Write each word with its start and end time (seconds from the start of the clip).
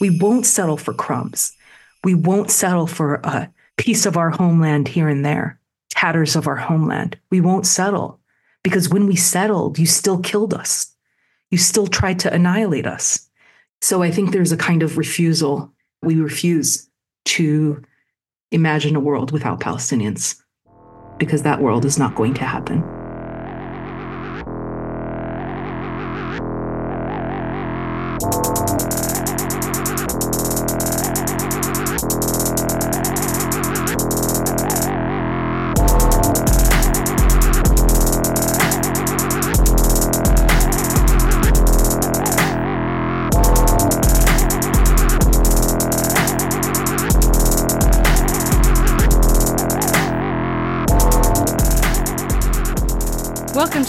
We 0.00 0.18
won't 0.18 0.46
settle 0.46 0.76
for 0.76 0.94
crumbs. 0.94 1.52
We 2.04 2.14
won't 2.14 2.50
settle 2.50 2.86
for 2.86 3.16
a 3.24 3.50
piece 3.76 4.06
of 4.06 4.16
our 4.16 4.30
homeland 4.30 4.88
here 4.88 5.08
and 5.08 5.24
there, 5.24 5.58
tatters 5.90 6.36
of 6.36 6.46
our 6.46 6.56
homeland. 6.56 7.18
We 7.30 7.40
won't 7.40 7.66
settle 7.66 8.20
because 8.62 8.88
when 8.88 9.06
we 9.06 9.16
settled, 9.16 9.78
you 9.78 9.86
still 9.86 10.20
killed 10.20 10.54
us. 10.54 10.94
You 11.50 11.58
still 11.58 11.86
tried 11.86 12.18
to 12.20 12.32
annihilate 12.32 12.86
us. 12.86 13.28
So 13.80 14.02
I 14.02 14.10
think 14.10 14.32
there's 14.32 14.52
a 14.52 14.56
kind 14.56 14.82
of 14.82 14.98
refusal. 14.98 15.72
We 16.02 16.16
refuse 16.16 16.88
to 17.26 17.82
imagine 18.50 18.96
a 18.96 19.00
world 19.00 19.30
without 19.30 19.60
Palestinians 19.60 20.36
because 21.18 21.42
that 21.42 21.60
world 21.60 21.84
is 21.84 21.98
not 21.98 22.14
going 22.14 22.34
to 22.34 22.44
happen. 22.44 22.97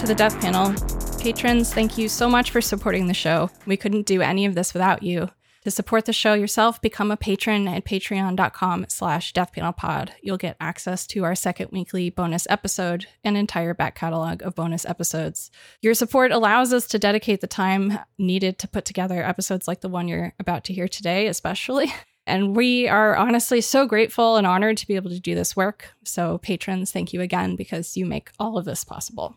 The 0.09 0.15
Death 0.15 0.41
Panel. 0.41 0.73
Patrons, 1.21 1.71
thank 1.71 1.95
you 1.95 2.09
so 2.09 2.27
much 2.27 2.49
for 2.49 2.61
supporting 2.61 3.05
the 3.05 3.13
show. 3.13 3.51
We 3.67 3.77
couldn't 3.77 4.07
do 4.07 4.23
any 4.23 4.47
of 4.47 4.55
this 4.55 4.73
without 4.73 5.03
you. 5.03 5.29
To 5.65 5.69
support 5.69 6.05
the 6.05 6.13
show 6.13 6.33
yourself, 6.33 6.81
become 6.81 7.11
a 7.11 7.17
patron 7.17 7.67
at 7.67 7.85
patreon.com 7.85 8.87
slash 8.89 9.33
deathpanelpod. 9.33 10.09
You'll 10.23 10.37
get 10.37 10.57
access 10.59 11.05
to 11.07 11.25
our 11.25 11.35
second 11.35 11.69
weekly 11.71 12.09
bonus 12.09 12.47
episode, 12.49 13.05
an 13.23 13.35
entire 13.35 13.75
back 13.75 13.93
catalog 13.93 14.41
of 14.41 14.55
bonus 14.55 14.83
episodes. 14.83 15.51
Your 15.79 15.93
support 15.93 16.31
allows 16.31 16.73
us 16.73 16.87
to 16.87 16.97
dedicate 16.97 17.41
the 17.41 17.45
time 17.45 17.99
needed 18.17 18.57
to 18.57 18.67
put 18.67 18.85
together 18.85 19.21
episodes 19.21 19.67
like 19.67 19.81
the 19.81 19.89
one 19.89 20.07
you're 20.07 20.33
about 20.39 20.63
to 20.63 20.73
hear 20.73 20.87
today, 20.87 21.27
especially. 21.27 21.93
And 22.27 22.55
we 22.55 22.87
are 22.87 23.15
honestly 23.15 23.59
so 23.59 23.87
grateful 23.87 24.35
and 24.35 24.45
honored 24.45 24.77
to 24.77 24.87
be 24.87 24.95
able 24.95 25.09
to 25.09 25.19
do 25.19 25.33
this 25.33 25.55
work. 25.55 25.95
So, 26.03 26.37
patrons, 26.37 26.91
thank 26.91 27.11
you 27.11 27.21
again 27.21 27.55
because 27.55 27.97
you 27.97 28.05
make 28.05 28.29
all 28.37 28.55
of 28.55 28.65
this 28.65 28.83
possible. 28.83 29.35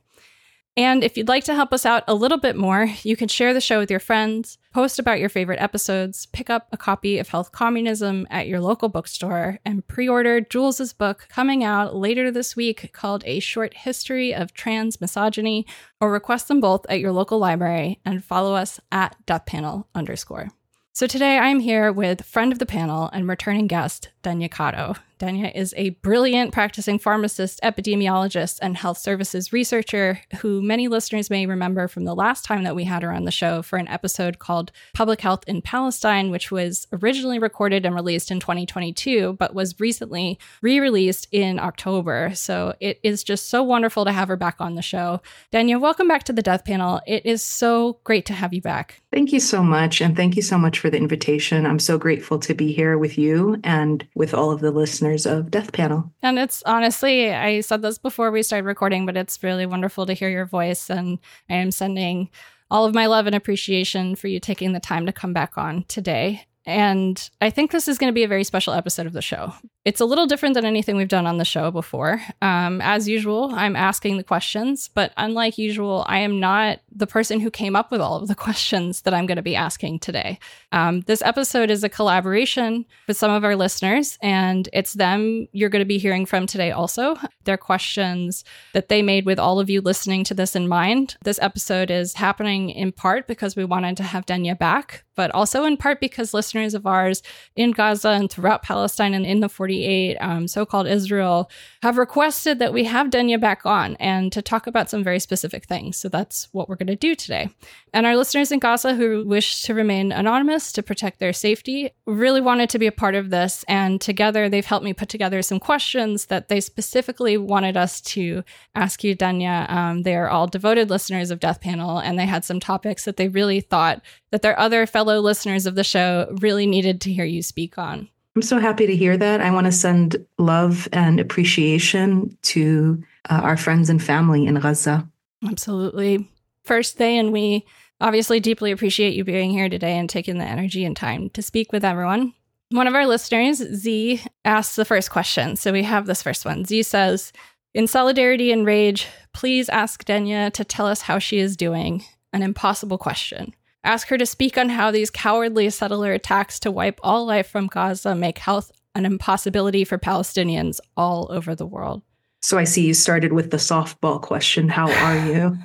And 0.76 1.04
if 1.04 1.18
you'd 1.18 1.28
like 1.28 1.44
to 1.44 1.54
help 1.54 1.72
us 1.74 1.84
out 1.84 2.02
a 2.08 2.14
little 2.14 2.38
bit 2.38 2.56
more, 2.56 2.88
you 3.02 3.14
can 3.14 3.28
share 3.28 3.52
the 3.52 3.60
show 3.60 3.78
with 3.78 3.90
your 3.90 4.00
friends, 4.00 4.56
post 4.72 4.98
about 4.98 5.20
your 5.20 5.28
favorite 5.28 5.60
episodes, 5.60 6.24
pick 6.26 6.48
up 6.48 6.68
a 6.72 6.78
copy 6.78 7.18
of 7.18 7.28
Health 7.28 7.52
Communism 7.52 8.26
at 8.30 8.48
your 8.48 8.58
local 8.60 8.88
bookstore, 8.88 9.58
and 9.66 9.86
pre 9.86 10.08
order 10.08 10.40
Jules's 10.40 10.94
book 10.94 11.26
coming 11.28 11.62
out 11.62 11.94
later 11.94 12.30
this 12.30 12.56
week 12.56 12.90
called 12.94 13.22
A 13.26 13.38
Short 13.38 13.74
History 13.74 14.34
of 14.34 14.54
Trans 14.54 14.98
Misogyny, 14.98 15.66
or 16.00 16.10
request 16.10 16.48
them 16.48 16.60
both 16.60 16.86
at 16.88 17.00
your 17.00 17.12
local 17.12 17.38
library 17.38 18.00
and 18.06 18.24
follow 18.24 18.54
us 18.54 18.80
at 18.90 19.14
deathpanel 19.26 19.84
underscore. 19.94 20.48
So 20.94 21.06
today 21.06 21.38
I'm 21.38 21.60
here 21.60 21.92
with 21.92 22.24
friend 22.24 22.50
of 22.50 22.58
the 22.58 22.66
panel 22.66 23.10
and 23.12 23.28
returning 23.28 23.66
guest, 23.66 24.08
Danya 24.22 24.48
Qato. 24.48 24.98
Danya 25.22 25.54
is 25.54 25.72
a 25.76 25.90
brilliant 25.90 26.52
practicing 26.52 26.98
pharmacist, 26.98 27.60
epidemiologist, 27.62 28.58
and 28.60 28.76
health 28.76 28.98
services 28.98 29.52
researcher 29.52 30.18
who 30.40 30.60
many 30.60 30.88
listeners 30.88 31.30
may 31.30 31.46
remember 31.46 31.86
from 31.86 32.04
the 32.04 32.14
last 32.16 32.44
time 32.44 32.64
that 32.64 32.74
we 32.74 32.82
had 32.82 33.04
her 33.04 33.12
on 33.12 33.22
the 33.22 33.30
show 33.30 33.62
for 33.62 33.76
an 33.76 33.86
episode 33.86 34.40
called 34.40 34.72
Public 34.94 35.20
Health 35.20 35.44
in 35.46 35.62
Palestine, 35.62 36.32
which 36.32 36.50
was 36.50 36.88
originally 36.92 37.38
recorded 37.38 37.86
and 37.86 37.94
released 37.94 38.32
in 38.32 38.40
2022, 38.40 39.34
but 39.34 39.54
was 39.54 39.78
recently 39.78 40.40
re 40.60 40.80
released 40.80 41.28
in 41.30 41.60
October. 41.60 42.32
So 42.34 42.74
it 42.80 42.98
is 43.04 43.22
just 43.22 43.48
so 43.48 43.62
wonderful 43.62 44.04
to 44.04 44.10
have 44.10 44.26
her 44.26 44.36
back 44.36 44.56
on 44.58 44.74
the 44.74 44.82
show. 44.82 45.20
Danya, 45.52 45.80
welcome 45.80 46.08
back 46.08 46.24
to 46.24 46.32
the 46.32 46.42
Death 46.42 46.64
Panel. 46.64 47.00
It 47.06 47.24
is 47.24 47.44
so 47.44 48.00
great 48.02 48.26
to 48.26 48.32
have 48.32 48.52
you 48.52 48.60
back. 48.60 49.00
Thank 49.12 49.32
you 49.32 49.38
so 49.38 49.62
much. 49.62 50.00
And 50.00 50.16
thank 50.16 50.34
you 50.34 50.42
so 50.42 50.58
much 50.58 50.80
for 50.80 50.90
the 50.90 50.96
invitation. 50.96 51.64
I'm 51.64 51.78
so 51.78 51.96
grateful 51.96 52.40
to 52.40 52.54
be 52.54 52.72
here 52.72 52.98
with 52.98 53.16
you 53.16 53.60
and 53.62 54.04
with 54.16 54.34
all 54.34 54.50
of 54.50 54.60
the 54.60 54.72
listeners 54.72 55.11
of 55.26 55.50
Death 55.50 55.72
Panel. 55.72 56.12
And 56.22 56.38
it's 56.38 56.62
honestly, 56.64 57.30
I 57.30 57.60
said 57.60 57.82
this 57.82 57.98
before 57.98 58.30
we 58.30 58.42
started 58.42 58.66
recording, 58.66 59.06
but 59.06 59.16
it's 59.16 59.42
really 59.42 59.66
wonderful 59.66 60.06
to 60.06 60.12
hear 60.12 60.28
your 60.28 60.46
voice. 60.46 60.90
And 60.90 61.18
I 61.48 61.54
am 61.54 61.70
sending 61.70 62.30
all 62.70 62.86
of 62.86 62.94
my 62.94 63.06
love 63.06 63.26
and 63.26 63.34
appreciation 63.34 64.16
for 64.16 64.28
you 64.28 64.40
taking 64.40 64.72
the 64.72 64.80
time 64.80 65.06
to 65.06 65.12
come 65.12 65.32
back 65.32 65.58
on 65.58 65.84
today. 65.88 66.46
And 66.64 67.30
I 67.40 67.50
think 67.50 67.70
this 67.70 67.88
is 67.88 67.98
going 67.98 68.10
to 68.10 68.14
be 68.14 68.24
a 68.24 68.28
very 68.28 68.44
special 68.44 68.72
episode 68.72 69.06
of 69.06 69.12
the 69.12 69.22
show. 69.22 69.52
It's 69.84 70.00
a 70.00 70.04
little 70.04 70.26
different 70.26 70.54
than 70.54 70.64
anything 70.64 70.96
we've 70.96 71.08
done 71.08 71.26
on 71.26 71.38
the 71.38 71.44
show 71.44 71.72
before. 71.72 72.22
Um, 72.40 72.80
as 72.80 73.08
usual, 73.08 73.50
I'm 73.52 73.74
asking 73.74 74.16
the 74.16 74.22
questions, 74.22 74.88
but 74.88 75.12
unlike 75.16 75.58
usual, 75.58 76.04
I 76.06 76.18
am 76.18 76.38
not 76.38 76.78
the 76.94 77.08
person 77.08 77.40
who 77.40 77.50
came 77.50 77.74
up 77.74 77.90
with 77.90 78.00
all 78.00 78.16
of 78.16 78.28
the 78.28 78.34
questions 78.46 79.02
that 79.02 79.12
I'm 79.12 79.26
going 79.26 79.36
to 79.36 79.42
be 79.42 79.56
asking 79.56 79.98
today. 79.98 80.38
Um, 80.70 81.00
this 81.02 81.20
episode 81.22 81.68
is 81.68 81.82
a 81.82 81.88
collaboration 81.88 82.86
with 83.08 83.16
some 83.16 83.32
of 83.32 83.42
our 83.42 83.56
listeners, 83.56 84.18
and 84.22 84.68
it's 84.72 84.92
them 84.92 85.48
you're 85.50 85.68
going 85.68 85.80
to 85.80 85.86
be 85.86 85.98
hearing 85.98 86.26
from 86.26 86.46
today 86.46 86.70
also. 86.70 87.16
Their 87.42 87.56
questions 87.56 88.44
that 88.74 88.88
they 88.88 89.02
made 89.02 89.26
with 89.26 89.40
all 89.40 89.58
of 89.58 89.68
you 89.68 89.80
listening 89.80 90.22
to 90.24 90.34
this 90.34 90.54
in 90.54 90.68
mind. 90.68 91.16
This 91.24 91.40
episode 91.42 91.90
is 91.90 92.14
happening 92.14 92.70
in 92.70 92.92
part 92.92 93.26
because 93.26 93.56
we 93.56 93.64
wanted 93.64 93.96
to 93.96 94.04
have 94.04 94.26
Danya 94.26 94.56
back, 94.56 95.02
but 95.16 95.32
also 95.32 95.64
in 95.64 95.76
part 95.76 96.00
because 96.00 96.32
listeners 96.32 96.74
of 96.74 96.86
ours 96.86 97.20
in 97.56 97.72
Gaza 97.72 98.10
and 98.10 98.30
throughout 98.30 98.62
Palestine 98.62 99.12
and 99.12 99.26
in 99.26 99.40
the 99.40 99.48
40 99.48 99.71
48, 99.72 100.16
um, 100.20 100.48
so 100.48 100.66
called 100.66 100.86
Israel, 100.86 101.50
have 101.82 101.96
requested 101.96 102.58
that 102.58 102.72
we 102.72 102.84
have 102.84 103.08
Danya 103.08 103.40
back 103.40 103.64
on 103.64 103.96
and 103.96 104.30
to 104.32 104.42
talk 104.42 104.66
about 104.66 104.90
some 104.90 105.02
very 105.02 105.18
specific 105.18 105.64
things. 105.64 105.96
So 105.96 106.08
that's 106.08 106.48
what 106.52 106.68
we're 106.68 106.76
going 106.76 106.88
to 106.88 106.96
do 106.96 107.14
today. 107.14 107.48
And 107.94 108.06
our 108.06 108.16
listeners 108.16 108.52
in 108.52 108.58
Gaza 108.58 108.94
who 108.94 109.24
wish 109.26 109.62
to 109.62 109.74
remain 109.74 110.12
anonymous 110.12 110.72
to 110.72 110.82
protect 110.82 111.18
their 111.20 111.32
safety 111.32 111.90
really 112.06 112.40
wanted 112.40 112.68
to 112.70 112.78
be 112.78 112.86
a 112.86 112.92
part 112.92 113.14
of 113.14 113.30
this. 113.30 113.64
And 113.66 114.00
together 114.00 114.48
they've 114.48 114.64
helped 114.64 114.84
me 114.84 114.92
put 114.92 115.08
together 115.08 115.40
some 115.42 115.58
questions 115.58 116.26
that 116.26 116.48
they 116.48 116.60
specifically 116.60 117.36
wanted 117.38 117.76
us 117.76 118.00
to 118.02 118.44
ask 118.74 119.02
you, 119.02 119.16
Danya. 119.16 119.70
Um, 119.70 120.02
they 120.02 120.16
are 120.16 120.28
all 120.28 120.46
devoted 120.46 120.90
listeners 120.90 121.30
of 121.30 121.40
Death 121.40 121.60
Panel, 121.60 121.98
and 121.98 122.18
they 122.18 122.26
had 122.26 122.44
some 122.44 122.60
topics 122.60 123.04
that 123.04 123.16
they 123.16 123.28
really 123.28 123.60
thought 123.60 124.02
that 124.30 124.42
their 124.42 124.58
other 124.58 124.86
fellow 124.86 125.20
listeners 125.20 125.66
of 125.66 125.74
the 125.74 125.84
show 125.84 126.34
really 126.40 126.66
needed 126.66 127.00
to 127.02 127.12
hear 127.12 127.24
you 127.24 127.42
speak 127.42 127.78
on. 127.78 128.08
I'm 128.34 128.42
so 128.42 128.58
happy 128.58 128.86
to 128.86 128.96
hear 128.96 129.16
that. 129.16 129.40
I 129.40 129.50
want 129.50 129.66
to 129.66 129.72
send 129.72 130.16
love 130.38 130.88
and 130.92 131.20
appreciation 131.20 132.36
to 132.42 133.02
uh, 133.28 133.40
our 133.42 133.56
friends 133.56 133.90
and 133.90 134.02
family 134.02 134.46
in 134.46 134.54
Gaza. 134.54 135.06
Absolutely. 135.46 136.30
First, 136.64 136.98
they 136.98 137.18
and 137.18 137.32
we 137.32 137.66
obviously 138.00 138.40
deeply 138.40 138.72
appreciate 138.72 139.14
you 139.14 139.24
being 139.24 139.50
here 139.50 139.68
today 139.68 139.98
and 139.98 140.08
taking 140.08 140.38
the 140.38 140.44
energy 140.44 140.84
and 140.84 140.96
time 140.96 141.30
to 141.30 141.42
speak 141.42 141.72
with 141.72 141.84
everyone. 141.84 142.32
One 142.70 142.86
of 142.86 142.94
our 142.94 143.06
listeners, 143.06 143.58
Z, 143.58 144.22
asks 144.46 144.76
the 144.76 144.86
first 144.86 145.10
question. 145.10 145.56
So 145.56 145.72
we 145.72 145.82
have 145.82 146.06
this 146.06 146.22
first 146.22 146.46
one. 146.46 146.64
Z 146.64 146.84
says, 146.84 147.32
In 147.74 147.86
solidarity 147.86 148.50
and 148.50 148.64
rage, 148.64 149.08
please 149.34 149.68
ask 149.68 150.04
Danya 150.04 150.50
to 150.54 150.64
tell 150.64 150.86
us 150.86 151.02
how 151.02 151.18
she 151.18 151.38
is 151.38 151.56
doing. 151.56 152.02
An 152.32 152.42
impossible 152.42 152.96
question. 152.96 153.54
Ask 153.84 154.08
her 154.08 154.18
to 154.18 154.26
speak 154.26 154.56
on 154.56 154.68
how 154.68 154.90
these 154.90 155.10
cowardly 155.10 155.68
settler 155.70 156.12
attacks 156.12 156.60
to 156.60 156.70
wipe 156.70 157.00
all 157.02 157.26
life 157.26 157.48
from 157.48 157.66
Gaza 157.66 158.14
make 158.14 158.38
health 158.38 158.70
an 158.94 159.06
impossibility 159.06 159.84
for 159.84 159.98
Palestinians 159.98 160.78
all 160.96 161.26
over 161.30 161.54
the 161.54 161.66
world. 161.66 162.02
So 162.42 162.58
I 162.58 162.64
see 162.64 162.86
you 162.86 162.94
started 162.94 163.32
with 163.32 163.50
the 163.50 163.56
softball 163.56 164.20
question. 164.20 164.68
How 164.68 164.90
are 164.90 165.26
you? 165.26 165.58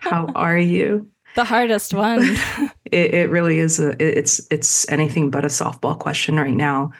how 0.00 0.26
are 0.34 0.58
you? 0.58 1.08
The 1.36 1.44
hardest 1.44 1.94
one. 1.94 2.20
it, 2.86 3.14
it, 3.14 3.30
really 3.30 3.58
is. 3.58 3.78
A, 3.78 3.90
it's 4.02 4.44
it's 4.50 4.90
anything 4.90 5.30
but 5.30 5.44
a 5.44 5.48
softball 5.48 5.96
question 5.96 6.36
right 6.36 6.56
now. 6.56 6.90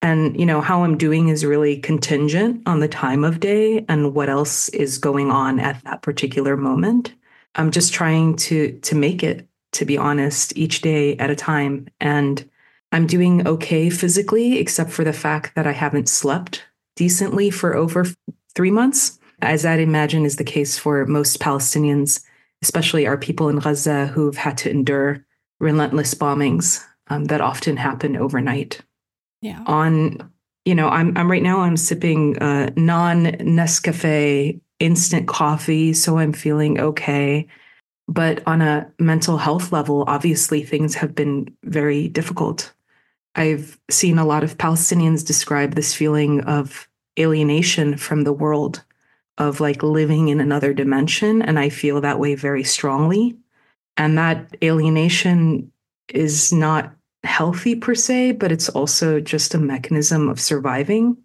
And 0.00 0.38
you 0.38 0.46
know 0.46 0.60
how 0.60 0.84
I'm 0.84 0.96
doing 0.96 1.28
is 1.28 1.44
really 1.44 1.78
contingent 1.78 2.62
on 2.66 2.78
the 2.78 2.86
time 2.86 3.24
of 3.24 3.40
day 3.40 3.84
and 3.88 4.14
what 4.14 4.28
else 4.28 4.68
is 4.68 4.98
going 4.98 5.32
on 5.32 5.58
at 5.58 5.82
that 5.84 6.02
particular 6.02 6.56
moment. 6.56 7.14
I'm 7.56 7.72
just 7.72 7.92
trying 7.92 8.36
to 8.36 8.78
to 8.80 8.94
make 8.94 9.24
it 9.24 9.48
to 9.72 9.84
be 9.84 9.98
honest, 9.98 10.56
each 10.56 10.80
day 10.80 11.16
at 11.16 11.30
a 11.30 11.36
time. 11.36 11.88
And 12.00 12.48
I'm 12.92 13.06
doing 13.06 13.46
okay 13.46 13.90
physically, 13.90 14.58
except 14.58 14.90
for 14.90 15.04
the 15.04 15.12
fact 15.12 15.54
that 15.54 15.66
I 15.66 15.72
haven't 15.72 16.08
slept 16.08 16.62
decently 16.96 17.50
for 17.50 17.74
over 17.74 18.06
three 18.54 18.70
months, 18.70 19.18
as 19.40 19.64
I'd 19.64 19.80
imagine 19.80 20.24
is 20.24 20.36
the 20.36 20.44
case 20.44 20.78
for 20.78 21.06
most 21.06 21.40
Palestinians, 21.40 22.22
especially 22.62 23.06
our 23.06 23.16
people 23.16 23.48
in 23.48 23.58
Gaza 23.58 24.06
who've 24.06 24.36
had 24.36 24.58
to 24.58 24.70
endure 24.70 25.24
relentless 25.58 26.14
bombings 26.14 26.84
um, 27.08 27.24
that 27.26 27.40
often 27.40 27.76
happen 27.76 28.16
overnight. 28.16 28.80
Yeah. 29.40 29.62
On, 29.66 30.30
you 30.64 30.74
know, 30.74 30.88
I'm 30.88 31.16
I'm 31.16 31.30
right 31.30 31.42
now 31.42 31.60
I'm 31.60 31.76
sipping 31.76 32.38
uh, 32.38 32.70
non 32.76 33.24
Nescafe 33.24 34.60
instant 34.78 35.28
coffee, 35.28 35.92
so 35.92 36.18
I'm 36.18 36.32
feeling 36.32 36.78
okay. 36.80 37.46
But 38.08 38.42
on 38.46 38.60
a 38.60 38.90
mental 38.98 39.38
health 39.38 39.72
level, 39.72 40.04
obviously 40.06 40.62
things 40.62 40.94
have 40.96 41.14
been 41.14 41.54
very 41.62 42.08
difficult. 42.08 42.72
I've 43.34 43.80
seen 43.90 44.18
a 44.18 44.26
lot 44.26 44.44
of 44.44 44.58
Palestinians 44.58 45.26
describe 45.26 45.74
this 45.74 45.94
feeling 45.94 46.42
of 46.42 46.88
alienation 47.18 47.96
from 47.96 48.24
the 48.24 48.32
world, 48.32 48.82
of 49.38 49.60
like 49.60 49.82
living 49.82 50.28
in 50.28 50.40
another 50.40 50.74
dimension. 50.74 51.42
And 51.42 51.58
I 51.58 51.68
feel 51.68 52.00
that 52.00 52.18
way 52.18 52.34
very 52.34 52.64
strongly. 52.64 53.36
And 53.96 54.18
that 54.18 54.56
alienation 54.62 55.70
is 56.08 56.52
not 56.52 56.94
healthy 57.24 57.74
per 57.74 57.94
se, 57.94 58.32
but 58.32 58.52
it's 58.52 58.68
also 58.68 59.20
just 59.20 59.54
a 59.54 59.58
mechanism 59.58 60.28
of 60.28 60.40
surviving, 60.40 61.16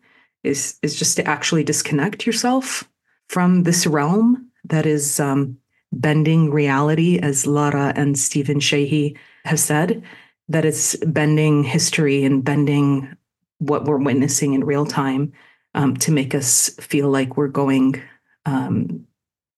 is, 0.44 0.78
is 0.82 0.96
just 0.96 1.18
to 1.18 1.28
actually 1.28 1.64
disconnect 1.64 2.26
yourself 2.26 2.88
from 3.28 3.64
this 3.64 3.88
realm 3.88 4.50
that 4.66 4.86
is 4.86 5.20
um, 5.20 5.58
bending 5.92 6.51
reality, 6.51 7.19
as 7.19 7.48
Lara 7.48 7.94
and 7.95 8.18
Stephen 8.18 8.60
Sheehi 8.60 9.18
have 9.45 9.60
said, 9.60 10.04
that 10.50 10.66
it's 10.66 10.95
bending 10.98 11.63
history 11.63 12.24
and 12.24 12.44
bending 12.44 13.16
what 13.60 13.86
we're 13.86 13.98
witnessing 13.98 14.54
in 14.54 14.63
real 14.63 14.86
time 14.86 15.34
um, 15.74 15.95
to 15.98 16.12
make 16.12 16.34
us 16.36 16.69
feel 16.80 17.10
like 17.10 17.38
we're 17.38 17.48
going 17.48 18.01
um, 18.45 19.06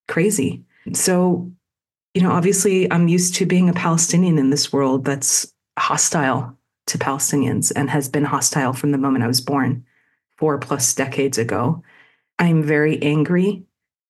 crazy. 0.08 0.64
So, 0.94 1.52
you 2.14 2.22
know, 2.22 2.32
obviously, 2.32 2.92
I'm 2.92 3.08
used 3.08 3.36
to 3.36 3.46
being 3.46 3.70
a 3.70 3.74
Palestinian 3.74 4.38
in 4.38 4.50
this 4.50 4.74
world 4.74 5.06
that's 5.06 5.52
hostile 5.78 6.58
to 6.88 6.98
Palestinians 6.98 7.72
and 7.76 7.90
has 7.90 8.10
been 8.10 8.26
hostile 8.26 8.74
from 8.74 8.92
the 8.92 8.98
moment 8.98 9.24
I 9.24 9.28
was 9.28 9.42
born 9.42 9.86
four 10.38 10.58
plus 10.58 10.94
decades 10.96 11.38
ago. 11.38 11.84
I'm 12.40 12.64
very 12.64 13.02
angry. 13.04 13.64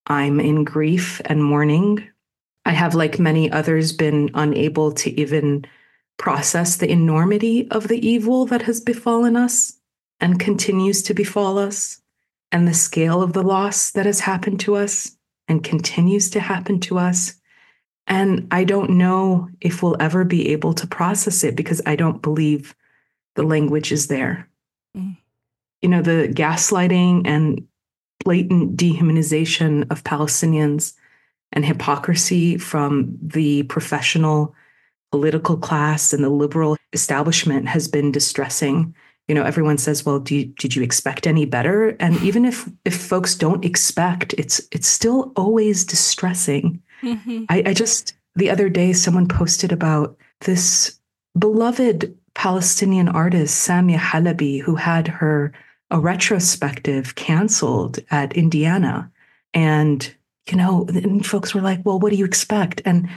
I'm 0.06 0.40
in 0.40 0.64
grief 0.64 1.20
and 1.26 1.44
mourning. 1.44 2.08
I 2.64 2.72
have, 2.72 2.94
like 2.94 3.18
many 3.18 3.50
others, 3.50 3.92
been 3.92 4.30
unable 4.34 4.92
to 4.92 5.20
even 5.20 5.64
process 6.18 6.76
the 6.76 6.90
enormity 6.90 7.70
of 7.70 7.88
the 7.88 8.06
evil 8.06 8.44
that 8.46 8.62
has 8.62 8.80
befallen 8.80 9.36
us 9.36 9.78
and 10.20 10.38
continues 10.38 11.02
to 11.04 11.14
befall 11.14 11.58
us, 11.58 12.00
and 12.52 12.68
the 12.68 12.74
scale 12.74 13.22
of 13.22 13.32
the 13.32 13.42
loss 13.42 13.90
that 13.92 14.06
has 14.06 14.20
happened 14.20 14.60
to 14.60 14.74
us 14.74 15.16
and 15.48 15.64
continues 15.64 16.30
to 16.30 16.40
happen 16.40 16.78
to 16.80 16.98
us. 16.98 17.34
And 18.06 18.46
I 18.50 18.64
don't 18.64 18.90
know 18.90 19.48
if 19.60 19.82
we'll 19.82 19.96
ever 20.00 20.24
be 20.24 20.50
able 20.50 20.74
to 20.74 20.86
process 20.86 21.42
it 21.44 21.56
because 21.56 21.80
I 21.86 21.96
don't 21.96 22.20
believe 22.20 22.74
the 23.36 23.42
language 23.42 23.92
is 23.92 24.08
there. 24.08 24.48
Mm. 24.96 25.16
You 25.80 25.88
know, 25.88 26.02
the 26.02 26.28
gaslighting 26.28 27.22
and 27.26 27.66
blatant 28.22 28.76
dehumanization 28.76 29.90
of 29.90 30.04
Palestinians 30.04 30.92
and 31.52 31.64
hypocrisy 31.64 32.56
from 32.58 33.16
the 33.20 33.64
professional 33.64 34.54
political 35.10 35.56
class 35.56 36.12
and 36.12 36.22
the 36.22 36.30
liberal 36.30 36.76
establishment 36.92 37.68
has 37.68 37.88
been 37.88 38.12
distressing. 38.12 38.94
You 39.28 39.34
know, 39.34 39.44
everyone 39.44 39.78
says, 39.78 40.04
"Well, 40.04 40.22
you, 40.28 40.46
did 40.46 40.74
you 40.74 40.82
expect 40.82 41.26
any 41.26 41.44
better?" 41.44 41.90
And 42.00 42.20
even 42.22 42.44
if 42.44 42.68
if 42.84 42.96
folks 42.96 43.34
don't 43.34 43.64
expect, 43.64 44.34
it's 44.34 44.60
it's 44.72 44.88
still 44.88 45.32
always 45.36 45.84
distressing. 45.84 46.82
Mm-hmm. 47.02 47.44
I, 47.48 47.62
I 47.66 47.74
just 47.74 48.14
the 48.36 48.50
other 48.50 48.68
day 48.68 48.92
someone 48.92 49.28
posted 49.28 49.72
about 49.72 50.16
this 50.40 50.98
beloved 51.38 52.16
Palestinian 52.34 53.08
artist 53.08 53.68
Samia 53.68 53.98
Halaby 53.98 54.60
who 54.60 54.74
had 54.74 55.08
her 55.08 55.52
a 55.90 55.98
retrospective 55.98 57.16
canceled 57.16 57.98
at 58.10 58.32
Indiana, 58.36 59.10
and 59.52 60.14
you 60.50 60.56
know, 60.56 60.86
and 60.88 61.24
folks 61.24 61.54
were 61.54 61.60
like, 61.60 61.80
"Well, 61.84 61.98
what 61.98 62.10
do 62.10 62.16
you 62.16 62.24
expect?" 62.24 62.82
And 62.84 63.08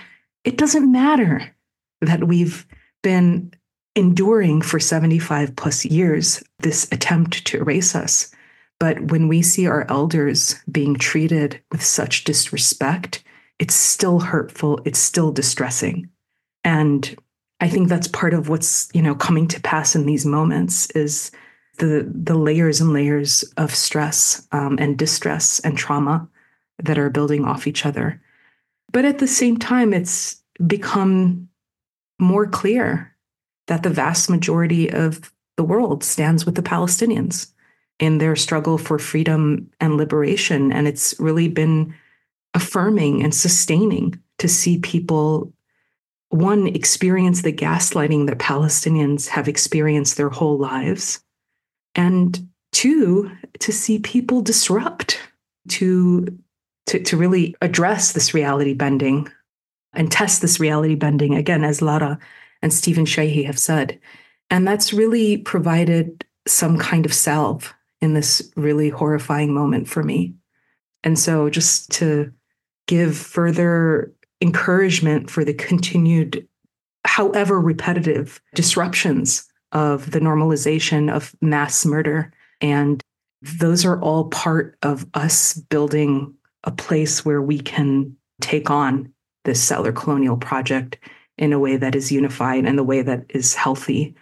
it 0.43 0.57
doesn't 0.57 0.91
matter 0.91 1.55
that 2.01 2.27
we've 2.27 2.65
been 3.01 3.53
enduring 3.95 4.61
for 4.61 4.79
75 4.79 5.55
plus 5.55 5.85
years 5.85 6.43
this 6.59 6.87
attempt 6.91 7.45
to 7.45 7.57
erase 7.57 7.95
us. 7.95 8.31
But 8.79 9.11
when 9.11 9.27
we 9.27 9.41
see 9.41 9.67
our 9.67 9.85
elders 9.89 10.55
being 10.71 10.95
treated 10.95 11.61
with 11.71 11.83
such 11.83 12.23
disrespect, 12.23 13.23
it's 13.59 13.75
still 13.75 14.19
hurtful, 14.19 14.81
it's 14.83 14.99
still 14.99 15.31
distressing. 15.31 16.09
And 16.63 17.15
I 17.59 17.69
think 17.69 17.87
that's 17.87 18.07
part 18.07 18.33
of 18.33 18.49
what's, 18.49 18.89
you 18.93 19.01
know, 19.01 19.15
coming 19.15 19.47
to 19.49 19.61
pass 19.61 19.95
in 19.95 20.05
these 20.05 20.25
moments 20.25 20.89
is 20.91 21.31
the 21.77 22.11
the 22.13 22.35
layers 22.35 22.81
and 22.81 22.93
layers 22.93 23.43
of 23.57 23.73
stress 23.73 24.47
um, 24.51 24.77
and 24.79 24.97
distress 24.97 25.59
and 25.61 25.77
trauma 25.77 26.27
that 26.83 26.97
are 26.97 27.09
building 27.09 27.45
off 27.45 27.67
each 27.67 27.85
other. 27.85 28.21
But 28.91 29.05
at 29.05 29.17
the 29.17 29.27
same 29.27 29.57
time, 29.57 29.93
it's 29.93 30.41
become 30.67 31.49
more 32.19 32.45
clear 32.45 33.15
that 33.67 33.83
the 33.83 33.89
vast 33.89 34.29
majority 34.29 34.91
of 34.91 35.33
the 35.57 35.63
world 35.63 36.03
stands 36.03 36.45
with 36.45 36.55
the 36.55 36.61
Palestinians 36.61 37.51
in 37.99 38.17
their 38.17 38.35
struggle 38.35 38.77
for 38.77 38.99
freedom 38.99 39.69
and 39.79 39.97
liberation. 39.97 40.71
And 40.71 40.87
it's 40.87 41.15
really 41.19 41.47
been 41.47 41.95
affirming 42.53 43.23
and 43.23 43.33
sustaining 43.33 44.19
to 44.39 44.47
see 44.47 44.79
people, 44.79 45.53
one, 46.29 46.67
experience 46.67 47.41
the 47.41 47.53
gaslighting 47.53 48.27
that 48.27 48.39
Palestinians 48.39 49.27
have 49.27 49.47
experienced 49.47 50.17
their 50.17 50.29
whole 50.29 50.57
lives, 50.57 51.19
and 51.95 52.47
two, 52.71 53.31
to 53.59 53.71
see 53.71 53.99
people 53.99 54.41
disrupt, 54.41 55.19
to, 55.69 56.27
to, 56.87 56.99
to 57.03 57.17
really 57.17 57.55
address 57.61 58.13
this 58.13 58.33
reality 58.33 58.73
bending 58.73 59.29
and 59.93 60.11
test 60.11 60.41
this 60.41 60.59
reality 60.59 60.95
bending 60.95 61.35
again, 61.35 61.63
as 61.63 61.81
Lara 61.81 62.19
and 62.61 62.73
Stephen 62.73 63.05
Sheehi 63.05 63.45
have 63.45 63.59
said. 63.59 63.99
And 64.49 64.67
that's 64.67 64.93
really 64.93 65.37
provided 65.37 66.25
some 66.47 66.77
kind 66.77 67.05
of 67.05 67.13
salve 67.13 67.73
in 68.01 68.13
this 68.13 68.51
really 68.55 68.89
horrifying 68.89 69.53
moment 69.53 69.87
for 69.87 70.03
me. 70.03 70.33
And 71.03 71.17
so, 71.17 71.49
just 71.49 71.91
to 71.93 72.31
give 72.87 73.15
further 73.17 74.13
encouragement 74.41 75.29
for 75.29 75.45
the 75.45 75.53
continued, 75.53 76.47
however 77.05 77.59
repetitive, 77.59 78.41
disruptions 78.55 79.47
of 79.71 80.11
the 80.11 80.19
normalization 80.19 81.11
of 81.11 81.35
mass 81.41 81.85
murder. 81.85 82.31
And 82.61 83.01
those 83.41 83.85
are 83.85 83.99
all 84.01 84.25
part 84.29 84.77
of 84.83 85.05
us 85.13 85.55
building 85.55 86.33
a 86.63 86.71
place 86.71 87.25
where 87.25 87.41
we 87.41 87.59
can 87.59 88.15
take 88.41 88.69
on 88.69 89.11
this 89.45 89.61
settler 89.61 89.91
colonial 89.91 90.37
project 90.37 90.97
in 91.37 91.53
a 91.53 91.59
way 91.59 91.77
that 91.77 91.95
is 91.95 92.11
unified 92.11 92.65
and 92.65 92.77
the 92.77 92.83
way 92.83 93.01
that 93.01 93.25
is 93.29 93.55
healthy. 93.55 94.15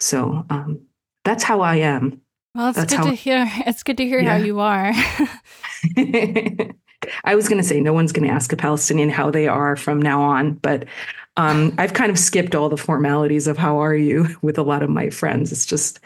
So 0.00 0.44
um, 0.50 0.80
that's 1.24 1.44
how 1.44 1.60
I 1.60 1.76
am. 1.76 2.20
Well, 2.54 2.70
it's 2.70 2.78
that's 2.78 2.92
good 2.92 2.98
how, 2.98 3.10
to 3.10 3.14
hear. 3.14 3.50
It's 3.66 3.82
good 3.82 3.96
to 3.98 4.06
hear 4.06 4.20
yeah. 4.20 4.38
how 4.38 4.44
you 4.44 4.60
are. 4.60 4.92
I 7.24 7.34
was 7.34 7.48
going 7.48 7.60
to 7.60 7.66
say 7.66 7.80
no 7.80 7.92
one's 7.92 8.12
going 8.12 8.28
to 8.28 8.34
ask 8.34 8.52
a 8.52 8.56
Palestinian 8.56 9.08
how 9.08 9.30
they 9.30 9.46
are 9.48 9.76
from 9.76 10.02
now 10.02 10.20
on, 10.20 10.54
but 10.54 10.86
um, 11.36 11.72
I've 11.78 11.94
kind 11.94 12.10
of 12.10 12.18
skipped 12.18 12.54
all 12.54 12.68
the 12.68 12.76
formalities 12.76 13.46
of 13.46 13.56
how 13.56 13.78
are 13.78 13.94
you 13.94 14.36
with 14.42 14.58
a 14.58 14.62
lot 14.62 14.82
of 14.82 14.90
my 14.90 15.10
friends. 15.10 15.52
It's 15.52 15.66
just, 15.66 16.00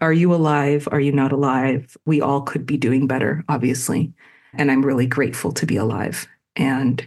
are 0.00 0.12
you 0.12 0.34
alive? 0.34 0.88
Are 0.90 1.00
you 1.00 1.12
not 1.12 1.32
alive? 1.32 1.96
We 2.06 2.20
all 2.20 2.42
could 2.42 2.66
be 2.66 2.76
doing 2.76 3.06
better, 3.06 3.44
obviously, 3.48 4.12
and 4.54 4.70
I'm 4.70 4.84
really 4.84 5.06
grateful 5.06 5.52
to 5.52 5.66
be 5.66 5.76
alive. 5.76 6.26
And 6.56 7.06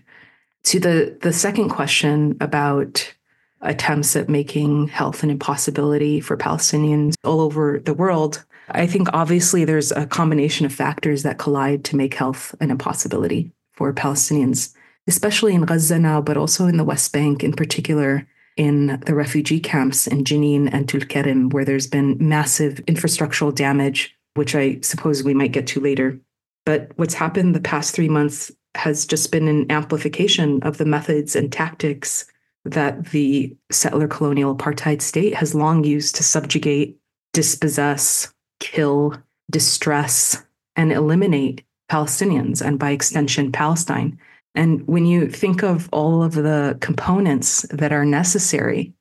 to 0.64 0.80
the 0.80 1.18
the 1.22 1.34
second 1.34 1.70
question 1.70 2.38
about 2.42 3.14
attempts 3.62 4.16
at 4.16 4.30
making 4.30 4.88
health 4.90 5.24
an 5.24 5.30
impossibility 5.30 6.20
for 6.20 6.38
Palestinians 6.38 7.16
all 7.24 7.42
over 7.42 7.80
the 7.80 7.94
world, 7.94 8.44
I 8.70 8.88
think 8.88 9.08
obviously 9.14 9.66
there's 9.66 9.92
a 9.92 10.06
combination 10.06 10.66
of 10.66 10.74
factors 10.74 11.24
that 11.24 11.38
collide 11.38 11.84
to 11.86 11.96
make 11.96 12.14
health 12.14 12.56
an 12.60 12.72
impossibility 12.72 13.52
for 13.74 13.94
Palestinians, 13.94 14.74
especially 15.08 15.54
in 15.54 15.66
Gaza 15.66 16.00
now, 16.00 16.22
but 16.22 16.38
also 16.38 16.66
in 16.66 16.78
the 16.78 16.84
West 16.84 17.12
Bank 17.12 17.44
in 17.44 17.54
particular, 17.54 18.28
in 18.58 19.00
the 19.06 19.16
refugee 19.16 19.60
camps 19.60 20.08
in 20.08 20.24
Jenin 20.24 20.70
and 20.72 20.88
Tulkarem, 20.88 21.52
where 21.54 21.66
there's 21.66 21.88
been 21.88 22.18
massive 22.20 22.76
infrastructural 22.88 23.54
damage, 23.54 24.16
which 24.34 24.56
I 24.56 24.80
suppose 24.82 25.24
we 25.24 25.34
might 25.34 25.52
get 25.52 25.68
to 25.68 25.80
later. 25.80 26.20
But 26.66 26.92
what's 26.96 27.14
happened 27.14 27.56
the 27.56 27.62
past 27.62 27.96
three 27.96 28.10
months 28.10 28.52
has 28.76 29.06
just 29.06 29.32
been 29.32 29.48
an 29.48 29.72
amplification 29.72 30.62
of 30.64 30.78
the 30.78 30.86
methods 30.86 31.36
and 31.36 31.52
tactics 31.52 32.26
that 32.66 33.08
the 33.12 33.56
settler 33.72 34.08
colonial 34.08 34.56
apartheid 34.56 35.02
state 35.02 35.36
has 35.36 35.56
long 35.56 35.84
used 35.84 36.16
to 36.16 36.24
subjugate, 36.24 36.98
dispossess, 37.34 38.34
kill, 38.60 39.16
distress, 39.52 40.44
and 40.76 40.92
eliminate 40.92 41.64
Palestinians 41.90 42.66
and 42.66 42.80
by 42.80 42.90
extension, 42.90 43.52
Palestine. 43.52 44.18
And 44.56 44.86
when 44.88 45.06
you 45.06 45.30
think 45.30 45.64
of 45.64 45.88
all 45.92 46.24
of 46.24 46.34
the 46.34 46.78
components 46.82 47.64
that 47.70 47.94
are 47.94 48.06
necessary 48.06 48.94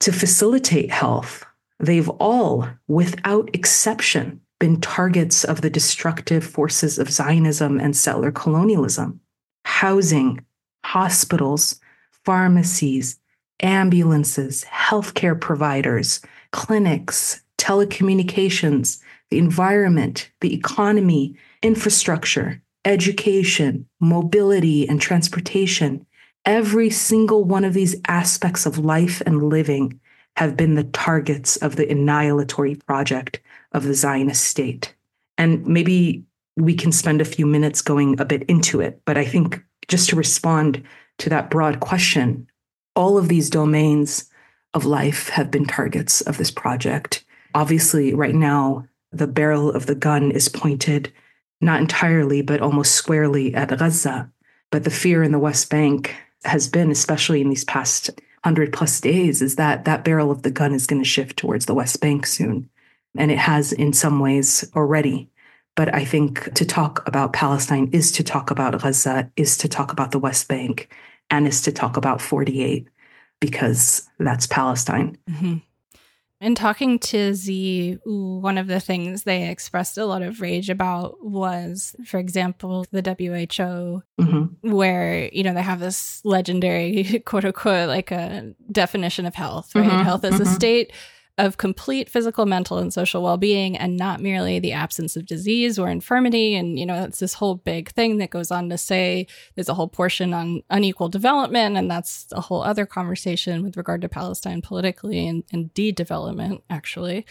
to 0.00 0.12
facilitate 0.12 0.90
health, 0.90 1.44
they've 1.78 2.08
all, 2.08 2.68
without 2.88 3.48
exception, 3.54 4.40
been 4.60 4.80
targets 4.80 5.42
of 5.42 5.62
the 5.62 5.70
destructive 5.70 6.44
forces 6.44 6.98
of 6.98 7.10
Zionism 7.10 7.80
and 7.80 7.96
settler 7.96 8.30
colonialism. 8.30 9.20
Housing, 9.64 10.44
hospitals, 10.84 11.80
pharmacies, 12.24 13.18
ambulances, 13.62 14.64
healthcare 14.64 15.38
providers, 15.38 16.20
clinics, 16.52 17.42
telecommunications, 17.58 19.00
the 19.30 19.38
environment, 19.38 20.30
the 20.40 20.54
economy, 20.54 21.36
infrastructure, 21.62 22.62
education, 22.84 23.86
mobility, 24.00 24.88
and 24.88 25.00
transportation. 25.00 26.06
Every 26.44 26.90
single 26.90 27.44
one 27.44 27.64
of 27.64 27.74
these 27.74 27.96
aspects 28.08 28.66
of 28.66 28.78
life 28.78 29.22
and 29.26 29.42
living 29.42 30.00
have 30.36 30.56
been 30.56 30.74
the 30.74 30.84
targets 30.84 31.56
of 31.56 31.76
the 31.76 31.90
annihilatory 31.90 32.76
project 32.76 33.40
of 33.72 33.84
the 33.84 33.94
Zionist 33.94 34.44
state. 34.44 34.94
And 35.38 35.66
maybe 35.66 36.24
we 36.56 36.74
can 36.74 36.92
spend 36.92 37.20
a 37.20 37.24
few 37.26 37.46
minutes 37.46 37.82
going 37.82 38.20
a 38.20 38.24
bit 38.24 38.42
into 38.44 38.80
it, 38.80 39.00
but 39.04 39.16
I 39.16 39.24
think 39.24 39.62
just 39.88 40.08
to 40.10 40.16
respond 40.16 40.82
to 41.18 41.28
that 41.30 41.50
broad 41.50 41.80
question, 41.80 42.46
all 42.96 43.18
of 43.18 43.28
these 43.28 43.50
domains 43.50 44.28
of 44.74 44.84
life 44.84 45.28
have 45.30 45.50
been 45.50 45.66
targets 45.66 46.20
of 46.22 46.38
this 46.38 46.50
project. 46.50 47.24
Obviously, 47.54 48.14
right 48.14 48.34
now, 48.34 48.86
the 49.12 49.26
barrel 49.26 49.70
of 49.70 49.86
the 49.86 49.94
gun 49.94 50.30
is 50.30 50.48
pointed 50.48 51.12
not 51.60 51.80
entirely, 51.80 52.42
but 52.42 52.60
almost 52.60 52.92
squarely 52.92 53.54
at 53.54 53.76
Gaza. 53.76 54.30
But 54.70 54.84
the 54.84 54.90
fear 54.90 55.22
in 55.22 55.32
the 55.32 55.38
West 55.38 55.68
Bank 55.68 56.14
has 56.44 56.68
been, 56.68 56.90
especially 56.90 57.40
in 57.40 57.50
these 57.50 57.64
past 57.64 58.08
100 58.44 58.72
plus 58.72 59.00
days, 59.00 59.42
is 59.42 59.56
that 59.56 59.84
that 59.84 60.04
barrel 60.04 60.30
of 60.30 60.42
the 60.42 60.50
gun 60.50 60.72
is 60.72 60.86
going 60.86 61.02
to 61.02 61.08
shift 61.08 61.36
towards 61.36 61.66
the 61.66 61.74
West 61.74 62.00
Bank 62.00 62.24
soon. 62.26 62.69
And 63.16 63.30
it 63.30 63.38
has 63.38 63.72
in 63.72 63.92
some 63.92 64.20
ways 64.20 64.68
already. 64.74 65.28
But 65.76 65.94
I 65.94 66.04
think 66.04 66.52
to 66.54 66.64
talk 66.64 67.06
about 67.06 67.32
Palestine 67.32 67.88
is 67.92 68.12
to 68.12 68.22
talk 68.22 68.50
about 68.50 68.80
Gaza, 68.80 69.30
is 69.36 69.56
to 69.58 69.68
talk 69.68 69.92
about 69.92 70.10
the 70.10 70.18
West 70.18 70.48
Bank, 70.48 70.92
and 71.30 71.46
is 71.46 71.62
to 71.62 71.72
talk 71.72 71.96
about 71.96 72.20
48 72.20 72.88
because 73.40 74.08
that's 74.18 74.46
Palestine. 74.46 75.16
Mm-hmm. 75.28 75.56
In 76.42 76.54
talking 76.54 76.98
to 77.00 77.34
Z, 77.34 77.98
one 78.04 78.56
of 78.56 78.66
the 78.66 78.80
things 78.80 79.24
they 79.24 79.50
expressed 79.50 79.98
a 79.98 80.06
lot 80.06 80.22
of 80.22 80.40
rage 80.40 80.70
about 80.70 81.22
was, 81.22 81.94
for 82.06 82.18
example, 82.18 82.86
the 82.90 83.02
WHO, 83.02 84.02
mm-hmm. 84.18 84.70
where, 84.70 85.28
you 85.34 85.42
know, 85.42 85.52
they 85.52 85.60
have 85.60 85.80
this 85.80 86.24
legendary 86.24 87.22
quote 87.26 87.44
unquote 87.44 87.88
like 87.88 88.10
a 88.10 88.54
definition 88.72 89.26
of 89.26 89.34
health, 89.34 89.74
right? 89.74 89.84
Mm-hmm. 89.84 90.02
Health 90.02 90.24
as 90.24 90.34
mm-hmm. 90.34 90.42
a 90.42 90.46
state 90.46 90.92
of 91.40 91.56
complete 91.56 92.10
physical, 92.10 92.44
mental, 92.44 92.78
and 92.78 92.92
social 92.92 93.22
well 93.22 93.38
being, 93.38 93.76
and 93.76 93.96
not 93.96 94.20
merely 94.20 94.58
the 94.58 94.72
absence 94.72 95.16
of 95.16 95.24
disease 95.24 95.78
or 95.78 95.88
infirmity. 95.88 96.54
And, 96.54 96.78
you 96.78 96.84
know, 96.84 97.02
it's 97.02 97.18
this 97.18 97.34
whole 97.34 97.54
big 97.54 97.90
thing 97.92 98.18
that 98.18 98.30
goes 98.30 98.50
on 98.50 98.68
to 98.68 98.76
say 98.76 99.26
there's 99.54 99.68
a 99.68 99.74
whole 99.74 99.88
portion 99.88 100.34
on 100.34 100.62
unequal 100.68 101.08
development. 101.08 101.76
And 101.76 101.90
that's 101.90 102.26
a 102.32 102.42
whole 102.42 102.62
other 102.62 102.84
conversation 102.84 103.62
with 103.62 103.76
regard 103.76 104.02
to 104.02 104.08
Palestine 104.08 104.60
politically 104.60 105.26
and, 105.26 105.42
and 105.50 105.72
de 105.72 105.92
development, 105.92 106.62
actually. 106.68 107.24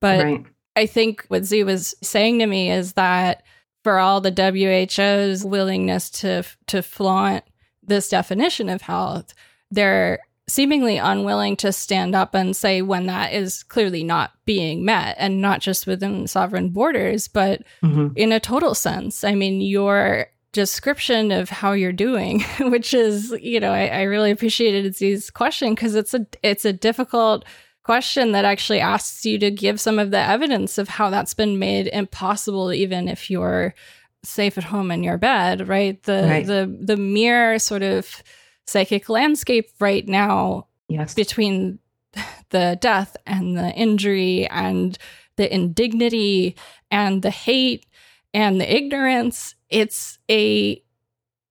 But 0.00 0.24
right. 0.24 0.46
I 0.76 0.86
think 0.86 1.24
what 1.28 1.44
Z 1.44 1.64
was 1.64 1.94
saying 2.02 2.38
to 2.38 2.46
me 2.46 2.70
is 2.70 2.92
that 2.92 3.42
for 3.82 3.98
all 3.98 4.20
the 4.20 4.30
WHO's 4.30 5.44
willingness 5.44 6.08
to, 6.10 6.44
to 6.68 6.82
flaunt 6.82 7.44
this 7.82 8.08
definition 8.08 8.68
of 8.68 8.82
health, 8.82 9.34
they're 9.70 10.20
seemingly 10.48 10.96
unwilling 10.96 11.56
to 11.56 11.72
stand 11.72 12.14
up 12.14 12.34
and 12.34 12.56
say 12.56 12.80
when 12.80 13.06
that 13.06 13.32
is 13.32 13.64
clearly 13.64 14.04
not 14.04 14.32
being 14.44 14.84
met 14.84 15.16
and 15.18 15.40
not 15.40 15.60
just 15.60 15.86
within 15.86 16.26
sovereign 16.26 16.70
borders 16.70 17.26
but 17.26 17.62
mm-hmm. 17.82 18.08
in 18.14 18.30
a 18.30 18.38
total 18.38 18.74
sense 18.74 19.24
i 19.24 19.34
mean 19.34 19.60
your 19.60 20.26
description 20.52 21.32
of 21.32 21.50
how 21.50 21.72
you're 21.72 21.92
doing 21.92 22.40
which 22.60 22.94
is 22.94 23.36
you 23.40 23.58
know 23.58 23.72
i, 23.72 23.86
I 23.88 24.02
really 24.02 24.30
appreciated 24.30 24.94
Z's 24.94 25.30
question 25.30 25.74
because 25.74 25.94
it's 25.94 26.14
a 26.14 26.26
it's 26.42 26.64
a 26.64 26.72
difficult 26.72 27.44
question 27.82 28.32
that 28.32 28.44
actually 28.44 28.80
asks 28.80 29.24
you 29.24 29.38
to 29.38 29.50
give 29.50 29.80
some 29.80 29.98
of 29.98 30.10
the 30.10 30.18
evidence 30.18 30.78
of 30.78 30.88
how 30.88 31.10
that's 31.10 31.34
been 31.34 31.58
made 31.58 31.88
impossible 31.88 32.72
even 32.72 33.08
if 33.08 33.30
you're 33.30 33.74
safe 34.22 34.58
at 34.58 34.64
home 34.64 34.90
in 34.90 35.02
your 35.02 35.18
bed 35.18 35.68
right 35.68 36.02
the 36.04 36.26
right. 36.28 36.46
the 36.46 36.76
the 36.80 36.96
mere 36.96 37.58
sort 37.58 37.82
of 37.82 38.22
psychic 38.66 39.08
landscape 39.08 39.70
right 39.80 40.06
now 40.08 40.66
yes. 40.88 41.14
between 41.14 41.78
the 42.50 42.78
death 42.80 43.16
and 43.26 43.56
the 43.56 43.72
injury 43.72 44.46
and 44.48 44.98
the 45.36 45.52
indignity 45.52 46.56
and 46.90 47.22
the 47.22 47.30
hate 47.30 47.86
and 48.32 48.60
the 48.60 48.76
ignorance 48.76 49.54
it's 49.68 50.18
a 50.30 50.82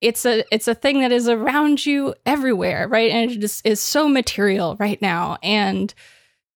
it's 0.02 0.26
a 0.26 0.44
it's 0.52 0.68
a 0.68 0.76
thing 0.76 1.00
that 1.00 1.12
is 1.12 1.28
around 1.28 1.86
you 1.86 2.14
everywhere 2.26 2.88
right? 2.88 3.12
And 3.12 3.32
it 3.32 3.40
just 3.40 3.66
is 3.66 3.80
so 3.80 4.08
material 4.08 4.76
right 4.80 5.02
now. 5.02 5.38
And 5.42 5.94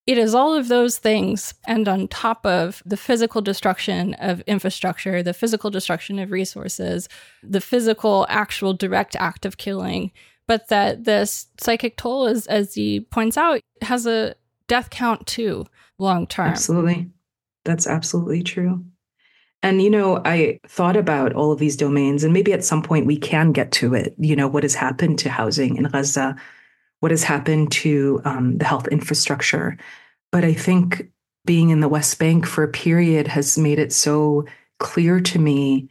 it 0.06 0.18
is 0.18 0.34
all 0.34 0.56
of 0.56 0.70
those 0.70 0.98
things. 0.98 1.54
And 1.68 1.88
on 1.88 2.08
top 2.08 2.44
of 2.46 2.82
the 2.86 2.98
physical 2.98 3.42
destruction 3.42 4.16
of 4.16 4.42
infrastructure 4.42 5.24
the 5.24 5.34
physical 5.34 5.70
destruction 5.70 6.20
of 6.20 6.32
resources 6.32 7.08
the 7.44 7.62
physical 7.62 8.26
actual 8.30 8.74
direct 8.74 9.16
act 9.16 9.46
of 9.46 9.58
killing 9.58 10.12
but 10.50 10.68
that 10.70 11.04
this 11.04 11.46
psychic 11.60 11.96
toll 11.96 12.26
is 12.26 12.48
as 12.48 12.74
he 12.74 13.02
points 13.02 13.38
out 13.38 13.62
has 13.84 14.08
a 14.08 14.34
death 14.68 14.90
count 14.90 15.28
too 15.28 15.64
long 16.00 16.26
term. 16.26 16.48
Absolutely. 16.48 17.08
That's 17.66 17.86
absolutely 17.86 18.42
true. 18.42 18.84
And 19.62 19.82
you 19.82 19.90
know 19.90 20.22
i 20.26 20.60
thought 20.68 20.98
about 20.98 21.34
all 21.34 21.52
of 21.52 21.60
these 21.60 21.78
domains 21.78 22.24
and 22.24 22.34
maybe 22.34 22.52
at 22.52 22.64
some 22.64 22.82
point 22.82 23.06
we 23.06 23.16
can 23.16 23.52
get 23.52 23.72
to 23.74 23.94
it. 23.94 24.16
You 24.18 24.36
know 24.36 24.48
what 24.48 24.64
has 24.64 24.74
happened 24.74 25.20
to 25.20 25.30
housing 25.30 25.78
in 25.78 25.84
gaza 25.84 26.36
what 27.02 27.12
has 27.12 27.24
happened 27.24 27.72
to 27.72 28.20
um, 28.26 28.58
the 28.58 28.66
health 28.66 28.88
infrastructure. 28.88 29.78
But 30.32 30.44
i 30.44 30.54
think 30.54 31.12
being 31.46 31.70
in 31.70 31.80
the 31.80 31.88
west 31.90 32.18
bank 32.18 32.48
for 32.48 32.64
a 32.64 32.68
period 32.68 33.28
has 33.28 33.58
made 33.58 33.78
it 33.78 33.94
so 33.94 34.46
clear 34.80 35.20
to 35.20 35.38
me 35.40 35.90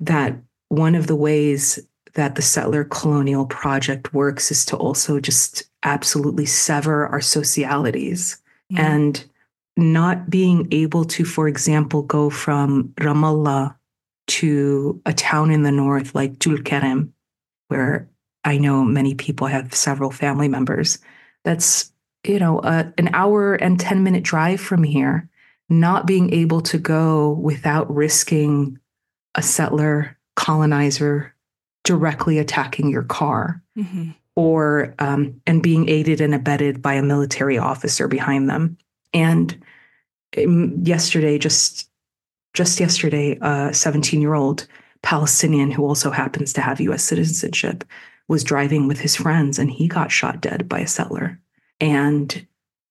that 0.00 0.36
one 0.68 0.94
of 0.94 1.06
the 1.06 1.16
ways 1.16 1.80
that 2.14 2.34
the 2.34 2.42
settler 2.42 2.84
colonial 2.84 3.46
project 3.46 4.12
works 4.12 4.50
is 4.50 4.64
to 4.66 4.76
also 4.76 5.20
just 5.20 5.64
absolutely 5.82 6.46
sever 6.46 7.06
our 7.06 7.20
socialities 7.20 8.40
yeah. 8.68 8.92
and 8.92 9.24
not 9.76 10.28
being 10.28 10.68
able 10.70 11.04
to, 11.04 11.24
for 11.24 11.48
example, 11.48 12.02
go 12.02 12.28
from 12.28 12.88
Ramallah 12.96 13.74
to 14.28 15.00
a 15.06 15.12
town 15.12 15.50
in 15.50 15.62
the 15.62 15.72
north 15.72 16.14
like 16.14 16.38
Tulkarem, 16.38 17.10
where 17.68 18.08
I 18.44 18.58
know 18.58 18.84
many 18.84 19.14
people 19.14 19.46
have 19.46 19.74
several 19.74 20.10
family 20.10 20.48
members. 20.48 20.98
That's, 21.44 21.92
you 22.26 22.38
know, 22.38 22.60
a, 22.60 22.92
an 22.98 23.10
hour 23.14 23.54
and 23.54 23.80
10 23.80 24.02
minute 24.02 24.22
drive 24.22 24.60
from 24.60 24.84
here, 24.84 25.28
not 25.68 26.06
being 26.06 26.32
able 26.32 26.60
to 26.62 26.78
go 26.78 27.30
without 27.30 27.92
risking 27.92 28.78
a 29.34 29.42
settler 29.42 30.18
colonizer 30.36 31.34
directly 31.84 32.38
attacking 32.38 32.90
your 32.90 33.02
car 33.02 33.62
mm-hmm. 33.76 34.10
or 34.36 34.94
um, 34.98 35.40
and 35.46 35.62
being 35.62 35.88
aided 35.88 36.20
and 36.20 36.34
abetted 36.34 36.80
by 36.80 36.94
a 36.94 37.02
military 37.02 37.58
officer 37.58 38.08
behind 38.08 38.48
them 38.48 38.76
and 39.12 39.60
um, 40.38 40.74
yesterday 40.82 41.38
just 41.38 41.88
just 42.54 42.78
yesterday 42.80 43.38
a 43.40 43.72
17 43.72 44.20
year 44.20 44.34
old 44.34 44.66
palestinian 45.02 45.70
who 45.70 45.84
also 45.84 46.10
happens 46.10 46.52
to 46.52 46.60
have 46.60 46.80
us 46.80 47.02
citizenship 47.02 47.84
was 48.28 48.44
driving 48.44 48.86
with 48.86 49.00
his 49.00 49.16
friends 49.16 49.58
and 49.58 49.70
he 49.70 49.88
got 49.88 50.12
shot 50.12 50.40
dead 50.40 50.68
by 50.68 50.80
a 50.80 50.86
settler 50.86 51.38
and 51.80 52.46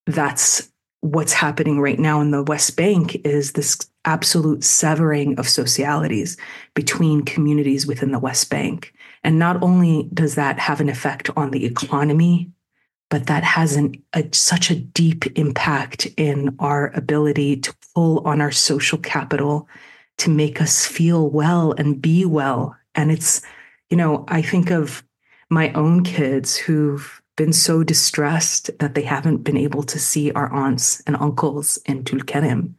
that's 0.05 0.69
what's 0.99 1.33
happening 1.33 1.79
right 1.79 1.99
now 1.99 2.21
in 2.21 2.31
the 2.31 2.43
west 2.43 2.75
bank 2.75 3.15
is 3.25 3.53
this 3.53 3.77
absolute 4.05 4.63
severing 4.63 5.37
of 5.37 5.47
socialities 5.47 6.37
between 6.73 7.23
communities 7.23 7.85
within 7.85 8.11
the 8.11 8.19
West 8.19 8.49
Bank. 8.49 8.93
And 9.23 9.37
not 9.37 9.61
only 9.61 10.09
does 10.13 10.35
that 10.35 10.59
have 10.59 10.81
an 10.81 10.89
effect 10.89 11.29
on 11.35 11.51
the 11.51 11.65
economy, 11.65 12.51
but 13.09 13.27
that 13.27 13.43
has 13.43 13.75
an, 13.75 14.01
a, 14.13 14.23
such 14.31 14.71
a 14.71 14.75
deep 14.75 15.25
impact 15.37 16.07
in 16.17 16.55
our 16.59 16.91
ability 16.95 17.57
to 17.57 17.75
pull 17.93 18.25
on 18.25 18.41
our 18.41 18.51
social 18.51 18.97
capital 18.97 19.67
to 20.17 20.29
make 20.29 20.61
us 20.61 20.85
feel 20.85 21.29
well 21.29 21.73
and 21.77 22.01
be 22.01 22.25
well. 22.25 22.75
And 22.95 23.11
it's, 23.11 23.41
you 23.89 23.97
know, 23.97 24.23
I 24.29 24.41
think 24.41 24.71
of 24.71 25.03
my 25.49 25.73
own 25.73 26.03
kids 26.03 26.55
who've 26.55 27.21
been 27.35 27.53
so 27.53 27.83
distressed 27.83 28.69
that 28.79 28.95
they 28.95 29.01
haven't 29.01 29.37
been 29.37 29.57
able 29.57 29.83
to 29.83 29.99
see 29.99 30.31
our 30.31 30.51
aunts 30.53 31.01
and 31.01 31.15
uncles 31.17 31.77
in 31.85 32.03
Tulkarem. 32.03 32.75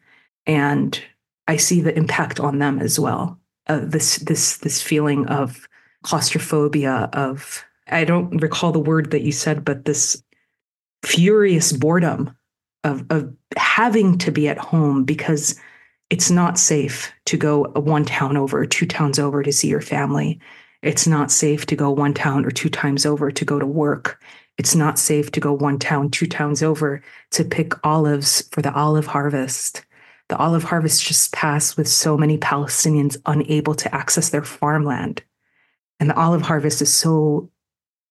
And 0.46 1.00
I 1.48 1.56
see 1.56 1.80
the 1.80 1.96
impact 1.96 2.40
on 2.40 2.58
them 2.58 2.78
as 2.78 2.98
well. 2.98 3.38
Uh, 3.66 3.80
this 3.82 4.16
this 4.16 4.58
this 4.58 4.82
feeling 4.82 5.26
of 5.26 5.68
claustrophobia 6.02 7.08
of 7.12 7.64
I 7.88 8.04
don't 8.04 8.42
recall 8.42 8.72
the 8.72 8.80
word 8.80 9.10
that 9.10 9.22
you 9.22 9.32
said, 9.32 9.64
but 9.64 9.84
this 9.84 10.22
furious 11.04 11.72
boredom 11.72 12.36
of 12.84 13.04
of 13.10 13.32
having 13.56 14.18
to 14.18 14.30
be 14.30 14.48
at 14.48 14.58
home 14.58 15.04
because 15.04 15.58
it's 16.10 16.30
not 16.30 16.58
safe 16.58 17.12
to 17.26 17.36
go 17.36 17.62
one 17.74 18.04
town 18.04 18.36
over, 18.36 18.66
two 18.66 18.86
towns 18.86 19.18
over 19.18 19.42
to 19.42 19.52
see 19.52 19.68
your 19.68 19.80
family. 19.80 20.40
It's 20.82 21.06
not 21.06 21.30
safe 21.30 21.64
to 21.66 21.76
go 21.76 21.90
one 21.90 22.12
town 22.12 22.44
or 22.44 22.50
two 22.50 22.68
times 22.68 23.06
over 23.06 23.30
to 23.30 23.44
go 23.44 23.58
to 23.58 23.66
work. 23.66 24.20
It's 24.58 24.74
not 24.74 24.98
safe 24.98 25.30
to 25.32 25.40
go 25.40 25.52
one 25.52 25.78
town, 25.78 26.10
two 26.10 26.26
towns 26.26 26.62
over 26.62 27.02
to 27.30 27.44
pick 27.44 27.74
olives 27.86 28.46
for 28.50 28.60
the 28.60 28.74
olive 28.74 29.06
harvest. 29.06 29.84
The 30.32 30.38
olive 30.38 30.64
harvest 30.64 31.04
just 31.04 31.30
passed 31.34 31.76
with 31.76 31.86
so 31.86 32.16
many 32.16 32.38
Palestinians 32.38 33.18
unable 33.26 33.74
to 33.74 33.94
access 33.94 34.30
their 34.30 34.42
farmland. 34.42 35.22
And 36.00 36.08
the 36.08 36.18
olive 36.18 36.40
harvest 36.40 36.80
is 36.80 36.90
so 36.90 37.50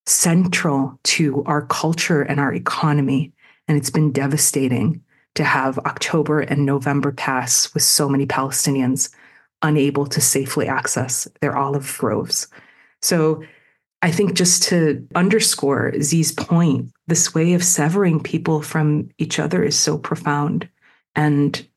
central 0.05 0.99
to 1.05 1.43
our 1.47 1.63
culture 1.65 2.21
and 2.21 2.39
our 2.39 2.53
economy. 2.53 3.33
And 3.67 3.75
it's 3.75 3.89
been 3.89 4.11
devastating 4.11 5.01
to 5.33 5.43
have 5.43 5.79
October 5.79 6.41
and 6.41 6.63
November 6.63 7.11
pass 7.11 7.73
with 7.73 7.81
so 7.81 8.07
many 8.07 8.27
Palestinians 8.27 9.09
unable 9.63 10.05
to 10.05 10.21
safely 10.21 10.67
access 10.67 11.27
their 11.39 11.57
olive 11.57 11.97
groves. 11.97 12.47
So 13.01 13.43
I 14.03 14.11
think 14.11 14.35
just 14.35 14.61
to 14.69 15.07
underscore 15.15 15.99
Z's 16.03 16.31
point, 16.33 16.91
this 17.07 17.33
way 17.33 17.53
of 17.53 17.63
severing 17.63 18.21
people 18.21 18.61
from 18.61 19.09
each 19.17 19.39
other 19.39 19.63
is 19.63 19.75
so 19.75 19.97
profound. 19.97 20.69
And 21.15 21.67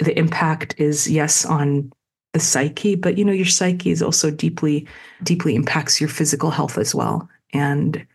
the 0.00 0.18
impact 0.18 0.74
is, 0.78 1.08
yes, 1.08 1.44
on 1.44 1.92
the 2.32 2.40
psyche, 2.40 2.94
but 2.94 3.18
you 3.18 3.24
know, 3.24 3.32
your 3.32 3.46
psyche 3.46 3.90
is 3.90 4.02
also 4.02 4.30
deeply, 4.30 4.86
deeply 5.22 5.54
impacts 5.54 6.00
your 6.00 6.08
physical 6.08 6.50
health 6.50 6.78
as 6.78 6.94
well. 6.94 7.28
And 7.52 8.06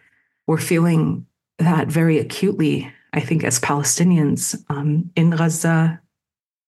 we're 0.47 0.57
feeling 0.57 1.25
that 1.59 1.87
very 1.87 2.19
acutely, 2.19 2.91
I 3.13 3.19
think, 3.19 3.43
as 3.43 3.59
Palestinians 3.59 4.61
um, 4.69 5.11
in 5.15 5.31
Gaza, 5.31 6.01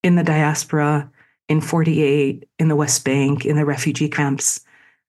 in 0.03 0.15
the 0.15 0.23
diaspora, 0.23 1.09
in 1.49 1.61
48, 1.61 2.47
in 2.59 2.67
the 2.67 2.75
West 2.75 3.03
Bank, 3.03 3.45
in 3.45 3.55
the 3.55 3.65
refugee 3.65 4.09
camps 4.09 4.61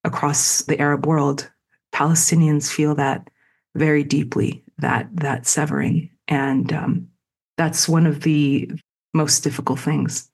across 0.05 0.63
the 0.63 0.79
Arab 0.81 1.07
world. 1.07 1.51
Palestinians 1.93 2.73
feel 2.73 2.95
that 2.95 3.29
very 3.75 4.05
deeply, 4.05 4.63
that 4.79 5.09
that 5.17 5.47
severing. 5.47 6.11
And 6.29 6.73
um, 6.73 7.09
that's 7.57 7.89
one 7.89 8.07
of 8.07 8.23
the 8.23 8.71
most 9.15 9.41
difficult 9.41 9.81
things, 9.81 10.31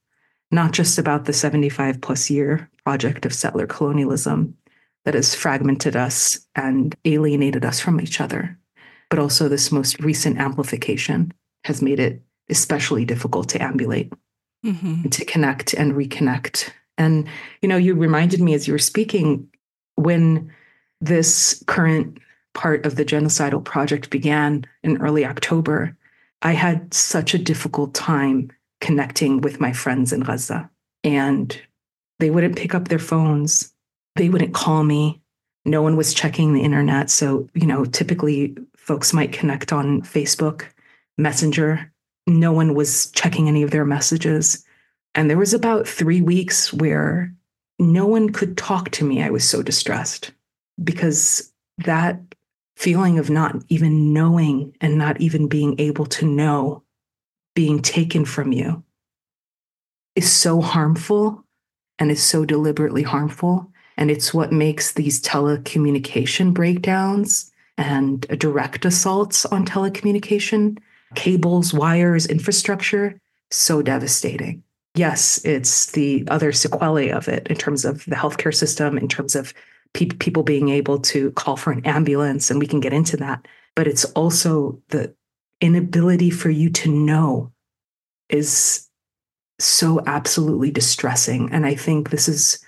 not 0.51 0.73
just 0.73 0.99
about 0.99 1.25
the 1.25 1.33
75 1.33 2.01
plus 2.01 2.31
year 2.31 2.69
project 2.85 3.25
of 3.25 3.35
settler 3.35 3.67
colonialism 3.67 4.57
that 5.05 5.15
has 5.15 5.35
fragmented 5.35 5.97
us 5.97 6.41
and 6.55 6.95
alienated 7.05 7.65
us 7.65 7.81
from 7.81 8.01
each 8.01 8.21
other, 8.21 8.59
but 9.11 9.19
also 9.19 9.49
this 9.49 9.71
most 9.71 10.01
recent 10.01 10.39
amplification 10.39 11.33
has 11.65 11.83
made 11.83 12.01
it 12.01 12.23
especially 12.51 13.05
difficult 13.05 13.49
to 13.49 13.63
ambulate 13.63 14.13
mm-hmm. 14.65 15.09
to 15.09 15.25
connect 15.25 15.75
and 15.75 15.93
reconnect. 15.93 16.71
And, 16.99 17.29
you 17.63 17.69
know, 17.69 17.77
you 17.77 17.95
reminded 17.95 18.41
me 18.41 18.55
as 18.55 18.67
you 18.67 18.75
were 18.75 18.79
speaking 18.79 19.49
when 19.97 20.53
this 21.01 21.63
current 21.67 22.19
part 22.55 22.87
of 22.87 22.97
the 22.97 23.05
genocidal 23.05 23.63
project 23.63 24.11
began 24.11 24.65
in 24.83 25.01
early 25.01 25.25
October, 25.25 25.97
I 26.43 26.53
had 26.53 26.93
such 26.95 27.35
a 27.35 27.39
difficult 27.39 27.95
time 27.95 28.51
connecting 28.85 29.41
with 29.41 29.61
my 29.61 29.73
friends 29.73 30.13
in 30.13 30.21
Gaza. 30.21 30.71
And 31.03 31.59
they 32.19 32.29
wouldn't 32.29 32.57
pick 32.57 32.75
up 32.75 32.89
their 32.89 32.99
phones, 32.99 33.73
they 34.15 34.29
wouldn't 34.29 34.55
call 34.55 34.85
me. 34.85 35.23
No 35.65 35.81
one 35.81 35.97
was 35.97 36.13
checking 36.13 36.53
the 36.53 36.61
internet. 36.61 37.09
So, 37.09 37.49
you 37.55 37.67
know, 37.67 37.87
typically 37.87 38.55
folks 38.77 39.15
might 39.15 39.33
connect 39.33 39.73
on 39.73 40.03
Facebook, 40.03 40.67
Messenger, 41.17 41.91
no 42.27 42.53
one 42.53 42.75
was 42.75 43.11
checking 43.13 43.49
any 43.49 43.63
of 43.63 43.71
their 43.71 43.87
messages. 43.87 44.63
And 45.15 45.31
there 45.31 45.39
was 45.39 45.55
about 45.55 45.89
three 45.89 46.21
weeks 46.21 46.71
where 46.71 47.33
no 47.79 48.07
one 48.07 48.31
could 48.31 48.59
talk 48.59 48.91
to 48.91 49.05
me. 49.05 49.23
I 49.23 49.31
was 49.31 49.49
so 49.49 49.63
distressed 49.63 50.33
because 50.83 51.51
that 51.79 52.21
feeling 52.77 53.19
of 53.19 53.31
not 53.31 53.57
even 53.69 54.13
knowing 54.13 54.77
and 54.83 54.99
not 54.99 55.19
even 55.23 55.49
being 55.49 55.75
able 55.81 56.05
to 56.07 56.27
know 56.27 56.84
being 57.55 57.81
taken 57.81 58.25
from 58.25 58.53
you 58.53 58.83
is 60.15 60.31
so 60.31 60.61
harmful 60.61 61.45
and 61.99 62.11
is 62.11 62.23
so 62.23 62.45
deliberately 62.45 63.03
harmful. 63.03 63.71
And 63.97 64.11
it's 64.11 64.35
what 64.35 64.53
makes 64.53 64.93
these 64.93 65.21
telecommunication 65.21 66.53
breakdowns 66.53 67.53
and 67.79 68.21
direct 68.39 68.85
assaults 68.85 69.47
on 69.47 69.67
telecommunication 69.67 70.79
cables, 71.15 71.73
wires, 71.73 72.27
infrastructure, 72.27 73.21
so 73.51 73.83
devastating. 73.83 74.63
Yes, 74.97 75.41
it's 75.45 75.93
the 75.93 76.25
other 76.29 76.53
sequelae 76.53 77.11
of 77.11 77.29
it 77.29 77.47
in 77.49 77.57
terms 77.57 77.85
of 77.85 78.05
the 78.07 78.17
healthcare 78.17 78.55
system, 78.55 78.99
in 78.99 79.09
terms 79.09 79.37
of 79.37 79.55
pe- 79.93 80.07
people 80.07 80.43
being 80.43 80.69
able 80.69 80.99
to 81.01 81.31
call 81.33 81.57
for 81.57 81.73
an 81.73 81.85
ambulance, 81.85 82.51
and 82.51 82.59
we 82.59 82.67
can 82.67 82.81
get 82.81 82.93
into 82.93 83.17
that. 83.19 83.47
But 83.75 83.87
it's 83.87 84.05
also 84.07 84.81
the 84.89 85.15
inability 85.61 86.31
for 86.31 86.51
you 86.51 86.71
to 86.71 86.91
know 86.91 87.53
is 88.29 88.89
so 89.59 90.03
absolutely 90.07 90.71
distressing. 90.71 91.51
And 91.53 91.65
I 91.65 91.75
think 91.75 92.11
this 92.11 92.29
is 92.29 92.59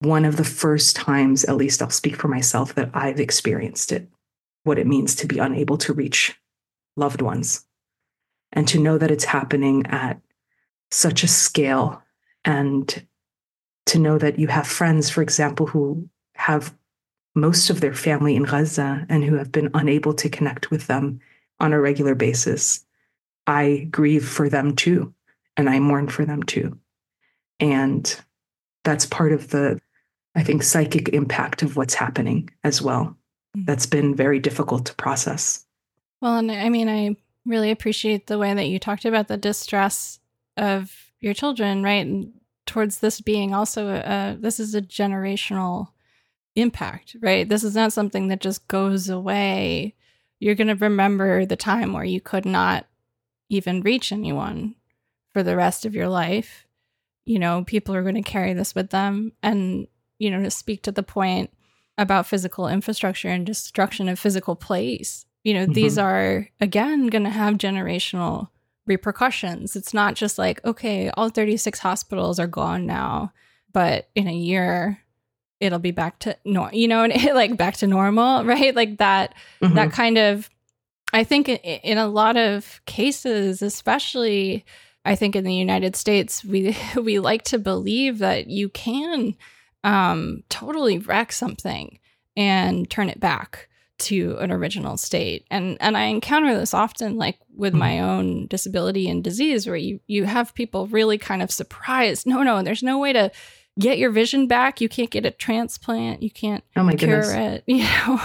one 0.00 0.24
of 0.24 0.36
the 0.36 0.44
first 0.44 0.96
times, 0.96 1.44
at 1.44 1.56
least 1.56 1.82
I'll 1.82 1.90
speak 1.90 2.16
for 2.16 2.28
myself, 2.28 2.74
that 2.74 2.90
I've 2.94 3.20
experienced 3.20 3.92
it 3.92 4.08
what 4.64 4.78
it 4.78 4.86
means 4.86 5.14
to 5.14 5.26
be 5.26 5.38
unable 5.38 5.78
to 5.78 5.92
reach 5.92 6.38
loved 6.96 7.22
ones 7.22 7.64
and 8.52 8.66
to 8.68 8.80
know 8.80 8.98
that 8.98 9.10
it's 9.10 9.24
happening 9.24 9.86
at 9.86 10.20
such 10.90 11.22
a 11.22 11.28
scale 11.28 12.02
and 12.44 13.06
to 13.86 13.98
know 13.98 14.18
that 14.18 14.38
you 14.38 14.48
have 14.48 14.66
friends 14.66 15.08
for 15.10 15.22
example 15.22 15.66
who 15.66 16.08
have 16.34 16.74
most 17.34 17.70
of 17.70 17.80
their 17.80 17.94
family 17.94 18.34
in 18.34 18.44
Gaza 18.44 19.06
and 19.08 19.22
who 19.22 19.36
have 19.36 19.52
been 19.52 19.70
unable 19.74 20.14
to 20.14 20.28
connect 20.28 20.70
with 20.70 20.86
them 20.86 21.20
on 21.60 21.72
a 21.72 21.80
regular 21.80 22.14
basis 22.14 22.85
i 23.46 23.86
grieve 23.90 24.26
for 24.26 24.48
them 24.48 24.74
too 24.74 25.12
and 25.56 25.68
i 25.68 25.78
mourn 25.78 26.08
for 26.08 26.24
them 26.24 26.42
too 26.42 26.78
and 27.60 28.20
that's 28.84 29.06
part 29.06 29.32
of 29.32 29.50
the 29.50 29.80
i 30.34 30.42
think 30.42 30.62
psychic 30.62 31.08
impact 31.10 31.62
of 31.62 31.76
what's 31.76 31.94
happening 31.94 32.48
as 32.64 32.82
well 32.82 33.16
mm. 33.56 33.66
that's 33.66 33.86
been 33.86 34.14
very 34.14 34.38
difficult 34.38 34.86
to 34.86 34.94
process 34.94 35.64
well 36.20 36.36
and 36.36 36.50
i 36.50 36.68
mean 36.68 36.88
i 36.88 37.16
really 37.46 37.70
appreciate 37.70 38.26
the 38.26 38.38
way 38.38 38.52
that 38.52 38.66
you 38.66 38.78
talked 38.78 39.04
about 39.04 39.28
the 39.28 39.36
distress 39.36 40.18
of 40.56 41.06
your 41.20 41.32
children, 41.32 41.82
right? 41.82 42.04
And 42.04 42.32
towards 42.66 42.98
this 42.98 43.20
being 43.20 43.54
also 43.54 43.88
a, 43.88 44.36
this 44.38 44.58
is 44.60 44.74
a 44.74 44.82
generational 44.82 45.88
impact, 46.56 47.16
right? 47.20 47.48
This 47.48 47.62
is 47.62 47.74
not 47.74 47.92
something 47.92 48.28
that 48.28 48.40
just 48.40 48.66
goes 48.68 49.08
away. 49.08 49.94
You're 50.40 50.54
going 50.54 50.68
to 50.68 50.74
remember 50.74 51.46
the 51.46 51.56
time 51.56 51.92
where 51.92 52.04
you 52.04 52.20
could 52.20 52.44
not 52.44 52.86
even 53.48 53.80
reach 53.82 54.12
anyone 54.12 54.74
for 55.32 55.42
the 55.42 55.56
rest 55.56 55.84
of 55.84 55.94
your 55.94 56.08
life. 56.08 56.66
You 57.24 57.38
know, 57.38 57.64
people 57.64 57.94
are 57.94 58.02
going 58.02 58.14
to 58.14 58.22
carry 58.22 58.52
this 58.52 58.74
with 58.74 58.90
them. 58.90 59.32
And, 59.42 59.86
you 60.18 60.30
know, 60.30 60.42
to 60.42 60.50
speak 60.50 60.82
to 60.82 60.92
the 60.92 61.02
point 61.02 61.50
about 61.98 62.26
physical 62.26 62.68
infrastructure 62.68 63.28
and 63.28 63.44
destruction 63.44 64.08
of 64.08 64.18
physical 64.18 64.54
place, 64.54 65.26
you 65.44 65.54
know, 65.54 65.64
mm-hmm. 65.64 65.72
these 65.72 65.98
are 65.98 66.48
again 66.60 67.06
going 67.06 67.24
to 67.24 67.30
have 67.30 67.54
generational 67.54 68.48
repercussions. 68.86 69.76
It's 69.76 69.94
not 69.94 70.14
just 70.14 70.38
like, 70.38 70.64
okay, 70.64 71.10
all 71.10 71.28
36 71.28 71.78
hospitals 71.78 72.38
are 72.38 72.46
gone 72.46 72.86
now, 72.86 73.32
but 73.72 74.08
in 74.14 74.28
a 74.28 74.34
year 74.34 75.00
it'll 75.60 75.78
be 75.78 75.90
back 75.90 76.18
to 76.20 76.36
no, 76.44 76.70
you 76.72 76.88
know, 76.88 77.06
like 77.34 77.56
back 77.56 77.76
to 77.78 77.86
normal, 77.86 78.44
right? 78.44 78.74
Like 78.74 78.98
that 78.98 79.34
mm-hmm. 79.60 79.74
that 79.74 79.92
kind 79.92 80.18
of 80.18 80.50
I 81.16 81.24
think 81.24 81.48
in 81.48 81.96
a 81.96 82.08
lot 82.08 82.36
of 82.36 82.82
cases, 82.84 83.62
especially 83.62 84.66
I 85.02 85.14
think 85.14 85.34
in 85.34 85.44
the 85.44 85.54
United 85.54 85.96
States, 85.96 86.44
we 86.44 86.76
we 87.02 87.20
like 87.20 87.42
to 87.44 87.58
believe 87.58 88.18
that 88.18 88.48
you 88.48 88.68
can 88.68 89.34
um, 89.82 90.42
totally 90.50 90.98
wreck 90.98 91.32
something 91.32 92.00
and 92.36 92.90
turn 92.90 93.08
it 93.08 93.18
back 93.18 93.70
to 93.98 94.36
an 94.40 94.52
original 94.52 94.98
state. 94.98 95.46
And 95.50 95.78
and 95.80 95.96
I 95.96 96.02
encounter 96.02 96.54
this 96.54 96.74
often 96.74 97.16
like 97.16 97.38
with 97.54 97.72
mm-hmm. 97.72 97.78
my 97.78 98.00
own 98.00 98.46
disability 98.48 99.08
and 99.08 99.24
disease 99.24 99.66
where 99.66 99.74
you 99.74 100.00
you 100.06 100.24
have 100.24 100.54
people 100.54 100.86
really 100.86 101.16
kind 101.16 101.40
of 101.40 101.50
surprised. 101.50 102.26
No, 102.26 102.42
no, 102.42 102.62
there's 102.62 102.82
no 102.82 102.98
way 102.98 103.14
to 103.14 103.32
get 103.78 103.98
your 103.98 104.10
vision 104.10 104.46
back. 104.46 104.80
You 104.80 104.88
can't 104.88 105.10
get 105.10 105.26
a 105.26 105.30
transplant. 105.30 106.22
You 106.22 106.30
can't 106.30 106.64
oh 106.76 106.82
my 106.82 106.94
cure 106.94 107.22
goodness. 107.22 107.32
it. 107.34 107.64
You 107.66 107.84
know. 107.84 108.20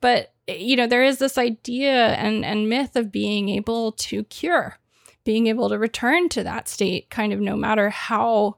But 0.00 0.32
you 0.48 0.76
know, 0.76 0.86
there 0.86 1.04
is 1.04 1.18
this 1.18 1.38
idea 1.38 2.14
and 2.14 2.44
and 2.44 2.68
myth 2.68 2.96
of 2.96 3.12
being 3.12 3.48
able 3.48 3.92
to 3.92 4.24
cure, 4.24 4.78
being 5.24 5.46
able 5.48 5.68
to 5.68 5.78
return 5.78 6.28
to 6.30 6.44
that 6.44 6.68
state 6.68 7.10
kind 7.10 7.32
of 7.32 7.40
no 7.40 7.56
matter 7.56 7.90
how 7.90 8.56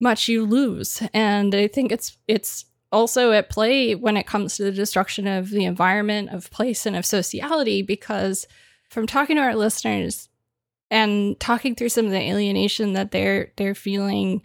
much 0.00 0.28
you 0.28 0.44
lose. 0.44 1.02
And 1.14 1.54
I 1.54 1.68
think 1.68 1.92
it's 1.92 2.18
it's 2.28 2.66
also 2.90 3.32
at 3.32 3.48
play 3.48 3.94
when 3.94 4.16
it 4.16 4.26
comes 4.26 4.56
to 4.56 4.64
the 4.64 4.72
destruction 4.72 5.26
of 5.26 5.50
the 5.50 5.64
environment, 5.64 6.28
of 6.30 6.50
place, 6.50 6.84
and 6.84 6.94
of 6.94 7.06
sociality, 7.06 7.82
because 7.82 8.46
from 8.90 9.06
talking 9.06 9.36
to 9.36 9.42
our 9.42 9.56
listeners 9.56 10.28
and 10.90 11.40
talking 11.40 11.74
through 11.74 11.88
some 11.88 12.04
of 12.04 12.10
the 12.12 12.20
alienation 12.20 12.92
that 12.92 13.10
they're 13.10 13.52
they're 13.56 13.74
feeling, 13.74 14.42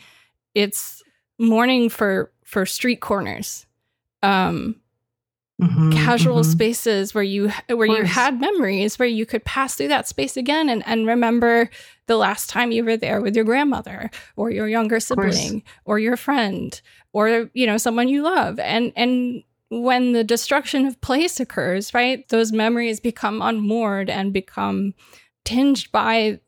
it's 0.55 1.03
mourning 1.39 1.89
for 1.89 2.31
for 2.43 2.65
street 2.65 3.01
corners. 3.01 3.65
Um, 4.23 4.81
mm-hmm, 5.61 5.91
casual 5.91 6.41
mm-hmm. 6.41 6.51
spaces 6.51 7.13
where 7.13 7.23
you 7.23 7.51
where 7.67 7.87
you 7.87 8.03
had 8.03 8.39
memories 8.39 8.97
where 8.97 9.07
you 9.07 9.25
could 9.25 9.45
pass 9.45 9.75
through 9.75 9.89
that 9.89 10.07
space 10.07 10.37
again 10.37 10.69
and, 10.69 10.83
and 10.87 11.05
remember 11.05 11.69
the 12.07 12.17
last 12.17 12.49
time 12.49 12.71
you 12.71 12.83
were 12.83 12.97
there 12.97 13.21
with 13.21 13.35
your 13.35 13.45
grandmother 13.45 14.09
or 14.35 14.49
your 14.49 14.67
younger 14.67 14.99
sibling 14.99 15.63
or 15.85 15.99
your 15.99 16.17
friend 16.17 16.81
or 17.13 17.49
you 17.53 17.67
know 17.67 17.77
someone 17.77 18.07
you 18.07 18.23
love. 18.23 18.59
And 18.59 18.91
and 18.95 19.43
when 19.69 20.13
the 20.13 20.23
destruction 20.23 20.85
of 20.85 20.99
place 21.01 21.41
occurs 21.41 21.93
right 21.93 22.27
those 22.29 22.53
memories 22.53 23.01
become 23.01 23.41
unmoored 23.41 24.09
and 24.09 24.31
become 24.31 24.93
tinged 25.43 25.91
by 25.91 26.39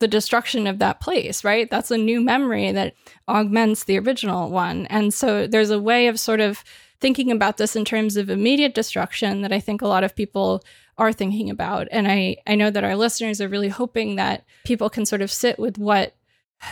the 0.00 0.08
destruction 0.08 0.66
of 0.66 0.78
that 0.78 1.00
place, 1.00 1.42
right? 1.44 1.68
That's 1.70 1.90
a 1.90 1.98
new 1.98 2.20
memory 2.20 2.70
that 2.72 2.94
augments 3.28 3.84
the 3.84 3.98
original 3.98 4.50
one. 4.50 4.86
And 4.86 5.12
so 5.12 5.46
there's 5.46 5.70
a 5.70 5.80
way 5.80 6.06
of 6.06 6.20
sort 6.20 6.40
of 6.40 6.62
thinking 7.00 7.30
about 7.30 7.56
this 7.56 7.76
in 7.76 7.84
terms 7.84 8.16
of 8.16 8.30
immediate 8.30 8.74
destruction 8.74 9.42
that 9.42 9.52
I 9.52 9.60
think 9.60 9.82
a 9.82 9.88
lot 9.88 10.04
of 10.04 10.16
people 10.16 10.62
are 10.96 11.12
thinking 11.12 11.48
about. 11.50 11.88
And 11.90 12.08
I, 12.08 12.36
I 12.46 12.54
know 12.54 12.70
that 12.70 12.84
our 12.84 12.96
listeners 12.96 13.40
are 13.40 13.48
really 13.48 13.68
hoping 13.68 14.16
that 14.16 14.44
people 14.64 14.90
can 14.90 15.06
sort 15.06 15.22
of 15.22 15.30
sit 15.30 15.58
with 15.58 15.78
what 15.78 16.14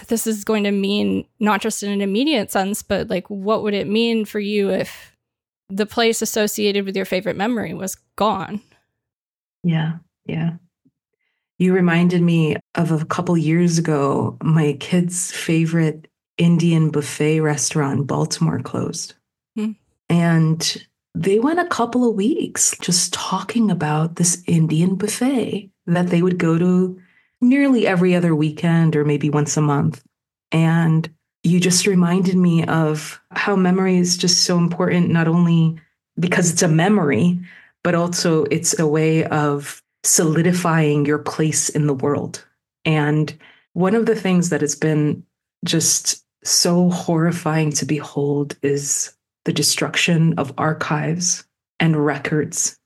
this 0.09 0.27
is 0.27 0.45
going 0.45 0.65
to 0.65 0.73
mean, 0.73 1.27
not 1.39 1.61
just 1.61 1.83
in 1.83 1.93
an 1.93 2.01
immediate 2.01 2.51
sense, 2.51 2.83
but 2.83 3.09
like 3.09 3.29
what 3.31 3.63
would 3.63 3.75
it 3.75 3.87
mean 3.87 4.25
for 4.25 4.41
you 4.41 4.71
if 4.71 5.13
the 5.69 5.87
place 5.87 6.23
associated 6.23 6.85
with 6.85 6.97
your 6.97 7.05
favorite 7.05 7.37
memory 7.37 7.73
was 7.73 7.97
gone? 8.17 8.61
Yeah, 9.63 9.99
yeah. 10.27 10.55
You 11.59 11.73
reminded 11.73 12.23
me 12.23 12.57
of 12.75 12.91
a 12.91 13.05
couple 13.05 13.37
years 13.37 13.79
ago, 13.79 14.37
my 14.43 14.77
kid's 14.79 15.33
favorite 15.33 16.09
Indian 16.37 16.91
buffet 16.91 17.41
restaurant 17.41 18.01
in 18.01 18.07
Baltimore 18.07 18.61
closed. 18.61 19.15
Hmm. 19.57 19.73
And 20.09 20.87
they 21.15 21.39
went 21.39 21.61
a 21.61 21.69
couple 21.69 22.09
of 22.09 22.15
weeks 22.15 22.77
just 22.81 23.15
talking 23.15 23.71
about 23.71 24.17
this 24.17 24.43
Indian 24.47 24.97
buffet 24.97 25.71
that 25.87 26.09
they 26.09 26.21
would 26.21 26.39
go 26.39 26.59
to 26.59 27.01
nearly 27.41 27.87
every 27.87 28.15
other 28.15 28.35
weekend 28.35 28.95
or 28.95 29.05
maybe 29.05 29.31
once 29.31 29.57
a 29.57 29.63
month. 29.63 30.05
And 30.53 31.09
you 31.43 31.61
just 31.61 31.87
reminded 31.87 32.37
me 32.37 32.65
of 32.67 33.21
how 33.31 33.57
memory 33.57 33.97
is 33.97 34.17
just 34.17 34.45
so 34.45 34.59
important, 34.59 35.11
not 35.11 35.29
only 35.29 35.77
because 36.19 36.51
it's 36.51 36.63
a 36.63 36.69
memory, 36.69 37.41
but 37.83 37.95
also 37.95 38.45
it's 38.45 38.79
a 38.79 38.87
way 38.87 39.25
of 39.25 39.83
solidifying 40.07 41.05
your 41.05 41.19
place 41.19 41.69
in 41.69 41.87
the 41.87 41.95
world. 41.95 42.45
And 42.85 43.37
one 43.73 43.95
of 43.95 44.07
the 44.07 44.17
things 44.17 44.51
that 44.51 44.61
has 44.61 44.75
been 44.75 45.25
just 45.65 46.25
so 46.45 46.91
horrifying 46.91 47.73
to 47.73 47.85
behold 47.85 48.57
is 48.63 49.13
the 49.45 49.53
destruction 49.53 50.35
of 50.39 50.53
archives 50.59 51.45
and 51.81 52.05
records 52.05 52.79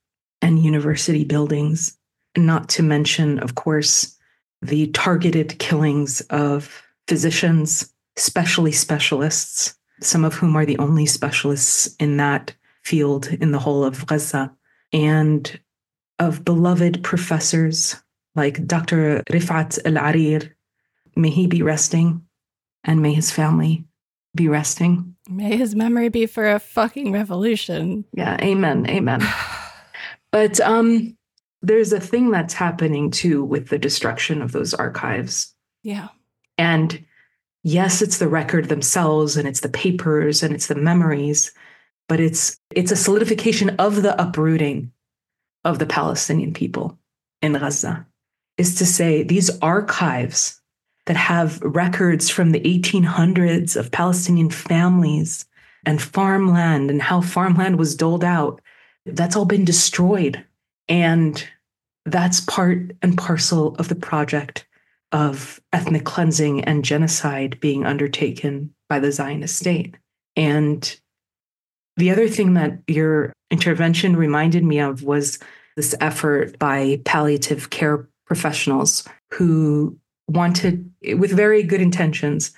and 0.42 0.64
university 0.64 1.24
buildings, 1.24 1.96
not 2.36 2.68
to 2.70 2.82
mention, 2.82 3.38
of 3.40 3.54
course, 3.54 4.16
the 4.62 4.88
targeted 4.88 5.58
killings 5.58 6.20
of 6.30 6.82
physicians, 7.06 7.92
especially 8.16 8.72
specialists, 8.72 9.74
some 10.00 10.24
of 10.24 10.34
whom 10.34 10.56
are 10.56 10.66
the 10.66 10.78
only 10.78 11.06
specialists 11.06 11.94
in 11.98 12.16
that 12.16 12.54
field 12.82 13.28
in 13.28 13.52
the 13.52 13.58
whole 13.58 13.84
of 13.84 14.06
Gaza, 14.06 14.50
and 14.92 15.60
of 16.20 16.44
beloved 16.44 17.02
professors 17.02 17.96
like 18.36 18.64
Dr. 18.66 19.24
Refaat 19.30 19.82
Alareer. 19.82 20.52
May 21.16 21.30
he 21.30 21.48
be 21.48 21.62
resting 21.62 22.22
and 22.84 23.02
may 23.02 23.12
his 23.12 23.30
family 23.30 23.84
be 24.36 24.46
resting. 24.46 25.16
May 25.28 25.56
his 25.56 25.74
memory 25.74 26.08
be 26.08 26.26
for 26.26 26.48
a 26.48 26.60
fucking 26.60 27.10
revolution. 27.10 28.04
Yeah, 28.14 28.36
amen, 28.40 28.88
amen. 28.88 29.26
but 30.30 30.60
um 30.60 31.16
there's 31.62 31.92
a 31.92 32.00
thing 32.00 32.30
that's 32.30 32.54
happening 32.54 33.10
too 33.10 33.44
with 33.44 33.68
the 33.68 33.78
destruction 33.78 34.40
of 34.40 34.52
those 34.52 34.72
archives. 34.72 35.54
Yeah. 35.82 36.08
And 36.56 37.04
yes, 37.64 38.00
it's 38.00 38.18
the 38.18 38.28
record 38.28 38.68
themselves 38.68 39.36
and 39.36 39.48
it's 39.48 39.60
the 39.60 39.68
papers 39.68 40.42
and 40.42 40.54
it's 40.54 40.68
the 40.68 40.74
memories, 40.74 41.52
but 42.08 42.20
it's 42.20 42.58
it's 42.74 42.92
a 42.92 42.96
solidification 42.96 43.70
of 43.78 44.02
the 44.02 44.20
uprooting 44.20 44.92
of 45.64 45.78
the 45.78 45.86
Palestinian 45.86 46.52
people 46.52 46.98
in 47.42 47.52
Gaza 47.52 48.06
is 48.56 48.76
to 48.76 48.86
say 48.86 49.22
these 49.22 49.58
archives 49.60 50.60
that 51.06 51.16
have 51.16 51.60
records 51.62 52.28
from 52.28 52.50
the 52.50 52.60
1800s 52.60 53.76
of 53.76 53.90
Palestinian 53.90 54.50
families 54.50 55.46
and 55.86 56.00
farmland 56.00 56.90
and 56.90 57.00
how 57.00 57.20
farmland 57.20 57.78
was 57.78 57.96
doled 57.96 58.24
out, 58.24 58.60
that's 59.06 59.34
all 59.34 59.46
been 59.46 59.64
destroyed. 59.64 60.44
And 60.88 61.44
that's 62.04 62.40
part 62.40 62.92
and 63.02 63.16
parcel 63.16 63.74
of 63.76 63.88
the 63.88 63.94
project 63.94 64.66
of 65.12 65.60
ethnic 65.72 66.04
cleansing 66.04 66.64
and 66.64 66.84
genocide 66.84 67.58
being 67.60 67.84
undertaken 67.84 68.74
by 68.88 68.98
the 68.98 69.12
Zionist 69.12 69.56
state. 69.56 69.96
And 70.36 70.99
the 71.96 72.10
other 72.10 72.28
thing 72.28 72.54
that 72.54 72.78
your 72.86 73.32
intervention 73.50 74.16
reminded 74.16 74.64
me 74.64 74.78
of 74.78 75.02
was 75.02 75.38
this 75.76 75.94
effort 76.00 76.58
by 76.58 77.00
palliative 77.04 77.70
care 77.70 78.08
professionals 78.26 79.06
who 79.32 79.96
wanted, 80.28 80.90
with 81.16 81.32
very 81.32 81.62
good 81.62 81.80
intentions, 81.80 82.52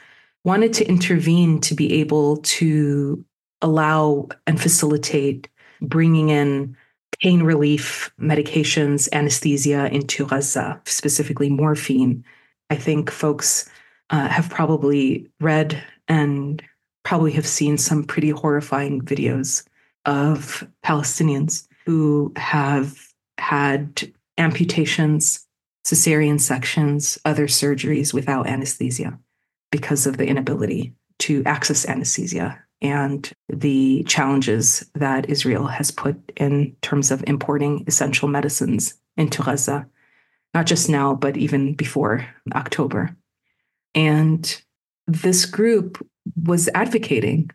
wanted 0.45 0.73
to 0.75 0.89
intervene 0.89 1.61
to 1.61 1.75
be 1.75 2.01
able 2.01 2.39
to 2.39 3.25
allow 3.63 4.29
and 4.47 4.61
facilitate 4.61 5.49
bringing 5.81 6.29
in 6.29 6.77
pain 7.21 7.43
relief 7.43 8.13
medications, 8.21 9.09
anesthesia 9.13 9.93
into 9.93 10.27
Gaza, 10.27 10.81
specifically 10.85 11.49
morphine. 11.49 12.25
I 12.71 12.77
think 12.77 13.11
folks 13.11 13.71
uh, 14.11 14.29
have 14.29 14.51
probably 14.51 15.29
read 15.41 15.83
and 16.09 16.63
probably 17.05 17.33
have 17.33 17.47
seen 17.47 17.79
some 17.79 18.05
pretty 18.05 18.31
horrifying 18.31 19.01
videos 19.03 19.65
of 20.05 20.67
Palestinians 20.85 21.67
who 21.85 22.33
have 22.37 22.99
had 23.39 24.13
amputations, 24.39 25.47
cesarean 25.85 26.41
sections, 26.41 27.19
other 27.25 27.47
surgeries 27.47 28.15
without 28.15 28.47
anesthesia 28.47 29.19
because 29.71 30.07
of 30.07 30.17
the 30.17 30.27
inability 30.27 30.95
to 31.19 31.43
access 31.45 31.87
anesthesia 31.87 32.63
and 32.83 33.33
the 33.49 34.03
challenges 34.05 34.85
that 34.95 35.31
Israel 35.31 35.67
has 35.67 35.91
put 35.91 36.17
in 36.37 36.77
terms 36.83 37.11
of 37.11 37.23
importing 37.27 37.85
essential 37.87 38.29
medicines 38.29 38.95
into 39.17 39.43
Gaza, 39.43 39.87
not 40.53 40.67
just 40.67 40.89
now, 40.89 41.15
but 41.15 41.37
even 41.37 41.75
before 41.75 42.27
October. 42.55 43.17
And 43.95 44.63
this 45.07 45.47
group 45.47 46.05
was 46.43 46.69
advocating 46.75 47.51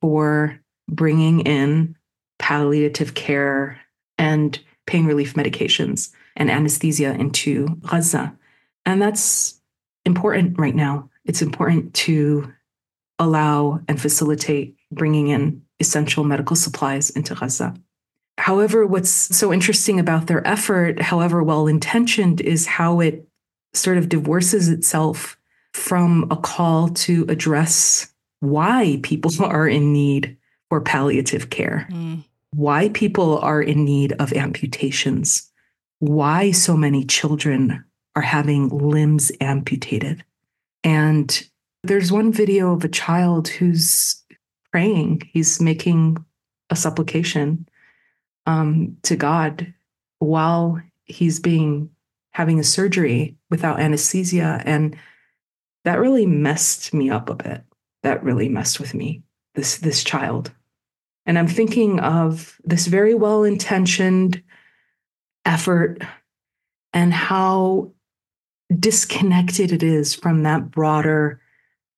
for 0.00 0.60
bringing 0.88 1.40
in 1.40 1.96
palliative 2.38 3.14
care 3.14 3.80
and 4.18 4.58
pain 4.86 5.06
relief 5.06 5.34
medications 5.34 6.12
and 6.36 6.50
anesthesia 6.50 7.12
into 7.14 7.66
Gaza. 7.80 8.36
And 8.84 9.02
that's 9.02 9.60
important 10.04 10.58
right 10.58 10.74
now. 10.74 11.10
It's 11.24 11.42
important 11.42 11.92
to 11.94 12.52
allow 13.18 13.80
and 13.88 14.00
facilitate 14.00 14.76
bringing 14.92 15.28
in 15.28 15.62
essential 15.80 16.24
medical 16.24 16.56
supplies 16.56 17.10
into 17.10 17.34
Gaza. 17.34 17.74
However, 18.38 18.86
what's 18.86 19.10
so 19.10 19.52
interesting 19.52 19.98
about 19.98 20.26
their 20.26 20.46
effort, 20.46 21.00
however 21.00 21.42
well 21.42 21.66
intentioned, 21.66 22.40
is 22.40 22.66
how 22.66 23.00
it 23.00 23.26
sort 23.72 23.98
of 23.98 24.08
divorces 24.08 24.68
itself 24.68 25.36
from 25.76 26.26
a 26.30 26.36
call 26.36 26.88
to 26.88 27.26
address 27.28 28.12
why 28.40 28.98
people 29.02 29.30
are 29.44 29.68
in 29.68 29.92
need 29.92 30.36
for 30.68 30.80
palliative 30.80 31.50
care, 31.50 31.86
mm. 31.90 32.24
why 32.50 32.88
people 32.88 33.38
are 33.38 33.62
in 33.62 33.84
need 33.84 34.12
of 34.14 34.32
amputations, 34.32 35.48
why 36.00 36.50
so 36.50 36.76
many 36.76 37.04
children 37.04 37.84
are 38.16 38.22
having 38.22 38.68
limbs 38.70 39.30
amputated. 39.40 40.24
And 40.82 41.46
there's 41.84 42.10
one 42.10 42.32
video 42.32 42.72
of 42.72 42.84
a 42.84 42.88
child 42.88 43.48
who's 43.48 44.22
praying, 44.72 45.28
he's 45.32 45.60
making 45.60 46.16
a 46.70 46.76
supplication 46.76 47.68
um, 48.46 48.96
to 49.02 49.14
God 49.14 49.72
while 50.18 50.80
he's 51.04 51.38
being 51.38 51.90
having 52.32 52.58
a 52.58 52.64
surgery 52.64 53.36
without 53.50 53.80
anesthesia. 53.80 54.62
And 54.64 54.96
that 55.86 56.00
really 56.00 56.26
messed 56.26 56.92
me 56.92 57.08
up 57.10 57.30
a 57.30 57.34
bit. 57.36 57.62
That 58.02 58.24
really 58.24 58.48
messed 58.48 58.80
with 58.80 58.92
me, 58.92 59.22
this, 59.54 59.78
this 59.78 60.02
child. 60.02 60.50
And 61.26 61.38
I'm 61.38 61.46
thinking 61.46 62.00
of 62.00 62.60
this 62.64 62.88
very 62.88 63.14
well 63.14 63.44
intentioned 63.44 64.42
effort 65.44 66.02
and 66.92 67.14
how 67.14 67.92
disconnected 68.76 69.70
it 69.70 69.84
is 69.84 70.12
from 70.12 70.42
that 70.42 70.72
broader 70.72 71.40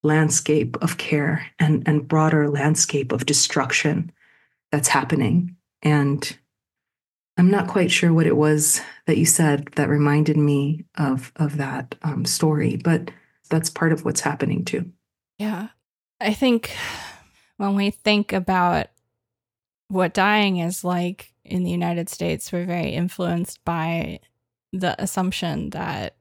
landscape 0.03 0.77
of 0.83 0.99
care 0.99 1.47
and, 1.59 1.83
and 1.89 2.07
broader 2.07 2.51
landscape 2.51 3.11
of 3.11 3.25
destruction 3.25 4.13
that's 4.71 4.89
happening. 4.89 5.57
And 5.81 6.37
I'm 7.39 7.51
not 7.51 7.69
quite 7.69 7.91
sure 7.91 8.13
what 8.13 8.27
it 8.27 8.37
was 8.37 8.83
that 9.07 9.17
you 9.17 9.25
said 9.25 9.71
that 9.77 9.89
reminded 9.89 10.37
me 10.37 10.85
of 10.99 11.33
of 11.37 11.57
that 11.57 11.95
um, 12.03 12.27
story, 12.27 12.77
but 12.77 13.11
that's 13.49 13.71
part 13.71 13.93
of 13.93 14.05
what's 14.05 14.21
happening 14.21 14.65
too. 14.65 14.91
Yeah, 15.39 15.69
I 16.21 16.33
think 16.35 16.75
when 17.57 17.75
we 17.75 17.91
think 17.91 18.33
about 18.33 18.89
what 19.89 20.15
dying 20.15 20.59
is 20.59 20.85
like 20.85 21.33
in 21.45 21.65
the 21.65 21.71
United 21.71 22.09
States, 22.09 22.53
we're 22.53 22.67
very 22.67 22.91
influenced 22.91 23.65
by 23.65 24.21
the 24.73 25.01
assumption 25.03 25.71
that 25.71 26.17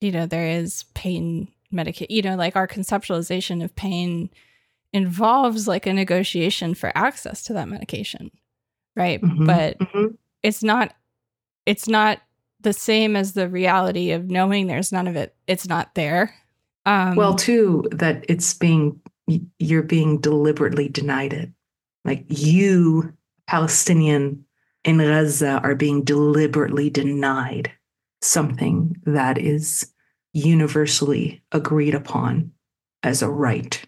you 0.00 0.12
know 0.12 0.26
there 0.26 0.46
is 0.46 0.84
pain 0.94 1.48
medication. 1.70 2.14
You 2.14 2.22
know, 2.22 2.36
like 2.36 2.56
our 2.56 2.68
conceptualization 2.68 3.64
of 3.64 3.74
pain 3.74 4.30
involves 4.92 5.68
like 5.68 5.86
a 5.86 5.92
negotiation 5.92 6.74
for 6.74 6.92
access 6.94 7.42
to 7.44 7.52
that 7.54 7.68
medication, 7.68 8.30
right? 8.96 9.20
Mm-hmm. 9.20 9.46
But 9.46 9.78
mm-hmm 9.78 10.14
it's 10.42 10.62
not 10.62 10.94
it's 11.66 11.88
not 11.88 12.20
the 12.60 12.72
same 12.72 13.16
as 13.16 13.32
the 13.32 13.48
reality 13.48 14.10
of 14.10 14.30
knowing 14.30 14.66
there's 14.66 14.92
none 14.92 15.06
of 15.06 15.16
it 15.16 15.34
it's 15.46 15.68
not 15.68 15.94
there 15.94 16.34
um, 16.88 17.16
well 17.16 17.34
too 17.34 17.84
that 17.92 18.24
it's 18.28 18.54
being 18.54 18.98
you're 19.58 19.82
being 19.82 20.20
deliberately 20.20 20.88
denied 20.88 21.32
it 21.32 21.50
like 22.04 22.24
you 22.28 23.12
palestinian 23.46 24.44
in 24.84 24.98
gaza 24.98 25.60
are 25.62 25.74
being 25.74 26.02
deliberately 26.02 26.88
denied 26.88 27.70
something 28.22 28.96
that 29.04 29.38
is 29.38 29.92
universally 30.32 31.42
agreed 31.52 31.94
upon 31.94 32.50
as 33.02 33.22
a 33.22 33.28
right 33.28 33.84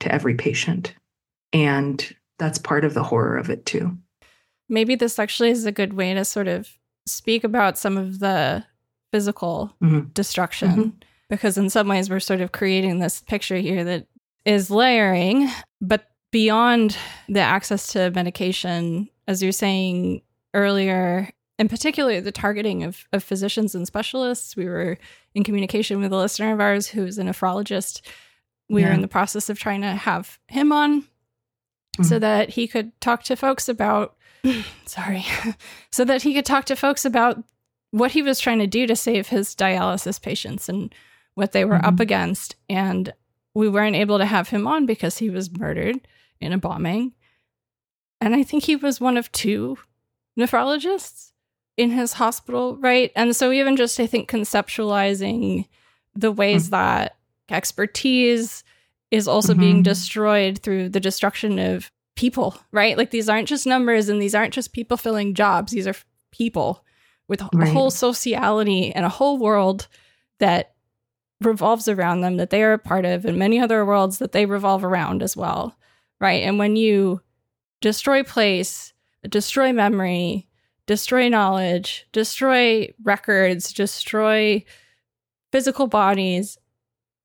to 0.00 0.12
every 0.12 0.34
patient 0.34 0.94
and 1.52 2.14
that's 2.38 2.58
part 2.58 2.84
of 2.84 2.94
the 2.94 3.02
horror 3.02 3.36
of 3.36 3.48
it 3.48 3.64
too 3.64 3.96
maybe 4.68 4.94
this 4.94 5.18
actually 5.18 5.50
is 5.50 5.64
a 5.64 5.72
good 5.72 5.94
way 5.94 6.12
to 6.12 6.24
sort 6.24 6.46
of 6.46 6.68
speak 7.06 7.42
about 7.42 7.78
some 7.78 7.96
of 7.96 8.18
the 8.18 8.62
physical 9.12 9.74
mm-hmm. 9.82 10.00
destruction 10.12 10.70
mm-hmm. 10.70 11.07
Because 11.28 11.58
in 11.58 11.70
some 11.70 11.88
ways 11.88 12.08
we're 12.08 12.20
sort 12.20 12.40
of 12.40 12.52
creating 12.52 12.98
this 12.98 13.20
picture 13.22 13.56
here 13.56 13.84
that 13.84 14.06
is 14.44 14.70
layering 14.70 15.48
but 15.80 16.10
beyond 16.30 16.96
the 17.28 17.40
access 17.40 17.88
to 17.88 18.10
medication 18.10 19.08
as 19.26 19.42
you're 19.42 19.52
saying 19.52 20.22
earlier 20.54 21.30
in 21.58 21.68
particular 21.68 22.20
the 22.20 22.32
targeting 22.32 22.84
of, 22.84 23.06
of 23.12 23.22
physicians 23.22 23.74
and 23.74 23.86
specialists 23.86 24.56
we 24.56 24.66
were 24.66 24.98
in 25.34 25.44
communication 25.44 26.00
with 26.00 26.12
a 26.12 26.16
listener 26.16 26.52
of 26.52 26.60
ours 26.60 26.88
who's 26.88 27.18
a 27.18 27.22
nephrologist 27.22 28.00
we 28.68 28.82
yeah. 28.82 28.88
were 28.88 28.94
in 28.94 29.00
the 29.00 29.08
process 29.08 29.48
of 29.48 29.58
trying 29.58 29.80
to 29.80 29.88
have 29.88 30.38
him 30.48 30.72
on 30.72 31.02
mm-hmm. 31.02 32.02
so 32.04 32.18
that 32.18 32.50
he 32.50 32.66
could 32.68 32.98
talk 33.00 33.22
to 33.22 33.36
folks 33.36 33.68
about 33.68 34.14
sorry, 34.86 35.24
so 35.90 36.04
that 36.04 36.22
he 36.22 36.34
could 36.34 36.46
talk 36.46 36.64
to 36.66 36.76
folks 36.76 37.04
about 37.04 37.42
what 37.90 38.12
he 38.12 38.22
was 38.22 38.38
trying 38.38 38.58
to 38.58 38.66
do 38.66 38.86
to 38.86 38.96
save 38.96 39.28
his 39.28 39.54
dialysis 39.54 40.20
patients 40.20 40.68
and 40.68 40.94
what 41.38 41.52
they 41.52 41.64
were 41.64 41.76
mm-hmm. 41.76 41.86
up 41.86 42.00
against. 42.00 42.56
And 42.68 43.14
we 43.54 43.68
weren't 43.68 43.96
able 43.96 44.18
to 44.18 44.26
have 44.26 44.48
him 44.48 44.66
on 44.66 44.84
because 44.84 45.18
he 45.18 45.30
was 45.30 45.56
murdered 45.56 46.06
in 46.40 46.52
a 46.52 46.58
bombing. 46.58 47.14
And 48.20 48.34
I 48.34 48.42
think 48.42 48.64
he 48.64 48.76
was 48.76 49.00
one 49.00 49.16
of 49.16 49.30
two 49.32 49.78
nephrologists 50.38 51.32
in 51.76 51.90
his 51.90 52.14
hospital, 52.14 52.76
right? 52.76 53.12
And 53.14 53.34
so, 53.34 53.52
even 53.52 53.76
just 53.76 53.98
I 54.00 54.06
think 54.06 54.28
conceptualizing 54.28 55.68
the 56.14 56.32
ways 56.32 56.64
mm-hmm. 56.64 56.72
that 56.72 57.16
expertise 57.48 58.64
is 59.10 59.28
also 59.28 59.52
mm-hmm. 59.52 59.60
being 59.60 59.82
destroyed 59.82 60.58
through 60.58 60.88
the 60.88 61.00
destruction 61.00 61.58
of 61.58 61.90
people, 62.16 62.56
right? 62.72 62.98
Like 62.98 63.12
these 63.12 63.28
aren't 63.28 63.48
just 63.48 63.66
numbers 63.66 64.08
and 64.08 64.20
these 64.20 64.34
aren't 64.34 64.52
just 64.52 64.72
people 64.72 64.96
filling 64.96 65.34
jobs. 65.34 65.70
These 65.70 65.86
are 65.86 65.94
people 66.32 66.84
with 67.28 67.40
a 67.40 67.48
right. 67.54 67.72
whole 67.72 67.92
sociality 67.92 68.92
and 68.92 69.06
a 69.06 69.10
whole 69.10 69.38
world 69.38 69.86
that 70.40 70.74
revolves 71.40 71.88
around 71.88 72.20
them 72.20 72.36
that 72.36 72.50
they 72.50 72.62
are 72.62 72.72
a 72.72 72.78
part 72.78 73.04
of 73.04 73.24
and 73.24 73.38
many 73.38 73.60
other 73.60 73.84
worlds 73.84 74.18
that 74.18 74.32
they 74.32 74.46
revolve 74.46 74.84
around 74.84 75.22
as 75.22 75.36
well. 75.36 75.76
Right. 76.20 76.42
And 76.42 76.58
when 76.58 76.76
you 76.76 77.20
destroy 77.80 78.24
place, 78.24 78.92
destroy 79.28 79.72
memory, 79.72 80.48
destroy 80.86 81.28
knowledge, 81.28 82.06
destroy 82.12 82.92
records, 83.04 83.72
destroy 83.72 84.64
physical 85.52 85.86
bodies, 85.86 86.58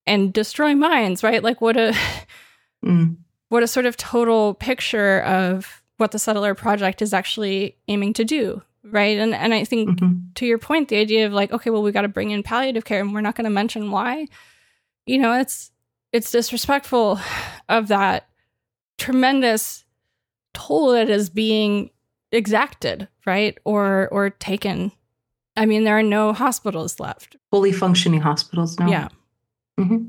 and 0.06 0.32
destroy 0.32 0.76
minds, 0.76 1.23
right? 1.23 1.43
Like 1.43 1.62
what 1.62 1.78
a 1.78 1.95
mm 2.86 3.17
what 3.49 3.62
a 3.62 3.67
sort 3.67 3.86
of 3.86 3.95
total 3.95 4.56
picture 4.56 5.21
of 5.21 5.84
what 5.97 6.10
the 6.10 6.17
settler 6.17 6.56
project 6.56 7.04
is 7.04 7.13
actually 7.13 7.78
aiming 7.88 8.12
to 8.12 8.26
do 8.26 8.63
right 8.84 9.17
and 9.17 9.34
and 9.34 9.54
i 9.54 9.63
think 9.63 9.89
mm-hmm. 9.89 10.19
to 10.36 10.46
your 10.46 10.58
point 10.58 10.89
the 10.89 10.98
idea 10.98 11.26
of 11.26 11.34
like 11.34 11.52
okay 11.52 11.69
well 11.69 11.82
we 11.84 11.91
got 11.91 12.02
to 12.02 12.08
bring 12.08 12.32
in 12.32 12.43
palliative 12.43 12.86
care 12.86 13.02
and 13.02 13.13
we're 13.13 13.22
not 13.22 13.36
going 13.36 13.46
to 13.46 13.50
mention 13.50 13.91
why 13.91 14.28
you 15.06 15.17
know 15.17 15.34
it's 15.34 15.72
it's 16.12 16.32
disrespectful 16.32 17.19
of 17.69 17.88
that 17.88 18.30
tremendous 18.98 19.86
toll 20.54 20.91
that 20.91 21.10
is 21.10 21.30
being 21.30 21.89
exacted 22.32 23.08
right 23.26 23.58
or 23.63 24.10
or 24.12 24.30
taken 24.30 24.91
i 25.56 25.65
mean 25.65 25.84
there 25.84 25.98
are 25.98 26.04
no 26.04 26.34
hospitals 26.34 27.00
left 27.00 27.36
fully 27.52 27.72
functioning 27.72 28.22
hospitals 28.22 28.78
now 28.80 28.88
yeah 28.88 29.08
mm-hmm. 29.80 30.06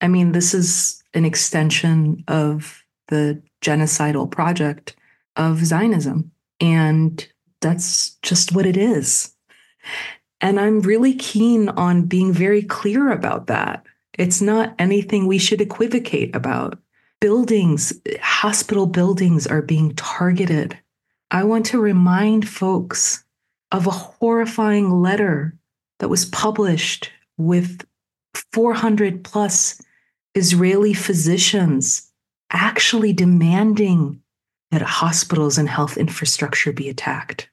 i 0.00 0.08
mean 0.08 0.32
this 0.32 0.54
is 0.54 1.02
an 1.14 1.24
extension 1.24 2.22
of 2.28 2.84
the 3.08 3.40
genocidal 3.60 4.30
project 4.30 4.96
of 5.36 5.64
Zionism. 5.64 6.30
And 6.60 7.26
that's 7.64 8.10
just 8.22 8.52
what 8.52 8.66
it 8.66 8.76
is. 8.76 9.34
And 10.42 10.60
I'm 10.60 10.82
really 10.82 11.14
keen 11.14 11.70
on 11.70 12.04
being 12.04 12.30
very 12.32 12.62
clear 12.62 13.10
about 13.10 13.46
that. 13.46 13.86
It's 14.18 14.42
not 14.42 14.74
anything 14.78 15.26
we 15.26 15.38
should 15.38 15.62
equivocate 15.62 16.36
about. 16.36 16.78
Buildings, 17.20 17.94
hospital 18.20 18.86
buildings 18.86 19.46
are 19.46 19.62
being 19.62 19.94
targeted. 19.94 20.78
I 21.30 21.44
want 21.44 21.64
to 21.66 21.80
remind 21.80 22.46
folks 22.46 23.24
of 23.72 23.86
a 23.86 23.90
horrifying 23.90 24.90
letter 25.00 25.56
that 26.00 26.10
was 26.10 26.26
published 26.26 27.10
with 27.38 27.82
400 28.52 29.24
plus 29.24 29.80
Israeli 30.34 30.92
physicians 30.92 32.12
actually 32.50 33.14
demanding 33.14 34.20
that 34.70 34.82
hospitals 34.82 35.56
and 35.56 35.68
health 35.68 35.96
infrastructure 35.96 36.72
be 36.72 36.88
attacked. 36.88 37.48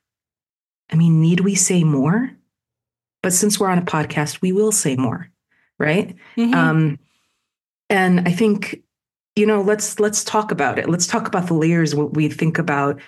I 0.91 0.95
mean, 0.95 1.21
need 1.21 1.41
we 1.41 1.56
say 1.56 1.84
more? 1.84 2.32
But 3.23 3.34
since 3.34 3.60
we're 3.60 3.69
on 3.69 3.77
a 3.77 3.84
podcast, 3.84 4.41
we 4.41 4.51
will 4.51 4.71
say 4.71 4.95
more, 4.95 5.30
right? 5.80 6.15
Mm-hmm. 6.36 6.54
Um, 6.54 6.99
and 7.89 8.27
I 8.27 8.32
think, 8.32 8.82
you 9.36 9.45
know, 9.45 9.62
let's 9.62 9.99
let's 9.99 10.23
talk 10.23 10.51
about 10.51 10.80
it. 10.80 10.89
Let's 10.89 11.08
talk 11.08 11.27
about 11.27 11.47
the 11.47 11.54
layers 11.54 11.93
when 11.93 12.12
we 12.12 12.30
think 12.30 12.58
about 12.58 12.99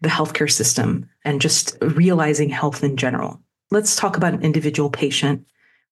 the 0.00 0.08
healthcare 0.08 0.50
system 0.50 1.08
and 1.24 1.40
just 1.40 1.76
realizing 1.80 2.48
health 2.48 2.84
in 2.84 2.96
general. 2.96 3.40
Let's 3.70 3.96
talk 3.96 4.16
about 4.16 4.34
an 4.34 4.42
individual 4.42 4.90
patient 4.90 5.46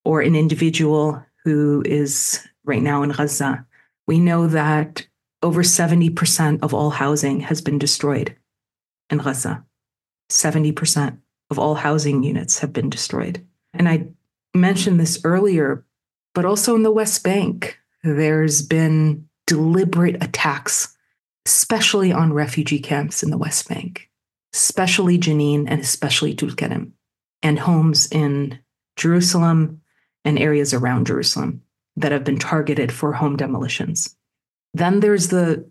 or 0.04 0.20
an 0.20 0.36
individual 0.36 1.24
who 1.44 1.82
is 1.84 2.46
right 2.64 2.82
now 2.82 3.02
in 3.02 3.10
Gaza, 3.10 3.66
we 4.06 4.18
know 4.18 4.46
that 4.46 5.06
over 5.42 5.62
70% 5.62 6.62
of 6.62 6.72
all 6.72 6.90
housing 6.90 7.40
has 7.40 7.60
been 7.60 7.78
destroyed 7.78 8.36
in 9.10 9.18
Gaza. 9.18 9.64
70% 10.30 11.18
of 11.50 11.58
all 11.58 11.74
housing 11.74 12.22
units 12.22 12.58
have 12.58 12.72
been 12.72 12.90
destroyed. 12.90 13.44
And 13.72 13.88
I 13.88 14.06
mentioned 14.54 14.98
this 15.00 15.20
earlier, 15.24 15.84
but 16.34 16.44
also 16.44 16.74
in 16.74 16.82
the 16.82 16.92
West 16.92 17.22
Bank, 17.22 17.78
there's 18.02 18.62
been 18.62 19.28
deliberate 19.46 20.22
attacks, 20.22 20.96
especially 21.46 22.12
on 22.12 22.32
refugee 22.32 22.78
camps 22.78 23.22
in 23.22 23.30
the 23.30 23.38
West 23.38 23.68
Bank, 23.68 24.10
especially 24.54 25.18
Jenin 25.18 25.66
and 25.68 25.80
especially 25.80 26.34
Tulkarem, 26.34 26.92
and 27.42 27.58
homes 27.58 28.06
in 28.10 28.58
Jerusalem 28.96 29.80
and 30.24 30.38
areas 30.38 30.72
around 30.72 31.06
Jerusalem 31.06 31.62
that 31.96 32.12
have 32.12 32.24
been 32.24 32.38
targeted 32.38 32.90
for 32.90 33.12
home 33.12 33.36
demolitions. 33.36 34.16
Then 34.72 35.00
there's 35.00 35.28
the 35.28 35.68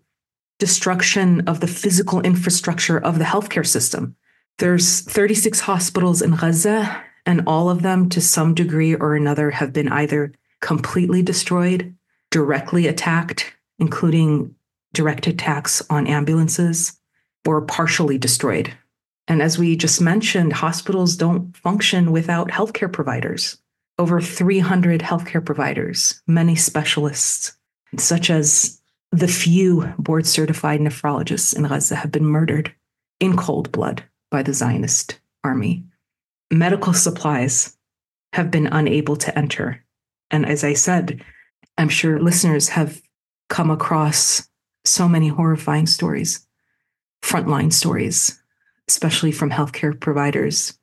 destruction 0.60 1.42
of 1.48 1.60
the 1.60 1.68
physical 1.68 2.22
infrastructure 2.22 2.98
of 2.98 3.18
the 3.20 3.26
healthcare 3.26 3.68
system. 3.68 4.16
There's 4.60 5.02
36 5.02 5.62
hospitals 5.62 6.22
in 6.22 6.36
Gaza, 6.36 7.04
and 7.26 7.44
all 7.48 7.70
of 7.70 7.82
them, 7.82 8.10
to 8.10 8.22
some 8.22 8.54
degree 8.54 8.96
or 8.96 9.16
another, 9.16 9.52
have 9.52 9.74
been 9.74 9.90
either 9.90 10.34
completely 10.62 11.22
destroyed, 11.22 11.96
directly 12.32 12.88
attacked, 12.88 13.54
including 13.80 14.56
direct 14.94 15.28
attacks 15.28 15.82
on 15.90 16.08
ambulances, 16.08 17.00
or 17.46 17.62
partially 17.62 18.18
destroyed. 18.18 18.74
And 19.28 19.42
as 19.42 19.58
we 19.58 19.76
just 19.76 20.02
mentioned, 20.02 20.54
hospitals 20.54 21.16
don't 21.16 21.56
function 21.56 22.12
without 22.12 22.50
healthcare 22.50 22.92
providers 22.92 23.58
over 24.00 24.20
300 24.20 25.02
healthcare 25.02 25.44
providers, 25.44 26.22
many 26.28 26.56
specialists, 26.56 27.54
such 27.98 28.30
as 28.30 28.82
the 29.12 29.28
few 29.28 29.94
board 30.00 30.26
certified 30.26 30.80
nephrologists 30.80 31.56
in 31.56 31.64
Gaza 31.64 31.96
have 31.96 32.12
been 32.12 32.26
murdered 32.26 32.74
in 33.20 33.38
cold 33.38 33.72
blood 33.72 34.04
by 34.34 34.42
the 34.42 34.54
Zionist 34.54 35.20
army. 35.44 35.86
Medical 36.52 36.92
supplies 36.92 37.78
have 38.34 38.50
been 38.50 38.66
unable 38.66 39.16
to 39.16 39.38
enter. 39.38 39.86
And 40.32 40.44
as 40.44 40.64
I 40.64 40.74
said, 40.74 41.24
I'm 41.78 41.88
sure 41.88 42.20
listeners 42.20 42.70
have 42.70 43.00
come 43.50 43.70
across 43.70 44.50
so 44.86 45.08
many 45.08 45.28
horrifying 45.28 45.86
stories, 45.86 46.48
frontline 47.22 47.72
stories, 47.72 48.42
especially 48.88 49.32
from 49.32 49.52
healthcare 49.52 49.98
providers 49.98 50.80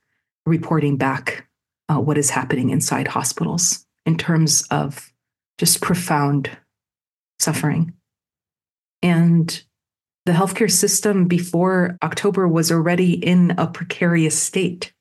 reporting 0.47 0.97
back 0.97 1.49
uh, 1.89 1.99
what 1.99 2.19
is 2.19 2.31
happening 2.31 2.71
inside 2.71 3.09
hospitals 3.09 3.85
in 4.07 4.17
terms 4.17 4.63
of 4.71 5.13
just 5.59 5.81
profound 5.81 6.57
suffering. 7.41 7.95
And 9.03 9.61
the 10.31 10.37
healthcare 10.37 10.71
system 10.71 11.25
before 11.25 11.99
October 12.05 12.47
was 12.47 12.71
already 12.71 13.15
in 13.15 13.51
a 13.59 13.67
precarious 13.67 14.41
state 14.41 14.93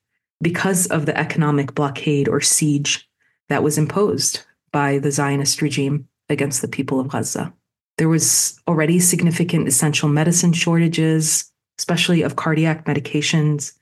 because 0.42 0.88
of 0.88 1.06
the 1.06 1.16
economic 1.16 1.72
blockade 1.72 2.26
or 2.26 2.40
siege 2.40 3.08
that 3.48 3.62
was 3.62 3.78
imposed 3.78 4.40
by 4.72 4.98
the 4.98 5.12
Zionist 5.12 5.62
regime 5.62 6.08
against 6.28 6.62
the 6.62 6.68
people 6.68 6.98
of 6.98 7.06
Gaza. 7.06 7.54
There 7.96 8.08
was 8.08 8.58
already 8.66 8.98
significant 8.98 9.68
essential 9.68 10.08
medicine 10.08 10.52
shortages, 10.52 11.48
especially 11.78 12.22
of 12.22 12.34
cardiac 12.34 12.84
medications 12.86 13.74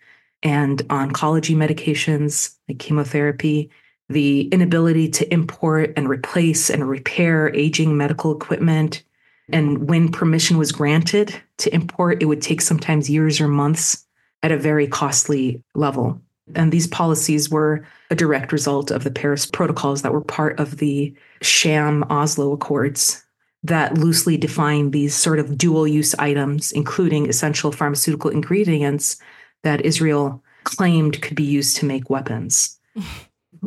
and 0.43 0.81
oncology 0.89 1.57
medications 1.57 2.57
like 2.69 2.79
chemotherapy, 2.79 3.71
the 4.11 4.49
inability 4.49 5.09
to 5.13 5.33
import 5.33 5.95
and 5.97 6.11
replace 6.11 6.69
and 6.69 6.87
repair 6.87 7.49
aging 7.55 7.97
medical 7.97 8.37
equipment. 8.37 9.03
And 9.51 9.89
when 9.89 10.11
permission 10.11 10.59
was 10.59 10.73
granted 10.73 11.35
to 11.59 11.75
import, 11.75 12.23
it 12.23 12.27
would 12.27 12.43
take 12.43 12.61
sometimes 12.61 13.09
years 13.09 13.41
or 13.41 13.49
months 13.49 14.05
at 14.43 14.53
a 14.53 14.59
very 14.59 14.87
costly 14.87 15.63
level. 15.75 16.21
And 16.55 16.73
these 16.73 16.87
policies 16.87 17.51
were 17.51 17.87
a 18.11 18.15
direct 18.15 18.53
result 18.53 18.91
of 18.91 19.05
the 19.05 19.11
Paris 19.11 19.47
protocols 19.47 20.03
that 20.03 20.13
were 20.13 20.21
part 20.21 20.59
of 20.59 20.79
the 20.79 21.15
sham 21.43 22.05
Oslo 22.11 22.53
Accords 22.53 23.25
that 23.65 23.99
loosely 23.99 24.37
define 24.37 24.93
these 24.93 25.15
sort 25.15 25.39
of 25.39 25.59
dual 25.59 25.87
use 25.87 26.15
items, 26.15 26.73
including 26.73 27.29
essential 27.29 27.73
pharmaceutical 27.73 28.31
ingredients 28.31 29.17
that 29.63 29.85
Israel 29.85 30.43
claimed 30.65 31.21
could 31.21 31.37
be 31.37 31.45
used 31.45 31.77
to 31.77 31.85
make 31.85 32.09
weapons. 32.09 32.79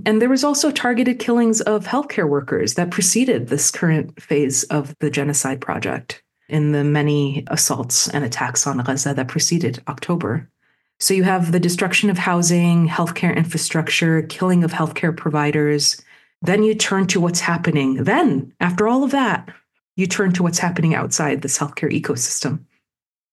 And 0.05 0.21
there 0.21 0.29
was 0.29 0.43
also 0.43 0.71
targeted 0.71 1.19
killings 1.19 1.61
of 1.61 1.85
healthcare 1.85 2.27
workers 2.27 2.75
that 2.75 2.91
preceded 2.91 3.47
this 3.47 3.71
current 3.71 4.21
phase 4.21 4.63
of 4.65 4.95
the 4.99 5.09
genocide 5.09 5.61
project 5.61 6.23
in 6.49 6.71
the 6.71 6.83
many 6.83 7.43
assaults 7.47 8.07
and 8.09 8.25
attacks 8.25 8.67
on 8.67 8.77
Gaza 8.79 9.13
that 9.13 9.27
preceded 9.27 9.81
October. 9.87 10.49
So 10.99 11.13
you 11.13 11.23
have 11.23 11.51
the 11.51 11.59
destruction 11.59 12.09
of 12.09 12.17
housing, 12.17 12.87
healthcare 12.87 13.35
infrastructure, 13.35 14.21
killing 14.23 14.63
of 14.63 14.71
healthcare 14.71 15.15
providers. 15.15 16.01
Then 16.41 16.63
you 16.63 16.75
turn 16.75 17.07
to 17.07 17.19
what's 17.19 17.39
happening. 17.39 18.03
Then, 18.03 18.53
after 18.59 18.87
all 18.87 19.03
of 19.03 19.11
that, 19.11 19.49
you 19.95 20.07
turn 20.07 20.33
to 20.33 20.43
what's 20.43 20.59
happening 20.59 20.93
outside 20.93 21.41
this 21.41 21.57
healthcare 21.57 21.91
ecosystem. 21.91 22.65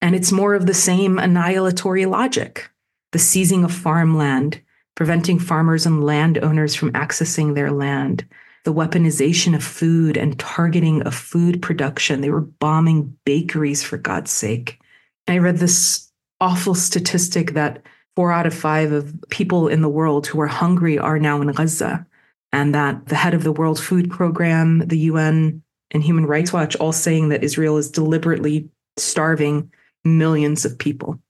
And 0.00 0.14
it's 0.14 0.32
more 0.32 0.54
of 0.54 0.66
the 0.66 0.74
same 0.74 1.18
annihilatory 1.18 2.06
logic 2.06 2.70
the 3.12 3.18
seizing 3.18 3.64
of 3.64 3.72
farmland, 3.72 4.60
preventing 4.98 5.38
farmers 5.38 5.86
and 5.86 6.02
landowners 6.02 6.74
from 6.74 6.90
accessing 6.90 7.54
their 7.54 7.70
land, 7.70 8.26
the 8.64 8.74
weaponization 8.74 9.54
of 9.54 9.62
food 9.62 10.16
and 10.16 10.36
targeting 10.40 11.02
of 11.02 11.14
food 11.14 11.62
production. 11.62 12.20
They 12.20 12.30
were 12.30 12.40
bombing 12.40 13.16
bakeries, 13.24 13.80
for 13.80 13.96
God's 13.96 14.32
sake. 14.32 14.80
I 15.28 15.38
read 15.38 15.58
this 15.58 16.10
awful 16.40 16.74
statistic 16.74 17.52
that 17.52 17.80
four 18.16 18.32
out 18.32 18.44
of 18.44 18.52
five 18.52 18.90
of 18.90 19.14
people 19.30 19.68
in 19.68 19.82
the 19.82 19.88
world 19.88 20.26
who 20.26 20.40
are 20.40 20.48
hungry 20.48 20.98
are 20.98 21.20
now 21.20 21.40
in 21.42 21.52
Gaza, 21.52 22.04
and 22.50 22.74
that 22.74 23.06
the 23.06 23.14
head 23.14 23.34
of 23.34 23.44
the 23.44 23.52
World 23.52 23.78
Food 23.78 24.10
Program, 24.10 24.80
the 24.80 24.98
UN, 24.98 25.62
and 25.92 26.02
Human 26.02 26.26
Rights 26.26 26.52
Watch 26.52 26.74
all 26.74 26.90
saying 26.90 27.28
that 27.28 27.44
Israel 27.44 27.76
is 27.76 27.88
deliberately 27.88 28.68
starving 28.96 29.70
millions 30.04 30.64
of 30.64 30.76
people, 30.76 31.20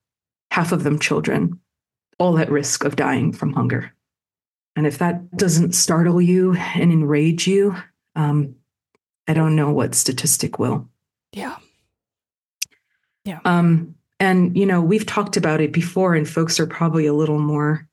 half 0.52 0.72
of 0.72 0.84
them 0.84 0.98
children, 0.98 1.60
all 2.18 2.38
at 2.38 2.50
risk 2.50 2.84
of 2.84 2.96
dying 2.96 3.32
from 3.32 3.52
hunger. 3.52 3.92
And 4.76 4.86
if 4.86 4.98
that 4.98 5.36
doesn't 5.36 5.72
startle 5.72 6.20
you 6.20 6.54
and 6.54 6.92
enrage 6.92 7.46
you, 7.46 7.76
um, 8.14 8.54
I 9.26 9.34
don't 9.34 9.56
know 9.56 9.70
what 9.70 9.94
statistic 9.94 10.58
will. 10.58 10.88
Yeah. 11.32 11.56
Yeah. 13.24 13.40
Um, 13.44 13.94
and, 14.20 14.56
you 14.56 14.66
know, 14.66 14.80
we've 14.80 15.06
talked 15.06 15.36
about 15.36 15.60
it 15.60 15.72
before, 15.72 16.14
and 16.14 16.28
folks 16.28 16.58
are 16.58 16.66
probably 16.66 17.06
a 17.06 17.12
little 17.12 17.38
more, 17.38 17.88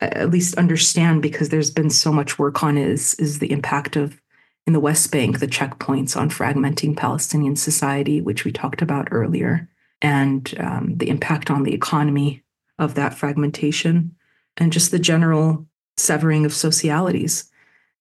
at 0.00 0.30
least 0.30 0.56
understand 0.56 1.22
because 1.22 1.48
there's 1.48 1.70
been 1.70 1.90
so 1.90 2.12
much 2.12 2.38
work 2.38 2.62
on 2.62 2.78
is, 2.78 3.14
is 3.14 3.38
the 3.38 3.52
impact 3.52 3.96
of 3.96 4.20
in 4.66 4.72
the 4.72 4.80
West 4.80 5.12
Bank, 5.12 5.38
the 5.38 5.46
checkpoints 5.46 6.16
on 6.16 6.28
fragmenting 6.28 6.96
Palestinian 6.96 7.54
society, 7.54 8.20
which 8.20 8.44
we 8.44 8.50
talked 8.50 8.82
about 8.82 9.08
earlier, 9.10 9.68
and 10.02 10.54
um, 10.58 10.96
the 10.96 11.08
impact 11.08 11.50
on 11.50 11.62
the 11.62 11.72
economy 11.72 12.42
of 12.78 12.94
that 12.94 13.14
fragmentation, 13.14 14.14
and 14.56 14.72
just 14.72 14.90
the 14.90 14.98
general 14.98 15.66
severing 15.96 16.44
of 16.44 16.52
socialities. 16.52 17.50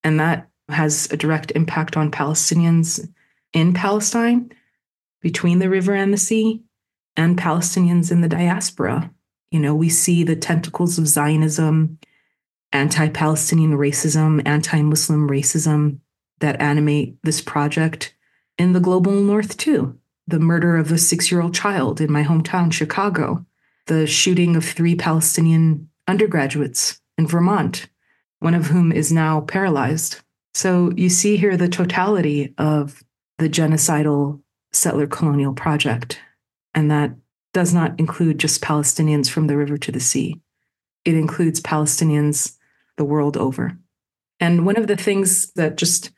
And 0.03 0.19
that 0.19 0.47
has 0.69 1.07
a 1.11 1.17
direct 1.17 1.51
impact 1.51 1.95
on 1.97 2.11
Palestinians 2.11 3.07
in 3.53 3.73
Palestine, 3.73 4.51
between 5.21 5.59
the 5.59 5.69
river 5.69 5.93
and 5.93 6.13
the 6.13 6.17
sea, 6.17 6.61
and 7.17 7.37
Palestinians 7.37 8.11
in 8.11 8.21
the 8.21 8.27
diaspora. 8.27 9.11
You 9.51 9.59
know, 9.59 9.73
we 9.73 9.89
see 9.89 10.23
the 10.23 10.35
tentacles 10.35 10.97
of 10.97 11.07
Zionism, 11.07 11.97
anti 12.73 13.07
Palestinian 13.09 13.71
racism, 13.71 14.41
anti 14.45 14.81
Muslim 14.81 15.29
racism 15.29 15.99
that 16.39 16.59
animate 16.59 17.17
this 17.23 17.41
project 17.41 18.13
in 18.57 18.73
the 18.73 18.79
global 18.79 19.13
north, 19.13 19.57
too. 19.57 19.97
The 20.27 20.39
murder 20.39 20.75
of 20.75 20.91
a 20.91 20.97
six 20.97 21.31
year 21.31 21.41
old 21.41 21.53
child 21.53 22.01
in 22.01 22.11
my 22.11 22.23
hometown, 22.23 22.73
Chicago, 22.73 23.45
the 23.87 24.07
shooting 24.07 24.55
of 24.55 24.65
three 24.65 24.95
Palestinian 24.95 25.89
undergraduates 26.07 27.01
in 27.17 27.27
Vermont, 27.27 27.87
one 28.39 28.53
of 28.53 28.67
whom 28.67 28.91
is 28.91 29.11
now 29.11 29.41
paralyzed. 29.41 30.21
So 30.53 30.91
you 30.95 31.09
see 31.09 31.37
here 31.37 31.57
the 31.57 31.67
totality 31.67 32.53
of 32.57 33.03
the 33.37 33.49
genocidal 33.49 34.41
settler 34.71 35.07
colonial 35.07 35.53
project 35.53 36.19
and 36.75 36.91
that 36.91 37.15
does 37.53 37.73
not 37.73 37.97
include 37.99 38.37
just 38.37 38.61
Palestinians 38.61 39.29
from 39.29 39.47
the 39.47 39.57
river 39.57 39.77
to 39.77 39.91
the 39.91 39.99
sea. 39.99 40.41
It 41.05 41.15
includes 41.15 41.61
Palestinians 41.61 42.57
the 42.97 43.05
world 43.05 43.37
over. 43.37 43.77
And 44.39 44.65
one 44.65 44.77
of 44.77 44.87
the 44.87 44.97
things 44.97 45.51
that 45.53 45.77
just 45.77 46.11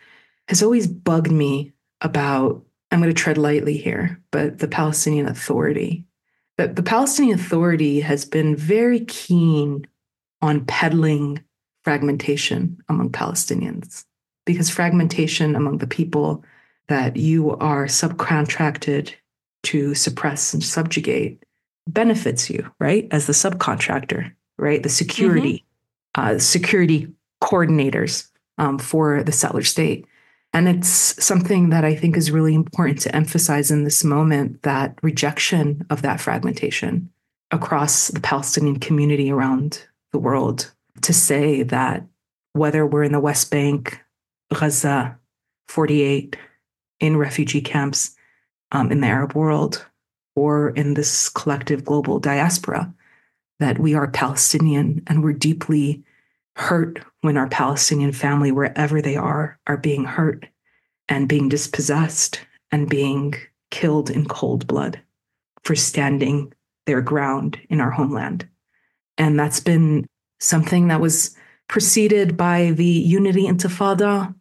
has 0.47 0.63
always 0.63 0.87
bugged 0.87 1.31
me 1.31 1.73
about, 2.01 2.65
I'm 2.91 2.99
going 2.99 3.13
to 3.13 3.21
tread 3.21 3.37
lightly 3.37 3.77
here, 3.77 4.21
but 4.31 4.57
the 4.57 4.67
Palestinian 4.67 5.27
Authority, 5.27 6.05
that 6.57 6.75
the 6.75 6.83
Palestinian 6.83 7.39
Authority 7.39 7.99
has 8.01 8.25
been 8.25 8.55
very 8.55 9.01
keen 9.05 9.87
on 10.41 10.65
peddling 10.65 11.43
fragmentation 11.83 12.77
among 12.89 13.11
Palestinians, 13.11 14.03
because 14.45 14.69
fragmentation 14.69 15.55
among 15.55 15.77
the 15.77 15.87
people 15.87 16.43
that 16.87 17.17
you 17.17 17.55
are 17.57 17.85
subcontracted 17.85 19.13
to 19.63 19.93
suppress 19.95 20.53
and 20.53 20.63
subjugate 20.63 21.43
benefits 21.87 22.49
you, 22.49 22.69
right? 22.79 23.07
As 23.11 23.27
the 23.27 23.33
subcontractor, 23.33 24.31
right? 24.57 24.83
The 24.83 24.89
security, 24.89 25.65
mm-hmm. 26.15 26.35
uh, 26.35 26.39
security 26.39 27.11
coordinators 27.41 28.29
um, 28.57 28.79
for 28.79 29.23
the 29.23 29.31
settler 29.31 29.63
state. 29.63 30.05
And 30.57 30.67
it's 30.67 31.23
something 31.23 31.69
that 31.69 31.85
I 31.85 31.93
think 31.93 32.17
is 32.17 32.31
really 32.31 32.55
important 32.55 32.99
to 33.01 33.15
emphasize 33.15 33.69
in 33.69 33.83
this 33.83 34.03
moment 34.03 34.63
that 34.63 34.97
rejection 35.03 35.85
of 35.91 36.01
that 36.01 36.19
fragmentation 36.19 37.11
across 37.51 38.07
the 38.07 38.19
Palestinian 38.19 38.79
community 38.79 39.31
around 39.31 39.85
the 40.13 40.17
world 40.17 40.73
to 41.03 41.13
say 41.13 41.61
that 41.61 42.07
whether 42.53 42.87
we're 42.87 43.03
in 43.03 43.11
the 43.11 43.19
West 43.19 43.51
Bank, 43.51 44.03
Gaza, 44.51 45.19
48, 45.67 46.35
in 47.01 47.17
refugee 47.17 47.61
camps, 47.61 48.15
um, 48.71 48.91
in 48.91 49.01
the 49.01 49.07
Arab 49.07 49.35
world 49.35 49.85
or 50.35 50.69
in 50.69 50.95
this 50.95 51.29
collective 51.29 51.85
global 51.85 52.19
diaspora 52.19 52.91
that 53.59 53.77
we 53.77 53.93
are 53.93 54.07
Palestinian 54.07 55.03
and 55.05 55.23
we're 55.23 55.33
deeply 55.33 56.03
hurt 56.57 56.99
when 57.21 57.37
our 57.37 57.47
Palestinian 57.47 58.11
family, 58.11 58.51
wherever 58.51 59.01
they 59.01 59.15
are, 59.15 59.59
are 59.67 59.77
being 59.77 60.03
hurt 60.03 60.45
and 61.07 61.29
being 61.29 61.49
dispossessed 61.49 62.41
and 62.71 62.89
being 62.89 63.35
killed 63.69 64.09
in 64.09 64.25
cold 64.25 64.65
blood 64.67 64.99
for 65.63 65.75
standing 65.75 66.51
their 66.85 67.01
ground 67.01 67.59
in 67.69 67.79
our 67.79 67.91
homeland. 67.91 68.47
And 69.17 69.39
that's 69.39 69.59
been 69.59 70.07
something 70.39 70.87
that 70.87 71.01
was 71.01 71.35
preceded 71.67 72.37
by 72.37 72.71
the 72.71 72.85
Unity 72.85 73.43
Intifada 73.43 74.33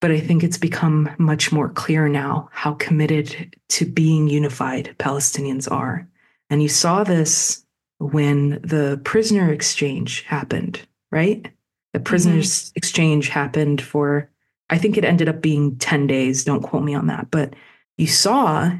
But 0.00 0.10
I 0.10 0.20
think 0.20 0.42
it's 0.42 0.58
become 0.58 1.10
much 1.18 1.52
more 1.52 1.68
clear 1.68 2.08
now 2.08 2.48
how 2.52 2.74
committed 2.74 3.54
to 3.70 3.84
being 3.84 4.28
unified 4.28 4.94
Palestinians 4.98 5.70
are. 5.70 6.08
And 6.48 6.62
you 6.62 6.68
saw 6.68 7.04
this 7.04 7.64
when 7.98 8.60
the 8.62 9.00
prisoner 9.04 9.52
exchange 9.52 10.22
happened, 10.22 10.86
right? 11.10 11.50
The 11.92 12.00
prisoners 12.00 12.50
mm-hmm. 12.50 12.72
exchange 12.76 13.28
happened 13.28 13.82
for, 13.82 14.30
I 14.68 14.78
think 14.78 14.96
it 14.96 15.04
ended 15.04 15.28
up 15.28 15.42
being 15.42 15.76
10 15.78 16.06
days. 16.06 16.44
Don't 16.44 16.62
quote 16.62 16.84
me 16.84 16.94
on 16.94 17.06
that. 17.08 17.30
But 17.30 17.54
you 17.96 18.06
saw 18.06 18.70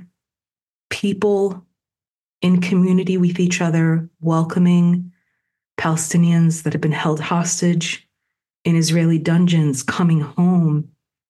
people 0.91 1.64
in 2.43 2.61
community 2.61 3.16
with 3.16 3.39
each 3.41 3.61
other, 3.61 4.09
welcoming 4.20 5.12
Palestinians 5.78 6.62
that 6.62 6.72
had 6.72 6.81
been 6.81 6.93
held 6.93 7.20
hostage 7.20 8.07
in 8.64 8.76
Israeli 8.76 9.18
dungeons 9.18 9.83
coming 9.83 10.20
home. 10.20 10.89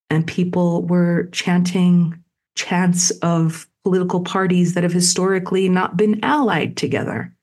And 0.09 0.27
people 0.27 0.83
were 0.83 1.29
chanting 1.33 2.23
chants 2.57 3.11
of 3.23 3.69
political 3.85 4.21
parties 4.21 4.75
that 4.75 4.83
have 4.83 4.93
historically 4.93 5.69
not 5.69 5.97
been 5.97 6.23
allied 6.23 6.77
together. 6.77 7.35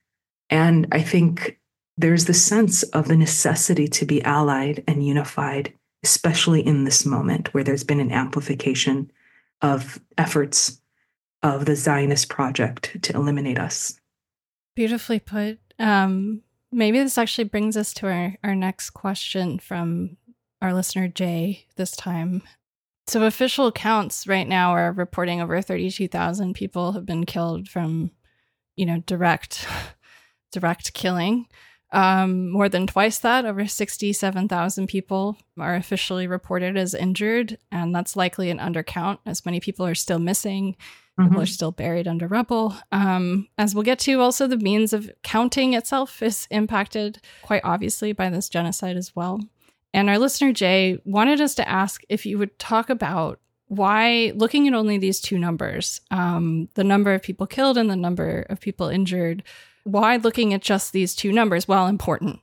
And 0.49 0.87
I 0.91 1.01
think 1.01 1.56
there's 1.97 2.25
the 2.25 2.33
sense 2.33 2.83
of 2.83 3.07
the 3.07 3.17
necessity 3.17 3.87
to 3.87 4.05
be 4.05 4.23
allied 4.23 4.83
and 4.87 5.05
unified, 5.05 5.73
especially 6.03 6.65
in 6.65 6.83
this 6.83 7.05
moment 7.05 7.53
where 7.53 7.63
there's 7.63 7.83
been 7.83 7.99
an 7.99 8.11
amplification 8.11 9.11
of 9.61 9.99
efforts 10.17 10.79
of 11.41 11.65
the 11.65 11.75
Zionist 11.75 12.29
project 12.29 13.01
to 13.01 13.13
eliminate 13.15 13.57
us. 13.57 13.99
Beautifully 14.75 15.19
put. 15.19 15.59
Um, 15.79 16.43
maybe 16.71 16.99
this 16.99 17.17
actually 17.17 17.45
brings 17.45 17.75
us 17.75 17.93
to 17.95 18.07
our, 18.07 18.35
our 18.43 18.55
next 18.55 18.91
question 18.91 19.57
from 19.57 20.17
our 20.61 20.73
listener, 20.73 21.07
Jay, 21.07 21.65
this 21.75 21.95
time. 21.95 22.43
So, 23.07 23.23
official 23.23 23.67
accounts 23.67 24.27
right 24.27 24.47
now 24.47 24.71
are 24.71 24.91
reporting 24.91 25.39
over 25.41 25.61
32,000 25.61 26.53
people 26.53 26.91
have 26.91 27.05
been 27.05 27.25
killed 27.25 27.69
from, 27.69 28.11
you 28.75 28.85
know, 28.85 29.01
direct, 29.05 29.65
direct 30.51 30.93
killing. 30.93 31.47
Um, 31.91 32.49
more 32.49 32.67
than 32.67 32.85
twice 32.85 33.19
that, 33.19 33.45
over 33.45 33.65
67,000 33.65 34.87
people 34.87 35.37
are 35.57 35.75
officially 35.75 36.27
reported 36.27 36.75
as 36.75 36.93
injured, 36.93 37.57
and 37.71 37.95
that's 37.95 38.15
likely 38.15 38.49
an 38.49 38.59
undercount, 38.59 39.19
as 39.25 39.45
many 39.45 39.59
people 39.59 39.85
are 39.85 39.95
still 39.95 40.19
missing. 40.19 40.75
Mm-hmm. 41.17 41.29
People 41.29 41.43
are 41.43 41.47
still 41.47 41.71
buried 41.71 42.07
under 42.07 42.27
rubble. 42.27 42.75
Um, 42.91 43.47
as 43.57 43.73
we'll 43.73 43.83
get 43.83 43.99
to, 43.99 44.19
also 44.19 44.47
the 44.47 44.57
means 44.57 44.93
of 44.93 45.09
counting 45.23 45.73
itself 45.73 46.21
is 46.21 46.47
impacted 46.51 47.19
quite 47.41 47.61
obviously 47.63 48.11
by 48.11 48.29
this 48.29 48.49
genocide 48.49 48.97
as 48.97 49.15
well. 49.15 49.39
And 49.93 50.09
our 50.09 50.19
listener, 50.19 50.51
Jay, 50.51 50.99
wanted 51.05 51.41
us 51.41 51.55
to 51.55 51.67
ask 51.67 52.03
if 52.09 52.25
you 52.25 52.37
would 52.37 52.59
talk 52.59 52.89
about 52.89 53.39
why, 53.67 54.31
looking 54.35 54.67
at 54.67 54.73
only 54.73 54.97
these 54.97 55.19
two 55.19 55.37
numbers, 55.37 56.01
um, 56.11 56.69
the 56.75 56.83
number 56.83 57.13
of 57.13 57.23
people 57.23 57.47
killed 57.47 57.77
and 57.77 57.89
the 57.89 57.95
number 57.95 58.45
of 58.49 58.61
people 58.61 58.87
injured, 58.87 59.43
why 59.87 60.17
looking 60.17 60.53
at 60.53 60.61
just 60.61 60.93
these 60.93 61.15
two 61.15 61.31
numbers, 61.31 61.67
while 61.67 61.87
important, 61.87 62.39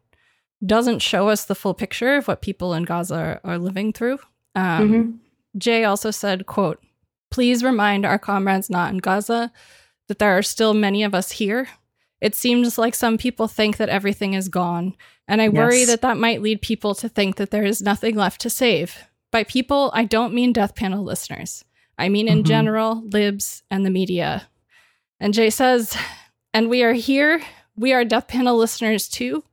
doesn't 0.65 1.01
show 1.01 1.29
us 1.29 1.45
the 1.45 1.55
full 1.55 1.75
picture 1.75 2.17
of 2.17 2.29
what 2.29 2.43
people 2.43 2.75
in 2.75 2.85
Gaza 2.85 3.15
are, 3.15 3.41
are 3.45 3.59
living 3.59 3.93
through. 3.93 4.19
Um, 4.55 4.93
mm-hmm. 4.93 5.11
Jay 5.59 5.85
also 5.85 6.11
said, 6.11 6.47
quote, 6.47 6.83
please 7.31 7.63
remind 7.63 8.07
our 8.07 8.19
comrades 8.19 8.71
not 8.71 8.93
in 8.93 8.99
Gaza 8.99 9.53
that 10.09 10.19
there 10.19 10.37
are 10.37 10.43
still 10.43 10.75
many 10.75 11.03
of 11.03 11.15
us 11.15 11.33
here. 11.33 11.69
It 12.21 12.35
seems 12.35 12.79
like 12.79 12.95
some 12.95 13.19
people 13.19 13.49
think 13.49 13.77
that 13.77 13.89
everything 13.89 14.35
is 14.35 14.49
gone 14.49 14.95
and 15.27 15.41
I 15.41 15.49
worry 15.49 15.85
that 15.87 16.03
that 16.03 16.19
might 16.19 16.43
lead 16.43 16.61
people 16.61 16.95
to 16.97 17.09
think 17.09 17.37
that 17.37 17.51
there 17.51 17.65
is 17.65 17.81
nothing 17.81 18.15
left 18.15 18.41
to 18.43 18.51
save. 18.51 19.05
By 19.31 19.45
people, 19.45 19.91
I 19.95 20.05
don't 20.05 20.35
mean 20.35 20.53
death 20.53 20.75
panel 20.75 21.03
listeners. 21.03 21.65
I 21.99 22.09
mean 22.09 22.29
in 22.29 22.39
mm-hmm. 22.39 22.49
general, 22.49 23.03
libs 23.07 23.63
and 23.71 23.87
the 23.87 23.91
media. 23.91 24.49
And 25.21 25.33
Jay 25.33 25.51
says, 25.51 25.97
and 26.55 26.71
we 26.71 26.83
are 26.83 26.95
here. 26.95 27.43
We 27.77 27.93
are 27.93 28.05
death 28.05 28.29
panel 28.29 28.57
listeners 28.57 29.09
too. 29.09 29.45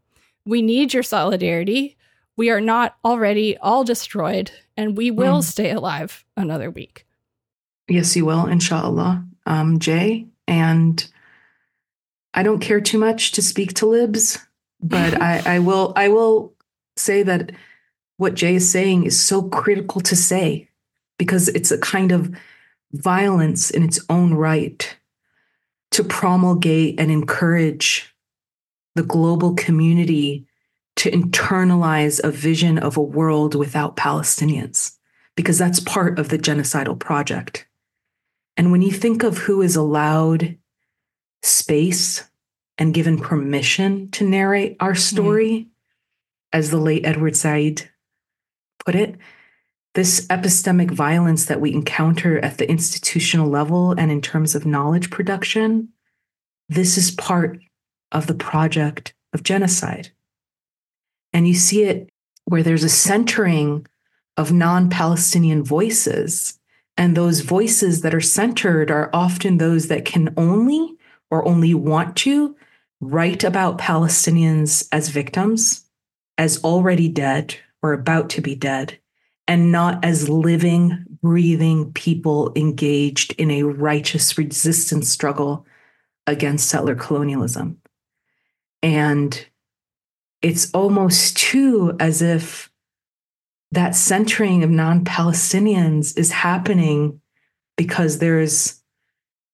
We 0.45 0.61
need 0.61 0.93
your 0.93 1.03
solidarity. 1.03 1.97
We 2.37 2.49
are 2.49 2.61
not 2.61 2.95
already 3.03 3.57
all 3.57 3.83
destroyed, 3.83 4.51
and 4.77 4.95
we 4.95 5.11
will 5.11 5.39
mm. 5.39 5.43
stay 5.43 5.71
alive 5.71 6.23
another 6.37 6.71
week. 6.71 7.05
Yes, 7.89 8.15
you 8.15 8.25
will, 8.25 8.45
inshallah, 8.45 9.25
um, 9.45 9.79
Jay. 9.79 10.27
And 10.47 11.05
I 12.33 12.43
don't 12.43 12.59
care 12.59 12.79
too 12.79 12.97
much 12.97 13.33
to 13.33 13.41
speak 13.41 13.73
to 13.75 13.85
libs 13.85 14.39
but 14.81 15.21
I, 15.21 15.41
I 15.55 15.59
will 15.59 15.93
I 15.95 16.09
will 16.09 16.53
say 16.97 17.23
that 17.23 17.51
what 18.17 18.35
Jay 18.35 18.55
is 18.55 18.69
saying 18.69 19.05
is 19.05 19.19
so 19.19 19.43
critical 19.43 20.01
to 20.01 20.15
say 20.15 20.67
because 21.17 21.47
it's 21.49 21.71
a 21.71 21.77
kind 21.77 22.11
of 22.11 22.35
violence 22.93 23.71
in 23.71 23.83
its 23.83 23.99
own 24.09 24.33
right 24.33 24.97
to 25.91 26.03
promulgate 26.03 26.99
and 26.99 27.11
encourage 27.11 28.13
the 28.95 29.03
global 29.03 29.53
community 29.55 30.45
to 30.97 31.11
internalize 31.11 32.21
a 32.23 32.31
vision 32.31 32.77
of 32.77 32.97
a 32.97 33.01
world 33.01 33.55
without 33.55 33.95
Palestinians, 33.95 34.97
because 35.35 35.57
that's 35.57 35.79
part 35.79 36.19
of 36.19 36.29
the 36.29 36.37
genocidal 36.37 36.99
project. 36.99 37.65
And 38.57 38.71
when 38.71 38.81
you 38.81 38.91
think 38.91 39.23
of 39.23 39.37
who 39.37 39.61
is 39.61 39.75
allowed 39.75 40.57
space 41.43 42.23
and 42.77 42.93
given 42.93 43.19
permission 43.19 44.11
to 44.11 44.27
narrate 44.27 44.77
our 44.79 44.93
hmm. 44.93 44.99
story, 44.99 45.49
mm. 45.49 45.67
as 46.53 46.69
the 46.69 46.77
late 46.77 47.05
Edward 47.05 47.35
Said 47.35 47.89
put 48.85 48.95
it. 48.95 49.15
This 49.93 50.25
epistemic 50.27 50.91
violence 50.91 51.45
that 51.45 51.59
we 51.59 51.73
encounter 51.73 52.39
at 52.39 52.57
the 52.57 52.69
institutional 52.69 53.49
level 53.49 53.91
and 53.91 54.09
in 54.09 54.21
terms 54.21 54.55
of 54.55 54.65
knowledge 54.65 55.09
production, 55.09 55.89
this 56.69 56.97
is 56.97 57.11
part 57.11 57.59
of 58.11 58.27
the 58.27 58.33
project 58.33 59.13
of 59.33 59.43
genocide. 59.43 60.11
And 61.33 61.47
you 61.47 61.53
see 61.53 61.83
it 61.83 62.09
where 62.45 62.63
there's 62.63 62.83
a 62.83 62.89
centering 62.89 63.85
of 64.37 64.51
non 64.51 64.89
Palestinian 64.89 65.63
voices. 65.63 66.57
And 66.97 67.15
those 67.15 67.41
voices 67.41 68.01
that 68.01 68.13
are 68.13 68.21
centered 68.21 68.91
are 68.91 69.09
often 69.13 69.57
those 69.57 69.87
that 69.87 70.05
can 70.05 70.33
only 70.37 70.95
or 71.29 71.47
only 71.47 71.73
want 71.73 72.15
to 72.17 72.55
write 72.99 73.43
about 73.43 73.77
Palestinians 73.77 74.87
as 74.91 75.09
victims, 75.09 75.85
as 76.37 76.63
already 76.63 77.07
dead 77.07 77.55
or 77.81 77.93
about 77.93 78.29
to 78.29 78.41
be 78.41 78.53
dead, 78.53 78.99
and 79.51 79.69
not 79.69 80.05
as 80.05 80.29
living, 80.29 81.03
breathing 81.21 81.91
people 81.91 82.53
engaged 82.55 83.33
in 83.33 83.51
a 83.51 83.63
righteous 83.63 84.37
resistance 84.37 85.09
struggle 85.09 85.65
against 86.25 86.69
settler 86.69 86.95
colonialism. 86.95 87.77
And 88.81 89.45
it's 90.41 90.71
almost 90.71 91.35
too 91.35 91.97
as 91.99 92.21
if 92.21 92.71
that 93.73 93.93
centering 93.93 94.63
of 94.63 94.69
non 94.69 95.03
Palestinians 95.03 96.17
is 96.17 96.31
happening 96.31 97.19
because 97.75 98.19
there's 98.19 98.81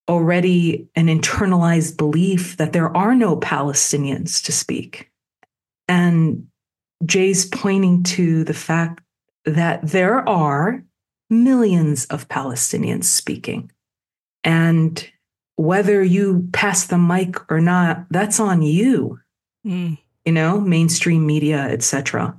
already 0.07 0.87
an 0.95 1.07
internalized 1.07 1.97
belief 1.97 2.55
that 2.57 2.71
there 2.71 2.95
are 2.95 3.15
no 3.15 3.35
Palestinians 3.35 4.43
to 4.43 4.51
speak. 4.51 5.09
And 5.87 6.45
Jay's 7.03 7.47
pointing 7.47 8.03
to 8.03 8.43
the 8.43 8.53
fact 8.53 9.01
that 9.47 9.81
there 9.81 10.27
are 10.27 10.83
millions 11.29 12.05
of 12.05 12.27
Palestinians 12.27 13.05
speaking. 13.05 13.71
And 14.43 15.09
whether 15.55 16.03
you 16.03 16.47
pass 16.51 16.85
the 16.85 16.97
mic 16.97 17.49
or 17.51 17.59
not, 17.59 18.05
that's 18.11 18.39
on 18.39 18.61
you. 18.61 19.19
Mm. 19.65 19.97
You 20.25 20.31
know, 20.33 20.59
mainstream 20.59 21.25
media, 21.25 21.59
etc. 21.59 22.37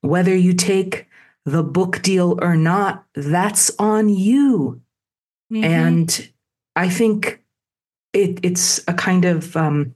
Whether 0.00 0.34
you 0.34 0.54
take 0.54 1.08
the 1.44 1.64
book 1.64 2.00
deal 2.02 2.38
or 2.40 2.56
not, 2.56 3.04
that's 3.14 3.70
on 3.78 4.08
you. 4.08 4.80
Mm-hmm. 5.52 5.64
And 5.64 6.30
I 6.76 6.88
think 6.88 7.42
it, 8.12 8.38
it's 8.44 8.80
a 8.86 8.94
kind 8.94 9.24
of, 9.24 9.56
um, 9.56 9.94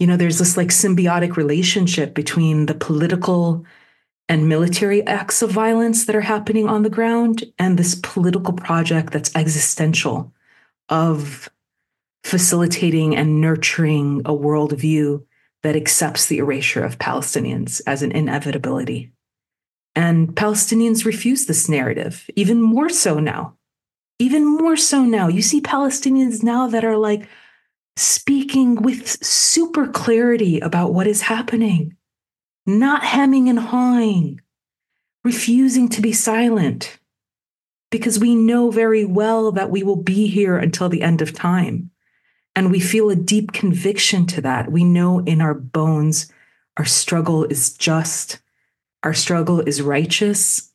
you 0.00 0.06
know, 0.08 0.16
there's 0.16 0.40
this 0.40 0.56
like 0.56 0.68
symbiotic 0.68 1.36
relationship 1.36 2.14
between 2.14 2.66
the 2.66 2.74
political 2.74 3.64
and 4.28 4.48
military 4.48 5.06
acts 5.06 5.42
of 5.42 5.50
violence 5.50 6.06
that 6.06 6.16
are 6.16 6.22
happening 6.22 6.68
on 6.68 6.82
the 6.82 6.90
ground 6.90 7.44
and 7.58 7.78
this 7.78 7.94
political 7.94 8.52
project 8.52 9.12
that's 9.12 9.34
existential 9.34 10.32
of 10.88 11.48
facilitating 12.24 13.16
and 13.16 13.40
nurturing 13.40 14.20
a 14.24 14.32
worldview 14.32 15.24
that 15.62 15.76
accepts 15.76 16.26
the 16.26 16.38
erasure 16.38 16.84
of 16.84 16.98
Palestinians 16.98 17.80
as 17.86 18.02
an 18.02 18.12
inevitability. 18.12 19.12
And 19.94 20.34
Palestinians 20.34 21.04
refuse 21.04 21.46
this 21.46 21.68
narrative, 21.68 22.28
even 22.36 22.60
more 22.60 22.88
so 22.88 23.18
now 23.20 23.56
even 24.22 24.46
more 24.46 24.76
so 24.76 25.04
now. 25.04 25.26
You 25.26 25.42
see 25.42 25.60
Palestinians 25.60 26.44
now 26.44 26.68
that 26.68 26.84
are 26.84 26.96
like 26.96 27.28
speaking 27.96 28.76
with 28.76 29.08
super 29.24 29.88
clarity 29.88 30.60
about 30.60 30.94
what 30.94 31.08
is 31.08 31.22
happening, 31.22 31.96
not 32.66 33.02
hemming 33.04 33.48
and 33.48 33.58
hawing, 33.58 34.40
refusing 35.24 35.88
to 35.90 36.00
be 36.00 36.12
silent. 36.12 36.98
because 37.92 38.18
we 38.18 38.34
know 38.34 38.70
very 38.70 39.04
well 39.04 39.52
that 39.52 39.70
we 39.70 39.82
will 39.82 40.02
be 40.02 40.26
here 40.26 40.56
until 40.56 40.88
the 40.88 41.02
end 41.02 41.20
of 41.22 41.34
time. 41.34 41.90
And 42.56 42.70
we 42.70 42.80
feel 42.80 43.10
a 43.10 43.14
deep 43.14 43.52
conviction 43.52 44.26
to 44.28 44.40
that. 44.40 44.72
We 44.72 44.82
know 44.82 45.20
in 45.20 45.40
our 45.40 45.54
bones 45.54 46.32
our 46.78 46.86
struggle 46.86 47.44
is 47.44 47.74
just, 47.74 48.40
our 49.02 49.12
struggle 49.12 49.60
is 49.60 49.82
righteous. 49.82 50.72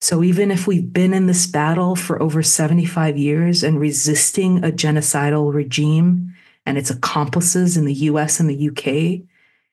So 0.00 0.24
even 0.24 0.50
if 0.50 0.66
we've 0.66 0.92
been 0.92 1.14
in 1.14 1.26
this 1.26 1.46
battle 1.46 1.94
for 1.94 2.20
over 2.20 2.42
75 2.42 3.16
years 3.16 3.62
and 3.62 3.80
resisting 3.80 4.64
a 4.64 4.72
genocidal 4.72 5.54
regime 5.54 6.34
and 6.66 6.76
its 6.76 6.90
accomplices 6.90 7.76
in 7.76 7.84
the 7.84 7.94
US 7.94 8.40
and 8.40 8.50
the 8.50 8.68
UK, 8.68 9.26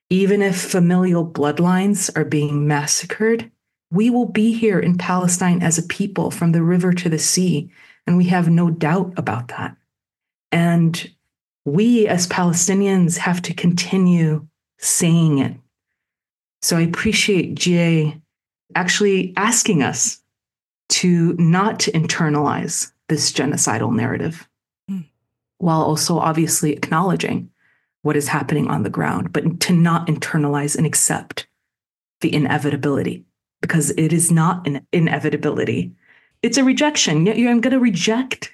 even 0.09 0.41
if 0.41 0.61
familial 0.61 1.25
bloodlines 1.25 2.09
are 2.15 2.25
being 2.25 2.67
massacred, 2.67 3.49
we 3.91 4.09
will 4.09 4.27
be 4.27 4.53
here 4.53 4.79
in 4.79 4.97
Palestine 4.97 5.61
as 5.61 5.77
a 5.77 5.83
people 5.83 6.31
from 6.31 6.51
the 6.51 6.63
river 6.63 6.93
to 6.93 7.09
the 7.09 7.19
sea. 7.19 7.71
And 8.05 8.17
we 8.17 8.25
have 8.25 8.49
no 8.49 8.69
doubt 8.69 9.13
about 9.17 9.49
that. 9.49 9.75
And 10.51 11.09
we 11.65 12.07
as 12.07 12.27
Palestinians 12.27 13.17
have 13.17 13.41
to 13.43 13.53
continue 13.53 14.47
saying 14.79 15.39
it. 15.39 15.55
So 16.61 16.77
I 16.77 16.81
appreciate 16.81 17.55
Jay 17.55 18.19
actually 18.75 19.33
asking 19.37 19.83
us 19.83 20.19
to 20.89 21.33
not 21.33 21.79
internalize 21.79 22.91
this 23.09 23.31
genocidal 23.31 23.93
narrative, 23.93 24.47
mm. 24.89 25.05
while 25.57 25.81
also 25.81 26.17
obviously 26.17 26.73
acknowledging 26.73 27.49
what 28.03 28.15
is 28.15 28.27
happening 28.27 28.67
on 28.69 28.83
the 28.83 28.89
ground, 28.89 29.33
but 29.33 29.59
to 29.61 29.73
not 29.73 30.07
internalize 30.07 30.77
and 30.77 30.85
accept 30.85 31.47
the 32.21 32.33
inevitability 32.33 33.25
because 33.61 33.89
it 33.91 34.13
is 34.13 34.31
not 34.31 34.67
an 34.67 34.85
inevitability. 34.91 35.91
It's 36.41 36.57
a 36.57 36.63
rejection. 36.63 37.27
I'm 37.27 37.61
going 37.61 37.73
to 37.73 37.79
reject 37.79 38.51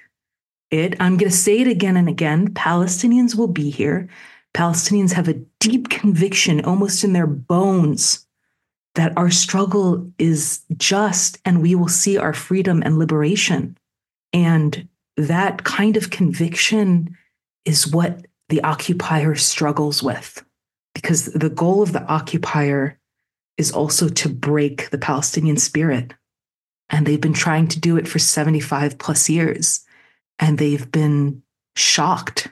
it. 0.70 0.94
I'm 1.00 1.16
going 1.16 1.30
to 1.30 1.36
say 1.36 1.60
it 1.60 1.68
again 1.68 1.96
and 1.96 2.08
again. 2.08 2.48
Palestinians 2.54 3.34
will 3.34 3.48
be 3.48 3.70
here. 3.70 4.08
Palestinians 4.54 5.12
have 5.12 5.28
a 5.28 5.40
deep 5.58 5.90
conviction, 5.90 6.64
almost 6.64 7.04
in 7.04 7.12
their 7.12 7.26
bones, 7.26 8.26
that 8.94 9.16
our 9.16 9.30
struggle 9.30 10.10
is 10.18 10.60
just 10.76 11.38
and 11.44 11.62
we 11.62 11.74
will 11.74 11.88
see 11.88 12.18
our 12.18 12.32
freedom 12.32 12.82
and 12.84 12.98
liberation. 12.98 13.76
And 14.32 14.88
that 15.16 15.64
kind 15.64 15.96
of 15.96 16.10
conviction 16.10 17.16
is 17.64 17.86
what 17.92 18.26
the 18.50 18.62
occupier 18.62 19.34
struggles 19.36 20.02
with, 20.02 20.44
because 20.94 21.26
the 21.26 21.48
goal 21.48 21.82
of 21.82 21.92
the 21.92 22.04
occupier 22.04 22.98
is 23.56 23.72
also 23.72 24.08
to 24.08 24.28
break 24.28 24.90
the 24.90 24.98
Palestinian 24.98 25.56
spirit. 25.56 26.14
And 26.90 27.06
they've 27.06 27.20
been 27.20 27.32
trying 27.32 27.68
to 27.68 27.80
do 27.80 27.96
it 27.96 28.08
for 28.08 28.18
75 28.18 28.98
plus 28.98 29.30
years. 29.30 29.84
And 30.38 30.58
they've 30.58 30.90
been 30.90 31.42
shocked 31.76 32.48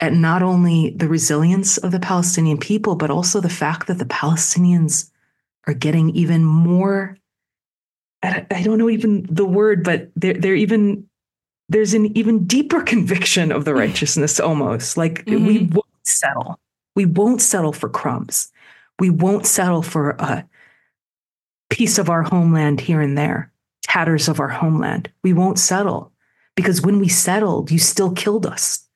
at 0.00 0.12
not 0.12 0.42
only 0.42 0.90
the 0.90 1.08
resilience 1.08 1.76
of 1.78 1.92
the 1.92 2.00
Palestinian 2.00 2.58
people, 2.58 2.96
but 2.96 3.10
also 3.10 3.40
the 3.40 3.48
fact 3.48 3.86
that 3.86 3.98
the 3.98 4.04
Palestinians 4.04 5.10
are 5.66 5.74
getting 5.74 6.10
even 6.10 6.44
more. 6.44 7.16
I 8.22 8.62
don't 8.62 8.78
know 8.78 8.88
even 8.88 9.26
the 9.28 9.44
word, 9.44 9.84
but 9.84 10.10
they're, 10.16 10.34
they're 10.34 10.54
even, 10.54 11.08
there's 11.68 11.94
an 11.94 12.16
even 12.16 12.44
deeper 12.46 12.82
conviction 12.82 13.50
of 13.50 13.64
the 13.64 13.74
righteousness 13.74 14.38
almost. 14.38 14.96
Like 14.96 15.24
mm-hmm. 15.24 15.46
we 15.46 15.58
won't 15.58 15.86
settle. 16.04 16.58
We 16.94 17.06
won't 17.06 17.40
settle 17.40 17.72
for 17.72 17.88
crumbs. 17.88 18.52
We 19.00 19.10
won't 19.10 19.46
settle 19.46 19.82
for 19.82 20.10
a 20.10 20.46
piece 21.70 21.98
of 21.98 22.08
our 22.08 22.22
homeland 22.22 22.80
here 22.80 23.00
and 23.00 23.18
there, 23.18 23.50
tatters 23.82 24.28
of 24.28 24.38
our 24.38 24.48
homeland. 24.48 25.10
We 25.22 25.32
won't 25.32 25.58
settle 25.58 26.12
because 26.54 26.82
when 26.82 27.00
we 27.00 27.08
settled, 27.08 27.70
you 27.70 27.78
still 27.78 28.12
killed 28.12 28.46
us. 28.46 28.86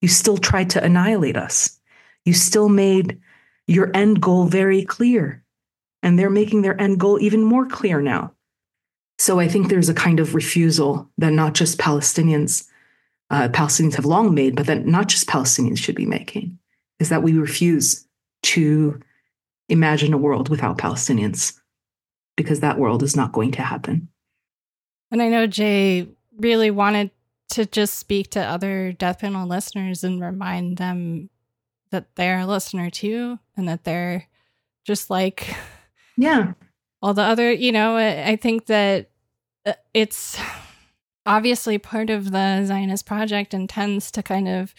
You 0.00 0.08
still 0.08 0.38
tried 0.38 0.70
to 0.70 0.82
annihilate 0.82 1.36
us. 1.36 1.78
You 2.24 2.32
still 2.32 2.68
made 2.68 3.20
your 3.66 3.90
end 3.94 4.20
goal 4.20 4.46
very 4.46 4.84
clear. 4.84 5.44
And 6.02 6.18
they're 6.18 6.30
making 6.30 6.62
their 6.62 6.80
end 6.80 6.98
goal 6.98 7.20
even 7.20 7.44
more 7.44 7.66
clear 7.66 8.00
now. 8.00 8.32
So 9.22 9.38
I 9.38 9.46
think 9.46 9.68
there's 9.68 9.88
a 9.88 9.94
kind 9.94 10.18
of 10.18 10.34
refusal 10.34 11.08
that 11.16 11.32
not 11.32 11.54
just 11.54 11.78
Palestinians, 11.78 12.66
uh, 13.30 13.48
Palestinians 13.50 13.94
have 13.94 14.04
long 14.04 14.34
made, 14.34 14.56
but 14.56 14.66
that 14.66 14.84
not 14.84 15.06
just 15.06 15.28
Palestinians 15.28 15.78
should 15.78 15.94
be 15.94 16.06
making, 16.06 16.58
is 16.98 17.08
that 17.10 17.22
we 17.22 17.34
refuse 17.34 18.04
to 18.42 18.98
imagine 19.68 20.12
a 20.12 20.18
world 20.18 20.48
without 20.48 20.76
Palestinians 20.76 21.56
because 22.36 22.58
that 22.58 22.80
world 22.80 23.04
is 23.04 23.14
not 23.14 23.30
going 23.30 23.52
to 23.52 23.62
happen. 23.62 24.08
And 25.12 25.22
I 25.22 25.28
know 25.28 25.46
Jay 25.46 26.08
really 26.36 26.72
wanted 26.72 27.12
to 27.50 27.64
just 27.64 28.00
speak 28.00 28.30
to 28.30 28.40
other 28.40 28.90
death 28.90 29.20
panel 29.20 29.46
listeners 29.46 30.02
and 30.02 30.20
remind 30.20 30.78
them 30.78 31.30
that 31.92 32.16
they're 32.16 32.40
a 32.40 32.46
listener 32.46 32.90
too 32.90 33.38
and 33.56 33.68
that 33.68 33.84
they're 33.84 34.26
just 34.84 35.10
like 35.10 35.54
yeah 36.16 36.54
all 37.02 37.14
the 37.14 37.22
other 37.22 37.52
you 37.52 37.70
know 37.70 37.96
i 37.96 38.36
think 38.36 38.66
that 38.66 39.11
it's 39.94 40.38
obviously 41.24 41.78
part 41.78 42.10
of 42.10 42.30
the 42.30 42.64
zionist 42.64 43.06
project 43.06 43.54
and 43.54 43.68
tends 43.68 44.10
to 44.10 44.22
kind 44.22 44.48
of 44.48 44.74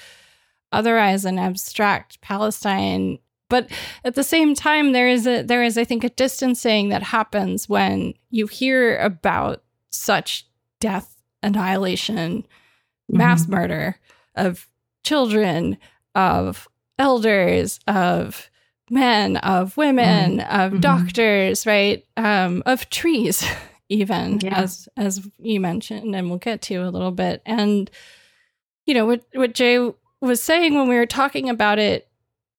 otherize 0.74 1.26
and 1.26 1.40
abstract 1.40 2.20
palestine 2.22 3.20
but 3.54 3.70
at 4.04 4.16
the 4.16 4.24
same 4.24 4.56
time, 4.56 4.94
there 4.94 5.08
is 5.08 5.28
a 5.28 5.44
there 5.44 5.62
is, 5.62 5.78
I 5.78 5.84
think, 5.84 6.04
a 6.04 6.10
distancing 6.10 6.90
that 6.90 7.04
happens 7.04 7.70
when 7.70 8.16
you 8.32 8.48
hear 8.48 8.98
about 8.98 9.62
such 9.92 10.48
death, 10.80 11.22
annihilation, 11.44 12.42
mm-hmm. 12.42 13.18
mass 13.18 13.48
murder 13.48 14.00
of 14.34 14.68
children, 15.04 15.78
of 16.16 16.68
elders, 16.98 17.80
of 17.86 18.50
men, 18.90 19.38
of 19.38 19.78
women, 19.78 20.40
mm-hmm. 20.40 20.62
of 20.62 20.72
mm-hmm. 20.72 20.80
doctors, 20.80 21.68
right? 21.68 22.04
Um, 22.18 22.64
of 22.66 22.90
trees, 22.90 23.48
even 23.94 24.40
yeah. 24.42 24.60
as 24.60 24.90
as 24.98 25.28
you 25.40 25.60
mentioned, 25.60 26.16
and 26.16 26.30
we'll 26.30 26.40
get 26.40 26.62
to 26.64 26.76
a 26.78 26.90
little 26.90 27.12
bit. 27.12 27.42
And 27.46 27.90
you 28.86 28.94
know 28.94 29.06
what 29.06 29.24
what 29.34 29.54
Jay 29.54 29.92
was 30.20 30.42
saying 30.42 30.74
when 30.74 30.88
we 30.88 30.96
were 30.96 31.06
talking 31.06 31.50
about 31.50 31.80
it 31.80 32.10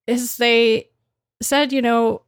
is 0.06 0.36
they 0.36 0.90
said, 1.42 1.72
you 1.72 1.82
know, 1.82 2.22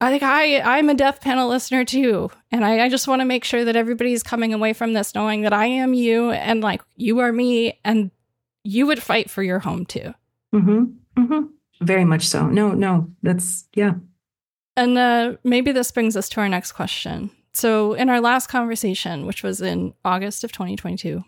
I 0.00 0.10
think 0.10 0.22
I 0.22 0.60
I'm 0.60 0.88
a 0.88 0.94
death 0.94 1.20
panel 1.20 1.48
listener 1.48 1.84
too, 1.84 2.30
and 2.52 2.64
I, 2.64 2.84
I 2.84 2.88
just 2.88 3.08
want 3.08 3.20
to 3.20 3.26
make 3.26 3.44
sure 3.44 3.64
that 3.64 3.76
everybody's 3.76 4.22
coming 4.22 4.54
away 4.54 4.72
from 4.72 4.92
this 4.92 5.14
knowing 5.14 5.42
that 5.42 5.52
I 5.52 5.66
am 5.66 5.92
you, 5.94 6.30
and 6.30 6.60
like 6.60 6.82
you 6.96 7.18
are 7.18 7.32
me, 7.32 7.78
and 7.84 8.10
you 8.62 8.86
would 8.86 9.02
fight 9.02 9.28
for 9.28 9.42
your 9.42 9.58
home 9.58 9.86
too. 9.86 10.14
Mm-hmm. 10.54 10.84
Mm-hmm. 11.20 11.84
Very 11.84 12.04
much 12.04 12.26
so. 12.26 12.46
No, 12.46 12.72
no, 12.72 13.10
that's 13.22 13.68
yeah. 13.74 13.94
And 14.76 14.98
uh, 14.98 15.36
maybe 15.42 15.72
this 15.72 15.90
brings 15.90 16.16
us 16.16 16.28
to 16.30 16.40
our 16.40 16.48
next 16.48 16.72
question. 16.72 17.30
So, 17.56 17.94
in 17.94 18.10
our 18.10 18.20
last 18.20 18.48
conversation, 18.48 19.24
which 19.24 19.42
was 19.42 19.62
in 19.62 19.94
August 20.04 20.44
of 20.44 20.52
2022, 20.52 21.24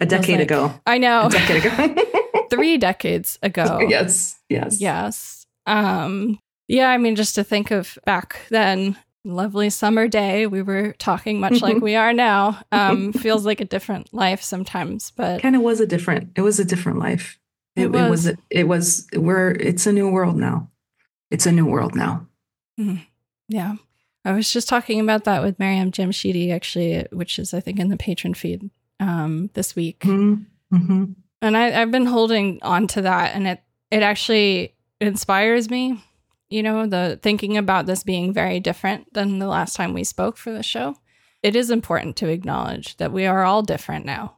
a 0.00 0.06
decade 0.06 0.38
like, 0.38 0.50
ago, 0.50 0.74
I 0.84 0.98
know, 0.98 1.26
a 1.26 1.30
decade 1.30 1.64
ago, 1.64 2.02
three 2.50 2.78
decades 2.78 3.38
ago. 3.44 3.78
yes, 3.88 4.40
yes, 4.48 4.80
yes. 4.80 5.46
Um, 5.66 6.40
yeah, 6.66 6.90
I 6.90 6.98
mean, 6.98 7.14
just 7.14 7.36
to 7.36 7.44
think 7.44 7.70
of 7.70 7.96
back 8.04 8.40
then, 8.50 8.96
lovely 9.24 9.70
summer 9.70 10.08
day, 10.08 10.48
we 10.48 10.62
were 10.62 10.94
talking 10.98 11.38
much 11.38 11.62
like 11.62 11.76
we 11.80 11.94
are 11.94 12.12
now. 12.12 12.60
Um, 12.72 13.12
feels 13.12 13.46
like 13.46 13.60
a 13.60 13.64
different 13.64 14.12
life 14.12 14.42
sometimes, 14.42 15.12
but 15.12 15.42
kind 15.42 15.54
of 15.54 15.62
was 15.62 15.80
a 15.80 15.86
different. 15.86 16.32
It 16.34 16.40
was 16.40 16.58
a 16.58 16.64
different 16.64 16.98
life. 16.98 17.38
It, 17.76 17.84
it 17.84 17.90
was. 17.92 18.26
It 18.26 18.30
was. 18.30 18.36
It 18.50 18.64
was. 18.64 19.06
We're. 19.14 19.50
It's 19.52 19.86
a 19.86 19.92
new 19.92 20.10
world 20.10 20.36
now. 20.36 20.70
It's 21.30 21.46
a 21.46 21.52
new 21.52 21.66
world 21.66 21.94
now. 21.94 22.26
Mm-hmm. 22.80 23.02
Yeah, 23.48 23.76
I 24.28 24.32
was 24.32 24.52
just 24.52 24.68
talking 24.68 25.00
about 25.00 25.24
that 25.24 25.42
with 25.42 25.58
Mariam 25.58 25.90
Jamshidi, 25.90 26.52
actually, 26.52 27.06
which 27.12 27.38
is 27.38 27.54
I 27.54 27.60
think 27.60 27.78
in 27.78 27.88
the 27.88 27.96
patron 27.96 28.34
feed 28.34 28.70
um, 29.00 29.50
this 29.54 29.74
week. 29.74 30.00
Mm-hmm. 30.00 30.76
mm-hmm. 30.76 31.04
And 31.40 31.56
I, 31.56 31.80
I've 31.80 31.92
been 31.92 32.06
holding 32.06 32.58
on 32.62 32.88
to 32.88 33.02
that, 33.02 33.34
and 33.34 33.46
it 33.46 33.60
it 33.90 34.02
actually 34.02 34.74
inspires 35.00 35.70
me 35.70 36.02
you 36.50 36.62
know, 36.62 36.86
the 36.86 37.18
thinking 37.22 37.56
about 37.56 37.86
this 37.86 38.02
being 38.02 38.32
very 38.32 38.60
different 38.60 39.12
than 39.12 39.38
the 39.38 39.46
last 39.46 39.76
time 39.76 39.92
we 39.92 40.04
spoke 40.04 40.36
for 40.36 40.50
the 40.50 40.62
show. 40.62 40.96
It 41.42 41.54
is 41.54 41.70
important 41.70 42.16
to 42.16 42.28
acknowledge 42.28 42.96
that 42.96 43.12
we 43.12 43.26
are 43.26 43.44
all 43.44 43.62
different 43.62 44.06
now. 44.06 44.36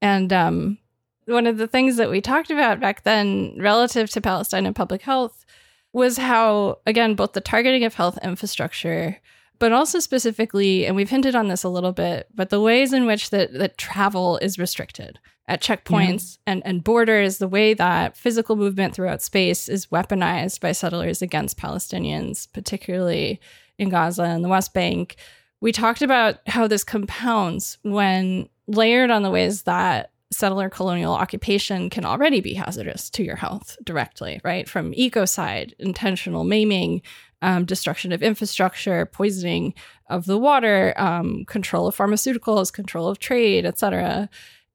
And 0.00 0.32
um, 0.32 0.78
one 1.26 1.46
of 1.46 1.58
the 1.58 1.66
things 1.66 1.96
that 1.96 2.10
we 2.10 2.20
talked 2.20 2.50
about 2.50 2.80
back 2.80 3.04
then 3.04 3.56
relative 3.58 4.10
to 4.10 4.20
Palestine 4.20 4.66
and 4.66 4.74
public 4.74 5.02
health 5.02 5.44
was 5.92 6.18
how, 6.18 6.78
again, 6.86 7.14
both 7.14 7.32
the 7.32 7.40
targeting 7.40 7.84
of 7.84 7.94
health 7.94 8.18
infrastructure, 8.22 9.20
but 9.58 9.72
also 9.72 9.98
specifically, 9.98 10.86
and 10.86 10.96
we've 10.96 11.10
hinted 11.10 11.34
on 11.34 11.48
this 11.48 11.64
a 11.64 11.68
little 11.68 11.92
bit, 11.92 12.28
but 12.34 12.50
the 12.50 12.60
ways 12.60 12.92
in 12.92 13.06
which 13.06 13.30
that, 13.30 13.52
that 13.54 13.76
travel 13.76 14.38
is 14.38 14.58
restricted 14.58 15.18
at 15.48 15.60
checkpoints 15.60 16.38
yeah. 16.46 16.52
and, 16.52 16.62
and 16.64 16.84
borders, 16.84 17.38
the 17.38 17.48
way 17.48 17.74
that 17.74 18.16
physical 18.16 18.54
movement 18.54 18.94
throughout 18.94 19.20
space 19.20 19.68
is 19.68 19.86
weaponized 19.86 20.60
by 20.60 20.70
settlers 20.70 21.22
against 21.22 21.58
Palestinians, 21.58 22.50
particularly 22.52 23.40
in 23.76 23.88
Gaza 23.88 24.22
and 24.22 24.44
the 24.44 24.48
West 24.48 24.72
Bank, 24.72 25.16
we 25.60 25.72
talked 25.72 26.02
about 26.02 26.36
how 26.46 26.66
this 26.66 26.84
compounds 26.84 27.78
when 27.82 28.48
layered 28.66 29.10
on 29.10 29.22
the 29.22 29.30
ways 29.30 29.62
that 29.62 30.10
settler 30.32 30.70
colonial 30.70 31.12
occupation 31.12 31.90
can 31.90 32.04
already 32.04 32.40
be 32.40 32.54
hazardous 32.54 33.10
to 33.10 33.24
your 33.24 33.36
health 33.36 33.76
directly, 33.84 34.40
right? 34.44 34.68
From 34.68 34.92
ecocide, 34.92 35.72
intentional 35.78 36.44
maiming, 36.44 37.02
um, 37.42 37.64
destruction 37.64 38.12
of 38.12 38.22
infrastructure, 38.22 39.06
poisoning 39.06 39.74
of 40.08 40.26
the 40.26 40.38
water, 40.38 40.94
um, 40.96 41.44
control 41.46 41.88
of 41.88 41.96
pharmaceuticals, 41.96 42.72
control 42.72 43.08
of 43.08 43.18
trade, 43.18 43.64
etc., 43.64 44.28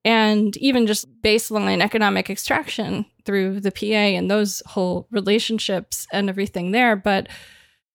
and 0.03 0.56
even 0.58 0.86
just 0.86 1.08
baseline 1.22 1.82
economic 1.82 2.30
extraction 2.30 3.06
through 3.26 3.60
the 3.60 3.72
PA 3.72 3.86
and 3.86 4.30
those 4.30 4.62
whole 4.68 5.08
relationships 5.10 6.06
and 6.12 6.30
everything 6.30 6.72
there. 6.72 6.95
But 6.95 7.28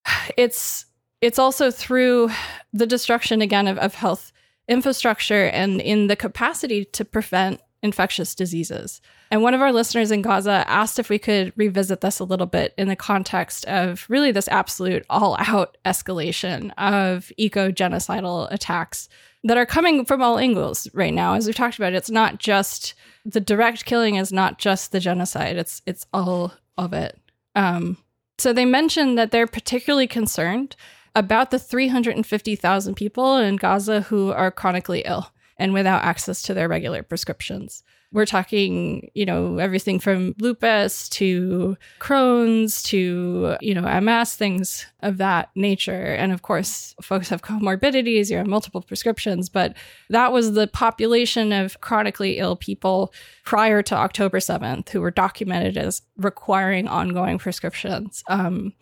it's 0.37 0.87
it's 1.21 1.39
also 1.39 1.71
through 1.71 2.31
the 2.73 2.87
destruction 2.87 3.43
again 3.43 3.69
of, 3.69 3.79
of 3.79 3.95
health 3.95 4.33
infrastructure 4.71 5.47
and 5.47 5.81
in 5.81 6.07
the 6.07 6.17
capacity 6.17 6.85
to 6.87 7.05
prevent 7.05 7.61
infectious 7.83 8.35
diseases. 8.35 9.01
And 9.31 9.43
one 9.43 9.55
of 9.55 9.61
our 9.61 9.73
listeners 9.73 10.11
in 10.11 10.23
Gaza 10.23 10.65
asked 10.67 10.99
if 10.99 11.09
we 11.09 11.19
could 11.19 11.53
revisit 11.57 12.01
this 12.01 12.21
a 12.21 12.25
little 12.25 12.47
bit 12.47 12.75
in 12.77 12.89
the 12.89 12.97
context 12.97 13.65
of 13.67 14.07
really 14.09 14.33
this 14.33 14.49
absolute 14.49 15.05
all 15.09 15.37
out 15.39 15.77
escalation 15.85 16.73
of 16.79 17.33
eco 17.37 17.71
genocidal 17.71 18.49
attacks 18.51 19.09
that 19.45 19.57
are 19.57 19.67
coming 19.67 20.05
from 20.05 20.23
all 20.23 20.39
angles 20.39 20.89
right 20.93 21.15
now. 21.15 21.35
As 21.35 21.47
we've 21.47 21.55
talked 21.55 21.79
about, 21.79 21.95
it's 21.95 22.11
not 22.11 22.39
just 22.39 22.95
the 23.25 23.41
direct 23.41 23.85
killing 23.87 24.17
is 24.17 24.33
not 24.33 24.59
just 24.59 24.93
the 24.93 25.01
genocide, 25.01 25.57
it's 25.57 25.81
it's 25.87 26.07
all 26.13 26.53
of 26.77 26.93
it. 26.93 27.19
Um, 27.55 27.97
so 28.39 28.53
they 28.53 28.65
mentioned 28.65 29.19
that 29.19 29.31
they're 29.31 29.47
particularly 29.47 30.07
concerned 30.07 30.77
about 31.15 31.51
the 31.51 31.59
350,000 31.59 32.95
people 32.95 33.37
in 33.37 33.57
Gaza 33.57 34.03
who 34.03 34.33
are 34.33 34.51
chronically 34.51 35.03
ill 35.05 35.33
and 35.61 35.75
without 35.75 36.03
access 36.03 36.43
to 36.43 36.55
their 36.55 36.69
regular 36.69 37.03
prescriptions. 37.03 37.83
We're 38.13 38.27
talking, 38.27 39.09
you 39.15 39.25
know, 39.25 39.59
everything 39.59 40.01
from 40.01 40.35
lupus 40.41 41.09
to 41.11 41.77
Crohn's 42.01 42.83
to, 42.85 43.57
you 43.61 43.73
know, 43.73 44.01
MS, 44.01 44.35
things 44.35 44.87
of 45.01 45.19
that 45.19 45.51
nature. 45.55 46.15
And 46.15 46.33
of 46.33 46.43
course, 46.43 46.97
folks 47.01 47.29
have 47.29 47.43
comorbidities, 47.43 48.29
you 48.29 48.39
have 48.39 48.49
multiple 48.49 48.83
prescriptions, 48.83 49.49
but 49.49 49.77
that 50.09 50.33
was 50.33 50.55
the 50.55 50.67
population 50.67 51.53
of 51.53 51.81
chronically 51.83 52.39
ill 52.39 52.57
people 52.57 53.13
prior 53.45 53.81
to 53.83 53.95
October 53.95 54.39
7th 54.39 54.89
who 54.89 55.01
were 55.01 55.13
documented 55.13 55.77
as 55.77 56.03
requiring 56.17 56.89
ongoing 56.89 57.39
prescriptions. 57.39 58.25
Um, 58.29 58.73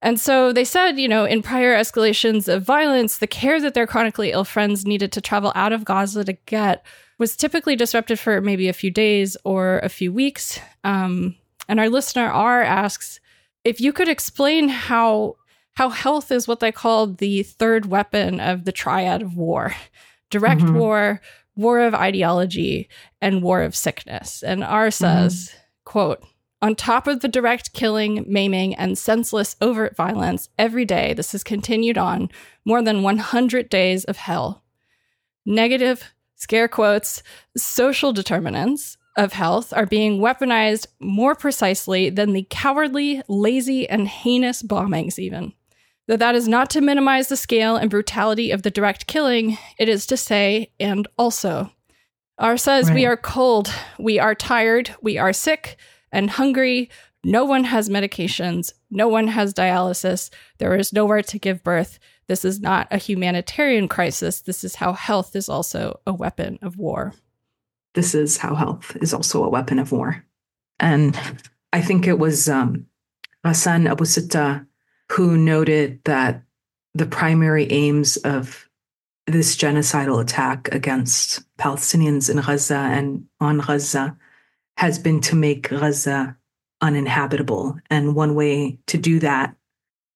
and 0.00 0.20
so 0.20 0.52
they 0.52 0.64
said, 0.64 0.92
you 0.92 1.08
know, 1.08 1.24
in 1.24 1.42
prior 1.42 1.74
escalations 1.74 2.52
of 2.52 2.62
violence, 2.62 3.18
the 3.18 3.26
care 3.26 3.60
that 3.60 3.74
their 3.74 3.86
chronically 3.86 4.30
ill 4.30 4.44
friends 4.44 4.86
needed 4.86 5.10
to 5.12 5.20
travel 5.20 5.52
out 5.54 5.72
of 5.72 5.84
Gaza 5.84 6.24
to 6.24 6.34
get 6.46 6.86
was 7.18 7.36
typically 7.36 7.74
disrupted 7.74 8.18
for 8.18 8.40
maybe 8.40 8.68
a 8.68 8.72
few 8.72 8.92
days 8.92 9.36
or 9.44 9.80
a 9.80 9.88
few 9.88 10.12
weeks. 10.12 10.60
Um, 10.84 11.34
and 11.68 11.80
our 11.80 11.88
listener 11.88 12.30
R 12.30 12.62
asks 12.62 13.18
if 13.64 13.80
you 13.80 13.92
could 13.92 14.08
explain 14.08 14.68
how 14.68 15.36
how 15.74 15.90
health 15.90 16.32
is 16.32 16.48
what 16.48 16.60
they 16.60 16.72
call 16.72 17.06
the 17.06 17.42
third 17.42 17.86
weapon 17.86 18.40
of 18.40 18.64
the 18.64 18.72
triad 18.72 19.20
of 19.20 19.36
war: 19.36 19.74
direct 20.30 20.60
mm-hmm. 20.60 20.78
war, 20.78 21.20
war 21.56 21.80
of 21.80 21.94
ideology, 21.94 22.88
and 23.20 23.42
war 23.42 23.62
of 23.62 23.74
sickness. 23.74 24.44
And 24.44 24.62
R 24.62 24.92
says, 24.92 25.48
mm-hmm. 25.48 25.58
"quote." 25.84 26.24
On 26.60 26.74
top 26.74 27.06
of 27.06 27.20
the 27.20 27.28
direct 27.28 27.72
killing, 27.72 28.24
maiming, 28.26 28.74
and 28.74 28.98
senseless 28.98 29.54
overt 29.60 29.94
violence 29.94 30.48
every 30.58 30.84
day, 30.84 31.14
this 31.14 31.32
has 31.32 31.44
continued 31.44 31.96
on 31.96 32.30
more 32.64 32.82
than 32.82 33.02
100 33.02 33.68
days 33.68 34.04
of 34.04 34.16
hell. 34.16 34.64
Negative, 35.46 36.12
scare 36.34 36.66
quotes, 36.66 37.22
social 37.56 38.12
determinants 38.12 38.96
of 39.16 39.32
health 39.32 39.72
are 39.72 39.86
being 39.86 40.20
weaponized 40.20 40.86
more 41.00 41.36
precisely 41.36 42.10
than 42.10 42.32
the 42.32 42.46
cowardly, 42.50 43.22
lazy, 43.28 43.88
and 43.88 44.08
heinous 44.08 44.62
bombings, 44.62 45.18
even. 45.18 45.52
Though 46.08 46.16
that 46.16 46.34
is 46.34 46.48
not 46.48 46.70
to 46.70 46.80
minimize 46.80 47.28
the 47.28 47.36
scale 47.36 47.76
and 47.76 47.90
brutality 47.90 48.50
of 48.50 48.62
the 48.62 48.70
direct 48.70 49.06
killing, 49.06 49.58
it 49.78 49.88
is 49.88 50.06
to 50.06 50.16
say, 50.16 50.72
and 50.80 51.06
also. 51.18 51.70
R 52.38 52.56
says, 52.56 52.88
right. 52.88 52.94
We 52.94 53.06
are 53.06 53.16
cold, 53.16 53.72
we 53.98 54.18
are 54.18 54.34
tired, 54.34 54.94
we 55.02 55.18
are 55.18 55.32
sick, 55.32 55.76
and 56.12 56.30
hungry. 56.30 56.90
No 57.24 57.44
one 57.44 57.64
has 57.64 57.88
medications. 57.88 58.72
No 58.90 59.08
one 59.08 59.28
has 59.28 59.52
dialysis. 59.52 60.30
There 60.58 60.76
is 60.76 60.92
nowhere 60.92 61.22
to 61.22 61.38
give 61.38 61.64
birth. 61.64 61.98
This 62.28 62.44
is 62.44 62.60
not 62.60 62.88
a 62.90 62.98
humanitarian 62.98 63.88
crisis. 63.88 64.42
This 64.42 64.62
is 64.62 64.76
how 64.76 64.92
health 64.92 65.34
is 65.34 65.48
also 65.48 66.00
a 66.06 66.12
weapon 66.12 66.58
of 66.62 66.76
war. 66.76 67.14
This 67.94 68.14
is 68.14 68.36
how 68.36 68.54
health 68.54 68.96
is 69.00 69.12
also 69.12 69.42
a 69.44 69.48
weapon 69.48 69.78
of 69.78 69.92
war. 69.92 70.24
And 70.78 71.18
I 71.72 71.80
think 71.80 72.06
it 72.06 72.18
was 72.18 72.48
um, 72.48 72.86
Ghassan 73.44 73.90
Abu 73.90 74.04
Sitta 74.04 74.66
who 75.12 75.36
noted 75.36 76.00
that 76.04 76.42
the 76.94 77.06
primary 77.06 77.70
aims 77.72 78.16
of 78.18 78.68
this 79.26 79.56
genocidal 79.56 80.20
attack 80.20 80.68
against 80.72 81.42
Palestinians 81.58 82.30
in 82.30 82.38
Gaza 82.38 82.76
and 82.76 83.26
on 83.40 83.58
Gaza 83.58 84.16
has 84.78 84.96
been 84.96 85.20
to 85.20 85.34
make 85.34 85.70
Gaza 85.70 86.36
uninhabitable. 86.80 87.76
And 87.90 88.14
one 88.14 88.36
way 88.36 88.78
to 88.86 88.96
do 88.96 89.18
that 89.18 89.56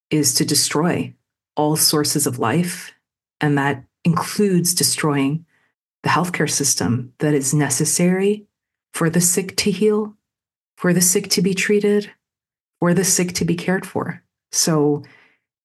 is 0.08 0.34
to 0.34 0.44
destroy 0.44 1.12
all 1.56 1.74
sources 1.74 2.28
of 2.28 2.38
life. 2.38 2.94
And 3.40 3.58
that 3.58 3.82
includes 4.04 4.72
destroying 4.72 5.44
the 6.04 6.10
healthcare 6.10 6.48
system 6.48 7.12
that 7.18 7.34
is 7.34 7.52
necessary 7.52 8.46
for 8.94 9.10
the 9.10 9.20
sick 9.20 9.56
to 9.56 9.72
heal, 9.72 10.14
for 10.76 10.92
the 10.92 11.00
sick 11.00 11.28
to 11.30 11.42
be 11.42 11.54
treated, 11.54 12.12
for 12.78 12.94
the 12.94 13.04
sick 13.04 13.32
to 13.32 13.44
be 13.44 13.56
cared 13.56 13.84
for. 13.84 14.22
So 14.52 15.02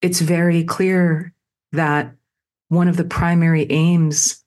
it's 0.01 0.21
very 0.21 0.63
clear 0.63 1.35
that 1.71 2.15
one 2.69 2.87
of 2.87 2.97
the 2.97 3.03
primary 3.03 3.67
aims 3.69 4.43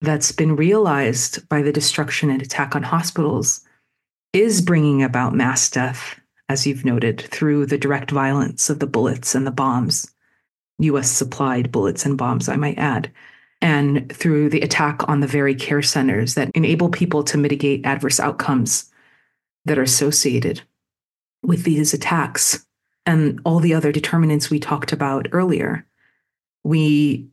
that's 0.00 0.32
been 0.32 0.56
realized 0.56 1.48
by 1.48 1.62
the 1.62 1.72
destruction 1.72 2.30
and 2.30 2.40
attack 2.40 2.74
on 2.74 2.82
hospitals 2.82 3.60
is 4.32 4.62
bringing 4.62 5.02
about 5.02 5.34
mass 5.34 5.68
death, 5.68 6.18
as 6.48 6.66
you've 6.66 6.84
noted, 6.84 7.20
through 7.20 7.66
the 7.66 7.78
direct 7.78 8.10
violence 8.10 8.70
of 8.70 8.78
the 8.78 8.86
bullets 8.86 9.34
and 9.34 9.46
the 9.46 9.50
bombs, 9.50 10.10
US 10.78 11.10
supplied 11.10 11.70
bullets 11.70 12.06
and 12.06 12.16
bombs, 12.16 12.48
I 12.48 12.56
might 12.56 12.78
add, 12.78 13.10
and 13.60 14.10
through 14.12 14.48
the 14.48 14.62
attack 14.62 15.06
on 15.08 15.20
the 15.20 15.26
very 15.26 15.54
care 15.54 15.82
centers 15.82 16.34
that 16.34 16.50
enable 16.54 16.88
people 16.88 17.22
to 17.24 17.38
mitigate 17.38 17.84
adverse 17.84 18.18
outcomes 18.18 18.90
that 19.66 19.78
are 19.78 19.82
associated 19.82 20.62
with 21.42 21.64
these 21.64 21.92
attacks 21.92 22.64
and 23.04 23.40
all 23.44 23.60
the 23.60 23.74
other 23.74 23.92
determinants 23.92 24.50
we 24.50 24.60
talked 24.60 24.92
about 24.92 25.28
earlier. 25.32 25.86
We 26.64 27.28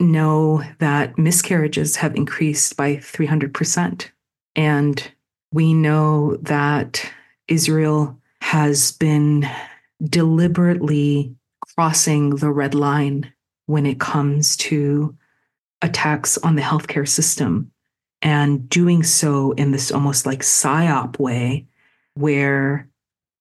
know 0.00 0.62
that 0.78 1.18
miscarriages 1.18 1.96
have 1.96 2.14
increased 2.14 2.76
by 2.76 2.96
300%. 2.96 4.08
And 4.56 5.12
we 5.52 5.74
know 5.74 6.36
that 6.42 7.10
Israel 7.48 8.18
has 8.40 8.92
been 8.92 9.48
deliberately 10.02 11.34
crossing 11.74 12.36
the 12.36 12.50
red 12.50 12.74
line 12.74 13.32
when 13.66 13.86
it 13.86 14.00
comes 14.00 14.56
to 14.56 15.16
attacks 15.82 16.38
on 16.38 16.56
the 16.56 16.62
healthcare 16.62 17.08
system 17.08 17.70
and 18.22 18.68
doing 18.68 19.02
so 19.02 19.52
in 19.52 19.70
this 19.70 19.92
almost 19.92 20.26
like 20.26 20.40
psyop 20.40 21.18
way 21.18 21.66
where 22.14 22.88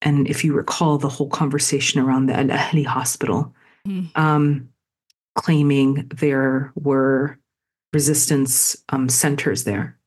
and 0.03 0.28
if 0.28 0.43
you 0.43 0.53
recall 0.53 0.99
the 0.99 1.10
whole 1.10 1.30
conversation 1.30 1.99
around 1.99 2.28
the 2.28 2.38
Al 2.38 2.47
Ahli 2.47 2.86
hospital 2.86 3.53
mm. 3.88 4.16
um, 4.16 4.70
claiming 5.38 6.08
there 6.14 6.74
were 6.76 7.40
resistance 7.94 8.76
um, 8.90 9.08
centers 9.08 9.64
there. 9.64 9.98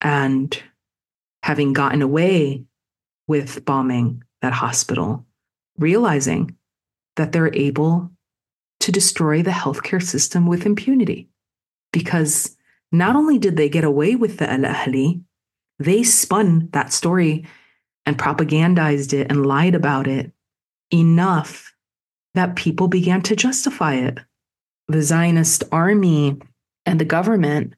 And 0.00 0.60
having 1.42 1.74
gotten 1.74 2.00
away 2.00 2.64
with 3.28 3.64
bombing 3.66 4.22
that 4.40 4.54
hospital, 4.54 5.26
realizing 5.78 6.56
that 7.16 7.32
they're 7.32 7.54
able 7.54 8.10
to 8.80 8.92
destroy 8.92 9.42
the 9.42 9.50
healthcare 9.50 10.02
system 10.02 10.46
with 10.46 10.64
impunity. 10.64 11.28
Because 11.92 12.56
not 12.92 13.16
only 13.16 13.38
did 13.38 13.56
they 13.56 13.68
get 13.68 13.84
away 13.84 14.16
with 14.16 14.38
the 14.38 14.50
Al 14.50 14.60
Ahli, 14.60 15.22
they 15.78 16.02
spun 16.02 16.68
that 16.72 16.92
story 16.92 17.44
and 18.06 18.16
propagandized 18.18 19.12
it 19.12 19.26
and 19.30 19.44
lied 19.44 19.74
about 19.74 20.06
it 20.06 20.32
enough 20.92 21.74
that 22.34 22.56
people 22.56 22.88
began 22.88 23.20
to 23.22 23.36
justify 23.36 23.94
it 23.94 24.18
the 24.92 25.02
Zionist 25.02 25.64
army 25.72 26.38
and 26.86 27.00
the 27.00 27.04
government 27.04 27.74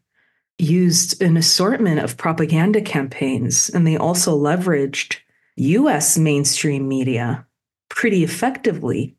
used 0.58 1.20
an 1.22 1.36
assortment 1.36 2.00
of 2.00 2.16
propaganda 2.16 2.80
campaigns, 2.80 3.68
and 3.70 3.86
they 3.86 3.96
also 3.96 4.38
leveraged 4.38 5.16
US 5.56 6.16
mainstream 6.16 6.88
media 6.88 7.46
pretty 7.88 8.24
effectively 8.24 9.16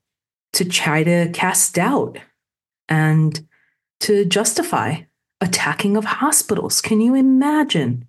to 0.54 0.66
try 0.66 1.04
to 1.04 1.30
cast 1.32 1.76
doubt 1.76 2.18
and 2.88 3.46
to 4.00 4.26
justify 4.26 4.98
attacking 5.42 5.98
of 5.98 6.06
hospitals. 6.06 6.82
Can 6.82 7.02
you 7.02 7.16
imagine 7.16 8.06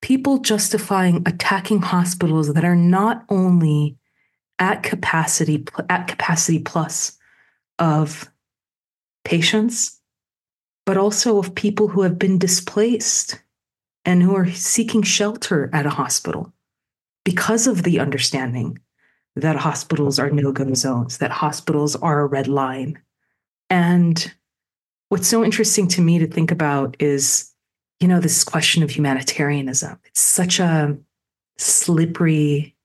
people 0.00 0.38
justifying 0.38 1.22
attacking 1.26 1.80
hospitals 1.80 2.52
that 2.52 2.64
are 2.64 2.76
not 2.76 3.24
only 3.28 3.96
at 4.58 4.82
capacity 4.82 5.64
at 5.88 6.06
capacity 6.06 6.58
plus 6.58 7.16
of 7.78 8.30
patients 9.24 10.00
but 10.84 10.96
also 10.96 11.38
of 11.38 11.54
people 11.54 11.88
who 11.88 12.02
have 12.02 12.18
been 12.18 12.38
displaced 12.38 13.40
and 14.04 14.22
who 14.22 14.34
are 14.34 14.50
seeking 14.50 15.02
shelter 15.02 15.70
at 15.72 15.86
a 15.86 15.90
hospital 15.90 16.52
because 17.24 17.66
of 17.66 17.84
the 17.84 18.00
understanding 18.00 18.78
that 19.36 19.56
hospitals 19.56 20.18
are 20.18 20.30
no 20.30 20.52
go 20.52 20.74
zones, 20.74 21.18
that 21.18 21.30
hospitals 21.30 21.96
are 21.96 22.20
a 22.20 22.26
red 22.26 22.48
line. 22.48 22.98
And 23.70 24.32
what's 25.08 25.28
so 25.28 25.44
interesting 25.44 25.88
to 25.88 26.00
me 26.00 26.18
to 26.18 26.26
think 26.26 26.50
about 26.50 26.96
is, 26.98 27.50
you 28.00 28.08
know, 28.08 28.20
this 28.20 28.44
question 28.44 28.82
of 28.82 28.90
humanitarianism. 28.90 29.98
It's 30.04 30.20
such 30.20 30.58
a 30.58 30.98
slippery, 31.58 32.76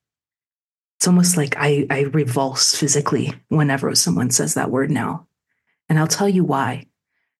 it's 0.98 1.08
almost 1.08 1.36
like 1.36 1.56
I, 1.58 1.86
I 1.90 2.02
revulse 2.04 2.74
physically 2.74 3.34
whenever 3.48 3.94
someone 3.94 4.30
says 4.30 4.54
that 4.54 4.70
word 4.70 4.90
now. 4.90 5.26
And 5.88 5.98
I'll 5.98 6.06
tell 6.06 6.28
you 6.28 6.44
why. 6.44 6.86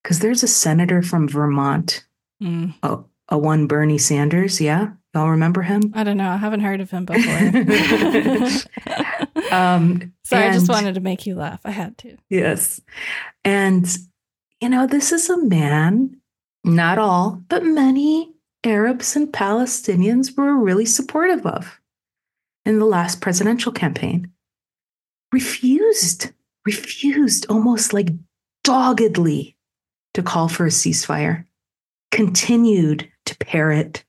Because 0.03 0.20
there's 0.20 0.42
a 0.42 0.49
senator 0.49 1.03
from 1.03 1.28
Vermont, 1.28 2.07
mm. 2.42 2.74
a, 2.82 2.99
a 3.28 3.38
one 3.38 3.66
Bernie 3.66 3.99
Sanders. 3.99 4.61
Yeah. 4.61 4.92
Y'all 5.14 5.30
remember 5.30 5.62
him? 5.62 5.92
I 5.94 6.05
don't 6.05 6.16
know. 6.16 6.28
I 6.28 6.36
haven't 6.36 6.61
heard 6.61 6.80
of 6.80 6.90
him 6.90 7.05
before. 7.05 7.32
um, 9.53 10.12
Sorry, 10.24 10.44
and, 10.44 10.51
I 10.51 10.53
just 10.53 10.68
wanted 10.68 10.94
to 10.94 11.01
make 11.01 11.26
you 11.26 11.34
laugh. 11.34 11.61
I 11.64 11.70
had 11.70 11.96
to. 11.99 12.16
Yes. 12.28 12.80
And, 13.44 13.86
you 14.61 14.68
know, 14.68 14.86
this 14.86 15.12
is 15.12 15.30
a 15.30 15.42
man, 15.42 16.20
not 16.62 16.99
all, 16.99 17.42
but 17.49 17.64
many 17.64 18.32
Arabs 18.64 19.16
and 19.16 19.32
Palestinians 19.32 20.36
were 20.36 20.57
really 20.57 20.86
supportive 20.86 21.46
of 21.46 21.80
in 22.64 22.78
the 22.78 22.84
last 22.84 23.20
presidential 23.20 23.72
campaign. 23.72 24.30
Refused, 25.32 26.32
refused 26.66 27.46
almost 27.49 27.92
like 27.92 28.09
doggedly 28.69 29.57
to 30.12 30.23
call 30.23 30.47
for 30.47 30.66
a 30.66 30.69
ceasefire, 30.69 31.47
continued 32.11 33.11
to 33.25 33.35
parrot 33.39 34.05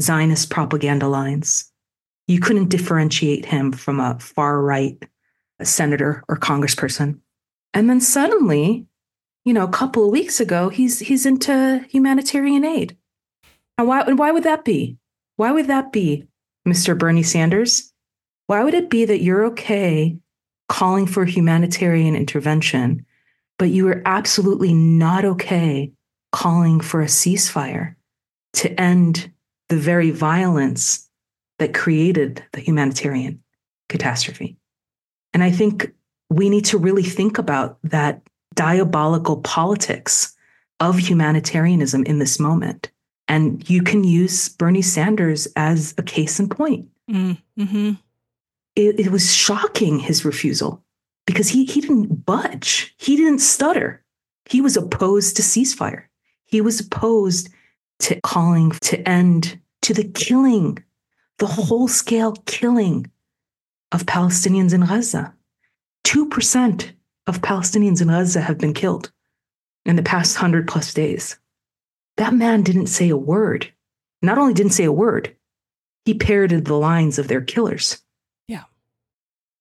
Zionist 0.00 0.50
propaganda 0.50 1.08
lines. 1.08 1.72
You 2.28 2.38
couldn't 2.38 2.68
differentiate 2.68 3.44
him 3.44 3.72
from 3.72 3.98
a 3.98 4.16
far 4.20 4.62
right 4.62 4.96
senator 5.60 6.22
or 6.28 6.36
congressperson. 6.36 7.18
And 7.74 7.90
then 7.90 8.00
suddenly, 8.00 8.86
you 9.44 9.52
know, 9.52 9.64
a 9.64 9.72
couple 9.72 10.04
of 10.04 10.12
weeks 10.12 10.38
ago, 10.38 10.68
he's 10.68 11.00
he's 11.00 11.26
into 11.26 11.84
humanitarian 11.90 12.64
aid. 12.64 12.96
And 13.78 13.88
why, 13.88 14.02
and 14.02 14.16
why 14.16 14.30
would 14.30 14.44
that 14.44 14.64
be? 14.64 14.96
Why 15.34 15.50
would 15.50 15.66
that 15.66 15.90
be, 15.90 16.24
Mr. 16.68 16.96
Bernie 16.96 17.24
Sanders? 17.24 17.92
Why 18.46 18.62
would 18.62 18.74
it 18.74 18.90
be 18.90 19.06
that 19.06 19.22
you're 19.22 19.46
okay 19.46 20.18
calling 20.68 21.06
for 21.06 21.24
humanitarian 21.24 22.14
intervention 22.14 23.04
but 23.58 23.70
you 23.70 23.84
were 23.84 24.02
absolutely 24.04 24.72
not 24.72 25.24
okay 25.24 25.92
calling 26.32 26.80
for 26.80 27.00
a 27.02 27.06
ceasefire 27.06 27.94
to 28.54 28.80
end 28.80 29.30
the 29.68 29.76
very 29.76 30.10
violence 30.10 31.08
that 31.58 31.74
created 31.74 32.42
the 32.52 32.60
humanitarian 32.60 33.42
catastrophe. 33.88 34.56
And 35.34 35.42
I 35.42 35.50
think 35.50 35.92
we 36.30 36.48
need 36.48 36.64
to 36.66 36.78
really 36.78 37.02
think 37.02 37.38
about 37.38 37.78
that 37.84 38.22
diabolical 38.54 39.38
politics 39.38 40.34
of 40.80 40.98
humanitarianism 40.98 42.04
in 42.04 42.18
this 42.18 42.38
moment. 42.38 42.90
And 43.26 43.68
you 43.68 43.82
can 43.82 44.04
use 44.04 44.48
Bernie 44.48 44.82
Sanders 44.82 45.48
as 45.56 45.94
a 45.98 46.02
case 46.02 46.40
in 46.40 46.48
point. 46.48 46.88
Mm, 47.10 47.38
mm-hmm. 47.58 47.92
It, 48.76 49.00
it 49.00 49.10
was 49.10 49.34
shocking, 49.34 49.98
his 49.98 50.24
refusal 50.24 50.82
because 51.28 51.50
he, 51.50 51.66
he 51.66 51.82
didn't 51.82 52.24
budge. 52.24 52.94
He 52.96 53.14
didn't 53.14 53.40
stutter. 53.40 54.02
He 54.46 54.62
was 54.62 54.78
opposed 54.78 55.36
to 55.36 55.42
ceasefire. 55.42 56.04
He 56.46 56.62
was 56.62 56.80
opposed 56.80 57.50
to 57.98 58.18
calling 58.22 58.70
to 58.70 59.06
end 59.06 59.60
to 59.82 59.92
the 59.92 60.04
killing, 60.04 60.82
the 61.36 61.46
whole 61.46 61.86
scale 61.86 62.32
killing 62.46 63.10
of 63.92 64.06
Palestinians 64.06 64.72
in 64.72 64.80
Gaza. 64.80 65.34
2% 66.04 66.92
of 67.26 67.42
Palestinians 67.42 68.00
in 68.00 68.08
Gaza 68.08 68.40
have 68.40 68.56
been 68.56 68.72
killed 68.72 69.12
in 69.84 69.96
the 69.96 70.02
past 70.02 70.34
100 70.34 70.66
plus 70.66 70.94
days. 70.94 71.38
That 72.16 72.32
man 72.32 72.62
didn't 72.62 72.86
say 72.86 73.10
a 73.10 73.18
word. 73.18 73.70
Not 74.22 74.38
only 74.38 74.54
didn't 74.54 74.72
say 74.72 74.84
a 74.84 74.92
word, 74.92 75.36
he 76.06 76.14
parroted 76.14 76.64
the 76.64 76.78
lines 76.78 77.18
of 77.18 77.28
their 77.28 77.42
killers. 77.42 78.02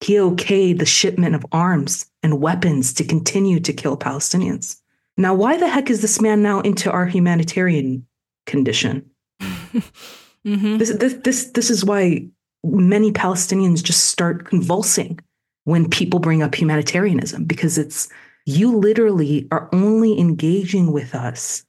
He 0.02 0.14
okayed 0.14 0.80
the 0.80 0.86
shipment 0.86 1.36
of 1.36 1.45
arms 1.52 2.06
and 2.22 2.41
weapons 2.41 2.93
to 2.93 3.04
continue 3.04 3.60
to 3.60 3.74
kill 3.74 3.98
Palestinians. 3.98 4.80
Now, 5.18 5.34
why 5.34 5.58
the 5.58 5.68
heck 5.68 5.89
is 5.89 6.02
this 6.02 6.22
man 6.22 6.43
now 6.43 6.60
into 6.62 6.91
our 6.91 7.08
humanitarian 7.08 8.06
condition? 8.45 9.10
mm-hmm. 9.41 10.78
this, 10.78 10.95
this, 10.95 11.14
this, 11.24 11.45
this 11.52 11.70
is 11.72 11.84
why 11.84 12.28
many 12.64 13.12
Palestinians 13.12 13.84
just 13.84 14.06
start 14.06 14.45
convulsing 14.45 15.20
when 15.64 15.89
people 15.89 16.20
bring 16.20 16.43
up 16.43 16.54
humanitarianism, 16.54 17.45
because 17.45 17.78
it's 17.78 18.10
you 18.45 18.78
literally 18.78 19.48
are 19.52 19.68
only 19.74 20.18
engaging 20.20 20.93
with 20.93 21.14
us 21.14 21.66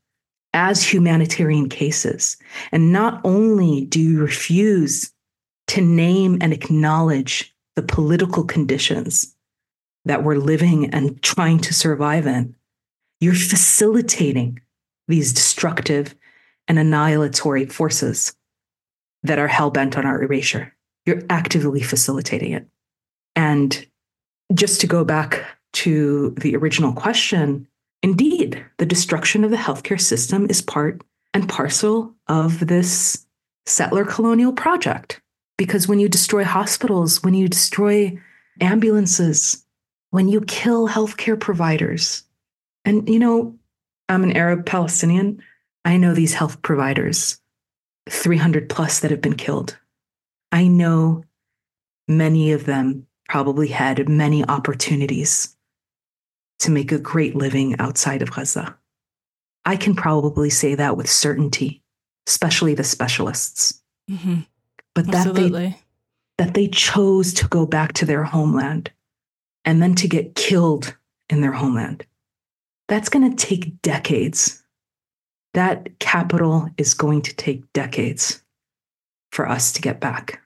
as 0.53 0.83
humanitarian 0.83 1.69
cases. 1.69 2.37
And 2.73 2.93
not 2.93 3.21
only 3.25 3.87
do 3.87 4.01
you 4.01 4.21
refuse 4.21 5.13
to 5.69 5.81
name 5.81 6.39
and 6.41 6.53
acknowledge 6.53 7.55
the 7.79 7.83
political 7.85 8.43
conditions 8.43 9.37
that 10.05 10.25
we're 10.25 10.35
living 10.35 10.93
and 10.93 11.23
trying 11.23 11.61
to 11.61 11.73
survive 11.73 12.27
in, 12.27 12.57
you're 13.21 13.33
facilitating 13.33 14.59
these 15.07 15.33
destructive 15.33 16.17
and 16.67 16.77
annihilatory 16.77 17.67
forces 17.67 18.35
that 19.23 19.39
are 19.39 19.47
hell 19.47 19.71
bent 19.71 19.97
on 19.97 20.05
our 20.05 20.21
erasure. 20.21 20.75
You're 21.07 21.23
actively 21.31 21.81
facilitating 21.81 22.51
it. 22.51 22.67
And 23.37 23.87
just 24.53 24.81
to 24.81 24.89
go 24.89 25.05
back 25.05 25.45
to 25.75 26.35
the 26.41 26.57
original 26.57 26.93
question, 26.93 27.69
indeed, 28.03 28.61
the 28.79 28.87
destruction 28.87 29.45
of 29.45 29.53
the 29.53 29.57
healthcare 29.57 30.01
system 30.01 30.49
is 30.51 30.61
part 30.61 31.01
and 31.33 31.49
parcel 31.49 32.13
of 32.27 32.67
this 32.67 33.25
settler 33.67 34.05
colonial 34.05 34.53
project. 34.53 35.21
Because 35.59 35.89
when 35.89 35.99
you 35.99 36.09
destroy 36.09 36.45
hospitals, 36.45 37.23
when 37.23 37.35
you 37.35 37.49
destroy 37.49 38.17
ambulances, 38.61 39.67
when 40.11 40.29
you 40.29 40.41
kill 40.41 40.89
healthcare 40.89 41.39
providers, 41.39 42.23
and 42.85 43.07
you 43.09 43.19
know, 43.19 43.59
I'm 44.09 44.23
an 44.23 44.37
Arab 44.37 44.65
Palestinian. 44.65 45.43
I 45.85 45.99
know 45.99 46.15
these 46.15 46.33
health 46.33 46.63
providers, 46.63 47.39
300 48.09 48.71
plus 48.71 49.01
that 49.01 49.11
have 49.11 49.21
been 49.21 49.37
killed. 49.37 49.77
I 50.53 50.69
know 50.69 51.25
many 52.07 52.53
of 52.53 52.65
them 52.65 53.07
probably 53.29 53.69
had 53.69 54.09
many 54.09 54.45
opportunities 54.45 55.55
to 56.61 56.71
make 56.71 56.93
a 56.93 56.99
great 56.99 57.35
living 57.37 57.79
outside 57.79 58.23
of 58.23 58.31
Gaza. 58.31 58.77
I 59.65 59.77
can 59.77 59.95
probably 59.95 60.51
say 60.51 60.77
that 60.77 60.97
with 60.97 61.11
certainty, 61.11 61.83
especially 62.27 62.75
the 62.75 62.85
specialists. 62.85 63.83
Mm-hmm 64.11 64.41
but 64.99 65.07
that 65.13 65.29
Absolutely. 65.29 65.69
they 65.69 65.77
that 66.39 66.55
they 66.55 66.67
chose 66.67 67.33
to 67.33 67.47
go 67.47 67.65
back 67.65 67.93
to 67.93 68.05
their 68.05 68.25
homeland 68.25 68.91
and 69.65 69.81
then 69.81 69.95
to 69.95 70.09
get 70.09 70.35
killed 70.35 70.97
in 71.31 71.41
their 71.41 71.53
homeland. 71.53 72.05
That's 72.89 73.09
going 73.09 73.31
to 73.31 73.47
take 73.47 73.81
decades. 73.81 74.61
That 75.55 76.01
capital 76.01 76.69
is 76.79 76.95
going 76.95 77.23
to 77.23 77.37
take 77.37 77.73
decades 77.73 78.43
for 79.31 79.49
us 79.49 79.71
to 79.75 79.81
get 79.81 80.01
back. 80.01 80.41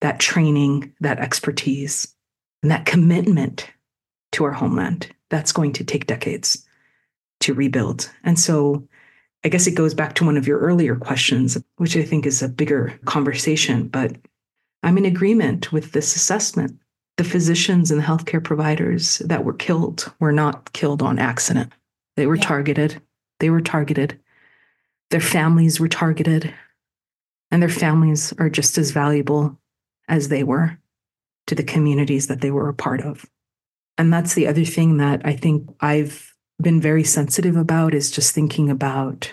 That 0.00 0.18
training, 0.18 0.92
that 0.98 1.20
expertise, 1.20 2.12
and 2.64 2.72
that 2.72 2.86
commitment 2.86 3.70
to 4.32 4.42
our 4.42 4.52
homeland, 4.52 5.14
that's 5.30 5.52
going 5.52 5.74
to 5.74 5.84
take 5.84 6.08
decades 6.08 6.66
to 7.38 7.54
rebuild. 7.54 8.10
And 8.24 8.36
so 8.36 8.88
I 9.46 9.48
guess 9.48 9.68
it 9.68 9.76
goes 9.76 9.94
back 9.94 10.16
to 10.16 10.24
one 10.24 10.36
of 10.36 10.48
your 10.48 10.58
earlier 10.58 10.96
questions, 10.96 11.56
which 11.76 11.96
I 11.96 12.02
think 12.02 12.26
is 12.26 12.42
a 12.42 12.48
bigger 12.48 12.98
conversation, 13.04 13.86
but 13.86 14.16
I'm 14.82 14.98
in 14.98 15.04
agreement 15.04 15.70
with 15.70 15.92
this 15.92 16.16
assessment. 16.16 16.76
The 17.16 17.22
physicians 17.22 17.92
and 17.92 18.00
the 18.00 18.04
healthcare 18.04 18.42
providers 18.42 19.18
that 19.18 19.44
were 19.44 19.52
killed 19.52 20.12
were 20.18 20.32
not 20.32 20.72
killed 20.72 21.00
on 21.00 21.20
accident. 21.20 21.72
They 22.16 22.26
were 22.26 22.34
yeah. 22.34 22.42
targeted. 22.42 23.00
They 23.38 23.48
were 23.48 23.60
targeted. 23.60 24.18
Their 25.10 25.20
families 25.20 25.78
were 25.78 25.86
targeted. 25.86 26.52
And 27.52 27.62
their 27.62 27.68
families 27.68 28.34
are 28.40 28.50
just 28.50 28.76
as 28.78 28.90
valuable 28.90 29.56
as 30.08 30.28
they 30.28 30.42
were 30.42 30.76
to 31.46 31.54
the 31.54 31.62
communities 31.62 32.26
that 32.26 32.40
they 32.40 32.50
were 32.50 32.68
a 32.68 32.74
part 32.74 33.00
of. 33.00 33.24
And 33.96 34.12
that's 34.12 34.34
the 34.34 34.48
other 34.48 34.64
thing 34.64 34.96
that 34.96 35.22
I 35.24 35.36
think 35.36 35.72
I've 35.78 36.34
been 36.60 36.80
very 36.80 37.04
sensitive 37.04 37.54
about 37.54 37.94
is 37.94 38.10
just 38.10 38.34
thinking 38.34 38.70
about 38.70 39.32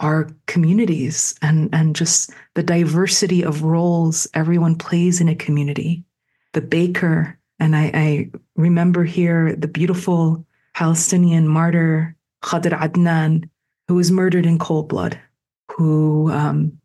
our 0.00 0.28
communities 0.46 1.34
and, 1.42 1.68
and 1.72 1.94
just 1.94 2.30
the 2.54 2.62
diversity 2.62 3.44
of 3.44 3.62
roles 3.62 4.26
everyone 4.34 4.74
plays 4.74 5.20
in 5.20 5.28
a 5.28 5.34
community. 5.34 6.04
The 6.54 6.62
baker, 6.62 7.38
and 7.58 7.76
I, 7.76 7.90
I 7.94 8.30
remember 8.56 9.04
here 9.04 9.54
the 9.54 9.68
beautiful 9.68 10.44
Palestinian 10.74 11.46
martyr 11.46 12.16
Khader 12.42 12.78
Adnan, 12.78 13.48
who 13.86 13.94
was 13.94 14.10
murdered 14.10 14.46
in 14.46 14.58
cold 14.58 14.88
blood, 14.88 15.20
who 15.70 16.30
um, 16.32 16.78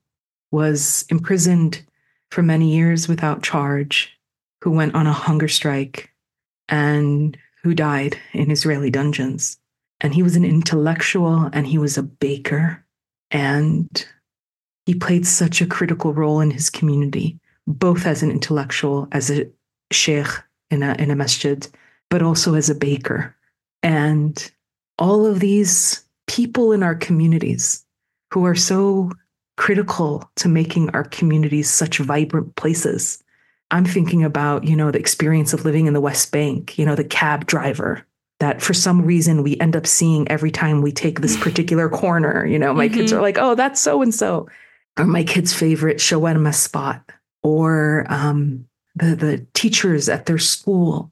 was 0.51 1.05
imprisoned 1.09 1.81
for 2.31 2.43
many 2.43 2.75
years 2.75 3.07
without 3.07 3.43
charge, 3.43 4.11
who 4.61 4.71
went 4.71 4.95
on 4.95 5.07
a 5.07 5.13
hunger 5.13 5.47
strike, 5.47 6.11
and 6.67 7.37
who 7.63 7.73
died 7.73 8.17
in 8.33 8.51
Israeli 8.51 8.89
dungeons. 8.89 9.57
And 10.01 10.13
he 10.13 10.21
was 10.21 10.35
an 10.35 10.43
intellectual 10.43 11.49
and 11.53 11.65
he 11.65 11.77
was 11.77 11.97
a 11.97 12.03
baker. 12.03 12.84
And 13.35 14.05
he 14.85 14.95
played 14.95 15.27
such 15.27 15.59
a 15.59 15.67
critical 15.67 16.13
role 16.13 16.39
in 16.39 16.51
his 16.51 16.69
community, 16.69 17.37
both 17.67 18.05
as 18.05 18.23
an 18.23 18.31
intellectual, 18.31 19.09
as 19.11 19.29
a 19.29 19.51
sheikh 19.91 20.29
in 20.71 20.81
a, 20.81 20.95
in 20.97 21.11
a 21.11 21.17
masjid, 21.17 21.67
but 22.09 22.21
also 22.21 22.53
as 22.53 22.69
a 22.69 22.75
baker. 22.75 23.35
And 23.83 24.51
all 24.97 25.25
of 25.25 25.41
these 25.41 26.05
people 26.27 26.71
in 26.71 26.81
our 26.81 26.95
communities 26.95 27.83
who 28.31 28.45
are 28.45 28.55
so 28.55 29.11
critical 29.57 30.31
to 30.37 30.47
making 30.47 30.89
our 30.91 31.03
communities 31.03 31.69
such 31.69 31.97
vibrant 31.97 32.55
places. 32.55 33.21
I'm 33.69 33.83
thinking 33.85 34.23
about, 34.23 34.63
you 34.63 34.77
know, 34.77 34.91
the 34.91 34.99
experience 34.99 35.51
of 35.51 35.65
living 35.65 35.87
in 35.87 35.93
the 35.93 35.99
West 35.99 36.31
Bank, 36.31 36.77
you 36.77 36.85
know, 36.85 36.95
the 36.95 37.03
cab 37.03 37.47
driver 37.47 38.07
that 38.39 38.61
for 38.61 38.73
some 38.73 39.03
reason 39.03 39.43
we 39.43 39.57
end 39.59 39.75
up 39.75 39.87
seeing 39.87 40.27
every 40.29 40.51
time 40.51 40.81
we 40.81 40.91
take 40.91 41.21
this 41.21 41.37
particular 41.41 41.89
corner. 41.89 42.45
You 42.45 42.59
know, 42.59 42.73
my 42.73 42.87
mm-hmm. 42.87 42.97
kids 42.97 43.13
are 43.13 43.21
like, 43.21 43.37
oh, 43.37 43.55
that's 43.55 43.81
so 43.81 44.01
and 44.01 44.13
so. 44.13 44.49
Or 44.97 45.05
my 45.05 45.23
kid's 45.23 45.53
favorite 45.53 45.97
shawarma 45.97 46.53
spot. 46.53 47.11
Or 47.43 48.05
um, 48.09 48.67
the, 48.95 49.15
the 49.15 49.47
teachers 49.53 50.09
at 50.09 50.25
their 50.25 50.37
school, 50.37 51.11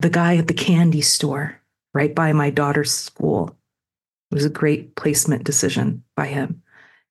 the 0.00 0.10
guy 0.10 0.36
at 0.36 0.48
the 0.48 0.54
candy 0.54 1.00
store 1.00 1.58
right 1.94 2.14
by 2.14 2.32
my 2.32 2.50
daughter's 2.50 2.92
school. 2.92 3.56
It 4.30 4.34
was 4.34 4.44
a 4.44 4.50
great 4.50 4.96
placement 4.96 5.44
decision 5.44 6.02
by 6.16 6.26
him. 6.26 6.62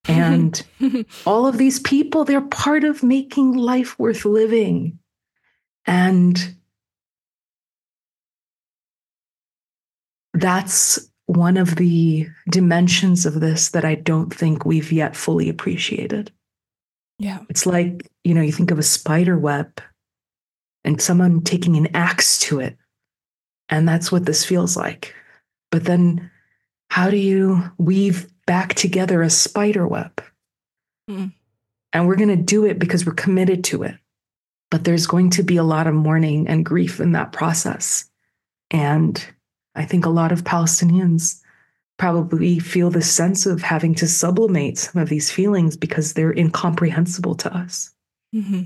And 0.07 0.61
all 1.25 1.47
of 1.47 1.57
these 1.57 1.79
people, 1.79 2.25
they're 2.25 2.41
part 2.41 2.83
of 2.83 3.03
making 3.03 3.53
life 3.53 3.97
worth 3.99 4.25
living. 4.25 4.99
And 5.85 6.55
that's 10.34 11.11
one 11.25 11.57
of 11.57 11.75
the 11.75 12.27
dimensions 12.49 13.25
of 13.25 13.39
this 13.39 13.69
that 13.69 13.86
I 13.86 13.95
don't 13.95 14.34
think 14.34 14.65
we've 14.65 14.91
yet 14.91 15.15
fully 15.15 15.49
appreciated. 15.49 16.32
Yeah. 17.19 17.39
It's 17.49 17.65
like, 17.65 18.09
you 18.23 18.34
know, 18.34 18.41
you 18.41 18.51
think 18.51 18.71
of 18.71 18.79
a 18.79 18.84
spider 18.84 19.38
web 19.38 19.82
and 20.84 21.01
someone 21.01 21.41
taking 21.41 21.77
an 21.77 21.95
axe 21.95 22.39
to 22.39 22.59
it. 22.59 22.77
And 23.69 23.88
that's 23.88 24.11
what 24.11 24.25
this 24.25 24.43
feels 24.43 24.75
like. 24.75 25.15
But 25.71 25.86
then 25.86 26.29
how 26.89 27.09
do 27.09 27.17
you 27.17 27.63
weave 27.77 28.27
back 28.45 28.73
together 28.73 29.21
a 29.21 29.29
spider 29.29 29.88
web? 29.88 30.21
Mm. 31.09 31.34
And 31.93 32.07
we're 32.07 32.15
going 32.15 32.29
to 32.29 32.36
do 32.36 32.65
it 32.65 32.79
because 32.79 33.05
we're 33.05 33.13
committed 33.13 33.63
to 33.65 33.84
it. 33.84 33.95
But 34.69 34.84
there's 34.84 35.07
going 35.07 35.29
to 35.32 35.43
be 35.43 35.57
a 35.57 35.63
lot 35.63 35.88
of 35.88 35.93
mourning 35.93 36.47
and 36.47 36.65
grief 36.65 36.99
in 36.99 37.11
that 37.13 37.32
process. 37.32 38.05
And 38.71 39.23
I 39.76 39.86
think 39.86 40.05
a 40.05 40.09
lot 40.09 40.32
of 40.32 40.43
Palestinians 40.43 41.41
probably 41.97 42.59
feel 42.59 42.89
the 42.89 43.01
sense 43.01 43.45
of 43.45 43.61
having 43.61 43.93
to 43.95 44.07
sublimate 44.07 44.78
some 44.78 45.01
of 45.01 45.09
these 45.09 45.30
feelings 45.30 45.78
because 45.78 46.13
they're 46.13 46.34
incomprehensible 46.34 47.36
to 47.36 47.55
us. 47.55 47.91
Mm-hmm. 48.34 48.63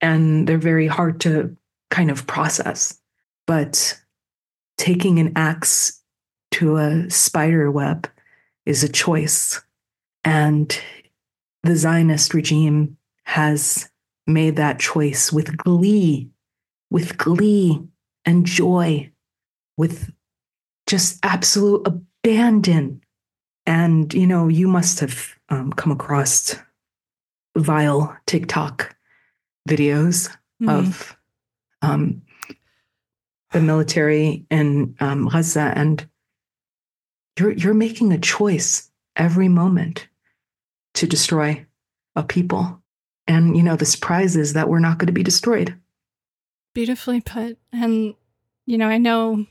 And 0.00 0.46
they're 0.46 0.58
very 0.58 0.86
hard 0.86 1.20
to 1.22 1.54
kind 1.90 2.10
of 2.10 2.26
process. 2.26 2.98
But 3.46 4.00
taking 4.78 5.18
an 5.18 5.32
axe 5.36 6.00
to 6.52 6.76
a 6.76 7.10
spider 7.10 7.70
web 7.70 8.08
is 8.64 8.82
a 8.82 8.88
choice. 8.88 9.60
And 10.24 10.78
the 11.62 11.76
Zionist 11.76 12.32
regime 12.32 12.96
has 13.24 13.88
made 14.26 14.56
that 14.56 14.78
choice 14.78 15.32
with 15.32 15.56
glee, 15.56 16.30
with 16.90 17.18
glee 17.18 17.82
and 18.24 18.46
joy, 18.46 19.10
with 19.76 20.10
just 20.88 21.18
absolute 21.22 21.86
abandon. 21.86 23.00
And, 23.66 24.12
you 24.14 24.26
know, 24.26 24.48
you 24.48 24.66
must 24.66 24.98
have 25.00 25.34
um, 25.50 25.72
come 25.72 25.92
across 25.92 26.56
vile 27.56 28.16
TikTok 28.26 28.96
videos 29.68 30.28
mm-hmm. 30.60 30.68
of 30.68 31.16
um, 31.82 32.22
the 33.52 33.60
military 33.60 34.46
in 34.50 34.96
um, 35.00 35.28
Gaza, 35.28 35.72
and 35.76 36.06
you're 37.38 37.52
you're 37.52 37.74
making 37.74 38.12
a 38.12 38.18
choice 38.18 38.90
every 39.16 39.48
moment 39.48 40.08
to 40.94 41.06
destroy 41.06 41.64
a 42.16 42.22
people. 42.22 42.82
And 43.26 43.56
you 43.56 43.62
know, 43.62 43.76
the 43.76 43.84
surprise 43.84 44.36
is 44.36 44.54
that 44.54 44.68
we're 44.68 44.78
not 44.78 44.98
going 44.98 45.06
to 45.06 45.12
be 45.12 45.22
destroyed. 45.22 45.74
Beautifully 46.74 47.20
put. 47.20 47.58
And 47.72 48.14
you 48.66 48.78
know, 48.78 48.88
I 48.88 48.98
know 48.98 49.46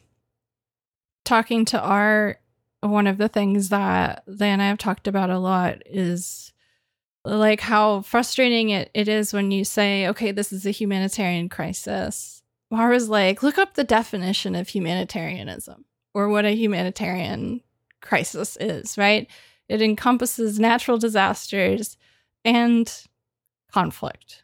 talking 1.28 1.66
to 1.66 1.80
R, 1.80 2.40
one 2.82 3.06
of 3.06 3.18
the 3.18 3.28
things 3.28 3.70
that 3.70 4.24
they 4.28 4.50
and 4.50 4.62
I 4.62 4.68
have 4.68 4.78
talked 4.78 5.08
about 5.08 5.30
a 5.30 5.38
lot 5.38 5.84
is 5.86 6.54
like 7.26 7.60
how 7.60 8.02
frustrating 8.02 8.70
it, 8.70 8.90
it 8.94 9.08
is 9.08 9.34
when 9.34 9.52
you 9.52 9.66
say, 9.66 10.08
okay, 10.08 10.32
this 10.32 10.54
is 10.54 10.66
a 10.66 10.72
humanitarian 10.72 11.50
crisis. 11.50 12.42
Mara's 12.72 13.10
like, 13.10 13.44
look 13.44 13.58
up 13.58 13.74
the 13.74 13.84
definition 13.84 14.56
of 14.56 14.70
humanitarianism 14.70 15.86
or 16.14 16.30
what 16.30 16.46
a 16.46 16.56
humanitarian 16.56 17.62
crisis 18.02 18.58
is, 18.60 18.98
right? 18.98 19.30
It 19.68 19.82
encompasses 19.82 20.60
natural 20.60 20.98
disasters 20.98 21.98
and 22.46 22.92
conflict, 23.74 24.44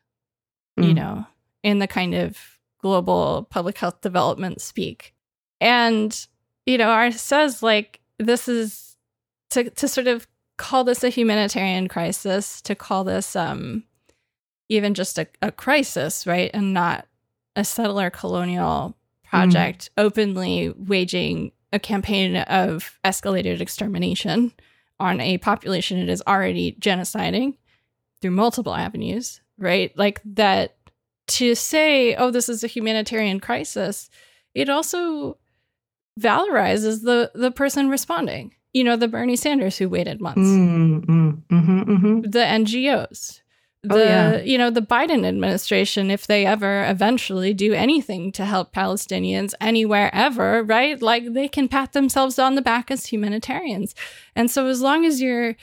mm. 0.77 0.87
you 0.87 0.93
know, 0.93 1.25
in 1.63 1.79
the 1.79 1.87
kind 1.87 2.13
of 2.13 2.59
global 2.81 3.47
public 3.49 3.77
health 3.77 4.01
development 4.01 4.59
speak. 4.59 5.13
And 5.61 6.27
you 6.65 6.77
know, 6.77 6.89
R 6.89 7.11
says 7.11 7.63
like 7.63 7.99
this 8.19 8.47
is 8.47 8.97
to 9.51 9.69
to 9.69 9.87
sort 9.87 10.07
of 10.07 10.27
call 10.57 10.83
this 10.83 11.03
a 11.03 11.09
humanitarian 11.09 11.87
crisis, 11.87 12.61
to 12.61 12.75
call 12.75 13.03
this 13.03 13.35
um 13.35 13.83
even 14.69 14.93
just 14.93 15.19
a, 15.19 15.27
a 15.41 15.51
crisis, 15.51 16.25
right? 16.25 16.49
And 16.53 16.73
not 16.73 17.05
a 17.55 17.63
settler 17.63 18.09
colonial 18.09 18.95
project 19.23 19.89
mm. 19.97 20.03
openly 20.03 20.73
waging 20.77 21.51
a 21.71 21.79
campaign 21.79 22.37
of 22.37 22.99
escalated 23.03 23.59
extermination 23.59 24.53
on 24.99 25.19
a 25.19 25.37
population 25.39 25.97
it 25.97 26.07
is 26.07 26.21
already 26.27 26.77
genociding 26.79 27.55
through 28.21 28.31
multiple 28.31 28.73
avenues, 28.75 29.41
right? 29.57 29.91
Like 29.97 30.21
that 30.23 30.77
to 31.27 31.55
say, 31.55 32.15
oh, 32.15 32.31
this 32.31 32.47
is 32.47 32.63
a 32.63 32.67
humanitarian 32.67 33.39
crisis, 33.39 34.09
it 34.53 34.69
also 34.69 35.37
valorizes 36.19 37.03
the 37.03 37.31
the 37.33 37.51
person 37.51 37.89
responding. 37.89 38.53
You 38.73 38.83
know, 38.83 38.95
the 38.95 39.07
Bernie 39.07 39.35
Sanders 39.35 39.77
who 39.77 39.87
waited 39.87 40.19
months, 40.19 40.41
mm, 40.41 41.05
mm, 41.05 41.41
mm-hmm, 41.51 41.81
mm-hmm. 41.81 42.21
the 42.21 42.39
NGOs, 42.39 43.41
the 43.83 43.95
oh, 43.95 44.03
yeah. 44.03 44.41
you 44.41 44.57
know 44.57 44.69
the 44.69 44.81
Biden 44.81 45.25
administration, 45.25 46.09
if 46.09 46.25
they 46.25 46.45
ever 46.45 46.85
eventually 46.89 47.53
do 47.53 47.73
anything 47.73 48.31
to 48.31 48.45
help 48.45 48.73
Palestinians 48.73 49.53
anywhere 49.59 50.09
ever, 50.13 50.63
right? 50.63 51.01
Like 51.01 51.33
they 51.33 51.47
can 51.47 51.67
pat 51.67 51.91
themselves 51.91 52.39
on 52.39 52.55
the 52.55 52.61
back 52.61 52.89
as 52.89 53.07
humanitarians. 53.07 53.93
And 54.35 54.49
so 54.49 54.67
as 54.67 54.81
long 54.81 55.05
as 55.05 55.21
you're 55.21 55.55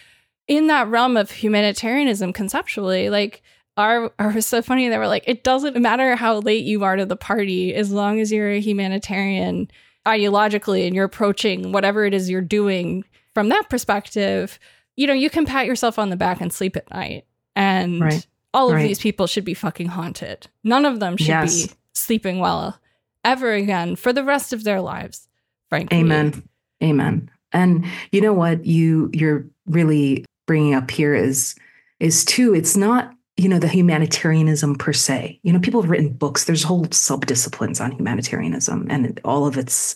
in 0.46 0.66
that 0.66 0.88
realm 0.88 1.16
of 1.16 1.30
humanitarianism 1.30 2.32
conceptually, 2.32 3.08
like 3.08 3.42
R, 3.76 4.12
R 4.18 4.32
was 4.32 4.46
so 4.46 4.60
funny. 4.60 4.88
They 4.88 4.98
were 4.98 5.08
like, 5.08 5.24
it 5.26 5.42
doesn't 5.42 5.80
matter 5.80 6.14
how 6.14 6.40
late 6.40 6.64
you 6.64 6.84
are 6.84 6.96
to 6.96 7.06
the 7.06 7.16
party, 7.16 7.74
as 7.74 7.90
long 7.90 8.20
as 8.20 8.30
you're 8.30 8.50
a 8.50 8.60
humanitarian 8.60 9.70
ideologically 10.06 10.86
and 10.86 10.94
you're 10.94 11.04
approaching 11.04 11.72
whatever 11.72 12.04
it 12.04 12.14
is 12.14 12.30
you're 12.30 12.40
doing 12.40 13.04
from 13.34 13.48
that 13.50 13.68
perspective, 13.68 14.58
you 14.96 15.06
know, 15.06 15.12
you 15.12 15.30
can 15.30 15.46
pat 15.46 15.66
yourself 15.66 15.98
on 15.98 16.10
the 16.10 16.16
back 16.16 16.40
and 16.40 16.52
sleep 16.52 16.76
at 16.76 16.90
night. 16.90 17.24
And 17.56 18.00
right. 18.00 18.26
all 18.54 18.68
of 18.68 18.76
right. 18.76 18.86
these 18.86 18.98
people 18.98 19.26
should 19.26 19.44
be 19.44 19.54
fucking 19.54 19.88
haunted. 19.88 20.46
None 20.64 20.84
of 20.84 21.00
them 21.00 21.16
should 21.16 21.28
yes. 21.28 21.66
be 21.66 21.72
sleeping 21.94 22.38
well 22.38 22.80
ever 23.24 23.52
again 23.52 23.96
for 23.96 24.12
the 24.12 24.24
rest 24.24 24.52
of 24.52 24.64
their 24.64 24.80
lives, 24.80 25.28
frankly. 25.68 25.98
Amen. 25.98 26.42
Amen. 26.82 27.30
And 27.52 27.84
you 28.12 28.20
know 28.20 28.32
what 28.32 28.64
you 28.64 29.10
you're 29.12 29.44
really 29.66 30.24
bringing 30.46 30.74
up 30.74 30.90
here 30.90 31.14
is 31.14 31.54
is 31.98 32.24
too 32.24 32.54
it's 32.54 32.76
not 32.76 33.12
you 33.40 33.48
know 33.48 33.58
the 33.58 33.68
humanitarianism 33.68 34.74
per 34.76 34.92
se 34.92 35.40
you 35.42 35.52
know 35.52 35.60
people 35.60 35.80
have 35.80 35.90
written 35.90 36.08
books 36.08 36.44
there's 36.44 36.62
whole 36.62 36.84
subdisciplines 36.86 37.80
on 37.80 37.92
humanitarianism 37.92 38.86
and 38.90 39.20
all 39.24 39.46
of 39.46 39.56
its 39.56 39.94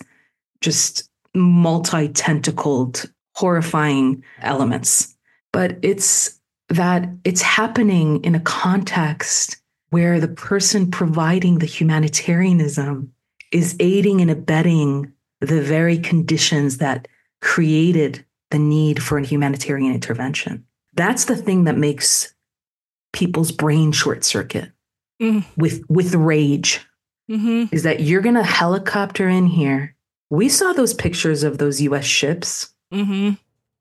just 0.61 1.09
multi 1.35 2.09
tentacled, 2.09 3.11
horrifying 3.35 4.25
elements. 4.41 5.15
But 5.53 5.77
it's 5.83 6.41
that 6.71 7.09
it's 7.25 7.43
happening 7.43 8.23
in 8.25 8.35
a 8.35 8.41
context 8.41 9.59
where 9.91 10.19
the 10.19 10.29
person 10.29 10.91
providing 10.91 11.59
the 11.59 11.67
humanitarianism 11.67 13.13
is 13.53 13.77
aiding 13.79 14.21
and 14.21 14.31
abetting 14.31 15.13
the 15.41 15.61
very 15.61 15.99
conditions 15.99 16.79
that 16.79 17.07
created 17.41 18.25
the 18.51 18.59
need 18.59 19.03
for 19.03 19.19
a 19.19 19.25
humanitarian 19.25 19.93
intervention. 19.93 20.65
That's 20.95 21.27
the 21.27 21.37
thing 21.37 21.65
that 21.65 21.77
makes 21.77 22.34
people's 23.15 23.53
brain 23.53 23.93
short 23.93 24.25
circuit 24.25 24.71
mm. 25.23 25.43
with 25.57 25.83
with 25.89 26.15
rage. 26.15 26.87
Mm-hmm. 27.31 27.75
Is 27.75 27.85
that 27.85 28.01
you're 28.01 28.21
going 28.21 28.35
to 28.35 28.43
helicopter 28.43 29.27
in 29.27 29.47
here? 29.47 29.97
We 30.29 30.51
saw 30.51 30.75
those 30.75 30.93
pictures 30.93 31.43
of 31.43 31.57
those 31.57 31.81
U.S. 31.81 32.05
ships 32.05 32.75
mm-hmm. 32.93 33.31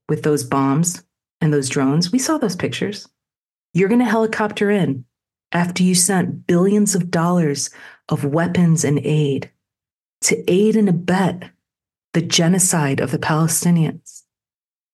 with 0.07 0.23
those 0.23 0.45
bombs 0.45 1.03
and 1.41 1.53
those 1.53 1.67
drones. 1.67 2.11
We 2.11 2.19
saw 2.19 2.38
those 2.38 2.55
pictures. 2.55 3.09
You're 3.73 3.89
going 3.89 3.99
to 3.99 4.05
helicopter 4.05 4.71
in 4.71 5.03
after 5.51 5.84
you 5.84 5.95
sent 5.95 6.47
billions 6.47 6.95
of 6.95 7.11
dollars 7.11 7.69
of 8.07 8.23
weapons 8.23 8.86
and 8.86 8.99
aid 8.99 9.51
to 10.21 10.41
aid 10.49 10.77
and 10.77 10.88
abet 10.88 11.49
the 12.13 12.21
genocide 12.21 13.01
of 13.01 13.11
the 13.11 13.19
Palestinians. 13.19 14.21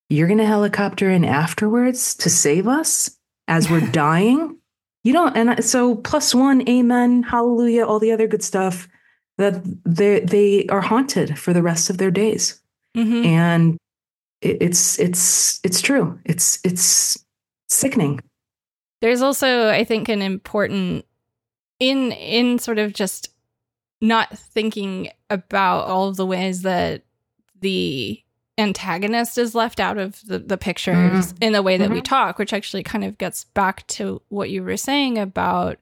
You're 0.09 0.27
going 0.27 0.39
to 0.39 0.45
helicopter 0.45 1.09
in 1.11 1.23
afterwards 1.23 2.15
to 2.15 2.29
save 2.29 2.67
us 2.67 3.18
as 3.49 3.69
we're 3.69 3.81
dying. 3.91 4.55
You 5.03 5.13
don't, 5.13 5.35
and 5.35 5.63
so 5.63 5.95
plus 5.95 6.35
one, 6.35 6.67
amen, 6.67 7.23
hallelujah, 7.23 7.85
all 7.85 7.99
the 7.99 8.11
other 8.11 8.27
good 8.27 8.43
stuff 8.43 8.87
that 9.37 9.61
they 9.85 10.19
they 10.19 10.67
are 10.67 10.81
haunted 10.81 11.39
for 11.39 11.53
the 11.53 11.63
rest 11.63 11.89
of 11.89 11.97
their 11.97 12.11
days, 12.11 12.61
mm-hmm. 12.95 13.25
and 13.25 13.77
it, 14.41 14.57
it's 14.61 14.99
it's 14.99 15.61
it's 15.63 15.81
true. 15.81 16.19
It's 16.25 16.59
it's 16.65 17.17
sickening. 17.69 18.19
There's 19.01 19.21
also, 19.21 19.69
I 19.69 19.85
think, 19.85 20.09
an 20.09 20.21
important 20.21 21.05
in 21.79 22.11
in 22.11 22.59
sort 22.59 22.77
of 22.77 22.93
just 22.93 23.29
not 24.01 24.37
thinking 24.37 25.09
about 25.29 25.87
all 25.87 26.09
of 26.09 26.17
the 26.17 26.25
ways 26.25 26.61
that 26.63 27.03
the 27.61 28.21
antagonist 28.59 29.37
is 29.37 29.55
left 29.55 29.79
out 29.79 29.97
of 29.97 30.21
the, 30.27 30.37
the 30.37 30.57
pictures 30.57 31.33
mm-hmm. 31.33 31.43
in 31.43 31.53
the 31.53 31.63
way 31.63 31.77
that 31.77 31.85
mm-hmm. 31.85 31.95
we 31.95 32.01
talk, 32.01 32.37
which 32.37 32.53
actually 32.53 32.83
kind 32.83 33.03
of 33.03 33.17
gets 33.17 33.45
back 33.45 33.87
to 33.87 34.21
what 34.29 34.49
you 34.49 34.61
were 34.61 34.77
saying 34.77 35.17
about, 35.17 35.77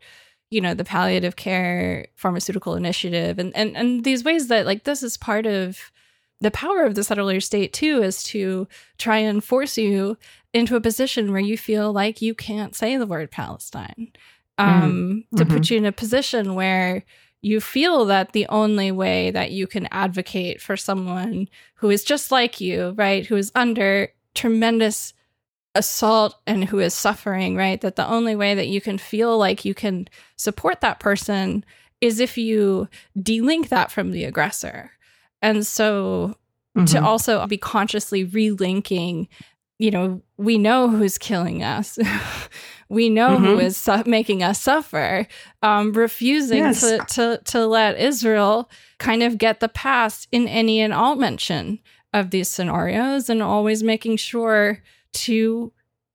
you 0.50 0.62
know, 0.62 0.74
the 0.74 0.84
palliative 0.84 1.36
care 1.36 2.08
pharmaceutical 2.16 2.76
initiative 2.76 3.40
and, 3.40 3.56
and, 3.56 3.76
and 3.76 4.04
these 4.04 4.24
ways 4.24 4.48
that 4.48 4.66
like 4.66 4.84
this 4.84 5.04
is 5.04 5.18
part 5.18 5.46
of 5.46 5.92
the 6.40 6.52
power 6.52 6.86
of 6.86 6.94
the 6.94 7.04
settler 7.04 7.40
state 7.40 7.74
too 7.74 8.04
is 8.04 8.22
to 8.22 8.68
try 9.00 9.18
and 9.18 9.44
force 9.44 9.78
you 9.78 10.18
into 10.54 10.76
a 10.76 10.82
position 10.82 11.32
where 11.32 11.42
you 11.42 11.58
feel 11.58 11.92
like 11.92 12.22
you 12.22 12.36
can't 12.36 12.76
say 12.76 12.96
the 12.96 13.08
word 13.08 13.32
Palestine. 13.32 14.12
Mm-hmm. 14.60 14.84
Um, 14.84 14.92
mm-hmm. 14.92 15.38
to 15.38 15.46
put 15.46 15.70
you 15.70 15.78
in 15.78 15.86
a 15.86 15.92
position 15.92 16.56
where 16.56 17.04
you 17.42 17.62
feel 17.62 18.06
that 18.06 18.34
the 18.34 18.48
only 18.48 18.92
way 18.92 19.32
that 19.32 19.52
you 19.52 19.68
can 19.68 19.88
advocate 19.92 20.62
for 20.62 20.76
someone 20.76 21.48
who 21.76 21.90
is 21.90 22.04
just 22.04 22.32
like 22.32 22.60
you, 22.60 22.94
right, 22.98 23.26
who 23.26 23.36
is 23.36 23.52
under 23.56 24.10
tremendous 24.34 25.14
assault 25.76 26.36
and 26.48 26.66
who 26.66 26.80
is 26.80 26.94
suffering, 26.94 27.56
right, 27.56 27.82
that 27.82 27.96
the 27.96 28.08
only 28.08 28.36
way 28.36 28.56
that 28.56 28.68
you 28.68 28.82
can 28.82 28.98
feel 28.98 29.38
like 29.38 29.64
you 29.64 29.74
can 29.74 30.08
support 30.36 30.82
that 30.82 31.00
person 31.00 31.64
is 32.02 32.20
if 32.20 32.38
you 32.38 32.88
delink 33.18 33.70
that 33.70 33.92
from 33.92 34.12
the 34.12 34.24
aggressor. 34.24 34.92
And 35.42 35.66
so 35.66 36.36
mm-hmm. 36.76 36.86
to 36.86 37.04
also 37.04 37.46
be 37.48 37.58
consciously 37.58 38.26
relinking, 38.26 39.28
you 39.78 39.92
know, 39.92 40.22
we 40.38 40.58
know 40.58 40.90
who's 40.90 41.18
killing 41.18 41.64
us. 41.64 41.98
we 42.90 43.10
know 43.10 43.32
mm-hmm. 43.32 43.46
who 43.46 43.60
is 43.60 43.78
su- 43.78 44.04
making 44.06 44.44
us 44.44 44.62
suffer, 44.62 45.28
um, 45.62 45.94
refusing 45.94 46.60
yes. 46.60 46.82
to, 46.82 46.98
to, 47.10 47.42
to 47.46 47.66
let 47.66 47.98
Israel 47.98 48.70
kind 48.98 49.24
of 49.24 49.38
get 49.38 49.60
the 49.60 49.70
pass 49.70 50.28
in 50.32 50.48
any 50.48 50.80
and 50.80 50.94
all 50.94 51.16
mention 51.16 51.80
of 52.14 52.32
these 52.32 52.48
scenarios 52.48 53.30
and 53.30 53.44
always 53.44 53.84
making 53.84 54.18
sure 54.18 54.82
to 55.14 55.72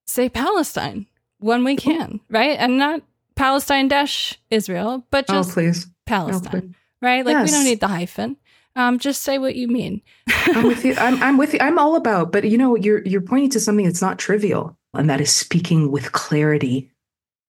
say 0.06 0.28
Palestine 0.28 1.06
when 1.38 1.64
we 1.64 1.76
can, 1.76 2.20
right? 2.30 2.56
And 2.58 2.78
not 2.78 3.02
Palestine 3.34 3.88
dash 3.88 4.38
Israel, 4.50 5.06
but 5.10 5.26
oh, 5.28 5.34
just 5.34 5.50
oh, 5.50 5.54
please. 5.54 5.86
Palestine, 6.06 6.48
oh, 6.54 6.60
please. 6.60 6.74
right? 7.00 7.24
Like 7.24 7.34
yes. 7.34 7.50
we 7.50 7.56
don't 7.56 7.64
need 7.64 7.80
the 7.80 7.88
hyphen. 7.88 8.36
Um, 8.74 8.98
just 8.98 9.22
say 9.22 9.38
what 9.38 9.54
you 9.54 9.68
mean. 9.68 10.00
I'm 10.28 10.66
with 10.66 10.84
you. 10.84 10.94
I'm, 10.98 11.22
I'm 11.22 11.36
with 11.36 11.52
you. 11.52 11.58
I'm 11.60 11.78
all 11.78 11.96
about, 11.96 12.32
but 12.32 12.44
you 12.44 12.56
know, 12.56 12.74
you're 12.74 13.02
you're 13.04 13.20
pointing 13.20 13.50
to 13.50 13.60
something 13.60 13.84
that's 13.84 14.00
not 14.00 14.18
trivial 14.18 14.76
and 14.94 15.08
that 15.10 15.20
is 15.20 15.32
speaking 15.32 15.90
with 15.90 16.12
clarity. 16.12 16.90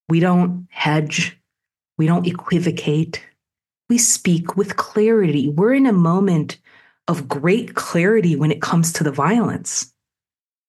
We 0.09 0.19
don't 0.19 0.67
hedge, 0.69 1.37
we 1.97 2.07
don't 2.07 2.27
equivocate, 2.27 3.23
we 3.89 3.97
speak 3.97 4.55
with 4.55 4.77
clarity. 4.77 5.49
We're 5.49 5.73
in 5.73 5.85
a 5.85 5.93
moment 5.93 6.57
of 7.07 7.27
great 7.27 7.75
clarity 7.75 8.35
when 8.35 8.51
it 8.51 8.61
comes 8.61 8.93
to 8.93 9.03
the 9.03 9.11
violence. 9.11 9.93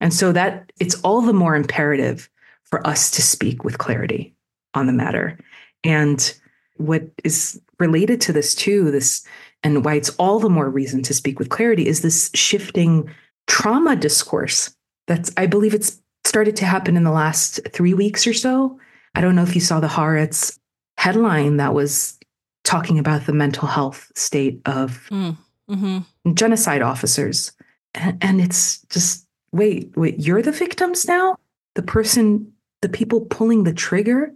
And 0.00 0.12
so 0.12 0.32
that 0.32 0.72
it's 0.80 1.00
all 1.02 1.22
the 1.22 1.32
more 1.32 1.54
imperative 1.54 2.28
for 2.64 2.84
us 2.86 3.10
to 3.12 3.22
speak 3.22 3.64
with 3.64 3.78
clarity 3.78 4.34
on 4.74 4.86
the 4.86 4.92
matter. 4.92 5.38
And 5.84 6.34
what 6.76 7.04
is 7.22 7.60
related 7.78 8.20
to 8.22 8.32
this 8.32 8.54
too, 8.54 8.90
this 8.90 9.26
and 9.62 9.84
why 9.84 9.94
it's 9.94 10.10
all 10.10 10.40
the 10.40 10.50
more 10.50 10.68
reason 10.68 11.02
to 11.04 11.14
speak 11.14 11.38
with 11.38 11.48
clarity 11.48 11.86
is 11.86 12.02
this 12.02 12.30
shifting 12.34 13.08
trauma 13.46 13.96
discourse 13.96 14.74
that's 15.06 15.30
I 15.36 15.46
believe 15.46 15.74
it's 15.74 16.00
started 16.24 16.56
to 16.56 16.64
happen 16.64 16.96
in 16.96 17.04
the 17.04 17.10
last 17.10 17.60
three 17.70 17.94
weeks 17.94 18.26
or 18.26 18.34
so. 18.34 18.78
I 19.14 19.20
don't 19.20 19.36
know 19.36 19.42
if 19.42 19.54
you 19.54 19.60
saw 19.60 19.80
the 19.80 19.86
Haaretz 19.86 20.58
headline 20.96 21.58
that 21.58 21.74
was 21.74 22.18
talking 22.64 22.98
about 22.98 23.26
the 23.26 23.32
mental 23.32 23.68
health 23.68 24.10
state 24.16 24.60
of 24.66 25.06
mm, 25.10 25.36
mm-hmm. 25.70 26.32
genocide 26.34 26.82
officers. 26.82 27.52
And, 27.94 28.18
and 28.22 28.40
it's 28.40 28.82
just, 28.88 29.26
wait, 29.52 29.92
wait, 29.96 30.18
you're 30.18 30.42
the 30.42 30.52
victims 30.52 31.06
now? 31.06 31.36
The 31.74 31.82
person, 31.82 32.52
the 32.80 32.88
people 32.88 33.22
pulling 33.22 33.64
the 33.64 33.74
trigger, 33.74 34.32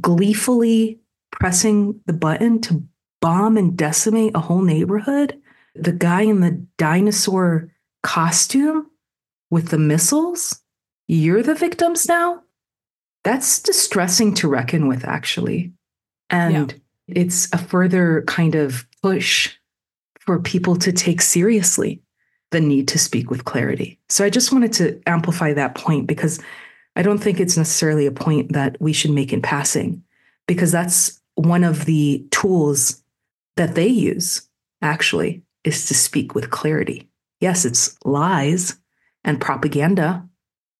gleefully 0.00 1.00
pressing 1.30 2.00
the 2.06 2.12
button 2.12 2.60
to 2.62 2.84
bomb 3.20 3.56
and 3.56 3.76
decimate 3.76 4.32
a 4.34 4.40
whole 4.40 4.62
neighborhood? 4.62 5.40
The 5.74 5.92
guy 5.92 6.22
in 6.22 6.40
the 6.40 6.64
dinosaur 6.76 7.70
costume 8.02 8.90
with 9.50 9.68
the 9.68 9.78
missiles? 9.78 10.60
You're 11.10 11.42
the 11.42 11.56
victims 11.56 12.06
now, 12.06 12.44
that's 13.24 13.60
distressing 13.60 14.32
to 14.34 14.48
reckon 14.48 14.86
with, 14.86 15.04
actually. 15.04 15.72
And 16.30 16.72
yeah. 17.08 17.22
it's 17.22 17.52
a 17.52 17.58
further 17.58 18.22
kind 18.28 18.54
of 18.54 18.86
push 19.02 19.56
for 20.20 20.38
people 20.38 20.76
to 20.76 20.92
take 20.92 21.20
seriously 21.20 22.00
the 22.52 22.60
need 22.60 22.86
to 22.88 22.98
speak 22.98 23.28
with 23.28 23.44
clarity. 23.44 23.98
So 24.08 24.24
I 24.24 24.30
just 24.30 24.52
wanted 24.52 24.72
to 24.74 25.00
amplify 25.06 25.52
that 25.52 25.74
point 25.74 26.06
because 26.06 26.40
I 26.94 27.02
don't 27.02 27.18
think 27.18 27.40
it's 27.40 27.56
necessarily 27.56 28.06
a 28.06 28.12
point 28.12 28.52
that 28.52 28.80
we 28.80 28.92
should 28.92 29.10
make 29.10 29.32
in 29.32 29.42
passing, 29.42 30.04
because 30.46 30.70
that's 30.70 31.20
one 31.34 31.64
of 31.64 31.86
the 31.86 32.24
tools 32.30 33.02
that 33.56 33.74
they 33.74 33.88
use, 33.88 34.48
actually, 34.80 35.42
is 35.64 35.86
to 35.86 35.94
speak 35.94 36.36
with 36.36 36.50
clarity. 36.50 37.08
Yes, 37.40 37.64
it's 37.64 37.96
lies 38.04 38.76
and 39.24 39.40
propaganda, 39.40 40.24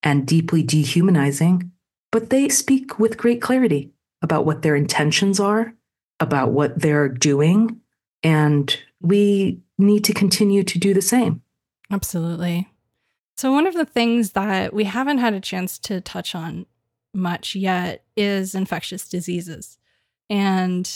and 0.03 0.27
deeply 0.27 0.63
dehumanizing, 0.63 1.71
but 2.11 2.31
they 2.31 2.49
speak 2.49 2.99
with 2.99 3.17
great 3.17 3.41
clarity 3.41 3.93
about 4.23 4.45
what 4.45 4.63
their 4.63 4.77
intentions 4.77 5.41
are, 5.41 5.75
about 6.19 6.51
what 6.51 6.81
they're 6.81 7.09
doing, 7.09 7.81
and 8.23 8.79
we 9.01 9.61
need 9.79 10.05
to 10.05 10.13
continue 10.13 10.63
to 10.63 10.79
do 10.79 10.93
the 10.93 11.03
same. 11.03 11.43
Absolutely. 11.91 12.69
So, 13.37 13.53
one 13.53 13.67
of 13.67 13.75
the 13.75 13.87
things 13.87 14.33
that 14.33 14.75
we 14.75 14.85
haven't 14.85 15.19
had 15.19 15.33
a 15.33 15.41
chance 15.41 15.79
to 15.81 16.01
touch 16.01 16.35
on 16.35 16.67
much 17.15 17.55
yet 17.55 18.05
is 18.17 18.55
infectious 18.55 19.09
diseases. 19.09 19.79
And 20.29 20.89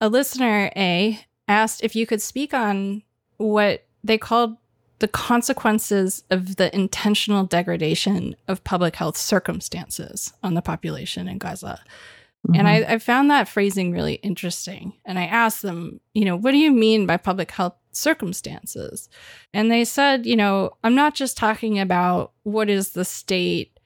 a 0.00 0.08
listener, 0.08 0.72
A, 0.76 1.20
asked 1.46 1.84
if 1.84 1.94
you 1.94 2.06
could 2.06 2.22
speak 2.22 2.54
on 2.54 3.02
what 3.36 3.86
they 4.02 4.18
called 4.18 4.56
the 5.00 5.08
consequences 5.08 6.22
of 6.30 6.56
the 6.56 6.74
intentional 6.74 7.44
degradation 7.44 8.36
of 8.46 8.62
public 8.64 8.96
health 8.96 9.16
circumstances 9.16 10.32
on 10.42 10.54
the 10.54 10.62
population 10.62 11.26
in 11.26 11.38
Gaza. 11.38 11.80
Mm-hmm. 12.46 12.58
And 12.58 12.68
I, 12.68 12.74
I, 12.94 12.98
found 12.98 13.30
that 13.30 13.48
phrasing 13.48 13.92
really 13.92 14.14
interesting. 14.14 14.94
And 15.04 15.18
I 15.18 15.24
asked 15.24 15.62
them, 15.62 16.00
you 16.14 16.24
know, 16.24 16.36
what 16.36 16.52
do 16.52 16.58
you 16.58 16.70
mean 16.70 17.06
by 17.06 17.16
public 17.16 17.50
health 17.50 17.74
circumstances? 17.92 19.10
And 19.52 19.70
they 19.70 19.84
said, 19.84 20.24
you 20.24 20.36
know, 20.36 20.76
I'm 20.84 20.94
not 20.94 21.14
just 21.14 21.36
talking 21.36 21.78
about 21.78 22.32
what 22.44 22.70
is 22.70 22.90
the 22.90 23.04
state 23.04 23.78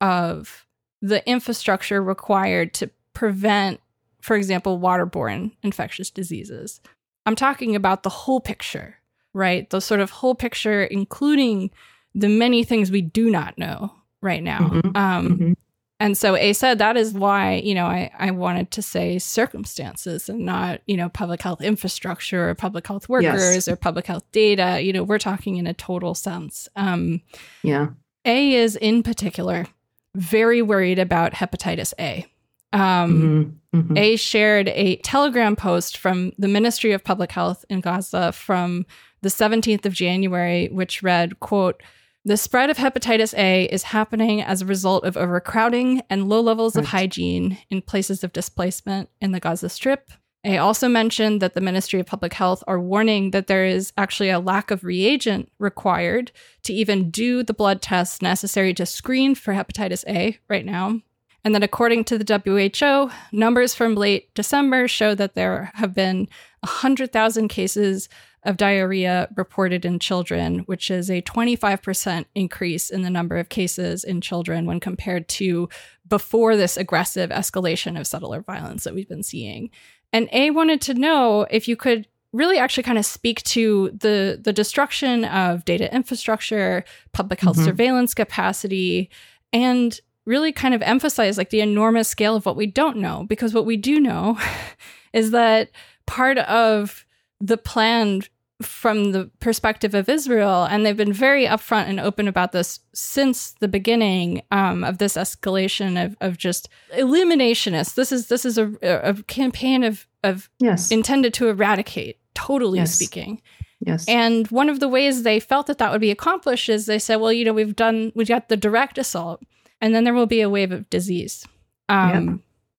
of 0.00 0.66
the 1.02 1.28
infrastructure 1.28 2.02
required 2.02 2.74
to 2.74 2.90
prevent, 3.12 3.80
for 4.20 4.36
example, 4.36 4.78
waterborne 4.78 5.52
infectious 5.62 6.10
diseases. 6.10 6.80
I'm 7.24 7.36
talking 7.36 7.74
about 7.74 8.02
the 8.02 8.10
whole 8.10 8.40
picture 8.40 8.96
right? 9.36 9.68
The 9.68 9.80
sort 9.80 10.00
of 10.00 10.10
whole 10.10 10.34
picture, 10.34 10.84
including 10.84 11.70
the 12.14 12.28
many 12.28 12.64
things 12.64 12.90
we 12.90 13.02
do 13.02 13.30
not 13.30 13.58
know 13.58 13.92
right 14.22 14.42
now. 14.42 14.60
Mm-hmm. 14.60 14.96
Um, 14.96 15.28
mm-hmm. 15.28 15.52
And 16.00 16.16
so 16.16 16.36
A 16.36 16.52
said 16.52 16.78
that 16.78 16.96
is 16.96 17.12
why, 17.12 17.54
you 17.54 17.74
know, 17.74 17.86
I, 17.86 18.10
I 18.18 18.30
wanted 18.30 18.70
to 18.72 18.82
say 18.82 19.18
circumstances 19.18 20.28
and 20.28 20.40
not, 20.40 20.80
you 20.86 20.96
know, 20.96 21.08
public 21.08 21.40
health 21.40 21.62
infrastructure 21.62 22.48
or 22.48 22.54
public 22.54 22.86
health 22.86 23.08
workers 23.08 23.54
yes. 23.54 23.68
or 23.68 23.76
public 23.76 24.06
health 24.06 24.24
data. 24.32 24.80
You 24.82 24.92
know, 24.92 25.02
we're 25.02 25.18
talking 25.18 25.56
in 25.56 25.66
a 25.66 25.74
total 25.74 26.14
sense. 26.14 26.68
Um, 26.76 27.22
yeah. 27.62 27.88
A 28.24 28.54
is 28.54 28.76
in 28.76 29.02
particular 29.02 29.66
very 30.14 30.60
worried 30.60 30.98
about 30.98 31.32
hepatitis 31.32 31.94
A. 31.98 32.26
Um, 32.72 33.60
mm-hmm. 33.72 33.78
Mm-hmm. 33.78 33.96
A 33.96 34.16
shared 34.16 34.68
a 34.68 34.96
Telegram 34.96 35.56
post 35.56 35.96
from 35.96 36.32
the 36.38 36.48
Ministry 36.48 36.92
of 36.92 37.04
Public 37.04 37.32
Health 37.32 37.64
in 37.70 37.80
Gaza 37.80 38.32
from 38.32 38.84
the 39.22 39.28
17th 39.28 39.86
of 39.86 39.92
January, 39.92 40.68
which 40.68 41.02
read, 41.02 41.40
quote, 41.40 41.82
the 42.24 42.36
spread 42.36 42.70
of 42.70 42.76
hepatitis 42.76 43.38
A 43.38 43.66
is 43.66 43.84
happening 43.84 44.42
as 44.42 44.60
a 44.60 44.66
result 44.66 45.04
of 45.04 45.16
overcrowding 45.16 46.02
and 46.10 46.28
low 46.28 46.40
levels 46.40 46.74
right. 46.74 46.82
of 46.82 46.88
hygiene 46.88 47.58
in 47.70 47.82
places 47.82 48.24
of 48.24 48.32
displacement 48.32 49.08
in 49.20 49.30
the 49.30 49.38
Gaza 49.38 49.68
Strip. 49.68 50.10
A 50.42 50.58
also 50.58 50.88
mentioned 50.88 51.40
that 51.40 51.54
the 51.54 51.60
Ministry 51.60 52.00
of 52.00 52.06
Public 52.06 52.32
Health 52.32 52.64
are 52.66 52.80
warning 52.80 53.30
that 53.30 53.46
there 53.46 53.64
is 53.64 53.92
actually 53.96 54.30
a 54.30 54.40
lack 54.40 54.72
of 54.72 54.82
reagent 54.82 55.50
required 55.60 56.32
to 56.64 56.72
even 56.72 57.10
do 57.10 57.44
the 57.44 57.54
blood 57.54 57.80
tests 57.80 58.20
necessary 58.20 58.74
to 58.74 58.86
screen 58.86 59.36
for 59.36 59.54
hepatitis 59.54 60.04
A 60.08 60.38
right 60.48 60.64
now. 60.64 61.00
And 61.44 61.54
that 61.54 61.62
according 61.62 62.04
to 62.04 62.18
the 62.18 62.40
WHO, 62.44 63.10
numbers 63.30 63.72
from 63.72 63.94
late 63.94 64.34
December 64.34 64.88
show 64.88 65.14
that 65.14 65.34
there 65.34 65.70
have 65.74 65.94
been 65.94 66.26
100,000 66.60 67.46
cases 67.46 68.08
of 68.46 68.56
diarrhea 68.56 69.28
reported 69.36 69.84
in 69.84 69.98
children, 69.98 70.60
which 70.60 70.90
is 70.90 71.10
a 71.10 71.20
25% 71.22 72.24
increase 72.34 72.90
in 72.90 73.02
the 73.02 73.10
number 73.10 73.36
of 73.36 73.48
cases 73.48 74.04
in 74.04 74.20
children 74.20 74.64
when 74.64 74.80
compared 74.80 75.28
to 75.28 75.68
before 76.08 76.56
this 76.56 76.76
aggressive 76.76 77.30
escalation 77.30 77.98
of 77.98 78.06
settler 78.06 78.40
violence 78.40 78.84
that 78.84 78.94
we've 78.94 79.08
been 79.08 79.24
seeing. 79.24 79.68
And 80.12 80.28
A 80.32 80.50
wanted 80.52 80.80
to 80.82 80.94
know 80.94 81.46
if 81.50 81.66
you 81.66 81.76
could 81.76 82.06
really 82.32 82.58
actually 82.58 82.84
kind 82.84 82.98
of 82.98 83.06
speak 83.06 83.42
to 83.42 83.90
the 83.90 84.38
the 84.42 84.52
destruction 84.52 85.24
of 85.24 85.64
data 85.64 85.92
infrastructure, 85.94 86.84
public 87.12 87.40
health 87.40 87.56
mm-hmm. 87.56 87.66
surveillance 87.66 88.14
capacity, 88.14 89.10
and 89.52 90.00
really 90.24 90.52
kind 90.52 90.74
of 90.74 90.82
emphasize 90.82 91.38
like 91.38 91.50
the 91.50 91.60
enormous 91.60 92.08
scale 92.08 92.36
of 92.36 92.46
what 92.46 92.56
we 92.56 92.66
don't 92.66 92.96
know 92.96 93.24
because 93.28 93.54
what 93.54 93.66
we 93.66 93.76
do 93.76 93.98
know 93.98 94.38
is 95.12 95.30
that 95.32 95.70
part 96.06 96.38
of 96.38 97.04
the 97.40 97.56
plan 97.56 98.22
from 98.62 99.12
the 99.12 99.30
perspective 99.40 99.94
of 99.94 100.08
Israel, 100.08 100.64
and 100.64 100.84
they've 100.84 100.96
been 100.96 101.12
very 101.12 101.46
upfront 101.46 101.88
and 101.88 102.00
open 102.00 102.26
about 102.26 102.52
this 102.52 102.80
since 102.94 103.52
the 103.60 103.68
beginning 103.68 104.42
um, 104.50 104.82
of 104.82 104.98
this 104.98 105.16
escalation 105.16 106.02
of, 106.02 106.16
of 106.20 106.38
just 106.38 106.68
eliminationists. 106.94 107.94
This 107.94 108.12
is 108.12 108.28
this 108.28 108.44
is 108.44 108.56
a, 108.56 108.72
a 108.82 109.14
campaign 109.24 109.84
of 109.84 110.06
of 110.24 110.48
yes. 110.58 110.90
intended 110.90 111.34
to 111.34 111.48
eradicate, 111.48 112.18
totally 112.34 112.78
yes. 112.78 112.94
speaking. 112.94 113.42
Yes. 113.80 114.08
And 114.08 114.48
one 114.48 114.70
of 114.70 114.80
the 114.80 114.88
ways 114.88 115.22
they 115.22 115.38
felt 115.38 115.66
that 115.66 115.76
that 115.78 115.92
would 115.92 116.00
be 116.00 116.10
accomplished 116.10 116.70
is 116.70 116.86
they 116.86 116.98
said, 116.98 117.16
well, 117.16 117.32
you 117.32 117.44
know, 117.44 117.52
we've 117.52 117.76
done 117.76 118.10
we've 118.14 118.28
got 118.28 118.48
the 118.48 118.56
direct 118.56 118.96
assault, 118.96 119.42
and 119.82 119.94
then 119.94 120.04
there 120.04 120.14
will 120.14 120.26
be 120.26 120.40
a 120.40 120.48
wave 120.48 120.72
of 120.72 120.88
disease. 120.88 121.46
Um, 121.90 122.26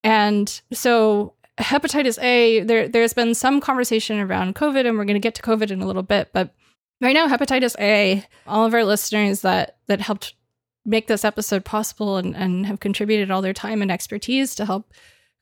yeah. 0.04 0.10
And 0.10 0.62
so 0.74 1.34
hepatitis 1.60 2.22
A, 2.22 2.62
there 2.62 2.88
there's 2.88 3.14
been 3.14 3.34
some 3.34 3.60
conversation 3.60 4.20
around 4.20 4.56
COVID, 4.56 4.88
and 4.88 4.98
we're 4.98 5.06
going 5.06 5.16
to 5.16 5.20
get 5.20 5.36
to 5.36 5.42
COVID 5.42 5.72
in 5.72 5.82
a 5.82 5.88
little 5.88 6.04
bit. 6.04 6.30
But 6.34 6.54
right 7.02 7.14
now, 7.14 7.28
hepatitis 7.28 7.76
A, 7.80 8.26
all 8.46 8.66
of 8.66 8.74
our 8.74 8.84
listeners 8.84 9.42
that 9.42 9.78
that 9.88 10.02
helped 10.02 10.34
make 10.86 11.08
this 11.08 11.26
episode 11.26 11.66
possible 11.66 12.18
and, 12.18 12.36
and 12.36 12.66
have 12.66 12.80
contributed 12.80 13.30
all 13.30 13.42
their 13.42 13.54
time 13.54 13.82
and 13.82 13.92
expertise 13.92 14.56
to 14.56 14.66
help 14.66 14.94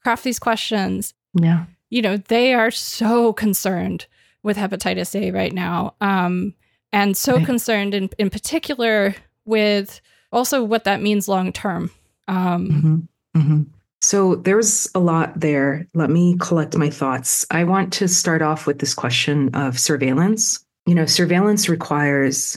craft 0.02 0.24
these 0.24 0.40
questions. 0.40 1.14
Yeah. 1.34 1.66
You 1.90 2.02
know, 2.02 2.18
they 2.18 2.54
are 2.54 2.72
so 2.72 3.32
concerned 3.32 4.08
with 4.42 4.58
hepatitis 4.58 5.16
A 5.20 5.32
right 5.32 5.54
now. 5.54 5.96
Um, 6.02 6.56
and 6.92 7.16
so 7.16 7.36
right. 7.36 7.46
concerned 7.46 7.94
in, 7.94 8.10
in 8.18 8.30
particular 8.32 9.16
with 9.46 10.02
also 10.32 10.64
what 10.64 10.86
that 10.86 11.02
means 11.02 11.28
long 11.28 11.54
term. 11.54 11.92
Um, 12.28 13.10
mm-hmm. 13.36 13.40
Mm-hmm. 13.40 13.62
So 14.06 14.36
there's 14.36 14.88
a 14.94 15.00
lot 15.00 15.40
there. 15.40 15.88
Let 15.96 16.12
me 16.12 16.38
collect 16.40 16.78
my 16.78 16.92
thoughts. 16.92 17.44
I 17.50 17.64
want 17.64 17.92
to 17.94 18.08
start 18.08 18.44
off 18.44 18.68
with 18.68 18.78
this 18.78 18.94
question 18.94 19.50
of 19.56 19.80
surveillance. 19.80 20.64
You 20.86 20.94
know, 20.94 21.08
surveillance 21.08 21.68
requires 21.68 22.56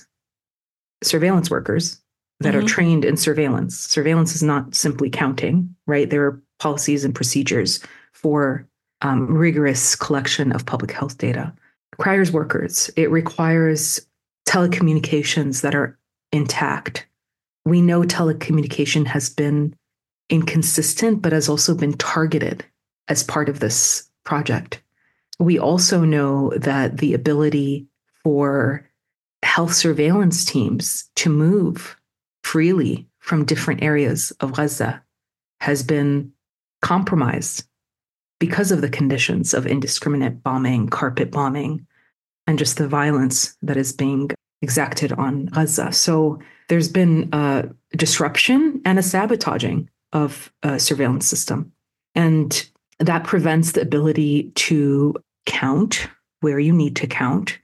surveillance 1.03 1.51
workers 1.51 2.03
that 2.41 2.53
mm-hmm. 2.53 2.67
are 2.67 2.69
trained 2.69 3.07
in 3.07 3.17
surveillance. 3.17 3.79
Surveillance 3.79 4.35
is 4.35 4.43
not 4.43 4.75
simply 4.75 5.09
counting, 5.09 5.75
right? 5.87 6.11
There 6.11 6.27
are 6.27 6.43
policies 6.59 7.03
and 7.03 7.15
procedures 7.15 7.81
for 8.13 8.69
um, 9.01 9.35
rigorous 9.35 9.97
collection 9.97 10.53
of 10.53 10.67
public 10.67 10.93
health 10.93 11.17
data. 11.17 11.51
It 11.57 11.99
requires 11.99 12.31
workers. 12.31 12.91
It 12.95 13.11
requires 13.11 14.07
telecommunications 14.47 15.63
that 15.63 15.75
are 15.75 15.99
intact. 16.31 17.07
We 17.65 17.81
know 17.81 18.03
telecommunication 18.03 19.07
has 19.07 19.31
been 19.31 19.75
inconsistent, 20.31 21.23
but 21.23 21.33
has 21.33 21.49
also 21.49 21.75
been 21.75 21.95
targeted 21.95 22.65
as 23.09 23.23
part 23.23 23.49
of 23.49 23.61
this 23.61 24.09
project. 24.25 24.83
We 25.39 25.59
also 25.59 26.05
know 26.05 26.53
that 26.57 26.99
the 26.99 27.15
ability 27.15 27.87
for 28.25 28.89
health 29.43 29.73
surveillance 29.73 30.45
teams 30.45 31.09
to 31.17 31.31
move 31.31 31.97
freely 32.43 33.09
from 33.21 33.45
different 33.45 33.83
areas 33.83 34.33
of 34.41 34.53
Gaza 34.53 35.03
has 35.61 35.83
been 35.83 36.33
compromised 36.83 37.65
because 38.39 38.71
of 38.71 38.81
the 38.81 38.89
conditions 38.89 39.55
of 39.55 39.67
indiscriminate 39.67 40.43
bombing, 40.43 40.89
carpet 40.89 41.31
bombing, 41.31 41.87
and 42.47 42.59
just 42.59 42.79
the 42.79 42.89
violence 42.89 43.57
that 43.63 43.77
is 43.77 43.93
being 43.93 44.31
exacted 44.63 45.13
on 45.13 45.47
Gaza. 45.47 45.93
So 45.93 46.39
there's 46.69 46.89
been 46.89 47.29
a 47.33 47.69
disruption 47.97 48.81
and 48.85 48.99
a 48.99 49.03
sabotaging 49.03 49.89
of 50.13 50.53
a 50.63 50.79
surveillance 50.79 51.27
system. 51.27 51.73
And 52.15 52.69
that 52.99 53.25
prevents 53.25 53.73
the 53.73 53.83
ability 53.83 54.51
to 54.57 55.15
count 55.47 56.09
where 56.41 56.59
you 56.59 56.73
need 56.73 56.97
to 56.97 57.07
count, 57.07 57.59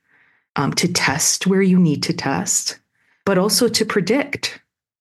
um, 0.57 0.73
to 0.75 0.93
test 0.93 1.47
where 1.47 1.63
you 1.63 1.79
need 1.79 2.03
to 2.05 2.13
test, 2.13 2.79
but 3.25 3.39
also 3.39 3.69
to 3.69 3.85
predict 3.85 4.61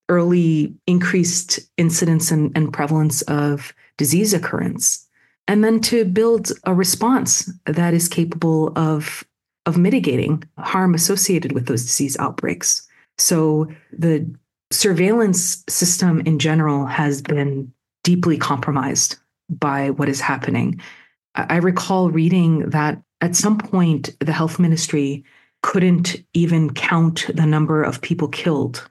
early 0.09 0.73
increased 0.87 1.59
incidence 1.77 2.31
and, 2.31 2.51
and 2.55 2.73
prevalence 2.73 3.21
of 3.23 3.73
disease 3.97 4.33
occurrence, 4.33 5.07
and 5.47 5.63
then 5.63 5.79
to 5.79 6.05
build 6.05 6.51
a 6.65 6.73
response 6.73 7.51
that 7.65 7.93
is 7.93 8.07
capable 8.07 8.71
of, 8.77 9.23
of 9.65 9.77
mitigating 9.77 10.43
harm 10.57 10.93
associated 10.93 11.51
with 11.51 11.67
those 11.67 11.83
disease 11.83 12.17
outbreaks. 12.19 12.87
So 13.17 13.67
the 13.91 14.29
surveillance 14.73 15.63
system 15.69 16.21
in 16.21 16.39
general 16.39 16.85
has 16.85 17.21
been 17.21 17.71
deeply 18.03 18.37
compromised 18.37 19.17
by 19.49 19.91
what 19.91 20.09
is 20.09 20.19
happening. 20.19 20.81
I 21.35 21.57
recall 21.57 22.11
reading 22.11 22.69
that 22.69 23.01
at 23.21 23.35
some 23.35 23.57
point 23.57 24.15
the 24.19 24.33
health 24.33 24.59
ministry 24.59 25.23
couldn't 25.61 26.21
even 26.33 26.73
count 26.73 27.25
the 27.33 27.45
number 27.45 27.83
of 27.83 28.01
people 28.01 28.27
killed 28.27 28.89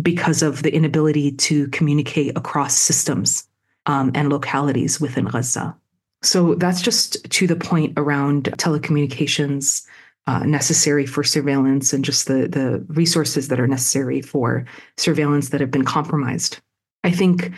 because 0.00 0.42
of 0.42 0.62
the 0.62 0.74
inability 0.74 1.32
to 1.32 1.68
communicate 1.68 2.36
across 2.36 2.74
systems 2.76 3.46
um, 3.86 4.10
and 4.14 4.28
localities 4.28 5.00
within 5.00 5.26
Gaza. 5.26 5.76
So 6.22 6.54
that's 6.54 6.80
just 6.80 7.30
to 7.30 7.46
the 7.46 7.56
point 7.56 7.94
around 7.96 8.44
telecommunications 8.44 9.86
uh, 10.26 10.40
necessary 10.40 11.06
for 11.06 11.24
surveillance 11.24 11.92
and 11.92 12.04
just 12.04 12.26
the 12.28 12.48
the 12.48 12.84
resources 12.88 13.48
that 13.48 13.60
are 13.60 13.66
necessary 13.66 14.22
for 14.22 14.64
surveillance 14.96 15.48
that 15.48 15.60
have 15.60 15.70
been 15.70 15.84
compromised. 15.84 16.58
I 17.04 17.10
think 17.10 17.52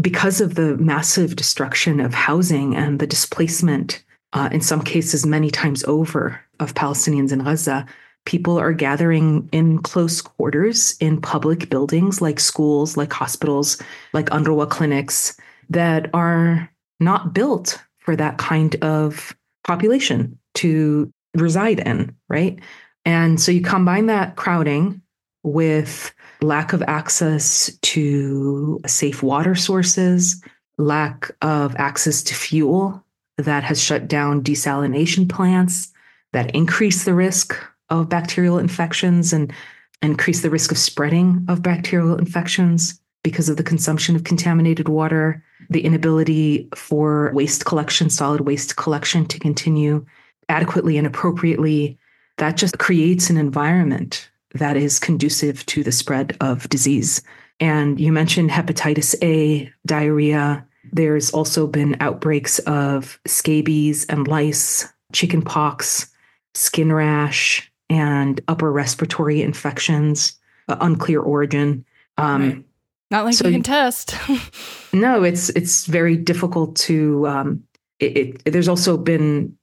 because 0.00 0.40
of 0.40 0.54
the 0.54 0.76
massive 0.76 1.36
destruction 1.36 2.00
of 2.00 2.14
housing 2.14 2.74
and 2.76 2.98
the 2.98 3.06
displacement, 3.06 4.04
uh, 4.32 4.48
in 4.52 4.60
some 4.60 4.82
cases 4.82 5.26
many 5.26 5.50
times 5.50 5.84
over, 5.84 6.40
of 6.60 6.74
Palestinians 6.74 7.32
in 7.32 7.40
Gaza, 7.40 7.86
people 8.24 8.58
are 8.58 8.72
gathering 8.72 9.48
in 9.52 9.78
close 9.82 10.22
quarters 10.22 10.96
in 11.00 11.20
public 11.20 11.68
buildings 11.68 12.22
like 12.22 12.40
schools, 12.40 12.96
like 12.96 13.12
hospitals, 13.12 13.82
like 14.12 14.26
UNRWA 14.26 14.70
clinics 14.70 15.36
that 15.68 16.08
are 16.14 16.70
not 17.00 17.34
built 17.34 17.82
for 17.98 18.16
that 18.16 18.38
kind 18.38 18.76
of 18.82 19.34
population 19.64 20.38
to 20.54 21.12
reside 21.34 21.80
in, 21.80 22.14
right? 22.28 22.58
And 23.04 23.40
so 23.40 23.50
you 23.52 23.62
combine 23.62 24.06
that 24.06 24.36
crowding 24.36 25.02
with 25.42 26.14
lack 26.40 26.72
of 26.72 26.82
access 26.82 27.76
to 27.82 28.80
safe 28.86 29.22
water 29.22 29.54
sources, 29.54 30.42
lack 30.78 31.30
of 31.42 31.74
access 31.76 32.22
to 32.24 32.34
fuel 32.34 33.04
that 33.38 33.64
has 33.64 33.82
shut 33.82 34.08
down 34.08 34.42
desalination 34.42 35.28
plants 35.28 35.92
that 36.32 36.54
increase 36.54 37.04
the 37.04 37.14
risk 37.14 37.56
of 37.90 38.08
bacterial 38.08 38.58
infections 38.58 39.32
and 39.32 39.52
increase 40.00 40.42
the 40.42 40.50
risk 40.50 40.70
of 40.72 40.78
spreading 40.78 41.44
of 41.48 41.62
bacterial 41.62 42.16
infections 42.16 43.00
because 43.22 43.48
of 43.48 43.56
the 43.56 43.62
consumption 43.62 44.16
of 44.16 44.24
contaminated 44.24 44.88
water, 44.88 45.42
the 45.70 45.84
inability 45.84 46.68
for 46.74 47.30
waste 47.34 47.64
collection, 47.64 48.10
solid 48.10 48.40
waste 48.42 48.76
collection 48.76 49.24
to 49.26 49.38
continue 49.38 50.04
adequately 50.48 50.98
and 50.98 51.06
appropriately. 51.06 51.98
That 52.38 52.56
just 52.56 52.78
creates 52.78 53.30
an 53.30 53.36
environment 53.36 54.30
that 54.54 54.76
is 54.76 54.98
conducive 54.98 55.64
to 55.66 55.82
the 55.82 55.92
spread 55.92 56.36
of 56.40 56.68
disease. 56.68 57.22
And 57.60 58.00
you 58.00 58.12
mentioned 58.12 58.50
hepatitis 58.50 59.14
A, 59.22 59.72
diarrhea. 59.86 60.66
There's 60.92 61.30
also 61.30 61.66
been 61.66 61.96
outbreaks 62.00 62.58
of 62.60 63.20
scabies 63.26 64.04
and 64.06 64.26
lice, 64.26 64.88
chickenpox, 65.12 66.08
skin 66.54 66.92
rash, 66.92 67.70
and 67.88 68.40
upper 68.48 68.72
respiratory 68.72 69.42
infections, 69.42 70.38
uh, 70.68 70.76
unclear 70.80 71.20
origin. 71.20 71.84
Um, 72.18 72.42
right. 72.42 72.64
Not 73.10 73.24
like 73.26 73.34
so 73.34 73.46
you 73.46 73.52
can 73.54 73.62
test. 73.62 74.14
no, 74.92 75.22
it's 75.22 75.50
it's 75.50 75.84
very 75.84 76.16
difficult 76.16 76.76
to. 76.76 77.28
Um, 77.28 77.62
it, 78.00 78.16
it, 78.16 78.52
there's 78.52 78.68
also 78.68 78.96
been 78.96 79.56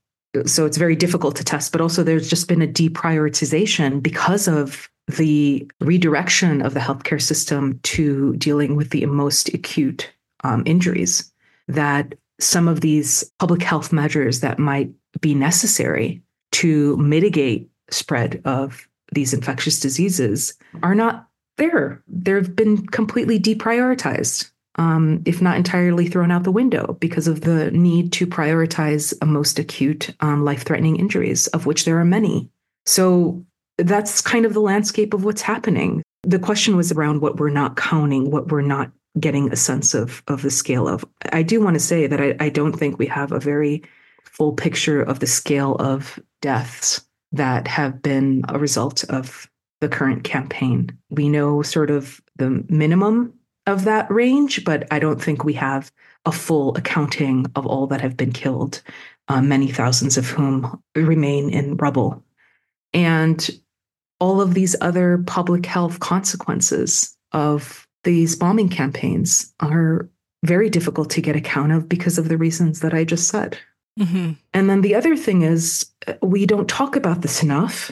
so 0.46 0.66
it's 0.66 0.78
very 0.78 0.96
difficult 0.96 1.36
to 1.38 1.44
test, 1.44 1.72
but 1.72 1.82
also 1.82 2.04
there's 2.04 2.30
just 2.30 2.48
been 2.48 2.62
a 2.62 2.68
deprioritization 2.68 4.02
because 4.02 4.48
of 4.48 4.90
the 5.08 5.70
redirection 5.80 6.62
of 6.62 6.74
the 6.74 6.80
healthcare 6.80 7.22
system 7.22 7.80
to 7.84 8.36
dealing 8.36 8.76
with 8.76 8.92
the 8.92 9.06
most 9.08 9.50
acute 9.54 10.12
um, 10.44 10.64
injuries. 10.66 11.32
That 11.68 12.16
some 12.40 12.68
of 12.68 12.82
these 12.82 13.24
public 13.40 13.62
health 13.62 13.92
measures 13.92 14.40
that 14.40 14.60
might 14.60 14.92
be 15.20 15.34
necessary 15.34 16.22
to 16.52 16.96
mitigate 16.98 17.70
spread 17.90 18.42
of 18.46 18.88
these 19.14 19.34
infectious 19.34 19.80
diseases 19.80 20.54
are 20.84 20.96
not 20.96 21.28
there. 21.58 22.02
They've 22.08 22.56
been 22.56 22.86
completely 22.88 23.40
deprioritized, 23.40 24.52
um, 24.80 25.22
if 25.26 25.42
not 25.42 25.58
entirely 25.58 26.08
thrown 26.08 26.32
out 26.32 26.46
the 26.46 26.52
window, 26.52 26.98
because 27.02 27.28
of 27.28 27.42
the 27.42 27.70
need 27.72 28.14
to 28.14 28.26
prioritize 28.26 29.14
most 29.26 29.60
acute 29.60 30.16
um, 30.22 30.46
life 30.46 30.64
threatening 30.64 30.96
injuries, 30.96 31.48
of 31.48 31.66
which 31.66 31.84
there 31.84 32.00
are 32.00 32.06
many. 32.06 32.50
So 32.86 33.46
that's 33.78 34.22
kind 34.22 34.46
of 34.46 34.54
the 34.54 34.62
landscape 34.62 35.14
of 35.14 35.26
what's 35.26 35.42
happening. 35.42 36.02
The 36.24 36.40
question 36.40 36.78
was 36.78 36.94
around 36.94 37.22
what 37.22 37.40
we're 37.40 37.50
not 37.50 37.76
counting, 37.76 38.32
what 38.32 38.52
we're 38.52 38.62
not 38.62 38.90
getting 39.20 39.52
a 39.52 39.58
sense 39.58 39.94
of 39.94 40.24
of 40.28 40.44
the 40.44 40.52
scale 40.52 40.88
of. 40.88 41.04
I 41.34 41.44
do 41.44 41.60
want 41.60 41.76
to 41.76 41.80
say 41.82 42.08
that 42.08 42.22
I, 42.22 42.36
I 42.40 42.48
don't 42.48 42.74
think 42.74 42.98
we 42.98 43.08
have 43.08 43.34
a 43.34 43.40
very 43.40 43.84
full 44.24 44.54
picture 44.54 45.02
of 45.02 45.20
the 45.20 45.28
scale 45.28 45.76
of 45.76 46.18
deaths 46.42 47.06
that 47.34 47.68
have 47.68 48.02
been 48.02 48.44
a 48.48 48.58
result 48.58 49.04
of 49.10 49.50
the 49.82 49.90
current 49.90 50.24
campaign. 50.24 50.98
We 51.10 51.28
know 51.28 51.64
sort 51.64 51.90
of 51.92 52.22
the 52.38 52.64
minimum 52.70 53.34
of 53.70 53.86
that 53.86 54.10
range, 54.12 54.64
but 54.66 54.88
I 54.92 55.00
don't 55.00 55.22
think 55.22 55.44
we 55.44 55.54
have 55.54 55.92
a 56.26 56.32
full 56.32 56.76
accounting 56.76 57.46
of 57.56 57.66
all 57.66 57.88
that 57.88 58.02
have 58.02 58.18
been 58.18 58.32
killed, 58.32 58.82
uh, 59.28 59.42
many 59.42 59.72
thousands 59.72 60.18
of 60.18 60.28
whom 60.28 60.82
remain 60.96 61.50
in 61.50 61.78
rubble. 61.78 62.24
And 62.94 63.50
all 64.20 64.42
of 64.42 64.54
these 64.54 64.76
other 64.82 65.20
public 65.26 65.66
health 65.66 66.00
consequences 66.00 67.16
of 67.32 67.88
these 68.04 68.36
bombing 68.36 68.70
campaigns 68.70 69.54
are 69.60 70.10
very 70.44 70.70
difficult 70.70 71.10
to 71.12 71.22
get 71.22 71.36
account 71.36 71.72
of 71.72 71.88
because 71.88 72.18
of 72.18 72.30
the 72.30 72.38
reasons 72.38 72.80
that 72.80 72.94
I 72.94 73.04
just 73.04 73.28
said. 73.28 73.58
Mm-hmm. 74.00 74.34
And 74.54 74.70
then 74.70 74.82
the 74.82 74.96
other 74.96 75.16
thing 75.16 75.42
is, 75.42 75.86
uh, 76.08 76.14
we 76.22 76.46
don't 76.46 76.70
talk 76.70 76.96
about 76.96 77.22
this 77.22 77.44
enough. 77.44 77.92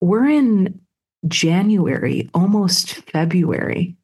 We're 0.00 0.28
in 0.28 0.80
January, 1.28 2.28
almost 2.34 2.94
February. 3.10 3.96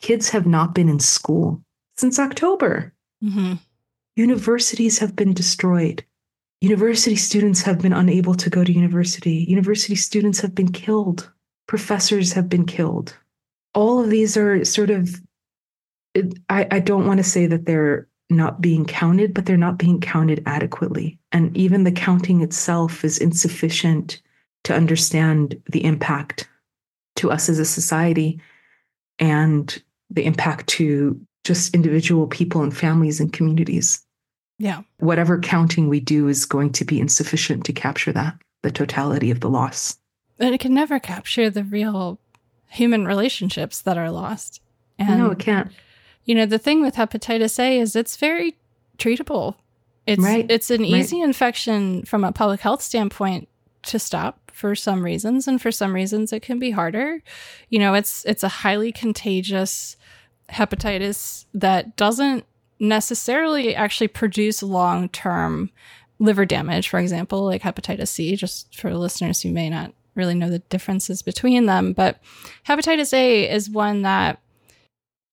Kids 0.00 0.28
have 0.30 0.46
not 0.46 0.74
been 0.74 0.88
in 0.88 1.00
school 1.00 1.62
since 1.96 2.18
October. 2.18 2.92
Mm-hmm. 3.22 3.54
Universities 4.16 4.98
have 4.98 5.14
been 5.14 5.32
destroyed. 5.32 6.04
University 6.60 7.16
students 7.16 7.62
have 7.62 7.80
been 7.80 7.92
unable 7.92 8.34
to 8.34 8.50
go 8.50 8.64
to 8.64 8.72
university. 8.72 9.44
University 9.48 9.94
students 9.94 10.40
have 10.40 10.54
been 10.54 10.72
killed. 10.72 11.30
Professors 11.66 12.32
have 12.32 12.48
been 12.48 12.64
killed. 12.64 13.16
All 13.74 14.02
of 14.02 14.08
these 14.08 14.36
are 14.36 14.64
sort 14.64 14.90
of, 14.90 15.20
I, 16.48 16.66
I 16.70 16.78
don't 16.78 17.06
want 17.06 17.18
to 17.18 17.24
say 17.24 17.46
that 17.46 17.66
they're 17.66 18.08
not 18.30 18.60
being 18.60 18.86
counted, 18.86 19.34
but 19.34 19.44
they're 19.44 19.56
not 19.56 19.78
being 19.78 20.00
counted 20.00 20.42
adequately. 20.46 21.18
And 21.30 21.54
even 21.56 21.84
the 21.84 21.92
counting 21.92 22.40
itself 22.40 23.04
is 23.04 23.18
insufficient 23.18 24.20
to 24.64 24.74
understand 24.74 25.60
the 25.70 25.84
impact 25.84 26.48
to 27.16 27.30
us 27.30 27.48
as 27.48 27.58
a 27.58 27.64
society 27.64 28.40
and 29.18 29.82
the 30.10 30.24
impact 30.24 30.66
to 30.68 31.20
just 31.44 31.74
individual 31.74 32.26
people 32.26 32.62
and 32.62 32.76
families 32.76 33.20
and 33.20 33.32
communities. 33.32 34.04
Yeah. 34.58 34.82
Whatever 34.98 35.38
counting 35.38 35.88
we 35.88 36.00
do 36.00 36.28
is 36.28 36.44
going 36.44 36.72
to 36.72 36.84
be 36.84 37.00
insufficient 37.00 37.64
to 37.66 37.72
capture 37.72 38.12
that, 38.12 38.36
the 38.62 38.70
totality 38.70 39.30
of 39.30 39.40
the 39.40 39.50
loss. 39.50 39.98
And 40.38 40.54
it 40.54 40.60
can 40.60 40.74
never 40.74 40.98
capture 40.98 41.50
the 41.50 41.64
real 41.64 42.18
human 42.68 43.06
relationships 43.06 43.82
that 43.82 43.98
are 43.98 44.10
lost. 44.10 44.60
And 44.98 45.20
no, 45.20 45.30
it 45.30 45.38
can't 45.38 45.70
you 46.26 46.34
know, 46.34 46.44
the 46.44 46.58
thing 46.58 46.82
with 46.82 46.96
hepatitis 46.96 47.58
A 47.58 47.78
is 47.78 47.96
it's 47.96 48.16
very 48.16 48.56
treatable. 48.98 49.54
It's 50.06 50.22
right. 50.22 50.46
it's 50.50 50.70
an 50.70 50.84
easy 50.84 51.20
right. 51.20 51.26
infection 51.26 52.04
from 52.04 52.22
a 52.24 52.32
public 52.32 52.60
health 52.60 52.82
standpoint 52.82 53.48
to 53.84 53.98
stop 53.98 54.45
for 54.56 54.74
some 54.74 55.04
reasons 55.04 55.46
and 55.46 55.60
for 55.60 55.70
some 55.70 55.94
reasons 55.94 56.32
it 56.32 56.40
can 56.40 56.58
be 56.58 56.70
harder. 56.70 57.22
You 57.68 57.78
know, 57.78 57.92
it's 57.92 58.24
it's 58.24 58.42
a 58.42 58.48
highly 58.48 58.90
contagious 58.90 59.98
hepatitis 60.50 61.44
that 61.52 61.94
doesn't 61.96 62.46
necessarily 62.80 63.74
actually 63.74 64.08
produce 64.08 64.62
long-term 64.62 65.70
liver 66.18 66.46
damage, 66.46 66.88
for 66.88 66.98
example, 66.98 67.44
like 67.44 67.62
hepatitis 67.62 68.08
C, 68.08 68.34
just 68.34 68.74
for 68.74 68.94
listeners 68.94 69.42
who 69.42 69.50
may 69.50 69.68
not 69.68 69.92
really 70.14 70.34
know 70.34 70.48
the 70.48 70.60
differences 70.60 71.20
between 71.20 71.66
them, 71.66 71.92
but 71.92 72.18
hepatitis 72.66 73.12
A 73.12 73.50
is 73.50 73.68
one 73.68 74.02
that 74.02 74.40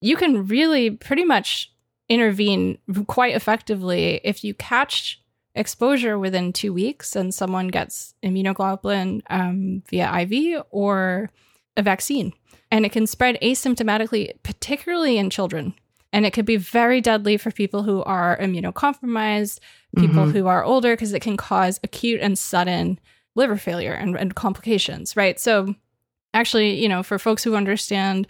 you 0.02 0.18
can 0.18 0.48
really 0.48 0.92
pretty 0.92 1.24
much 1.24 1.72
intervene 2.10 2.78
quite 3.08 3.36
effectively 3.36 4.20
if 4.26 4.44
you 4.44 4.54
catch 4.54 5.23
exposure 5.56 6.18
within 6.18 6.52
two 6.52 6.74
weeks 6.74 7.16
and 7.16 7.34
someone 7.34 7.68
gets 7.68 8.16
immunoglobulin 8.24 9.22
um, 9.30 9.84
via 9.90 10.22
IV 10.22 10.64
or 10.72 11.30
a 11.78 11.82
vaccine. 11.82 12.34
And 12.72 12.86
it 12.86 12.92
can 12.92 13.06
spread 13.06 13.38
asymptomatically, 13.42 14.32
particularly 14.42 15.18
in 15.18 15.30
children. 15.30 15.76
And 16.12 16.26
it 16.26 16.34
could 16.34 16.46
be 16.46 16.58
very 16.58 17.02
deadly 17.02 17.38
for 17.38 17.52
people 17.52 17.84
who 17.84 18.04
are 18.04 18.38
immunocompromised, 18.38 19.60
people 19.96 20.24
mm-hmm. 20.24 20.32
who 20.32 20.48
are 20.48 20.64
older, 20.64 20.94
because 20.94 21.14
it 21.14 21.22
can 21.22 21.38
cause 21.38 21.80
acute 21.84 22.22
and 22.22 22.38
sudden 22.38 23.00
liver 23.36 23.58
failure 23.58 23.94
and, 23.94 24.16
and 24.16 24.36
complications, 24.36 25.16
right? 25.16 25.40
So, 25.40 25.74
actually, 26.34 26.80
you 26.80 26.88
know, 26.88 27.02
for 27.02 27.18
folks 27.18 27.44
who 27.44 27.56
understand 27.56 28.28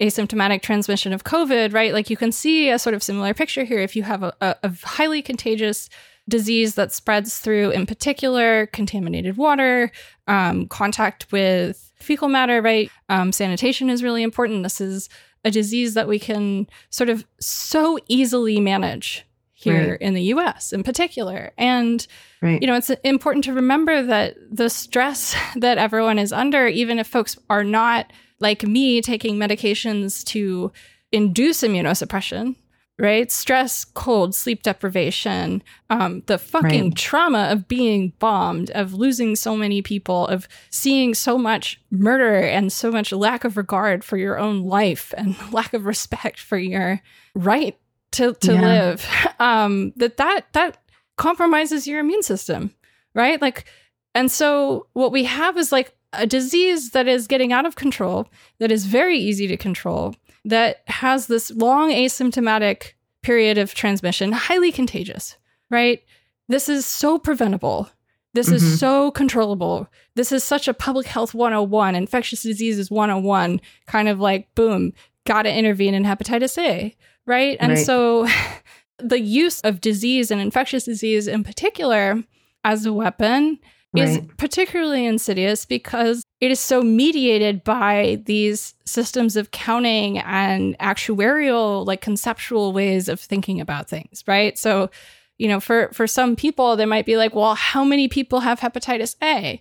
asymptomatic 0.00 0.62
transmission 0.62 1.12
of 1.12 1.24
COVID, 1.24 1.72
right? 1.72 1.92
Like 1.92 2.10
you 2.10 2.16
can 2.16 2.30
see 2.30 2.70
a 2.70 2.78
sort 2.78 2.94
of 2.94 3.02
similar 3.02 3.34
picture 3.34 3.64
here. 3.64 3.80
If 3.80 3.96
you 3.96 4.02
have 4.02 4.22
a, 4.22 4.32
a, 4.40 4.56
a 4.62 4.72
highly 4.84 5.22
contagious 5.22 5.88
disease 6.28 6.74
that 6.74 6.92
spreads 6.92 7.38
through, 7.38 7.70
in 7.70 7.86
particular, 7.86 8.66
contaminated 8.66 9.36
water, 9.36 9.90
um, 10.26 10.66
contact 10.66 11.30
with 11.30 11.92
fecal 12.00 12.28
matter, 12.28 12.60
right? 12.60 12.90
Um, 13.08 13.32
sanitation 13.32 13.90
is 13.90 14.02
really 14.02 14.22
important. 14.22 14.62
This 14.62 14.80
is 14.80 15.08
a 15.44 15.50
disease 15.50 15.94
that 15.94 16.08
we 16.08 16.18
can 16.18 16.66
sort 16.90 17.08
of 17.08 17.24
so 17.40 17.98
easily 18.08 18.60
manage 18.60 19.24
here 19.52 19.92
right. 19.92 20.00
in 20.00 20.14
the 20.14 20.22
US 20.24 20.72
in 20.72 20.82
particular. 20.82 21.52
And, 21.56 22.06
right. 22.42 22.60
you 22.60 22.66
know, 22.66 22.74
it's 22.74 22.90
important 23.04 23.44
to 23.44 23.52
remember 23.52 24.02
that 24.02 24.36
the 24.50 24.68
stress 24.68 25.34
that 25.56 25.78
everyone 25.78 26.18
is 26.18 26.32
under, 26.32 26.66
even 26.66 26.98
if 26.98 27.06
folks 27.06 27.38
are 27.48 27.64
not 27.64 28.12
like 28.40 28.64
me 28.64 29.00
taking 29.00 29.36
medications 29.36 30.24
to 30.26 30.72
induce 31.12 31.62
immunosuppression, 31.62 32.56
right? 32.98 33.30
Stress, 33.30 33.84
cold, 33.84 34.34
sleep 34.34 34.62
deprivation, 34.62 35.62
um, 35.90 36.22
the 36.26 36.38
fucking 36.38 36.84
right. 36.84 36.96
trauma 36.96 37.48
of 37.50 37.68
being 37.68 38.12
bombed, 38.18 38.70
of 38.70 38.94
losing 38.94 39.36
so 39.36 39.54
many 39.56 39.82
people, 39.82 40.26
of 40.28 40.48
seeing 40.70 41.14
so 41.14 41.36
much 41.36 41.80
murder 41.90 42.38
and 42.38 42.72
so 42.72 42.90
much 42.90 43.12
lack 43.12 43.44
of 43.44 43.56
regard 43.56 44.02
for 44.02 44.16
your 44.16 44.38
own 44.38 44.62
life 44.62 45.12
and 45.16 45.36
lack 45.52 45.74
of 45.74 45.84
respect 45.84 46.40
for 46.40 46.56
your 46.56 47.00
right 47.34 47.78
to 48.12 48.32
to 48.34 48.54
yeah. 48.54 48.60
live. 48.60 49.06
Um, 49.38 49.92
that 49.96 50.16
that 50.16 50.46
that 50.54 50.78
compromises 51.18 51.86
your 51.86 52.00
immune 52.00 52.22
system, 52.22 52.74
right? 53.14 53.38
Like, 53.38 53.66
and 54.14 54.30
so 54.30 54.86
what 54.94 55.12
we 55.12 55.24
have 55.24 55.58
is 55.58 55.72
like 55.72 55.94
a 56.14 56.26
disease 56.26 56.92
that 56.92 57.06
is 57.06 57.26
getting 57.26 57.52
out 57.52 57.66
of 57.66 57.76
control, 57.76 58.30
that 58.60 58.72
is 58.72 58.86
very 58.86 59.18
easy 59.18 59.46
to 59.48 59.58
control, 59.58 60.14
that 60.46 60.82
has 60.86 61.26
this 61.26 61.50
long 61.50 61.90
asymptomatic 61.90 62.92
period 63.22 63.58
of 63.58 63.74
transmission, 63.74 64.32
highly 64.32 64.70
contagious, 64.70 65.36
right? 65.70 66.02
This 66.48 66.68
is 66.68 66.86
so 66.86 67.18
preventable 67.18 67.90
This 68.32 68.46
mm-hmm. 68.46 68.56
is 68.56 68.78
so 68.78 69.10
controllable. 69.10 69.88
This 70.14 70.30
is 70.30 70.44
such 70.44 70.68
a 70.68 70.74
public 70.74 71.06
health 71.06 71.34
101, 71.34 71.94
infectious 71.94 72.42
diseases 72.42 72.90
101, 72.90 73.60
kind 73.86 74.08
of 74.08 74.20
like, 74.20 74.54
boom, 74.54 74.92
got 75.26 75.42
to 75.42 75.52
intervene 75.52 75.94
in 75.94 76.04
hepatitis 76.04 76.56
A, 76.58 76.94
right? 77.24 77.56
And 77.58 77.72
right. 77.72 77.84
so 77.84 78.28
the 78.98 79.20
use 79.20 79.60
of 79.62 79.80
disease 79.80 80.30
and 80.30 80.40
infectious 80.40 80.84
disease 80.84 81.26
in 81.26 81.44
particular 81.44 82.22
as 82.62 82.86
a 82.86 82.92
weapon 82.92 83.58
right. 83.98 84.08
is 84.08 84.20
particularly 84.36 85.06
insidious 85.06 85.64
because 85.64 86.24
it 86.40 86.50
is 86.50 86.60
so 86.60 86.82
mediated 86.82 87.64
by 87.64 88.20
these 88.26 88.74
systems 88.84 89.36
of 89.36 89.50
counting 89.50 90.18
and 90.18 90.78
actuarial 90.78 91.86
like 91.86 92.00
conceptual 92.00 92.72
ways 92.72 93.08
of 93.08 93.20
thinking 93.20 93.60
about 93.60 93.88
things 93.88 94.22
right 94.26 94.58
so 94.58 94.90
you 95.38 95.48
know 95.48 95.60
for 95.60 95.90
for 95.92 96.06
some 96.06 96.36
people 96.36 96.76
they 96.76 96.86
might 96.86 97.06
be 97.06 97.16
like 97.16 97.34
well 97.34 97.54
how 97.54 97.84
many 97.84 98.08
people 98.08 98.40
have 98.40 98.60
hepatitis 98.60 99.16
a 99.22 99.60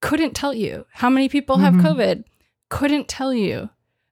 couldn't 0.00 0.34
tell 0.34 0.54
you 0.54 0.86
how 0.92 1.10
many 1.10 1.28
people 1.28 1.56
mm-hmm. 1.56 1.78
have 1.80 1.96
covid 1.96 2.24
couldn't 2.68 3.08
tell 3.08 3.32
you 3.32 3.68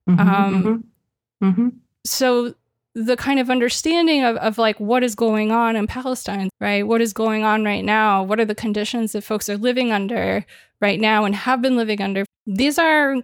mm-hmm, 0.08 0.20
um 0.20 0.62
mm-hmm. 0.62 1.48
mm-hmm. 1.48 1.68
so 2.04 2.54
the 2.96 3.16
kind 3.16 3.38
of 3.38 3.50
understanding 3.50 4.24
of, 4.24 4.36
of 4.36 4.56
like 4.56 4.80
what 4.80 5.04
is 5.04 5.14
going 5.14 5.52
on 5.52 5.76
in 5.76 5.86
Palestine, 5.86 6.48
right? 6.60 6.86
What 6.86 7.02
is 7.02 7.12
going 7.12 7.44
on 7.44 7.62
right 7.62 7.84
now? 7.84 8.22
What 8.22 8.40
are 8.40 8.46
the 8.46 8.54
conditions 8.54 9.12
that 9.12 9.20
folks 9.20 9.50
are 9.50 9.58
living 9.58 9.92
under 9.92 10.46
right 10.80 10.98
now 10.98 11.26
and 11.26 11.34
have 11.34 11.60
been 11.60 11.76
living 11.76 12.00
under? 12.00 12.24
These 12.46 12.78
are 12.78 13.16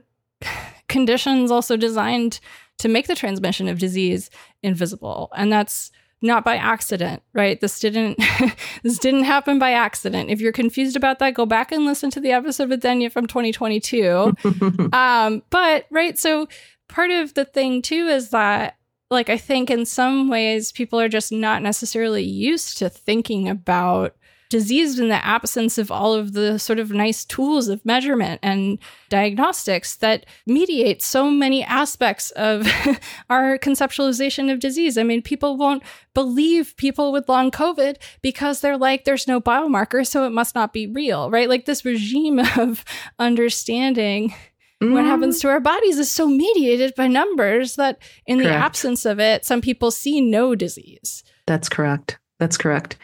conditions 0.88 1.50
also 1.50 1.78
designed 1.78 2.38
to 2.80 2.88
make 2.88 3.06
the 3.06 3.14
transmission 3.14 3.66
of 3.66 3.78
disease 3.78 4.28
invisible. 4.62 5.32
And 5.34 5.50
that's 5.50 5.90
not 6.20 6.44
by 6.44 6.56
accident, 6.56 7.22
right? 7.32 7.58
This 7.58 7.80
didn't 7.80 8.18
this 8.82 8.98
didn't 8.98 9.24
happen 9.24 9.58
by 9.58 9.72
accident. 9.72 10.28
If 10.28 10.42
you're 10.42 10.52
confused 10.52 10.96
about 10.96 11.18
that, 11.20 11.32
go 11.32 11.46
back 11.46 11.72
and 11.72 11.86
listen 11.86 12.10
to 12.10 12.20
the 12.20 12.32
episode 12.32 12.68
with 12.68 12.82
Danya 12.82 13.10
from 13.10 13.26
2022. 13.26 14.34
um, 14.92 15.42
but 15.48 15.86
right, 15.90 16.18
so 16.18 16.46
part 16.88 17.10
of 17.10 17.32
the 17.32 17.46
thing 17.46 17.80
too 17.80 18.06
is 18.06 18.28
that 18.30 18.76
like 19.12 19.30
I 19.30 19.36
think 19.36 19.70
in 19.70 19.86
some 19.86 20.28
ways 20.28 20.72
people 20.72 21.00
are 21.00 21.08
just 21.08 21.30
not 21.30 21.62
necessarily 21.62 22.24
used 22.24 22.78
to 22.78 22.88
thinking 22.88 23.48
about 23.48 24.16
disease 24.52 24.98
in 24.98 25.08
the 25.08 25.24
absence 25.24 25.78
of 25.78 25.90
all 25.90 26.12
of 26.12 26.34
the 26.34 26.58
sort 26.58 26.78
of 26.78 26.90
nice 26.90 27.24
tools 27.24 27.68
of 27.68 27.84
measurement 27.86 28.38
and 28.42 28.78
diagnostics 29.08 29.96
that 29.96 30.26
mediate 30.46 31.00
so 31.00 31.30
many 31.30 31.64
aspects 31.64 32.30
of 32.32 32.66
our 33.30 33.56
conceptualization 33.56 34.52
of 34.52 34.60
disease. 34.60 34.98
I 34.98 35.04
mean, 35.04 35.22
people 35.22 35.56
won't 35.56 35.82
believe 36.12 36.76
people 36.76 37.12
with 37.12 37.30
long 37.30 37.50
COVID 37.50 37.96
because 38.20 38.60
they're 38.60 38.76
like, 38.76 39.04
there's 39.04 39.26
no 39.26 39.40
biomarker, 39.40 40.06
so 40.06 40.26
it 40.26 40.30
must 40.30 40.54
not 40.54 40.74
be 40.74 40.86
real, 40.86 41.30
right? 41.30 41.48
Like 41.48 41.64
this 41.64 41.86
regime 41.86 42.38
of 42.58 42.84
understanding 43.18 44.34
mm. 44.82 44.92
what 44.92 45.04
happens 45.04 45.40
to 45.40 45.48
our 45.48 45.60
bodies 45.60 45.98
is 45.98 46.10
so 46.10 46.26
mediated 46.26 46.94
by 46.94 47.06
numbers 47.06 47.76
that 47.76 47.98
in 48.26 48.38
correct. 48.38 48.50
the 48.50 48.54
absence 48.54 49.04
of 49.04 49.20
it, 49.20 49.44
some 49.44 49.60
people 49.60 49.90
see 49.90 50.20
no 50.20 50.54
disease. 50.54 51.22
That's 51.46 51.68
correct. 51.68 52.18
That's 52.38 52.56
correct. 52.56 52.96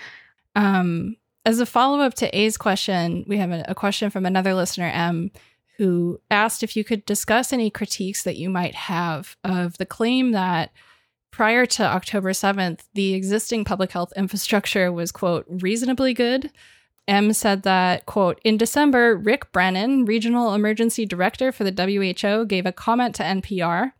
Um, 0.55 1.17
as 1.45 1.61
a 1.61 1.67
follow 1.67 2.01
up 2.01 2.15
to 2.15 2.39
A's 2.39 2.57
question, 2.57 3.25
we 3.27 3.39
have 3.39 3.51
a, 3.51 3.65
a 3.69 3.75
question 3.75 4.11
from 4.11 4.27
another 4.27 4.55
listener, 4.55 4.87
M, 4.87 5.31
who 5.77 6.21
asked 6.31 6.63
if 6.63 6.77
you 6.77 6.85
could 6.85 7.07
discuss 7.07 7.53
any 7.53 7.71
critiques 7.71 8.25
that 8.25 8.37
you 8.37 8.51
might 8.51 8.75
have 8.75 9.37
of 9.45 9.79
the 9.79 9.87
claim 9.87 10.33
that 10.33 10.73
prior 11.31 11.67
to 11.67 11.85
October 11.85 12.33
7th, 12.33 12.81
the 12.95 13.15
existing 13.15 13.65
public 13.65 13.93
health 13.93 14.13
infrastructure 14.17 14.93
was, 14.93 15.13
quote, 15.13 15.47
reasonably 15.49 16.13
good, 16.13 16.51
M 17.09 17.33
said 17.33 17.63
that, 17.63 18.07
quote, 18.07 18.41
in 18.45 18.57
December, 18.57 19.17
Rick 19.17 19.51
Brennan, 19.51 20.05
regional 20.05 20.55
emergency 20.55 21.07
director 21.07 21.51
for 21.51 21.65
the 21.65 21.73
WHO, 21.73 22.47
gave 22.47 22.67
a 22.67 22.73
comment 22.73 23.15
to 23.17 23.23
NPR 23.23 23.93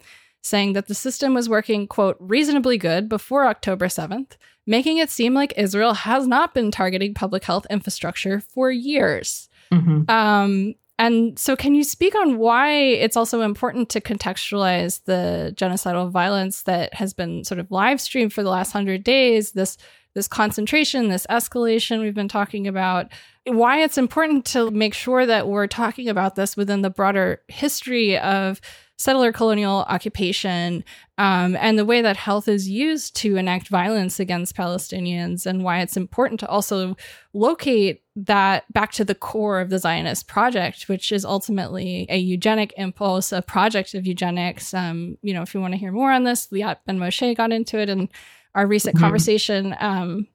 saying 0.43 0.75
that 0.75 0.87
the 0.87 0.95
system 0.95 1.35
was 1.35 1.49
working, 1.49 1.87
quote, 1.87 2.17
reasonably 2.21 2.79
good 2.79 3.09
before 3.09 3.47
October 3.47 3.87
7th, 3.87 4.37
making 4.67 4.99
it 4.99 5.11
seem 5.11 5.35
like 5.35 5.53
Israel 5.57 5.95
has 5.95 6.27
not 6.27 6.55
been 6.55 6.71
targeting 6.71 7.15
public 7.15 7.45
health 7.45 7.67
infrastructure 7.71 8.41
for 8.41 8.71
years. 8.71 9.49
Mm-hmm. 9.73 10.11
Um, 10.11 10.75
and 10.99 11.39
so, 11.39 11.55
can 11.55 11.77
you 11.77 11.85
speak 11.85 12.17
on 12.17 12.39
why 12.39 12.73
it's 12.73 13.17
also 13.17 13.43
important 13.43 13.89
to 13.91 14.01
contextualize 14.01 15.05
the 15.05 15.55
genocidal 15.57 16.11
violence 16.11 16.63
that 16.63 16.93
has 16.95 17.13
been 17.13 17.45
sort 17.45 17.61
of 17.61 17.71
live 17.71 18.01
streamed 18.01 18.33
for 18.33 18.43
the 18.43 18.51
last 18.51 18.73
hundred 18.73 19.05
days? 19.05 19.53
This 19.53 19.77
this 20.15 20.29
concentration, 20.29 21.09
this 21.09 21.27
escalation 21.29 22.01
we've 22.01 22.15
been 22.15 22.29
talking 22.29 22.67
about, 22.67 23.09
why 23.47 23.83
it's 23.83 23.99
important 23.99 24.45
to 24.47 24.71
make 24.71 24.95
sure 24.95 25.27
that 25.27 25.49
we're 25.49 25.67
talking 25.67 26.09
about 26.09 26.35
this 26.35 26.57
within 26.57 26.83
the 26.83 26.91
broader 26.91 27.41
history 27.49 28.19
of 28.19 28.61
settler 28.99 29.33
colonial 29.33 29.85
occupation 29.89 30.85
um, 31.19 31.57
and 31.57 31.79
the 31.79 31.85
way 31.85 32.03
that 32.03 32.17
health 32.17 32.49
is 32.49 32.69
used 32.69 33.15
to 33.15 33.37
enact 33.37 33.69
violence 33.69 34.19
against 34.19 34.57
Palestinians, 34.57 35.47
and 35.47 35.63
why 35.63 35.81
it's 35.81 35.97
important 35.97 36.41
to 36.41 36.49
also 36.49 36.97
locate 37.33 38.03
that 38.17 38.71
back 38.73 38.91
to 38.93 39.05
the 39.05 39.15
core 39.15 39.61
of 39.61 39.71
the 39.71 39.79
Zionist 39.79 40.27
project, 40.27 40.89
which 40.89 41.13
is 41.13 41.25
ultimately 41.25 42.07
a 42.09 42.19
eugenic 42.19 42.73
impulse, 42.77 43.33
a 43.33 43.43
project 43.43 43.95
of 43.95 44.07
eugenics. 44.07 44.75
Um, 44.75 45.17
you 45.23 45.33
know, 45.33 45.43
if 45.43 45.55
you 45.55 45.61
want 45.61 45.75
to 45.75 45.79
hear 45.79 45.93
more 45.93 46.11
on 46.13 46.25
this, 46.25 46.49
Liat 46.49 46.79
Ben 46.87 46.99
Moshe 46.99 47.37
got 47.37 47.53
into 47.53 47.79
it 47.79 47.89
and 47.89 48.09
our 48.59 48.67
recent 48.67 48.97
mm-hmm. 48.97 49.05
conversation 49.05 49.77
um, 49.79 50.27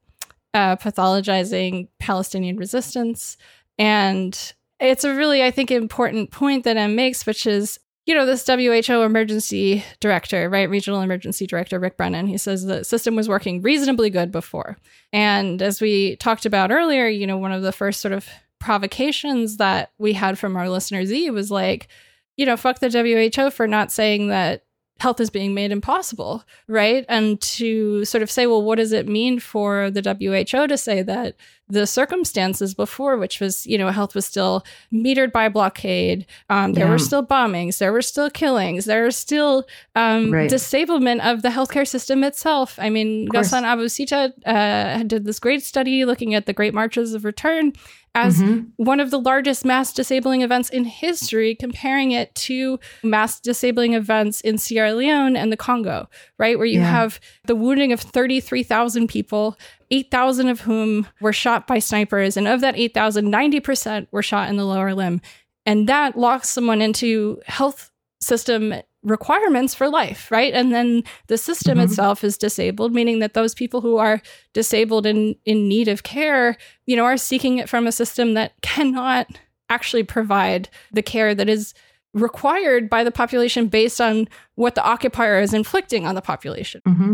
uh, 0.53 0.77
pathologizing 0.77 1.89
Palestinian 1.99 2.55
resistance. 2.55 3.35
And 3.77 4.53
it's 4.79 5.03
a 5.03 5.13
really, 5.13 5.43
I 5.43 5.51
think, 5.51 5.71
important 5.71 6.31
point 6.31 6.63
that 6.63 6.77
M 6.77 6.95
makes, 6.95 7.25
which 7.25 7.45
is, 7.45 7.79
you 8.05 8.15
know, 8.15 8.25
this 8.25 8.47
WHO 8.47 9.01
emergency 9.01 9.83
director, 9.99 10.49
right? 10.49 10.69
Regional 10.69 11.01
emergency 11.01 11.45
director, 11.45 11.79
Rick 11.79 11.97
Brennan, 11.97 12.27
he 12.27 12.37
says 12.37 12.63
the 12.63 12.85
system 12.85 13.15
was 13.15 13.27
working 13.27 13.61
reasonably 13.61 14.09
good 14.09 14.31
before. 14.31 14.77
And 15.11 15.61
as 15.61 15.81
we 15.81 16.15
talked 16.15 16.45
about 16.45 16.71
earlier, 16.71 17.07
you 17.07 17.27
know, 17.27 17.37
one 17.37 17.51
of 17.51 17.61
the 17.61 17.73
first 17.73 17.99
sort 17.99 18.13
of 18.13 18.25
provocations 18.61 19.57
that 19.57 19.91
we 19.97 20.13
had 20.13 20.39
from 20.39 20.55
our 20.55 20.69
listener 20.69 21.05
Z 21.05 21.29
was 21.31 21.51
like, 21.51 21.89
you 22.37 22.45
know, 22.45 22.55
fuck 22.55 22.79
the 22.79 22.89
WHO 22.89 23.51
for 23.51 23.67
not 23.67 23.91
saying 23.91 24.29
that 24.29 24.63
health 24.99 25.19
is 25.19 25.29
being 25.29 25.53
made 25.53 25.71
impossible, 25.71 26.43
right? 26.67 27.05
And 27.09 27.41
to 27.41 28.05
sort 28.05 28.21
of 28.21 28.31
say, 28.31 28.47
well, 28.47 28.61
what 28.61 28.75
does 28.75 28.91
it 28.91 29.07
mean 29.07 29.39
for 29.39 29.91
the 29.91 30.01
WHO 30.01 30.67
to 30.67 30.77
say 30.77 31.01
that 31.01 31.35
the 31.67 31.87
circumstances 31.87 32.73
before, 32.73 33.17
which 33.17 33.39
was, 33.39 33.65
you 33.65 33.77
know, 33.77 33.89
health 33.89 34.13
was 34.15 34.25
still 34.25 34.63
metered 34.93 35.31
by 35.31 35.49
blockade, 35.49 36.25
um, 36.49 36.73
there 36.73 36.85
yeah. 36.85 36.91
were 36.91 36.99
still 36.99 37.25
bombings, 37.25 37.79
there 37.79 37.91
were 37.91 38.01
still 38.01 38.29
killings, 38.29 38.85
there 38.85 39.05
was 39.05 39.15
still 39.15 39.65
um, 39.95 40.31
right. 40.31 40.49
disablement 40.49 41.21
of 41.21 41.41
the 41.41 41.49
healthcare 41.49 41.87
system 41.87 42.23
itself. 42.23 42.77
I 42.79 42.89
mean, 42.89 43.27
Ghassan 43.29 43.63
Abu 43.63 43.85
Sittah 43.85 44.31
uh, 44.45 45.03
did 45.03 45.25
this 45.25 45.39
great 45.39 45.63
study 45.63 46.05
looking 46.05 46.35
at 46.35 46.45
the 46.45 46.53
Great 46.53 46.73
Marches 46.73 47.13
of 47.13 47.25
Return 47.25 47.73
as 48.15 48.39
mm-hmm. 48.39 48.69
one 48.77 48.99
of 48.99 49.09
the 49.09 49.19
largest 49.19 49.65
mass 49.65 49.91
disabling 49.91 50.41
events 50.41 50.69
in 50.69 50.85
history, 50.85 51.55
comparing 51.55 52.11
it 52.11 52.33
to 52.35 52.79
mass 53.03 53.39
disabling 53.39 53.93
events 53.93 54.39
in 54.41 54.57
Sierra 54.57 54.93
Leone 54.93 55.35
and 55.35 55.51
the 55.51 55.57
Congo, 55.57 56.07
right? 56.37 56.57
Where 56.57 56.67
you 56.67 56.79
yeah. 56.79 56.91
have 56.91 57.19
the 57.45 57.55
wounding 57.55 57.91
of 57.91 57.99
33,000 57.99 59.07
people, 59.07 59.57
8,000 59.89 60.47
of 60.47 60.61
whom 60.61 61.07
were 61.21 61.33
shot 61.33 61.65
by 61.65 61.79
snipers. 61.79 62.37
And 62.37 62.47
of 62.47 62.61
that 62.61 62.77
8,000, 62.77 63.31
90% 63.31 64.07
were 64.11 64.23
shot 64.23 64.49
in 64.49 64.57
the 64.57 64.65
lower 64.65 64.93
limb. 64.93 65.21
And 65.65 65.89
that 65.89 66.17
locks 66.17 66.49
someone 66.49 66.81
into 66.81 67.41
health 67.47 67.91
system 68.21 68.75
requirements 69.03 69.73
for 69.73 69.89
life, 69.89 70.31
right? 70.31 70.53
And 70.53 70.73
then 70.73 71.03
the 71.27 71.37
system 71.37 71.77
mm-hmm. 71.77 71.85
itself 71.85 72.23
is 72.23 72.37
disabled, 72.37 72.93
meaning 72.93 73.19
that 73.19 73.33
those 73.33 73.53
people 73.53 73.81
who 73.81 73.97
are 73.97 74.21
disabled 74.53 75.05
and 75.05 75.35
in 75.45 75.67
need 75.67 75.87
of 75.87 76.03
care, 76.03 76.57
you 76.85 76.95
know, 76.95 77.05
are 77.05 77.17
seeking 77.17 77.57
it 77.57 77.69
from 77.69 77.85
a 77.85 77.91
system 77.91 78.33
that 78.33 78.53
cannot 78.61 79.27
actually 79.69 80.03
provide 80.03 80.69
the 80.91 81.01
care 81.01 81.35
that 81.35 81.49
is 81.49 81.73
required 82.13 82.89
by 82.89 83.03
the 83.03 83.11
population 83.11 83.67
based 83.67 83.99
on 83.99 84.27
what 84.55 84.75
the 84.75 84.83
occupier 84.83 85.39
is 85.39 85.53
inflicting 85.53 86.05
on 86.05 86.15
the 86.15 86.21
population. 86.21 86.81
Mm-hmm. 86.87 87.13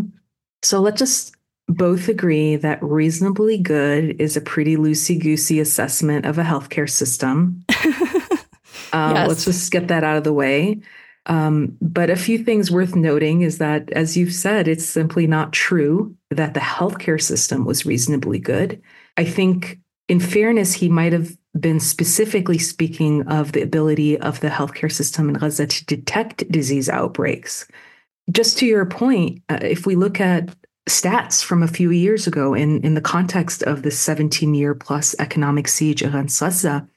So 0.61 0.81
let's 0.81 0.99
just 0.99 1.35
both 1.67 2.09
agree 2.09 2.55
that 2.57 2.81
reasonably 2.83 3.57
good 3.57 4.19
is 4.19 4.35
a 4.35 4.41
pretty 4.41 4.75
loosey 4.75 5.19
goosey 5.19 5.59
assessment 5.59 6.25
of 6.25 6.37
a 6.37 6.43
healthcare 6.43 6.89
system. 6.89 7.63
um, 8.91 9.15
yes. 9.15 9.27
Let's 9.27 9.45
just 9.45 9.71
get 9.71 9.87
that 9.87 10.03
out 10.03 10.17
of 10.17 10.23
the 10.23 10.33
way. 10.33 10.81
Um, 11.25 11.77
but 11.81 12.09
a 12.09 12.15
few 12.15 12.43
things 12.43 12.71
worth 12.71 12.95
noting 12.95 13.41
is 13.41 13.57
that, 13.57 13.89
as 13.91 14.17
you've 14.17 14.33
said, 14.33 14.67
it's 14.67 14.85
simply 14.85 15.27
not 15.27 15.53
true 15.53 16.15
that 16.31 16.53
the 16.53 16.59
healthcare 16.59 17.21
system 17.21 17.65
was 17.65 17.85
reasonably 17.85 18.39
good. 18.39 18.81
I 19.17 19.25
think, 19.25 19.79
in 20.07 20.19
fairness, 20.19 20.73
he 20.73 20.89
might 20.89 21.13
have 21.13 21.37
been 21.59 21.79
specifically 21.79 22.57
speaking 22.57 23.27
of 23.27 23.51
the 23.51 23.61
ability 23.61 24.17
of 24.19 24.39
the 24.39 24.49
healthcare 24.49 24.91
system 24.91 25.29
in 25.29 25.35
Gaza 25.35 25.67
to 25.67 25.85
detect 25.85 26.49
disease 26.51 26.89
outbreaks. 26.89 27.67
Just 28.31 28.57
to 28.59 28.65
your 28.65 28.85
point, 28.85 29.41
uh, 29.49 29.59
if 29.61 29.85
we 29.85 29.95
look 29.95 30.19
at 30.21 30.55
stats 30.87 31.43
from 31.43 31.61
a 31.61 31.67
few 31.67 31.91
years 31.91 32.27
ago 32.27 32.53
in, 32.53 32.81
in 32.81 32.93
the 32.93 33.01
context 33.01 33.63
of 33.63 33.83
the 33.83 33.91
17 33.91 34.53
year 34.53 34.73
plus 34.73 35.15
economic 35.19 35.67
siege 35.67 36.01
against 36.01 36.39
Gaza, 36.39 36.87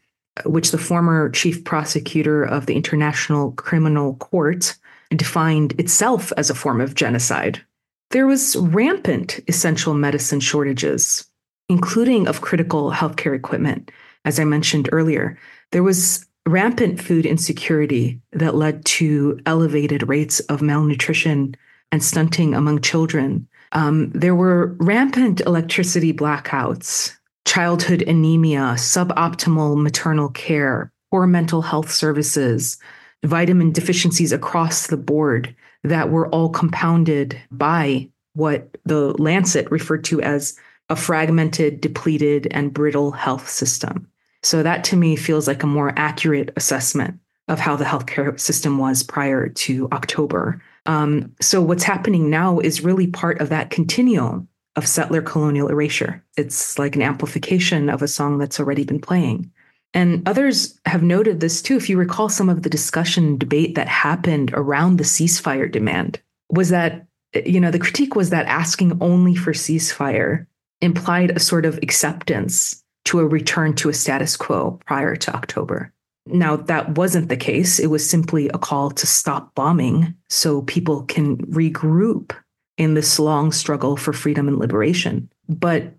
which 0.44 0.70
the 0.70 0.78
former 0.78 1.30
chief 1.30 1.64
prosecutor 1.64 2.42
of 2.42 2.66
the 2.66 2.74
International 2.74 3.52
Criminal 3.52 4.14
Court 4.16 4.76
defined 5.10 5.78
itself 5.78 6.32
as 6.36 6.50
a 6.50 6.54
form 6.54 6.80
of 6.80 6.94
genocide. 6.94 7.62
There 8.10 8.26
was 8.26 8.56
rampant 8.56 9.40
essential 9.48 9.94
medicine 9.94 10.40
shortages, 10.40 11.26
including 11.68 12.28
of 12.28 12.40
critical 12.40 12.90
healthcare 12.90 13.34
equipment, 13.34 13.90
as 14.24 14.38
I 14.38 14.44
mentioned 14.44 14.88
earlier. 14.92 15.38
There 15.70 15.82
was 15.82 16.26
rampant 16.46 17.00
food 17.00 17.24
insecurity 17.24 18.20
that 18.32 18.54
led 18.54 18.84
to 18.84 19.38
elevated 19.46 20.08
rates 20.08 20.40
of 20.40 20.60
malnutrition 20.60 21.54
and 21.90 22.02
stunting 22.02 22.54
among 22.54 22.80
children. 22.80 23.46
Um, 23.72 24.10
there 24.10 24.34
were 24.34 24.76
rampant 24.78 25.40
electricity 25.42 26.12
blackouts, 26.12 27.16
childhood 27.44 28.02
anemia, 28.02 28.74
suboptimal 28.76 29.80
maternal 29.80 30.28
care, 30.30 30.92
poor 31.10 31.26
mental 31.26 31.62
health 31.62 31.90
services, 31.90 32.78
vitamin 33.24 33.72
deficiencies 33.72 34.32
across 34.32 34.86
the 34.86 34.96
board 34.96 35.54
that 35.84 36.10
were 36.10 36.28
all 36.28 36.48
compounded 36.48 37.40
by 37.50 38.08
what 38.34 38.76
the 38.84 39.12
Lancet 39.20 39.70
referred 39.70 40.04
to 40.04 40.20
as 40.22 40.56
a 40.88 40.96
fragmented, 40.96 41.80
depleted, 41.80 42.48
and 42.50 42.72
brittle 42.72 43.10
health 43.10 43.48
system. 43.48 44.08
So 44.42 44.62
that 44.62 44.84
to 44.84 44.96
me 44.96 45.16
feels 45.16 45.46
like 45.46 45.62
a 45.62 45.68
more 45.68 45.92
accurate 45.96 46.52
assessment 46.56 47.18
of 47.48 47.58
how 47.58 47.76
the 47.76 47.84
healthcare 47.84 48.38
system 48.38 48.78
was 48.78 49.02
prior 49.02 49.48
to 49.48 49.88
October. 49.92 50.62
Um, 50.86 51.34
so 51.40 51.60
what's 51.60 51.84
happening 51.84 52.30
now 52.30 52.58
is 52.58 52.82
really 52.82 53.06
part 53.06 53.40
of 53.40 53.48
that 53.50 53.70
continuum 53.70 54.48
of 54.76 54.86
settler 54.86 55.22
colonial 55.22 55.68
erasure. 55.68 56.24
It's 56.36 56.78
like 56.78 56.96
an 56.96 57.02
amplification 57.02 57.88
of 57.88 58.02
a 58.02 58.08
song 58.08 58.38
that's 58.38 58.58
already 58.58 58.84
been 58.84 59.00
playing. 59.00 59.50
And 59.94 60.26
others 60.26 60.78
have 60.86 61.02
noted 61.02 61.40
this 61.40 61.60
too. 61.60 61.76
If 61.76 61.90
you 61.90 61.98
recall 61.98 62.28
some 62.28 62.48
of 62.48 62.62
the 62.62 62.70
discussion 62.70 63.24
and 63.24 63.38
debate 63.38 63.74
that 63.74 63.88
happened 63.88 64.50
around 64.54 64.96
the 64.96 65.04
ceasefire 65.04 65.70
demand, 65.70 66.20
was 66.48 66.70
that, 66.70 67.06
you 67.44 67.60
know, 67.60 67.70
the 67.70 67.78
critique 67.78 68.14
was 68.14 68.30
that 68.30 68.46
asking 68.46 68.96
only 69.02 69.34
for 69.34 69.52
ceasefire 69.52 70.46
implied 70.80 71.30
a 71.30 71.40
sort 71.40 71.66
of 71.66 71.78
acceptance 71.78 72.82
to 73.04 73.20
a 73.20 73.26
return 73.26 73.74
to 73.74 73.88
a 73.88 73.94
status 73.94 74.36
quo 74.36 74.80
prior 74.86 75.16
to 75.16 75.34
October. 75.34 75.92
Now, 76.26 76.56
that 76.56 76.96
wasn't 76.96 77.28
the 77.28 77.36
case. 77.36 77.78
It 77.78 77.88
was 77.88 78.08
simply 78.08 78.48
a 78.48 78.58
call 78.58 78.90
to 78.92 79.06
stop 79.06 79.54
bombing 79.54 80.14
so 80.30 80.62
people 80.62 81.02
can 81.04 81.38
regroup 81.46 82.32
in 82.78 82.94
this 82.94 83.18
long 83.18 83.52
struggle 83.52 83.96
for 83.96 84.12
freedom 84.12 84.48
and 84.48 84.58
liberation. 84.58 85.30
But 85.48 85.94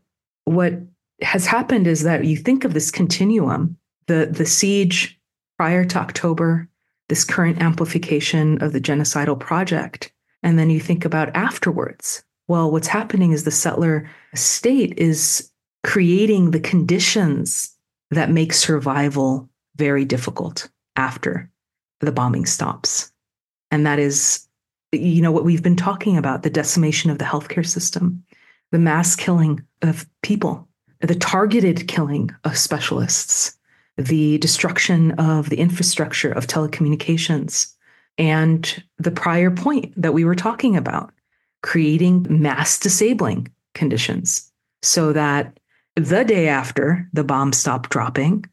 what 0.46 0.74
has 1.22 1.46
happened 1.46 1.88
is 1.88 2.04
that 2.04 2.26
you 2.26 2.36
think 2.36 2.66
of 2.66 2.74
this 2.74 2.92
continuum, 2.92 3.78
the, 4.08 4.28
the 4.32 4.46
siege 4.46 5.20
prior 5.58 5.86
to 5.86 6.00
October, 6.00 6.68
this 7.10 7.24
current 7.24 7.62
amplification 7.62 8.62
of 8.62 8.74
the 8.74 8.82
genocidal 8.82 9.40
project, 9.40 10.12
and 10.42 10.58
then 10.58 10.70
you 10.70 10.80
think 10.80 11.06
about 11.06 11.36
afterwards. 11.36 12.24
Well, 12.48 12.72
what's 12.72 12.88
happening 12.88 13.32
is 13.32 13.44
the 13.44 13.52
settler 13.52 14.10
state 14.36 14.98
is 14.98 15.52
creating 15.84 16.52
the 16.52 16.60
conditions 16.60 17.76
that 18.12 18.32
make 18.32 18.54
survival 18.54 19.50
very 19.76 20.06
difficult 20.06 20.70
after 20.96 21.50
the 22.00 22.12
bombing 22.12 22.46
stops. 22.46 23.12
And 23.72 23.86
that 23.86 24.00
is, 24.00 24.48
you 25.00 25.22
know, 25.22 25.32
what 25.32 25.44
we've 25.44 25.64
been 25.64 25.76
talking 25.76 26.18
about 26.18 26.44
the 26.44 26.50
decimation 26.50 27.10
of 27.10 27.18
the 27.18 27.26
healthcare 27.26 27.66
system, 27.66 28.24
the 28.72 28.80
mass 28.80 29.16
killing 29.16 29.64
of 29.82 30.06
people, 30.22 30.68
the 31.02 31.16
targeted 31.16 31.88
killing 31.88 32.32
of 32.44 32.58
specialists, 32.58 33.58
the 33.98 34.38
destruction 34.40 35.12
of 35.14 35.50
the 35.50 35.58
infrastructure 35.58 36.32
of 36.32 36.48
telecommunications, 36.48 37.74
and 38.18 38.84
the 38.98 39.12
prior 39.12 39.52
point 39.52 39.94
that 40.00 40.14
we 40.14 40.26
were 40.26 40.36
talking 40.36 40.76
about 40.76 41.12
creating 41.62 42.26
mass 42.30 42.80
disabling 42.80 43.48
conditions 43.74 44.52
so 44.82 45.14
that 45.14 45.58
the 45.96 46.24
day 46.24 46.48
after 46.48 47.08
the 47.14 47.24
bomb 47.24 47.54
stopped 47.54 47.90
dropping, 47.90 48.46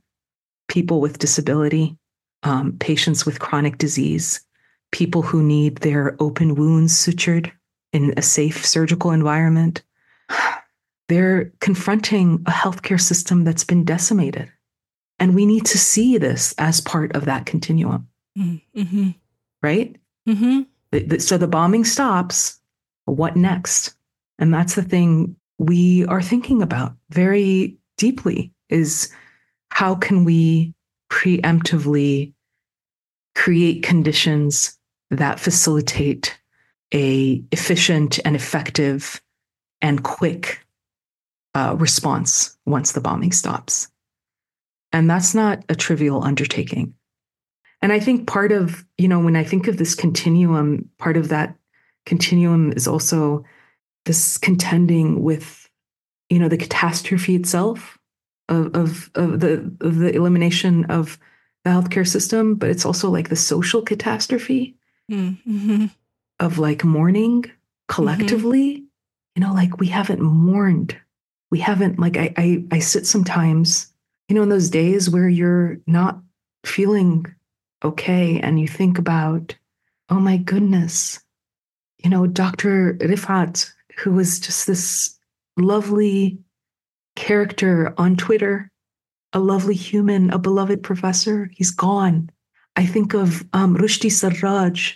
people 0.68 1.00
with 1.00 1.18
disability, 1.18 1.96
um, 2.42 2.76
patients 2.78 3.26
with 3.26 3.40
chronic 3.40 3.78
disease, 3.78 4.40
people 4.92 5.22
who 5.22 5.42
need 5.42 5.76
their 5.78 6.16
open 6.20 6.54
wounds 6.54 6.92
sutured 6.94 7.50
in 7.92 8.14
a 8.16 8.22
safe 8.22 8.64
surgical 8.64 9.10
environment. 9.10 9.82
They're 11.08 11.52
confronting 11.60 12.42
a 12.46 12.50
healthcare 12.50 13.00
system 13.00 13.44
that's 13.44 13.64
been 13.64 13.84
decimated. 13.84 14.50
And 15.18 15.34
we 15.34 15.44
need 15.44 15.66
to 15.66 15.78
see 15.78 16.18
this 16.18 16.54
as 16.58 16.80
part 16.80 17.14
of 17.14 17.24
that 17.24 17.46
continuum. 17.46 18.08
Mm-hmm. 18.38 19.10
Right? 19.62 19.96
Mm-hmm. 20.28 21.18
So 21.18 21.36
the 21.36 21.48
bombing 21.48 21.84
stops. 21.84 22.58
What 23.04 23.36
next? 23.36 23.94
And 24.38 24.54
that's 24.54 24.74
the 24.76 24.82
thing 24.82 25.36
we 25.58 26.06
are 26.06 26.22
thinking 26.22 26.62
about 26.62 26.94
very 27.10 27.76
deeply 27.98 28.52
is 28.68 29.12
how 29.70 29.94
can 29.94 30.24
we 30.24 30.74
preemptively 31.10 32.32
create 33.34 33.82
conditions 33.82 34.78
that 35.11 35.41
facilitate 35.41 36.39
a 36.93 37.43
efficient 37.53 38.19
and 38.24 38.35
effective 38.35 39.20
and 39.81 40.03
quick 40.03 40.65
uh, 41.55 41.77
response 41.78 42.57
once 42.66 42.93
the 42.93 43.01
bombing 43.01 43.32
stops. 43.32 43.89
And 44.93 45.09
that's 45.09 45.35
not 45.35 45.65
a 45.69 45.74
trivial 45.74 46.23
undertaking. 46.23 46.95
And 47.82 47.93
i 47.93 48.01
think 48.01 48.27
part 48.27 48.53
of 48.53 48.85
you 48.99 49.09
know 49.09 49.20
when 49.20 49.37
i 49.37 49.45
think 49.45 49.66
of 49.66 49.78
this 49.78 49.95
continuum 49.95 50.89
part 50.99 51.16
of 51.16 51.28
that 51.28 51.57
continuum 52.07 52.73
is 52.73 52.87
also 52.87 53.45
this 54.05 54.39
contending 54.39 55.23
with 55.23 55.69
you 56.28 56.39
know 56.39 56.49
the 56.49 56.57
catastrophe 56.57 57.35
itself 57.35 57.99
of 58.49 58.74
of, 58.74 59.11
of 59.15 59.41
the 59.41 59.74
of 59.81 59.97
the 59.97 60.15
elimination 60.15 60.85
of 60.87 61.19
the 61.65 61.70
healthcare 61.70 62.07
system 62.07 62.55
but 62.55 62.70
it's 62.70 62.85
also 62.85 63.11
like 63.11 63.28
the 63.28 63.37
social 63.37 63.82
catastrophe 63.82 64.77
mm-hmm. 65.11 65.87
of 66.39 66.59
like 66.59 66.85
mourning 66.85 67.45
collectively 67.89 68.74
mm-hmm. 68.74 68.85
you 69.35 69.41
know 69.41 69.53
like 69.53 69.78
we 69.78 69.87
haven't 69.87 70.20
mourned 70.23 70.97
we 71.51 71.59
haven't 71.59 71.99
like 71.99 72.16
I, 72.16 72.32
I 72.37 72.65
i 72.70 72.78
sit 72.78 73.07
sometimes 73.07 73.93
you 74.28 74.35
know 74.35 74.43
in 74.43 74.49
those 74.49 74.70
days 74.70 75.11
where 75.11 75.28
you're 75.28 75.78
not 75.87 76.20
feeling 76.65 77.27
okay 77.85 78.39
and 78.41 78.61
you 78.61 78.69
think 78.69 78.99
about 78.99 79.55
oh 80.09 80.20
my 80.20 80.37
goodness 80.37 81.20
you 81.99 82.11
know 82.11 82.27
dr 82.27 82.95
Refaat 82.95 83.73
who 83.99 84.12
was 84.12 84.41
just 84.41 84.66
this 84.66 85.19
lovely 85.57 86.39
character 87.16 87.95
on 87.99 88.16
Twitter, 88.16 88.70
a 89.32 89.39
lovely 89.39 89.74
human, 89.74 90.31
a 90.31 90.39
beloved 90.39 90.82
professor. 90.82 91.51
He's 91.55 91.70
gone. 91.70 92.31
I 92.77 92.87
think 92.87 93.15
of 93.15 93.45
um, 93.53 93.77
Rushdi 93.77 94.11
Sarraj, 94.11 94.95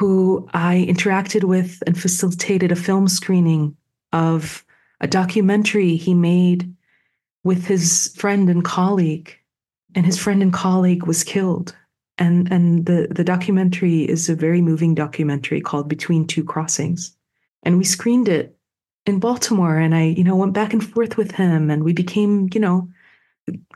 who 0.00 0.48
I 0.54 0.86
interacted 0.88 1.44
with 1.44 1.82
and 1.86 2.00
facilitated 2.00 2.72
a 2.72 2.76
film 2.76 3.06
screening 3.06 3.76
of 4.14 4.64
a 5.02 5.06
documentary 5.06 5.96
he 5.96 6.14
made 6.14 6.74
with 7.44 7.66
his 7.66 8.14
friend 8.16 8.48
and 8.48 8.64
colleague. 8.64 9.36
And 9.94 10.06
his 10.06 10.16
friend 10.16 10.42
and 10.42 10.54
colleague 10.54 11.04
was 11.04 11.22
killed. 11.22 11.76
And, 12.16 12.50
and 12.50 12.86
the, 12.86 13.08
the 13.10 13.24
documentary 13.24 14.04
is 14.04 14.30
a 14.30 14.34
very 14.34 14.62
moving 14.62 14.94
documentary 14.94 15.60
called 15.60 15.86
Between 15.86 16.26
Two 16.26 16.44
Crossings. 16.44 17.14
And 17.62 17.76
we 17.76 17.84
screened 17.84 18.26
it 18.26 18.56
in 19.04 19.20
Baltimore 19.20 19.76
and 19.76 19.94
I, 19.94 20.04
you 20.04 20.24
know, 20.24 20.36
went 20.36 20.54
back 20.54 20.72
and 20.72 20.82
forth 20.82 21.18
with 21.18 21.32
him 21.32 21.68
and 21.68 21.84
we 21.84 21.92
became, 21.92 22.48
you 22.54 22.60
know, 22.60 22.88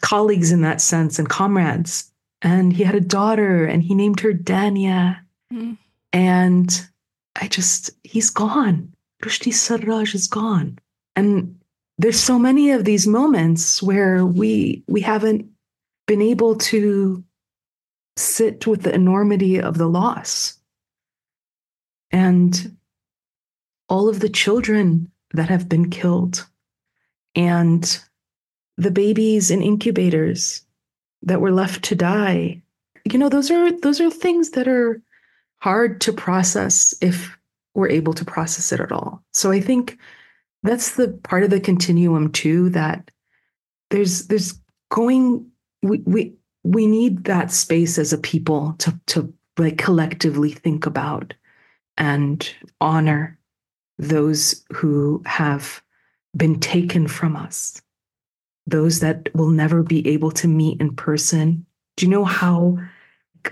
colleagues 0.01 0.53
in 0.53 0.63
that 0.63 0.81
sense 0.81 1.19
and 1.19 1.29
comrades. 1.29 2.11
And 2.41 2.73
he 2.73 2.83
had 2.83 2.95
a 2.95 3.01
daughter 3.01 3.67
and 3.67 3.83
he 3.83 3.95
named 3.95 4.21
her 4.21 4.33
Dania. 4.33 5.19
Mm. 5.53 5.77
And 6.15 6.89
I 7.37 7.49
just, 7.49 7.91
he's 8.05 8.31
gone. 8.31 8.95
Rushdi 9.23 9.53
Sarraj 9.53 10.15
is 10.15 10.29
gone. 10.29 10.79
And 11.17 11.59
there's 11.99 12.21
so 12.21 12.39
many 12.39 12.71
of 12.71 12.85
these 12.85 13.07
moments 13.07 13.83
where 13.83 14.25
we 14.25 14.83
we 14.87 15.01
haven't 15.01 15.47
been 16.07 16.23
able 16.23 16.57
to 16.57 17.23
sit 18.17 18.67
with 18.67 18.83
the 18.83 18.95
enormity 18.95 19.61
of 19.61 19.77
the 19.79 19.89
loss. 19.89 20.59
And 22.11 22.77
all 23.89 24.09
of 24.09 24.21
the 24.21 24.29
children 24.29 25.11
that 25.33 25.49
have 25.49 25.69
been 25.69 25.91
killed 25.91 26.47
and 27.35 28.01
the 28.77 28.91
babies 28.91 29.51
in 29.51 29.63
incubators 29.63 30.63
that 31.23 31.41
were 31.41 31.53
left 31.53 31.83
to 31.85 31.95
die 31.95 32.63
you 33.05 33.19
know 33.19 33.29
those 33.29 33.51
are 33.51 33.71
those 33.81 34.01
are 34.01 34.11
things 34.11 34.51
that 34.51 34.69
are 34.69 35.01
hard 35.65 35.99
to 35.99 36.13
process 36.13 36.95
if 37.01 37.39
we're 37.75 37.89
able 37.89 38.13
to 38.13 38.23
process 38.23 38.71
it 38.71 38.81
at 38.81 38.93
all. 38.93 39.25
So 39.33 39.51
I 39.51 39.61
think 39.63 39.97
that's 40.63 40.97
the 40.97 41.09
part 41.23 41.43
of 41.43 41.49
the 41.49 41.59
continuum 41.59 42.31
too 42.33 42.69
that 42.71 43.11
there's 43.89 44.27
there's 44.27 44.61
going 44.91 45.47
we 45.83 46.03
we 46.05 46.35
we 46.65 46.87
need 46.87 47.25
that 47.25 47.51
space 47.51 47.97
as 47.99 48.13
a 48.13 48.19
people 48.19 48.75
to 48.81 48.93
to 49.07 49.33
like 49.57 49.79
collectively 49.79 50.51
think 50.51 50.85
about 50.85 51.33
and 51.97 52.55
honor 52.83 53.39
those 53.99 54.65
who 54.71 55.23
have 55.25 55.83
been 56.37 56.61
taken 56.61 57.09
from 57.09 57.37
us 57.37 57.81
those 58.67 59.01
that 59.01 59.35
will 59.35 59.51
never 59.51 59.83
be 59.83 60.07
able 60.09 60.31
to 60.33 60.49
meet 60.49 60.81
in 60.81 60.95
person 60.95 61.65
do 61.97 62.05
you 62.05 62.11
know 62.11 62.25
how 62.25 62.77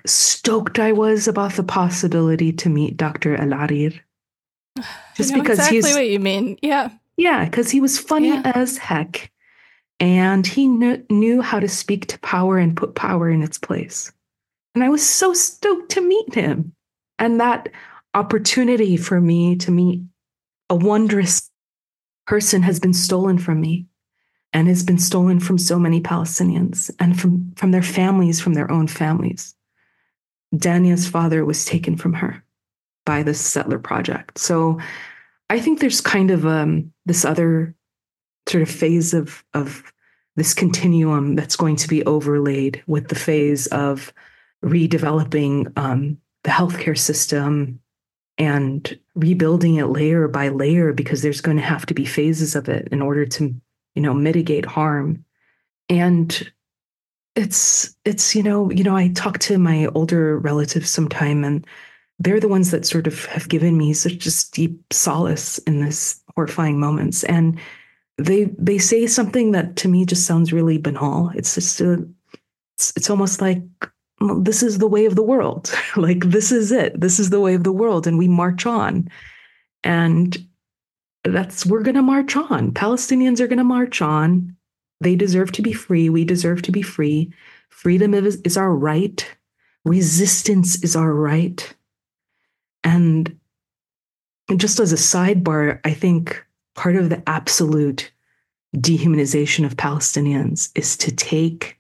stoked 0.06 0.78
i 0.78 0.92
was 0.92 1.28
about 1.28 1.52
the 1.54 1.62
possibility 1.62 2.52
to 2.52 2.68
meet 2.68 2.96
dr 2.96 3.36
Alareer 3.36 3.98
just 5.14 5.34
because 5.34 5.58
exactly 5.58 5.76
he's 5.76 5.94
what 5.94 6.08
you 6.08 6.20
mean 6.20 6.58
yeah 6.62 6.90
yeah 7.16 7.44
because 7.44 7.70
he 7.70 7.80
was 7.80 7.98
funny 7.98 8.28
yeah. 8.28 8.52
as 8.54 8.78
heck 8.78 9.32
and 10.02 10.44
he 10.44 10.66
kn- 10.66 11.06
knew 11.10 11.40
how 11.40 11.60
to 11.60 11.68
speak 11.68 12.06
to 12.06 12.18
power 12.18 12.58
and 12.58 12.76
put 12.76 12.96
power 12.96 13.30
in 13.30 13.40
its 13.40 13.56
place. 13.56 14.12
And 14.74 14.82
I 14.82 14.88
was 14.88 15.08
so 15.08 15.32
stoked 15.32 15.92
to 15.92 16.00
meet 16.00 16.34
him. 16.34 16.74
And 17.20 17.40
that 17.40 17.68
opportunity 18.12 18.96
for 18.96 19.20
me 19.20 19.54
to 19.58 19.70
meet 19.70 20.02
a 20.68 20.74
wondrous 20.74 21.48
person 22.26 22.62
has 22.62 22.80
been 22.80 22.92
stolen 22.92 23.38
from 23.38 23.60
me 23.60 23.86
and 24.52 24.66
has 24.66 24.82
been 24.82 24.98
stolen 24.98 25.38
from 25.38 25.56
so 25.56 25.78
many 25.78 26.00
Palestinians 26.00 26.90
and 26.98 27.18
from, 27.20 27.52
from 27.54 27.70
their 27.70 27.80
families, 27.80 28.40
from 28.40 28.54
their 28.54 28.72
own 28.72 28.88
families. 28.88 29.54
Dania's 30.56 31.08
father 31.08 31.44
was 31.44 31.64
taken 31.64 31.96
from 31.96 32.12
her 32.14 32.44
by 33.04 33.22
the 33.22 33.34
settler 33.34 33.78
project. 33.78 34.38
So 34.38 34.78
I 35.50 35.60
think 35.60 35.80
there's 35.80 36.00
kind 36.00 36.30
of 36.30 36.46
um, 36.46 36.92
this 37.06 37.24
other 37.24 37.74
sort 38.48 38.62
of 38.62 38.70
phase 38.70 39.14
of 39.14 39.44
of 39.54 39.92
this 40.36 40.54
continuum 40.54 41.34
that's 41.34 41.56
going 41.56 41.76
to 41.76 41.88
be 41.88 42.04
overlaid 42.06 42.82
with 42.86 43.08
the 43.08 43.14
phase 43.14 43.66
of 43.68 44.12
redeveloping 44.64 45.76
um, 45.78 46.18
the 46.44 46.50
healthcare 46.50 46.96
system 46.96 47.80
and 48.38 48.98
rebuilding 49.14 49.74
it 49.76 49.86
layer 49.86 50.26
by 50.28 50.48
layer 50.48 50.92
because 50.92 51.20
there's 51.20 51.42
going 51.42 51.58
to 51.58 51.62
have 51.62 51.84
to 51.86 51.94
be 51.94 52.06
phases 52.06 52.56
of 52.56 52.68
it 52.68 52.88
in 52.90 53.02
order 53.02 53.26
to 53.26 53.54
you 53.94 54.02
know 54.02 54.14
mitigate 54.14 54.64
harm 54.64 55.24
and 55.88 56.50
it's 57.34 57.94
it's 58.04 58.34
you 58.34 58.42
know 58.42 58.70
you 58.70 58.84
know 58.84 58.96
i 58.96 59.08
talk 59.08 59.38
to 59.38 59.56
my 59.56 59.86
older 59.94 60.38
relatives 60.38 60.90
sometime 60.90 61.44
and 61.44 61.66
they're 62.18 62.40
the 62.40 62.48
ones 62.48 62.70
that 62.70 62.84
sort 62.84 63.06
of 63.06 63.24
have 63.26 63.48
given 63.48 63.78
me 63.78 63.92
such 63.94 64.18
just 64.18 64.52
deep 64.54 64.80
solace 64.92 65.58
in 65.58 65.80
this 65.80 66.20
horrifying 66.34 66.78
moments 66.78 67.24
and 67.24 67.58
they 68.18 68.44
they 68.58 68.78
say 68.78 69.06
something 69.06 69.52
that 69.52 69.76
to 69.76 69.88
me 69.88 70.04
just 70.04 70.26
sounds 70.26 70.52
really 70.52 70.78
banal. 70.78 71.30
It's 71.34 71.54
just 71.54 71.80
a, 71.80 72.06
it's, 72.76 72.92
it's 72.96 73.10
almost 73.10 73.40
like 73.40 73.62
well, 74.20 74.40
this 74.40 74.62
is 74.62 74.78
the 74.78 74.86
way 74.86 75.06
of 75.06 75.16
the 75.16 75.22
world. 75.22 75.74
like 75.96 76.24
this 76.24 76.52
is 76.52 76.72
it. 76.72 77.00
This 77.00 77.18
is 77.18 77.30
the 77.30 77.40
way 77.40 77.54
of 77.54 77.64
the 77.64 77.72
world, 77.72 78.06
and 78.06 78.18
we 78.18 78.28
march 78.28 78.66
on. 78.66 79.08
And 79.84 80.36
that's 81.24 81.66
we're 81.66 81.82
going 81.82 81.96
to 81.96 82.02
march 82.02 82.36
on. 82.36 82.72
Palestinians 82.72 83.40
are 83.40 83.48
going 83.48 83.58
to 83.58 83.64
march 83.64 84.02
on. 84.02 84.56
They 85.02 85.16
deserve 85.16 85.52
to 85.52 85.62
be 85.62 85.72
free. 85.72 86.08
We 86.08 86.24
deserve 86.24 86.62
to 86.62 86.72
be 86.72 86.82
free. 86.82 87.32
Freedom 87.68 88.14
is, 88.14 88.40
is 88.42 88.56
our 88.56 88.74
right. 88.74 89.28
Resistance 89.84 90.82
is 90.84 90.94
our 90.94 91.12
right. 91.12 91.74
And 92.84 93.38
just 94.56 94.78
as 94.78 94.92
a 94.92 94.96
sidebar, 94.96 95.80
I 95.84 95.92
think 95.92 96.44
part 96.74 96.96
of 96.96 97.10
the 97.10 97.22
absolute 97.28 98.12
dehumanization 98.76 99.64
of 99.64 99.76
Palestinians 99.76 100.70
is 100.74 100.96
to 100.98 101.14
take 101.14 101.78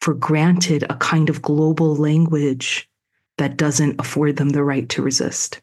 for 0.00 0.14
granted 0.14 0.84
a 0.84 0.96
kind 0.96 1.28
of 1.28 1.42
global 1.42 1.94
language 1.94 2.88
that 3.38 3.56
doesn't 3.56 4.00
afford 4.00 4.36
them 4.36 4.50
the 4.50 4.64
right 4.64 4.88
to 4.88 5.02
resist. 5.02 5.60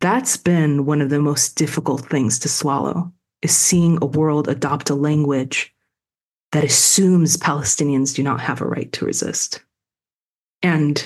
That's 0.00 0.36
been 0.36 0.86
one 0.86 1.00
of 1.00 1.10
the 1.10 1.20
most 1.20 1.56
difficult 1.56 2.06
things 2.06 2.38
to 2.40 2.48
swallow 2.48 3.12
is 3.42 3.54
seeing 3.54 3.98
a 4.00 4.06
world 4.06 4.48
adopt 4.48 4.90
a 4.90 4.94
language 4.94 5.72
that 6.52 6.64
assumes 6.64 7.36
Palestinians 7.36 8.14
do 8.14 8.22
not 8.22 8.40
have 8.40 8.60
a 8.60 8.66
right 8.66 8.90
to 8.92 9.04
resist. 9.04 9.62
And 10.62 11.04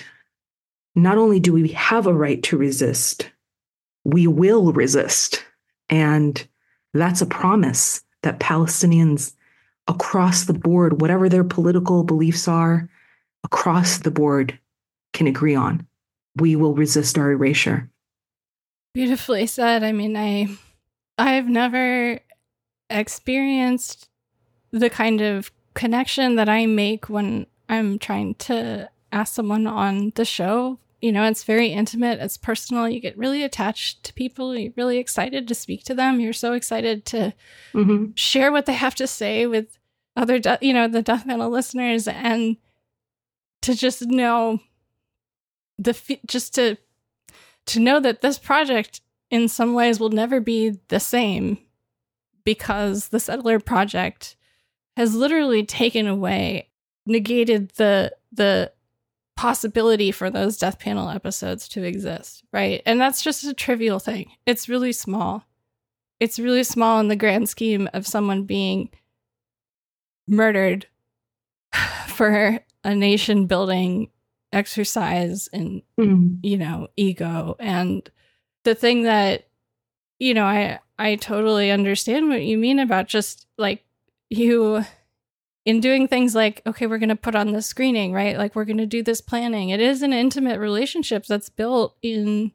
not 0.94 1.18
only 1.18 1.40
do 1.40 1.52
we 1.52 1.68
have 1.68 2.06
a 2.06 2.14
right 2.14 2.42
to 2.44 2.56
resist, 2.56 3.30
we 4.04 4.26
will 4.26 4.72
resist. 4.72 5.44
And 5.90 6.46
that's 6.92 7.20
a 7.20 7.26
promise 7.26 8.02
that 8.22 8.40
Palestinians 8.40 9.34
across 9.86 10.44
the 10.44 10.54
board, 10.54 11.00
whatever 11.00 11.28
their 11.28 11.44
political 11.44 12.04
beliefs 12.04 12.48
are, 12.48 12.88
across 13.42 13.98
the 13.98 14.10
board 14.10 14.58
can 15.12 15.26
agree 15.26 15.54
on. 15.54 15.86
We 16.36 16.56
will 16.56 16.74
resist 16.74 17.18
our 17.18 17.30
erasure. 17.30 17.90
Beautifully 18.94 19.46
said. 19.46 19.82
I 19.82 19.92
mean, 19.92 20.16
I 20.16 20.48
I've 21.18 21.48
never 21.48 22.20
experienced 22.90 24.08
the 24.78 24.90
kind 24.90 25.20
of 25.20 25.50
connection 25.74 26.36
that 26.36 26.48
I 26.48 26.66
make 26.66 27.08
when 27.08 27.46
I'm 27.68 27.98
trying 27.98 28.34
to 28.34 28.90
ask 29.12 29.34
someone 29.34 29.66
on 29.66 30.12
the 30.16 30.24
show 30.24 30.78
you 31.04 31.12
know, 31.12 31.24
it's 31.24 31.44
very 31.44 31.66
intimate, 31.66 32.18
it's 32.18 32.38
personal. 32.38 32.88
You 32.88 32.98
get 32.98 33.18
really 33.18 33.42
attached 33.42 34.04
to 34.04 34.14
people. 34.14 34.56
You're 34.56 34.72
really 34.74 34.96
excited 34.96 35.46
to 35.46 35.54
speak 35.54 35.84
to 35.84 35.94
them. 35.94 36.18
You're 36.18 36.32
so 36.32 36.54
excited 36.54 37.04
to 37.04 37.34
mm-hmm. 37.74 38.12
share 38.14 38.50
what 38.50 38.64
they 38.64 38.72
have 38.72 38.94
to 38.94 39.06
say 39.06 39.46
with 39.46 39.78
other, 40.16 40.38
de- 40.38 40.56
you 40.62 40.72
know, 40.72 40.88
the 40.88 41.02
death 41.02 41.26
metal 41.26 41.50
listeners 41.50 42.08
and 42.08 42.56
to 43.60 43.74
just 43.74 44.00
know 44.06 44.60
the, 45.78 45.90
f- 45.90 46.22
just 46.26 46.54
to, 46.54 46.78
to 47.66 47.80
know 47.80 48.00
that 48.00 48.22
this 48.22 48.38
project 48.38 49.02
in 49.30 49.46
some 49.46 49.74
ways 49.74 50.00
will 50.00 50.08
never 50.08 50.40
be 50.40 50.78
the 50.88 51.00
same 51.00 51.58
because 52.44 53.10
the 53.10 53.20
settler 53.20 53.60
project 53.60 54.36
has 54.96 55.14
literally 55.14 55.64
taken 55.64 56.06
away 56.06 56.68
negated 57.06 57.70
the 57.76 58.14
the 58.32 58.72
possibility 59.36 60.12
for 60.12 60.30
those 60.30 60.58
death 60.58 60.78
panel 60.78 61.08
episodes 61.08 61.68
to 61.68 61.82
exist, 61.82 62.44
right? 62.52 62.82
And 62.86 63.00
that's 63.00 63.22
just 63.22 63.44
a 63.44 63.52
trivial 63.52 63.98
thing. 63.98 64.30
It's 64.46 64.68
really 64.68 64.92
small. 64.92 65.44
It's 66.20 66.38
really 66.38 66.62
small 66.62 67.00
in 67.00 67.08
the 67.08 67.16
grand 67.16 67.48
scheme 67.48 67.88
of 67.92 68.06
someone 68.06 68.44
being 68.44 68.90
murdered 70.28 70.86
for 72.06 72.60
a 72.84 72.94
nation 72.94 73.46
building 73.46 74.10
exercise 74.52 75.48
and 75.52 75.82
mm. 75.98 76.38
you 76.44 76.56
know 76.56 76.86
ego 76.96 77.56
and 77.58 78.08
the 78.62 78.72
thing 78.74 79.02
that 79.02 79.48
you 80.20 80.32
know 80.32 80.44
i 80.44 80.78
i 80.96 81.16
totally 81.16 81.72
understand 81.72 82.28
what 82.28 82.40
you 82.40 82.56
mean 82.56 82.78
about 82.78 83.08
just 83.08 83.48
like 83.58 83.84
you 84.30 84.84
in 85.64 85.80
doing 85.80 86.06
things 86.06 86.34
like 86.34 86.62
okay 86.66 86.86
we're 86.86 86.98
going 86.98 87.08
to 87.08 87.16
put 87.16 87.34
on 87.34 87.52
the 87.52 87.62
screening 87.62 88.12
right 88.12 88.36
like 88.36 88.54
we're 88.54 88.64
going 88.64 88.78
to 88.78 88.86
do 88.86 89.02
this 89.02 89.20
planning 89.20 89.70
it 89.70 89.80
is 89.80 90.02
an 90.02 90.12
intimate 90.12 90.58
relationship 90.58 91.24
that's 91.26 91.48
built 91.48 91.96
in 92.02 92.52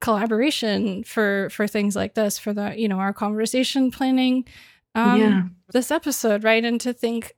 collaboration 0.00 1.02
for 1.04 1.48
for 1.50 1.66
things 1.66 1.96
like 1.96 2.14
this 2.14 2.38
for 2.38 2.52
the 2.52 2.78
you 2.78 2.88
know 2.88 2.98
our 2.98 3.12
conversation 3.12 3.90
planning 3.90 4.44
um 4.94 5.20
yeah. 5.20 5.42
this 5.72 5.90
episode 5.90 6.44
right 6.44 6.64
and 6.64 6.80
to 6.80 6.92
think 6.92 7.34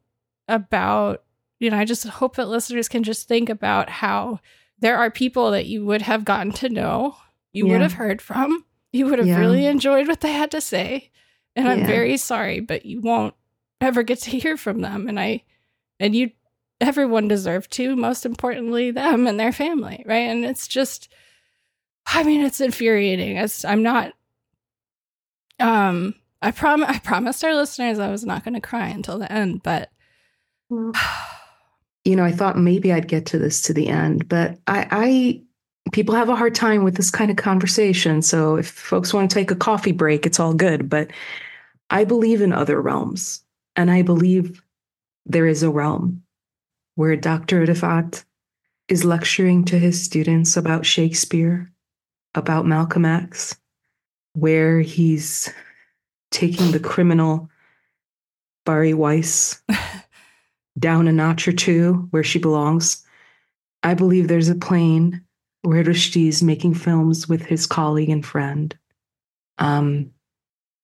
about 0.49 1.23
you 1.59 1.71
know 1.71 1.79
i 1.79 1.85
just 1.85 2.07
hope 2.07 2.37
that 2.37 2.49
listeners 2.49 2.89
can 2.89 3.03
just 3.03 3.29
think 3.29 3.49
about 3.49 3.89
how 3.89 4.39
there 4.79 4.97
are 4.97 5.11
people 5.11 5.51
that 5.51 5.67
you 5.67 5.85
would 5.85 6.03
have 6.03 6.25
gotten 6.25 6.53
to 6.53 6.69
know 6.69 7.17
you 7.53 7.67
yeah. 7.67 7.73
would 7.73 7.81
have 7.81 7.95
heard 7.95 8.21
from 8.21 8.65
you 8.93 9.07
would 9.07 9.19
have 9.19 9.29
yeah. 9.29 9.39
really 9.39 9.65
enjoyed 9.65 10.07
what 10.07 10.21
they 10.21 10.33
had 10.33 10.51
to 10.51 10.61
say 10.61 11.11
and 11.57 11.67
i'm 11.67 11.87
very 11.87 12.17
sorry 12.19 12.61
but 12.61 12.85
you 12.85 13.01
won't 13.01 13.35
ever 13.81 14.03
get 14.03 14.21
to 14.21 14.31
hear 14.31 14.57
from 14.57 14.81
them. 14.81 15.09
And 15.09 15.19
i 15.19 15.43
and 15.99 16.15
you 16.15 16.31
everyone 16.81 17.29
deserved 17.29 17.71
to 17.73 17.95
most 17.95 18.25
importantly 18.25 18.91
them 18.91 19.27
and 19.27 19.39
their 19.39 19.53
family 19.53 20.03
right? 20.07 20.29
And 20.29 20.45
it's 20.45 20.67
just 20.69 21.13
i 22.07 22.23
mean 22.23 22.45
it's 22.45 22.61
infuriating. 22.61 23.37
It's 23.37 23.65
i'm 23.65 23.83
not 23.83 24.15
um 25.61 26.15
i 26.43 26.51
prom 26.51 26.83
i 26.85 26.99
promised 26.99 27.45
our 27.45 27.55
listeners 27.55 27.99
i 27.99 28.11
was 28.11 28.25
not 28.25 28.45
going 28.45 28.55
to 28.55 28.61
cry 28.61 28.89
until 28.89 29.19
the 29.19 29.31
end 29.31 29.63
but 29.63 29.91
you 30.71 32.17
know 32.17 32.25
i 32.25 32.33
thought 32.33 32.57
maybe 32.57 32.93
i'd 32.93 33.09
get 33.09 33.27
to 33.27 33.39
this 33.39 33.61
to 33.61 33.75
the 33.75 33.89
end 33.89 34.27
but 34.29 34.59
i 34.67 34.87
i 34.91 35.43
people 35.93 36.15
have 36.15 36.29
a 36.29 36.37
hard 36.37 36.55
time 36.55 36.85
with 36.85 36.97
this 36.97 37.11
kind 37.11 37.31
of 37.31 37.37
conversation. 37.37 38.23
So 38.23 38.57
if 38.57 38.71
folks 38.71 39.13
want 39.13 39.31
to 39.31 39.35
take 39.35 39.51
a 39.51 39.57
coffee 39.57 39.93
break 39.93 40.25
it's 40.25 40.41
all 40.41 40.55
good 40.55 40.89
but 40.89 41.11
i 41.91 42.05
believe 42.05 42.41
in 42.41 42.53
other 42.53 42.81
realms 42.81 43.43
and 43.81 43.91
I 43.91 44.03
believe 44.03 44.63
there 45.25 45.47
is 45.47 45.63
a 45.63 45.71
realm 45.71 46.23
where 46.97 47.17
Dr. 47.17 47.65
Refaat 47.65 48.25
is 48.89 49.07
lecturing 49.07 49.65
to 49.65 49.79
his 49.79 50.05
students 50.05 50.55
about 50.55 50.85
Shakespeare, 50.85 51.73
about 52.35 52.67
Malcolm 52.67 53.07
X, 53.07 53.57
where 54.35 54.83
he's 54.83 55.51
taking 56.31 56.73
the 56.73 56.79
criminal 56.79 57.49
Bari 58.67 58.93
Weiss 58.93 59.63
down 60.79 61.09
a 61.09 61.13
notch 61.13 61.49
or 61.49 61.53
two 61.53 62.07
where 62.11 62.23
she 62.23 62.39
belongs. 62.39 63.03
I 63.83 63.95
believe 63.95 64.29
there's 64.29 64.51
a 64.51 64.55
plane 64.55 65.25
where 65.63 65.83
Rushdi 65.83 66.29
is 66.29 66.43
making 66.43 66.75
films 66.75 67.31
with 67.31 67.41
his 67.47 67.67
colleague 67.67 68.11
and 68.11 68.27
friend. 68.27 68.77
Um, 69.57 70.11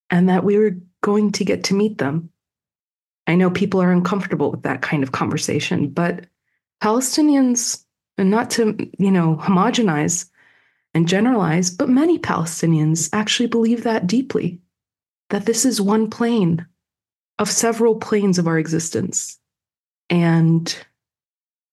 and 0.09 0.29
that 0.29 0.43
we 0.43 0.57
were 0.57 0.77
going 1.01 1.31
to 1.33 1.45
get 1.45 1.63
to 1.65 1.75
meet 1.75 1.99
them. 1.99 2.31
I 3.27 3.35
know 3.35 3.51
people 3.51 3.81
are 3.81 3.91
uncomfortable 3.91 4.51
with 4.51 4.63
that 4.63 4.81
kind 4.81 5.03
of 5.03 5.11
conversation, 5.11 5.89
but 5.89 6.25
Palestinians, 6.81 7.83
and 8.17 8.31
not 8.31 8.49
to, 8.51 8.75
you 8.97 9.11
know, 9.11 9.35
homogenize 9.35 10.29
and 10.93 11.07
generalize, 11.07 11.69
but 11.69 11.89
many 11.89 12.17
Palestinians 12.17 13.09
actually 13.13 13.47
believe 13.47 13.83
that 13.83 14.07
deeply 14.07 14.59
that 15.29 15.45
this 15.45 15.65
is 15.65 15.81
one 15.81 16.09
plane 16.09 16.65
of 17.37 17.49
several 17.49 17.95
planes 17.95 18.39
of 18.39 18.47
our 18.47 18.57
existence. 18.57 19.37
And 20.09 20.73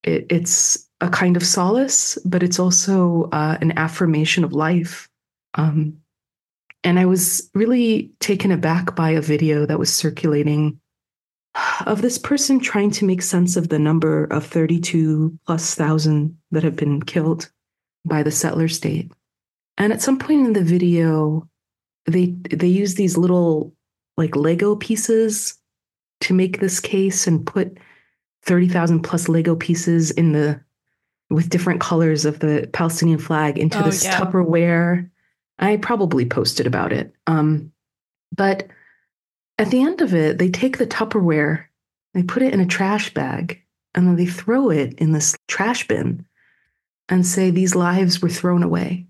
it, 0.03 0.27
it's 0.29 0.89
a 1.01 1.09
kind 1.09 1.37
of 1.37 1.47
solace, 1.47 2.19
but 2.25 2.43
it's 2.43 2.59
also 2.59 3.29
uh, 3.33 3.59
an 3.61 3.79
affirmation 3.79 4.43
of 4.45 4.53
life. 4.53 5.09
Um, 5.55 5.99
and 6.83 6.99
I 6.99 7.07
was 7.07 7.49
really 7.55 8.13
taken 8.21 8.51
aback 8.51 8.97
by 8.97 9.11
a 9.11 9.21
video 9.21 9.67
that 9.67 9.79
was 9.79 9.93
circulating 9.93 10.81
of 11.87 12.03
this 12.03 12.19
person 12.19 12.59
trying 12.61 12.91
to 12.93 13.05
make 13.05 13.23
sense 13.23 13.57
of 13.57 13.69
the 13.69 13.79
number 13.79 14.25
of 14.25 14.47
32 14.47 15.39
plus 15.47 15.75
thousand 15.75 16.37
that 16.51 16.63
have 16.63 16.77
been 16.77 17.03
killed 17.03 17.51
by 18.05 18.23
the 18.23 18.31
settler 18.31 18.69
state. 18.69 19.13
And 19.79 19.93
at 19.93 20.03
some 20.03 20.19
point 20.19 20.47
in 20.47 20.53
the 20.53 20.63
video, 20.63 21.49
they 22.07 22.27
they 22.51 22.67
use 22.67 22.95
these 22.95 23.17
little 23.17 23.75
like 24.17 24.37
Lego 24.37 24.77
pieces 24.77 25.59
to 26.21 26.35
make 26.35 26.61
this 26.61 26.81
case 26.81 27.27
and 27.27 27.47
put 27.47 27.79
30,000 28.45 29.03
plus 29.03 29.29
Lego 29.29 29.57
pieces 29.57 30.11
in 30.13 30.33
the 30.33 30.61
with 31.31 31.49
different 31.49 31.81
colors 31.81 32.25
of 32.25 32.39
the 32.41 32.69
Palestinian 32.73 33.19
flag 33.19 33.59
into 33.59 33.81
oh, 33.81 33.83
this 33.83 34.05
yeah. 34.05 34.19
Tupperware 34.19 35.11
I 35.59 35.77
probably 35.77 36.27
posted 36.27 36.67
about 36.67 36.93
it. 36.93 37.15
Um, 37.27 37.73
but 38.35 38.67
at 39.59 39.71
the 39.71 39.83
end 39.83 40.01
of 40.01 40.15
it, 40.15 40.39
they 40.39 40.51
take 40.51 40.79
the 40.79 40.87
Tupperware, 40.87 41.65
they 42.13 42.23
put 42.23 42.43
it 42.43 42.53
in 42.53 42.61
a 42.61 42.67
trash 42.67 43.13
bag, 43.15 43.63
and 43.95 44.07
then 44.07 44.17
they 44.17 44.27
throw 44.27 44.71
it 44.71 44.95
in 44.95 45.13
this 45.13 45.37
trash 45.49 45.87
bin 45.87 46.27
and 47.09 47.27
say 47.27 47.51
these 47.51 47.75
lives 47.75 48.21
were 48.21 48.29
thrown 48.29 48.63
away. 48.63 49.07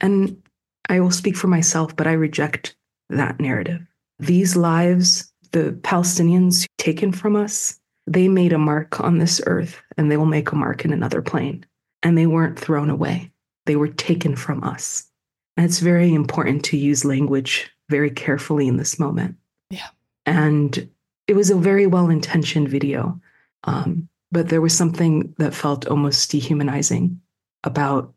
And 0.00 0.42
I 0.88 1.00
will 1.00 1.10
speak 1.10 1.36
for 1.36 1.46
myself, 1.46 1.96
but 1.96 2.06
I 2.06 2.12
reject 2.12 2.76
that 3.08 3.40
narrative. 3.40 3.80
These 4.18 4.56
lives, 4.56 5.32
the 5.52 5.78
Palestinians 5.82 6.66
taken 6.78 7.12
from 7.12 7.36
us, 7.36 7.78
they 8.06 8.28
made 8.28 8.52
a 8.52 8.58
mark 8.58 9.00
on 9.00 9.18
this 9.18 9.40
earth 9.46 9.80
and 9.96 10.10
they 10.10 10.16
will 10.16 10.26
make 10.26 10.52
a 10.52 10.56
mark 10.56 10.84
in 10.84 10.92
another 10.92 11.22
plane. 11.22 11.64
And 12.02 12.18
they 12.18 12.26
weren't 12.26 12.58
thrown 12.58 12.90
away, 12.90 13.32
they 13.64 13.76
were 13.76 13.88
taken 13.88 14.36
from 14.36 14.62
us. 14.62 15.10
And 15.56 15.64
it's 15.64 15.78
very 15.78 16.12
important 16.12 16.64
to 16.66 16.76
use 16.76 17.04
language 17.04 17.70
very 17.88 18.10
carefully 18.10 18.66
in 18.66 18.76
this 18.76 18.98
moment. 18.98 19.36
Yeah. 19.70 19.88
And 20.26 20.88
it 21.26 21.34
was 21.34 21.50
a 21.50 21.56
very 21.56 21.86
well 21.86 22.10
intentioned 22.10 22.68
video. 22.68 23.20
Um, 23.64 24.08
but 24.32 24.48
there 24.48 24.60
was 24.60 24.76
something 24.76 25.34
that 25.38 25.54
felt 25.54 25.86
almost 25.86 26.30
dehumanizing 26.30 27.20
about 27.62 28.12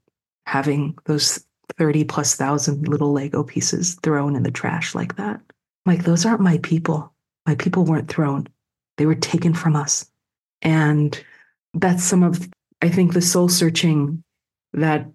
having 0.45 0.97
those 1.05 1.43
30 1.77 2.05
plus 2.05 2.35
thousand 2.35 2.87
little 2.87 3.11
Lego 3.11 3.43
pieces 3.43 3.95
thrown 4.01 4.35
in 4.35 4.43
the 4.43 4.51
trash 4.51 4.95
like 4.95 5.15
that. 5.17 5.41
Like, 5.85 6.03
those 6.03 6.25
aren't 6.25 6.41
my 6.41 6.57
people. 6.59 7.13
My 7.45 7.55
people 7.55 7.85
weren't 7.85 8.09
thrown, 8.09 8.47
they 8.97 9.05
were 9.05 9.15
taken 9.15 9.53
from 9.53 9.75
us. 9.75 10.05
And 10.61 11.23
that's 11.73 12.03
some 12.03 12.23
of, 12.23 12.49
I 12.81 12.89
think, 12.89 13.13
the 13.13 13.21
soul 13.21 13.47
searching 13.47 14.23
that 14.73 15.07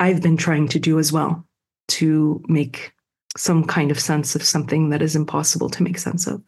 I've 0.00 0.22
been 0.22 0.36
trying 0.36 0.68
to 0.68 0.78
do 0.78 0.98
as 0.98 1.12
well 1.12 1.44
to 1.88 2.42
make 2.48 2.92
some 3.36 3.64
kind 3.64 3.90
of 3.90 4.00
sense 4.00 4.34
of 4.34 4.42
something 4.42 4.90
that 4.90 5.02
is 5.02 5.16
impossible 5.16 5.68
to 5.70 5.82
make 5.82 5.98
sense 5.98 6.26
of. 6.26 6.42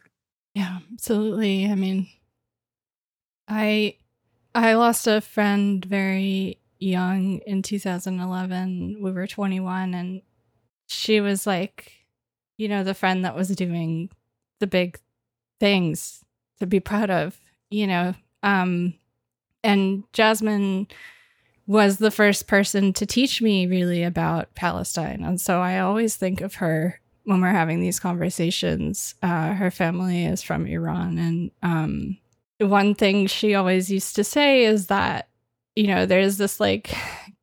Yeah, 0.53 0.79
absolutely. 0.91 1.65
I 1.69 1.75
mean, 1.75 2.07
I 3.47 3.95
I 4.55 4.73
lost 4.73 5.07
a 5.07 5.21
friend 5.21 5.83
very 5.83 6.59
young 6.79 7.39
in 7.39 7.61
2011. 7.61 8.97
We 9.01 9.11
were 9.11 9.27
21 9.27 9.93
and 9.93 10.21
she 10.87 11.21
was 11.21 11.45
like, 11.45 11.91
you 12.57 12.67
know, 12.67 12.83
the 12.83 12.93
friend 12.93 13.25
that 13.25 13.35
was 13.35 13.49
doing 13.49 14.09
the 14.59 14.67
big 14.67 14.99
things 15.59 16.23
to 16.59 16.65
be 16.65 16.79
proud 16.79 17.09
of, 17.09 17.39
you 17.69 17.87
know. 17.87 18.15
Um 18.43 18.93
and 19.63 20.03
Jasmine 20.13 20.87
was 21.69 21.99
the 21.99 22.09
first 22.09 22.47
person 22.47 22.91
to 22.91 23.05
teach 23.05 23.43
me 23.43 23.67
really 23.67 24.01
about 24.01 24.55
Palestine. 24.55 25.23
And 25.23 25.39
so 25.39 25.61
I 25.61 25.77
always 25.77 26.15
think 26.15 26.41
of 26.41 26.55
her 26.55 26.99
when 27.25 27.41
we're 27.41 27.49
having 27.49 27.79
these 27.79 27.99
conversations. 27.99 29.13
Uh, 29.21 29.53
her 29.53 29.69
family 29.69 30.25
is 30.25 30.41
from 30.41 30.65
Iran. 30.65 31.19
And 31.19 31.51
um, 31.61 32.17
one 32.57 32.95
thing 32.95 33.27
she 33.27 33.53
always 33.53 33.91
used 33.91 34.15
to 34.15 34.23
say 34.23 34.65
is 34.65 34.87
that, 34.87 35.29
you 35.75 35.85
know, 35.85 36.07
there's 36.07 36.37
this 36.37 36.59
like 36.59 36.91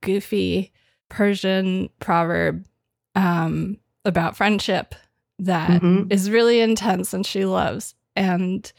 goofy 0.01 0.73
Persian 1.09 1.89
proverb 2.01 2.67
um, 3.15 3.79
about 4.05 4.37
friendship 4.37 4.97
that 5.39 5.81
mm-hmm. 5.81 6.11
is 6.11 6.31
really 6.31 6.61
intense 6.61 7.15
and 7.15 7.25
she 7.25 7.45
loves. 7.45 7.95
And 8.17 8.73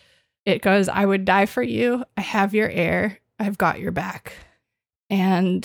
it 0.45 0.61
goes, 0.61 0.90
I 0.90 1.06
would 1.06 1.24
die 1.24 1.45
for 1.45 1.64
you. 1.64 2.03
I 2.18 2.22
have 2.22 2.53
your 2.53 2.69
air. 2.69 3.19
I've 3.40 3.57
got 3.57 3.80
your 3.80 3.94
back. 3.94 4.34
And 5.10 5.64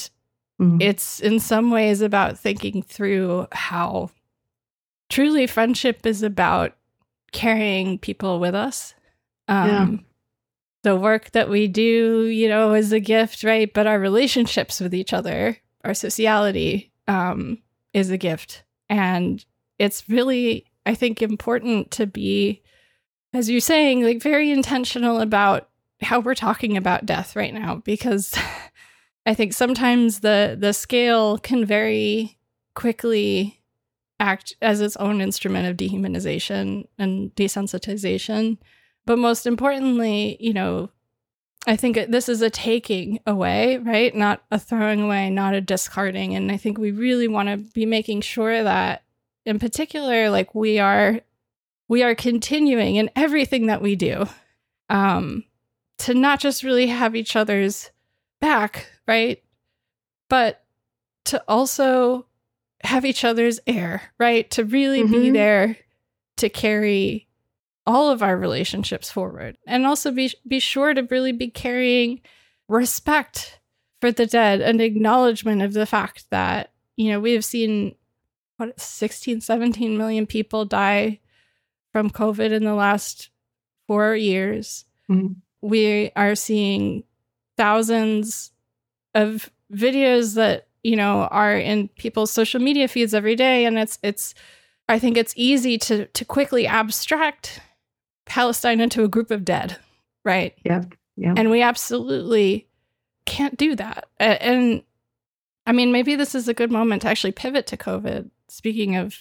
mm-hmm. 0.61 0.81
it's 0.81 1.21
in 1.21 1.41
some 1.41 1.71
ways 1.71 2.01
about 2.01 2.39
thinking 2.39 2.83
through 2.83 3.47
how 3.53 4.11
truly 5.09 5.47
friendship 5.47 6.07
is 6.07 6.23
about 6.23 6.75
carrying 7.33 7.99
people 7.99 8.39
with 8.39 8.55
us. 8.55 8.95
Um, 9.49 9.69
yeah. 9.69 9.97
The 10.85 10.97
work 10.97 11.31
that 11.33 11.49
we 11.49 11.69
do, 11.69 12.27
you 12.27 12.49
know, 12.49 12.75
is 12.75 12.93
a 12.93 13.01
gift, 13.01 13.45
right? 13.45 13.73
But 13.73 13.87
our 13.87 13.99
relationships 13.99 14.81
with 14.81 14.95
each 14.95 15.13
other, 15.13 15.57
our 15.85 15.95
sociality, 15.95 16.91
um, 17.07 17.59
is 17.93 18.11
a 18.11 18.19
gift. 18.19 18.65
And 18.89 19.45
it's 19.79 20.09
really, 20.09 20.67
I 20.85 20.95
think, 20.95 21.23
important 21.23 21.91
to 21.93 22.07
be, 22.07 22.63
as 23.33 23.49
you're 23.49 23.61
saying, 23.61 24.03
like 24.03 24.23
very 24.23 24.51
intentional 24.51 25.21
about 25.21 25.69
how 26.01 26.21
we're 26.21 26.35
talking 26.35 26.77
about 26.77 27.07
death 27.07 27.37
right 27.37 27.55
now 27.55 27.77
because 27.77 28.35
I 29.25 29.35
think 29.35 29.53
sometimes 29.53 30.21
the 30.21 30.57
the 30.59 30.73
scale 30.73 31.39
can 31.39 31.65
very 31.65 32.39
quickly 32.75 33.61
act 34.19 34.55
as 34.63 34.81
its 34.81 34.97
own 34.97 35.21
instrument 35.21 35.69
of 35.69 35.77
dehumanization 35.77 36.87
and 36.99 37.35
desensitization. 37.35 38.59
But 39.05 39.19
most 39.19 39.47
importantly, 39.47 40.37
you 40.39 40.53
know, 40.53 40.91
I 41.67 41.77
think 41.77 41.99
this 42.09 42.29
is 42.29 42.43
a 42.43 42.51
taking 42.51 43.21
away, 43.27 43.79
right? 43.79 44.15
Not 44.15 44.43
a 44.51 44.59
throwing 44.59 45.03
away, 45.03 45.31
not 45.31 45.55
a 45.55 45.61
discarding. 45.61 46.35
And 46.35 46.51
I 46.51 46.57
think 46.57 46.79
we 46.79 46.91
really 46.91 47.29
want 47.29 47.49
to 47.49 47.57
be 47.57 47.87
making 47.87 48.21
sure 48.21 48.63
that 48.63 49.03
in 49.45 49.59
particular, 49.59 50.31
like 50.31 50.55
we 50.55 50.79
are 50.79 51.21
we 51.89 52.03
are 52.03 52.15
continuing 52.15 52.97
in 52.97 53.11
everything 53.15 53.67
that 53.67 53.83
we 53.83 53.97
do. 53.97 54.27
Um, 54.89 55.45
to 55.99 56.15
not 56.15 56.41
just 56.41 56.63
really 56.63 56.89
have 56.89 57.15
each 57.15 57.37
other's 57.37 57.91
back, 58.41 58.87
right? 59.07 59.43
But 60.29 60.65
to 61.27 61.43
also 61.47 62.27
have 62.83 63.05
each 63.05 63.25
other's 63.25 63.61
air, 63.67 64.03
right? 64.19 64.51
To 64.53 64.65
really 64.65 65.03
mm-hmm. 65.03 65.13
be 65.13 65.31
there 65.31 65.77
to 66.39 66.49
carry 66.49 67.29
all 67.87 68.11
of 68.11 68.23
our 68.23 68.37
relationships 68.37 69.11
forward 69.11 69.57
and 69.67 69.87
also 69.87 70.11
be 70.11 70.33
be 70.47 70.61
sure 70.61 70.95
to 70.95 71.03
really 71.03 71.33
be 71.33 71.49
carrying 71.49 72.21
respect 72.69 73.59
for 74.01 74.13
the 74.13 74.27
dead 74.27 74.61
and 74.61 74.81
acknowledgement 74.81 75.63
of 75.63 75.73
the 75.73 75.87
fact 75.87 76.27
that 76.31 76.73
you 76.97 77.11
know 77.11 77.19
we 77.19 77.33
have 77.33 77.45
seen 77.45 77.95
what 78.57 78.79
16 78.81 79.41
17 79.41 79.99
million 79.99 80.27
people 80.27 80.65
die 80.65 81.19
from 81.93 82.09
covid 82.09 82.53
in 82.53 82.65
the 82.65 82.75
last 82.75 83.31
4 83.89 84.15
years 84.15 84.85
mm-hmm. 85.11 85.33
we 85.61 86.13
are 86.15 86.37
seeing 86.37 87.03
thousands 87.57 88.52
of 89.15 89.51
videos 89.73 90.35
that 90.35 90.69
you 90.83 90.97
know 90.97 91.23
are 91.31 91.57
in 91.57 91.89
people's 91.89 92.31
social 92.31 92.61
media 92.61 92.89
feeds 92.89 93.15
every 93.15 93.37
day. 93.37 93.65
And 93.65 93.79
it's 93.79 93.99
it's 94.03 94.35
i 94.89 94.99
think 94.99 95.17
it's 95.17 95.33
easy 95.37 95.79
to 95.79 96.07
to 96.07 96.25
quickly 96.25 96.67
abstract 96.67 97.61
palestine 98.27 98.81
into 98.81 99.05
a 99.05 99.09
group 99.09 99.31
of 99.31 99.45
dead 99.45 99.79
right? 100.25 100.55
Yeah. 100.65 100.85
Yeah. 101.17 101.35
And 101.37 101.51
we 101.51 101.63
absolutely 101.63 102.69
can't 103.27 103.57
do 103.57 103.77
that. 103.77 104.09
And 104.19 104.83
i 105.67 105.73
mean 105.73 105.93
maybe 105.93 106.17
this 106.17 106.35
is 106.35 106.49
a 106.49 106.55
good 106.55 106.73
moment 106.73 107.03
to 107.03 107.09
actually 107.09 107.31
pivot 107.31 107.69
to 107.69 107.77
covid 107.77 108.29
speaking 108.49 108.97
of 108.97 109.17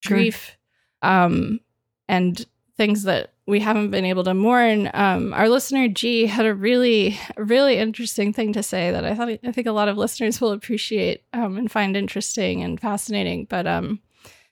sure. 0.00 0.16
grief 0.16 0.56
um, 1.02 1.60
and 2.08 2.46
things 2.78 3.02
that 3.02 3.34
we 3.46 3.60
haven't 3.60 3.90
been 3.90 4.04
able 4.04 4.24
to 4.24 4.34
mourn. 4.34 4.90
Um, 4.92 5.32
our 5.32 5.48
listener 5.48 5.86
G 5.88 6.26
had 6.26 6.46
a 6.46 6.54
really, 6.54 7.18
really 7.36 7.76
interesting 7.78 8.32
thing 8.32 8.52
to 8.54 8.62
say 8.62 8.90
that 8.90 9.04
I 9.04 9.14
thought 9.14 9.28
I 9.28 9.52
think 9.52 9.68
a 9.68 9.72
lot 9.72 9.88
of 9.88 9.96
listeners 9.96 10.40
will 10.40 10.52
appreciate 10.52 11.22
um, 11.32 11.56
and 11.56 11.70
find 11.70 11.96
interesting 11.96 12.62
and 12.62 12.80
fascinating. 12.80 13.46
But 13.48 13.68
um, 13.68 14.00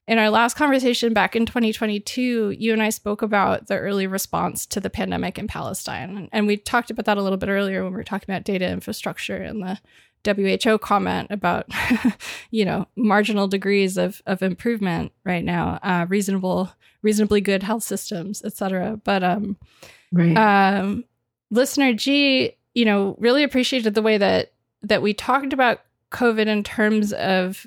in 0.06 0.18
our 0.18 0.30
last 0.30 0.54
conversation 0.56 1.12
back 1.12 1.34
in 1.34 1.44
2022, 1.44 2.50
you 2.50 2.72
and 2.72 2.82
I 2.82 2.90
spoke 2.90 3.22
about 3.22 3.66
the 3.66 3.78
early 3.78 4.06
response 4.06 4.64
to 4.66 4.80
the 4.80 4.90
pandemic 4.90 5.38
in 5.38 5.48
Palestine, 5.48 6.28
and 6.30 6.46
we 6.46 6.56
talked 6.56 6.90
about 6.90 7.06
that 7.06 7.18
a 7.18 7.22
little 7.22 7.38
bit 7.38 7.48
earlier 7.48 7.82
when 7.82 7.92
we 7.92 7.96
were 7.96 8.04
talking 8.04 8.32
about 8.32 8.44
data 8.44 8.68
infrastructure 8.68 9.36
and 9.36 9.60
the 9.60 9.80
WHO 10.24 10.78
comment 10.78 11.28
about, 11.30 11.66
you 12.50 12.64
know, 12.64 12.86
marginal 12.96 13.48
degrees 13.48 13.96
of, 13.96 14.22
of 14.26 14.42
improvement 14.42 15.12
right 15.24 15.44
now, 15.44 15.78
uh, 15.82 16.06
reasonable, 16.08 16.72
reasonably 17.02 17.40
good 17.40 17.62
health 17.62 17.82
systems, 17.82 18.42
et 18.44 18.56
cetera. 18.56 18.98
But 19.02 19.22
um, 19.22 19.56
right. 20.12 20.36
um, 20.36 21.04
listener 21.50 21.92
G, 21.92 22.56
you 22.74 22.84
know, 22.84 23.16
really 23.18 23.42
appreciated 23.42 23.94
the 23.94 24.02
way 24.02 24.18
that 24.18 24.52
that 24.82 25.02
we 25.02 25.14
talked 25.14 25.52
about 25.52 25.80
COVID 26.10 26.46
in 26.46 26.62
terms 26.62 27.12
of 27.14 27.66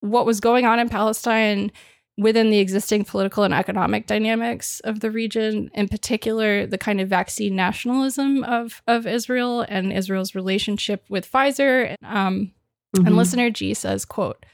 what 0.00 0.26
was 0.26 0.40
going 0.40 0.64
on 0.64 0.78
in 0.78 0.88
Palestine 0.88 1.72
within 2.18 2.50
the 2.50 2.58
existing 2.58 3.04
political 3.04 3.42
and 3.42 3.54
economic 3.54 4.06
dynamics 4.06 4.80
of 4.80 5.00
the 5.00 5.10
region, 5.10 5.70
in 5.74 5.88
particular, 5.88 6.66
the 6.66 6.78
kind 6.78 7.00
of 7.00 7.08
vaccine 7.08 7.56
nationalism 7.56 8.44
of, 8.44 8.82
of 8.86 9.06
Israel 9.06 9.62
and 9.62 9.92
Israel's 9.92 10.34
relationship 10.34 11.04
with 11.08 11.30
Pfizer. 11.30 11.96
Um, 12.02 12.52
mm-hmm. 12.94 13.06
And 13.06 13.16
listener 13.16 13.50
G 13.50 13.72
says, 13.74 14.04
quote, 14.04 14.44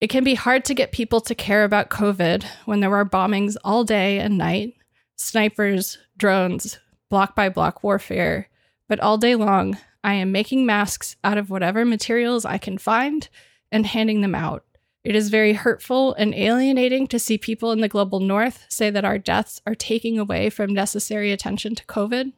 it 0.00 0.08
can 0.08 0.24
be 0.24 0.34
hard 0.34 0.64
to 0.66 0.74
get 0.74 0.92
people 0.92 1.20
to 1.22 1.34
care 1.34 1.64
about 1.64 1.88
COVID 1.88 2.44
when 2.64 2.80
there 2.80 2.94
are 2.94 3.04
bombings 3.04 3.56
all 3.64 3.84
day 3.84 4.18
and 4.18 4.36
night, 4.36 4.74
snipers, 5.16 5.98
drones, 6.16 6.78
block 7.10 7.36
by 7.36 7.48
block 7.48 7.82
warfare. 7.82 8.48
But 8.88 9.00
all 9.00 9.18
day 9.18 9.34
long, 9.36 9.78
I 10.02 10.14
am 10.14 10.32
making 10.32 10.66
masks 10.66 11.16
out 11.24 11.38
of 11.38 11.48
whatever 11.48 11.84
materials 11.84 12.44
I 12.44 12.58
can 12.58 12.76
find 12.76 13.26
and 13.72 13.86
handing 13.86 14.20
them 14.20 14.34
out. 14.34 14.64
It 15.04 15.14
is 15.14 15.28
very 15.28 15.52
hurtful 15.52 16.14
and 16.14 16.34
alienating 16.34 17.06
to 17.08 17.18
see 17.18 17.36
people 17.36 17.72
in 17.72 17.82
the 17.82 17.88
global 17.88 18.20
north 18.20 18.64
say 18.70 18.88
that 18.88 19.04
our 19.04 19.18
deaths 19.18 19.60
are 19.66 19.74
taking 19.74 20.18
away 20.18 20.48
from 20.48 20.72
necessary 20.72 21.30
attention 21.30 21.74
to 21.74 21.84
COVID. 21.84 22.32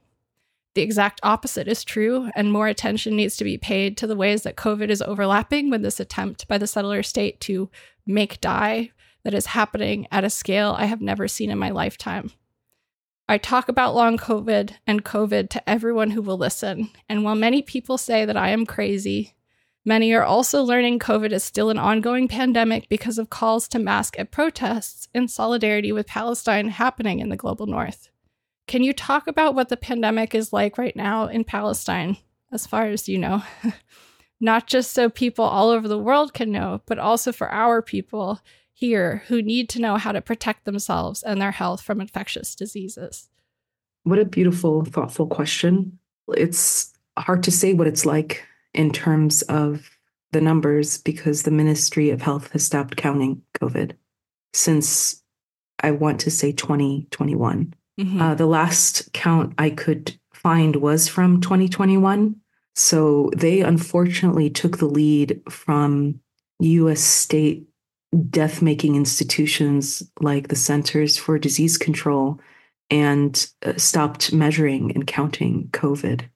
The 0.74 0.82
exact 0.82 1.20
opposite 1.22 1.68
is 1.68 1.84
true, 1.84 2.28
and 2.34 2.52
more 2.52 2.66
attention 2.66 3.16
needs 3.16 3.36
to 3.36 3.44
be 3.44 3.56
paid 3.56 3.96
to 3.96 4.06
the 4.06 4.16
ways 4.16 4.42
that 4.42 4.56
COVID 4.56 4.90
is 4.90 5.00
overlapping 5.00 5.70
with 5.70 5.82
this 5.82 6.00
attempt 6.00 6.48
by 6.48 6.58
the 6.58 6.66
settler 6.66 7.04
state 7.04 7.40
to 7.42 7.70
make 8.04 8.40
die 8.40 8.90
that 9.22 9.32
is 9.32 9.46
happening 9.46 10.08
at 10.10 10.24
a 10.24 10.28
scale 10.28 10.74
I 10.76 10.86
have 10.86 11.00
never 11.00 11.28
seen 11.28 11.50
in 11.50 11.58
my 11.58 11.70
lifetime. 11.70 12.32
I 13.28 13.38
talk 13.38 13.68
about 13.68 13.94
long 13.94 14.18
COVID 14.18 14.72
and 14.86 15.04
COVID 15.04 15.48
to 15.50 15.68
everyone 15.68 16.10
who 16.10 16.20
will 16.20 16.36
listen, 16.36 16.90
and 17.08 17.22
while 17.22 17.36
many 17.36 17.62
people 17.62 17.96
say 17.96 18.24
that 18.24 18.36
I 18.36 18.50
am 18.50 18.66
crazy, 18.66 19.35
Many 19.88 20.12
are 20.14 20.24
also 20.24 20.64
learning 20.64 20.98
COVID 20.98 21.30
is 21.30 21.44
still 21.44 21.70
an 21.70 21.78
ongoing 21.78 22.26
pandemic 22.26 22.88
because 22.88 23.18
of 23.18 23.30
calls 23.30 23.68
to 23.68 23.78
mask 23.78 24.18
at 24.18 24.32
protests 24.32 25.06
in 25.14 25.28
solidarity 25.28 25.92
with 25.92 26.08
Palestine 26.08 26.70
happening 26.70 27.20
in 27.20 27.28
the 27.28 27.36
global 27.36 27.66
north. 27.66 28.10
Can 28.66 28.82
you 28.82 28.92
talk 28.92 29.28
about 29.28 29.54
what 29.54 29.68
the 29.68 29.76
pandemic 29.76 30.34
is 30.34 30.52
like 30.52 30.76
right 30.76 30.96
now 30.96 31.28
in 31.28 31.44
Palestine, 31.44 32.16
as 32.50 32.66
far 32.66 32.86
as 32.86 33.08
you 33.08 33.16
know? 33.16 33.44
Not 34.40 34.66
just 34.66 34.92
so 34.92 35.08
people 35.08 35.44
all 35.44 35.70
over 35.70 35.86
the 35.86 36.00
world 36.00 36.34
can 36.34 36.50
know, 36.50 36.82
but 36.86 36.98
also 36.98 37.30
for 37.30 37.48
our 37.52 37.80
people 37.80 38.40
here 38.72 39.22
who 39.28 39.40
need 39.40 39.68
to 39.68 39.80
know 39.80 39.98
how 39.98 40.10
to 40.10 40.20
protect 40.20 40.64
themselves 40.64 41.22
and 41.22 41.40
their 41.40 41.52
health 41.52 41.80
from 41.80 42.00
infectious 42.00 42.56
diseases. 42.56 43.28
What 44.02 44.18
a 44.18 44.24
beautiful, 44.24 44.84
thoughtful 44.84 45.28
question. 45.28 46.00
It's 46.36 46.92
hard 47.16 47.44
to 47.44 47.52
say 47.52 47.72
what 47.72 47.86
it's 47.86 48.04
like 48.04 48.44
in 48.76 48.92
terms 48.92 49.42
of 49.42 49.90
the 50.32 50.40
numbers 50.40 50.98
because 50.98 51.42
the 51.42 51.50
Ministry 51.50 52.10
of 52.10 52.22
Health 52.22 52.52
has 52.52 52.64
stopped 52.64 52.96
counting 52.96 53.42
COVID 53.60 53.92
since 54.52 55.22
I 55.80 55.90
want 55.92 56.20
to 56.20 56.30
say 56.30 56.52
2021. 56.52 57.74
Mm-hmm. 57.98 58.20
Uh, 58.20 58.34
the 58.34 58.46
last 58.46 59.12
count 59.12 59.54
I 59.58 59.70
could 59.70 60.18
find 60.34 60.76
was 60.76 61.08
from 61.08 61.40
2021. 61.40 62.36
So 62.74 63.30
they 63.36 63.62
unfortunately 63.62 64.50
took 64.50 64.78
the 64.78 64.86
lead 64.86 65.40
from 65.48 66.20
US 66.60 67.00
state 67.00 67.66
death 68.30 68.62
making 68.62 68.96
institutions 68.96 70.02
like 70.20 70.48
the 70.48 70.56
Centers 70.56 71.16
for 71.16 71.38
Disease 71.38 71.76
Control 71.76 72.40
and 72.90 73.48
uh, 73.64 73.74
stopped 73.76 74.32
measuring 74.32 74.92
and 74.92 75.06
counting 75.06 75.68
COVID 75.72 76.28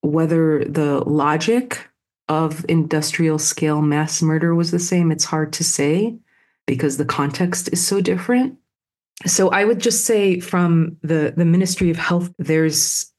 whether 0.00 0.64
the 0.64 1.02
logic 1.08 1.88
of 2.28 2.64
industrial 2.68 3.38
scale 3.38 3.82
mass 3.82 4.20
murder 4.22 4.54
was 4.54 4.70
the 4.70 4.78
same, 4.78 5.12
it's 5.12 5.24
hard 5.24 5.52
to 5.54 5.64
say 5.64 6.16
because 6.66 6.96
the 6.96 7.04
context 7.04 7.68
is 7.72 7.86
so 7.86 8.00
different. 8.00 8.58
So 9.24 9.48
I 9.50 9.64
would 9.64 9.80
just 9.80 10.04
say 10.04 10.40
from 10.40 10.96
the, 11.02 11.32
the 11.36 11.44
Ministry 11.44 11.90
of 11.90 11.96
Health, 11.96 12.32
there's 12.38 13.12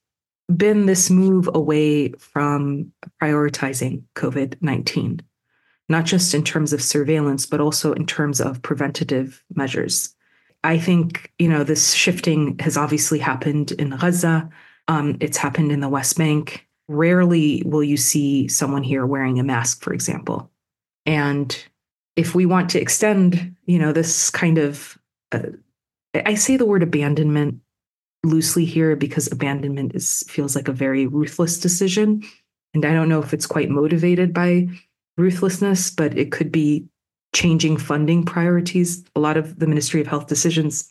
been 0.56 0.86
this 0.86 1.10
move 1.10 1.50
away 1.54 2.10
from 2.14 2.92
prioritizing 3.22 4.04
COVID 4.16 4.62
19, 4.62 5.22
not 5.90 6.06
just 6.06 6.34
in 6.34 6.44
terms 6.44 6.74
of 6.74 6.82
surveillance, 6.82 7.46
but 7.46 7.60
also 7.60 7.94
in 7.94 8.06
terms 8.06 8.40
of 8.40 8.62
preventative 8.62 9.44
measures. 9.56 10.14
I 10.64 10.78
think, 10.78 11.32
you 11.40 11.48
know, 11.48 11.64
this 11.64 11.94
shifting 11.94 12.58
has 12.60 12.78
obviously 12.78 13.20
happened 13.20 13.72
in 13.74 13.92
Gaza. 13.92 14.50
Um, 14.88 15.18
it's 15.20 15.38
happened 15.38 15.72
in 15.72 15.80
the 15.80 15.90
West 15.90 16.18
Bank. 16.18 16.67
Rarely 16.88 17.64
will 17.66 17.84
you 17.84 17.98
see 17.98 18.48
someone 18.48 18.84
here 18.84 19.06
wearing 19.06 19.40
a 19.40 19.44
mask, 19.44 19.84
for 19.84 19.94
example. 19.94 20.50
And 21.06 21.58
if 22.16 22.34
we 22.34 22.46
want 22.46 22.70
to 22.72 22.82
extend, 22.82 23.56
you 23.66 23.80
know, 23.80 23.92
this 23.92 24.30
kind 24.30 24.58
of, 24.58 24.98
uh, 25.32 25.50
I 26.14 26.36
say 26.36 26.58
the 26.58 26.66
word 26.66 26.84
abandonment 26.84 27.60
loosely 28.24 28.66
here 28.66 28.96
because 28.96 29.32
abandonment 29.32 29.96
is 29.96 30.24
feels 30.28 30.56
like 30.56 30.68
a 30.68 30.74
very 30.74 31.06
ruthless 31.06 31.60
decision, 31.60 32.24
and 32.74 32.86
I 32.86 32.94
don't 32.94 33.10
know 33.10 33.22
if 33.22 33.34
it's 33.34 33.46
quite 33.46 33.70
motivated 33.70 34.34
by 34.34 34.68
ruthlessness, 35.18 35.92
but 35.92 36.18
it 36.18 36.32
could 36.32 36.52
be 36.52 36.88
changing 37.34 37.78
funding 37.78 38.24
priorities. 38.24 39.04
A 39.16 39.20
lot 39.20 39.38
of 39.38 39.60
the 39.60 39.68
Ministry 39.68 40.02
of 40.02 40.08
Health 40.08 40.28
decisions 40.28 40.90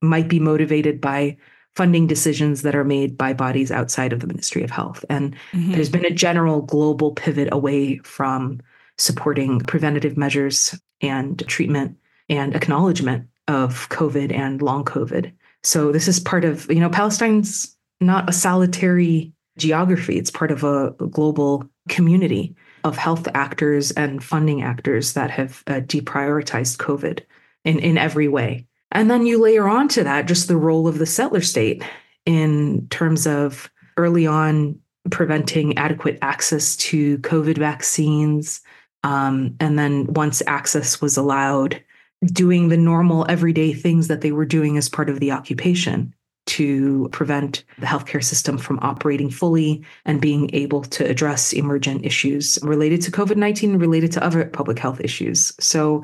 might 0.00 0.28
be 0.28 0.40
motivated 0.40 1.00
by 1.00 1.36
funding 1.78 2.08
decisions 2.08 2.62
that 2.62 2.74
are 2.74 2.82
made 2.82 3.16
by 3.16 3.32
bodies 3.32 3.70
outside 3.70 4.12
of 4.12 4.18
the 4.18 4.26
Ministry 4.26 4.64
of 4.64 4.70
Health. 4.70 5.04
And 5.08 5.32
mm-hmm. 5.52 5.70
there's 5.70 5.88
been 5.88 6.04
a 6.04 6.10
general 6.10 6.60
global 6.60 7.12
pivot 7.12 7.48
away 7.52 7.98
from 7.98 8.60
supporting 8.96 9.60
preventative 9.60 10.16
measures 10.16 10.76
and 11.00 11.38
treatment 11.46 11.96
and 12.28 12.56
acknowledgement 12.56 13.28
of 13.46 13.88
COVID 13.90 14.34
and 14.34 14.60
long 14.60 14.84
COVID. 14.84 15.30
So 15.62 15.92
this 15.92 16.08
is 16.08 16.18
part 16.18 16.44
of, 16.44 16.68
you 16.68 16.80
know, 16.80 16.90
Palestine's 16.90 17.76
not 18.00 18.28
a 18.28 18.32
solitary 18.32 19.32
geography, 19.56 20.18
it's 20.18 20.32
part 20.32 20.50
of 20.50 20.64
a 20.64 20.90
global 21.10 21.64
community 21.88 22.56
of 22.82 22.96
health 22.96 23.28
actors 23.34 23.92
and 23.92 24.22
funding 24.22 24.62
actors 24.62 25.12
that 25.12 25.30
have 25.30 25.62
uh, 25.68 25.74
deprioritized 25.74 26.78
COVID 26.78 27.20
in, 27.64 27.78
in 27.78 27.98
every 27.98 28.26
way. 28.26 28.66
And 28.92 29.10
then 29.10 29.26
you 29.26 29.40
layer 29.40 29.68
onto 29.68 30.02
that 30.02 30.26
just 30.26 30.48
the 30.48 30.56
role 30.56 30.88
of 30.88 30.98
the 30.98 31.06
settler 31.06 31.40
state 31.40 31.82
in 32.24 32.86
terms 32.88 33.26
of 33.26 33.70
early 33.96 34.26
on 34.26 34.78
preventing 35.10 35.76
adequate 35.76 36.18
access 36.22 36.76
to 36.76 37.18
COVID 37.18 37.58
vaccines. 37.58 38.60
Um, 39.04 39.56
and 39.60 39.78
then 39.78 40.12
once 40.12 40.42
access 40.46 41.00
was 41.00 41.16
allowed, 41.16 41.82
doing 42.26 42.68
the 42.68 42.76
normal 42.76 43.24
everyday 43.28 43.72
things 43.72 44.08
that 44.08 44.22
they 44.22 44.32
were 44.32 44.44
doing 44.44 44.76
as 44.76 44.88
part 44.88 45.08
of 45.08 45.20
the 45.20 45.30
occupation 45.30 46.14
to 46.46 47.08
prevent 47.12 47.62
the 47.78 47.86
healthcare 47.86 48.24
system 48.24 48.56
from 48.56 48.78
operating 48.80 49.30
fully 49.30 49.84
and 50.06 50.20
being 50.20 50.48
able 50.54 50.82
to 50.82 51.04
address 51.04 51.52
emergent 51.52 52.04
issues 52.06 52.58
related 52.62 53.02
to 53.02 53.10
COVID 53.10 53.36
19, 53.36 53.76
related 53.76 54.10
to 54.12 54.24
other 54.24 54.46
public 54.46 54.78
health 54.78 55.00
issues. 55.00 55.52
So 55.60 56.02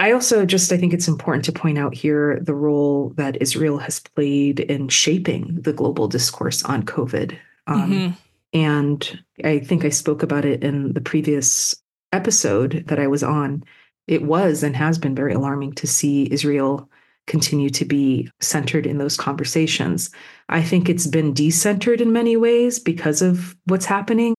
I 0.00 0.12
also 0.12 0.46
just 0.46 0.72
I 0.72 0.78
think 0.78 0.94
it's 0.94 1.08
important 1.08 1.44
to 1.44 1.52
point 1.52 1.76
out 1.76 1.94
here 1.94 2.40
the 2.40 2.54
role 2.54 3.10
that 3.16 3.40
Israel 3.42 3.76
has 3.76 4.00
played 4.00 4.60
in 4.60 4.88
shaping 4.88 5.58
the 5.60 5.74
global 5.74 6.08
discourse 6.08 6.64
on 6.64 6.84
COVID. 6.84 7.36
Um, 7.66 7.92
mm-hmm. 7.92 8.14
And 8.54 9.24
I 9.44 9.58
think 9.58 9.84
I 9.84 9.90
spoke 9.90 10.22
about 10.22 10.46
it 10.46 10.64
in 10.64 10.94
the 10.94 11.02
previous 11.02 11.76
episode 12.14 12.84
that 12.86 12.98
I 12.98 13.08
was 13.08 13.22
on. 13.22 13.62
It 14.06 14.22
was 14.22 14.62
and 14.62 14.74
has 14.74 14.98
been 14.98 15.14
very 15.14 15.34
alarming 15.34 15.74
to 15.74 15.86
see 15.86 16.32
Israel 16.32 16.88
continue 17.26 17.68
to 17.68 17.84
be 17.84 18.30
centered 18.40 18.86
in 18.86 18.96
those 18.96 19.18
conversations. 19.18 20.08
I 20.48 20.62
think 20.62 20.88
it's 20.88 21.06
been 21.06 21.34
decentered 21.34 22.00
in 22.00 22.10
many 22.10 22.38
ways 22.38 22.78
because 22.78 23.20
of 23.20 23.54
what's 23.66 23.84
happening. 23.84 24.34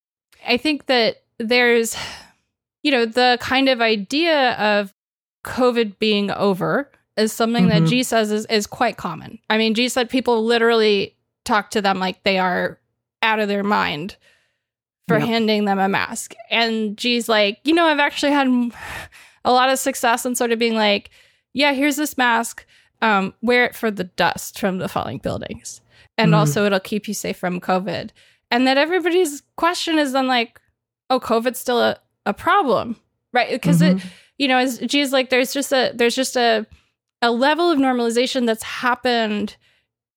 I 0.45 0.57
think 0.57 0.88
that 0.88 1.21
there's, 1.38 1.95
you 2.81 2.91
know, 2.91 3.05
the 3.05 3.38
kind 3.39 3.69
of 3.69 3.79
idea 3.79 4.53
of 4.53 4.91
COVID 5.43 5.99
being 5.99 6.31
over 6.31 6.91
is 7.18 7.34
something 7.34 7.68
mm-hmm. 7.68 7.84
that 7.84 7.89
G 7.89 8.03
says 8.03 8.31
is, 8.31 8.45
is 8.47 8.68
quite 8.68 8.97
common. 8.97 9.39
I 9.49 9.57
mean, 9.57 9.73
G 9.73 9.89
said 9.89 10.09
people 10.09 10.43
literally 10.43 11.15
talk 11.43 11.72
to 11.72 11.81
them 11.81 11.99
like 11.99 12.23
they 12.23 12.38
are 12.38 12.80
out 13.22 13.39
of 13.39 13.47
their 13.47 13.63
mind 13.63 14.18
for 15.07 15.18
yep. 15.18 15.27
handing 15.27 15.65
them 15.65 15.80
a 15.80 15.89
mask. 15.89 16.35
And 16.49 16.97
G's 16.97 17.27
like, 17.27 17.59
you 17.63 17.73
know, 17.73 17.85
I've 17.85 17.99
actually 17.99 18.31
had 18.31 18.47
a 19.45 19.51
lot 19.51 19.69
of 19.69 19.80
success 19.80 20.26
in 20.26 20.35
sort 20.35 20.51
of 20.51 20.59
being 20.59 20.76
like, 20.76 21.09
yeah, 21.53 21.73
here's 21.73 21.95
this 21.95 22.18
mask. 22.18 22.65
Um, 23.01 23.34
wear 23.41 23.65
it 23.65 23.76
for 23.76 23.89
the 23.89 24.03
dust 24.03 24.59
from 24.59 24.77
the 24.77 24.88
falling 24.88 25.18
buildings. 25.18 25.81
And 26.18 26.34
mm. 26.34 26.38
also 26.38 26.65
it'll 26.65 26.80
keep 26.80 27.07
you 27.07 27.13
safe 27.13 27.38
from 27.38 27.59
COVID. 27.59 28.11
And 28.51 28.68
that 28.68 28.77
everybody's 28.77 29.41
question 29.55 29.97
is 29.97 30.11
then 30.11 30.27
like, 30.27 30.61
oh, 31.09 31.19
COVID's 31.19 31.59
still 31.59 31.81
a, 31.81 31.97
a 32.26 32.34
problem. 32.34 32.95
Right. 33.34 33.49
Because 33.49 33.81
mm-hmm. 33.81 33.97
it, 33.97 34.03
you 34.41 34.47
know, 34.47 34.57
as 34.57 34.80
G's 34.80 35.13
like, 35.13 35.30
there's 35.30 35.53
just 35.53 35.72
a 35.72 35.91
there's 35.93 36.15
just 36.15 36.35
a 36.35 36.65
a 37.22 37.31
level 37.31 37.69
of 37.69 37.77
normalization 37.77 38.47
that's 38.47 38.63
happened 38.63 39.55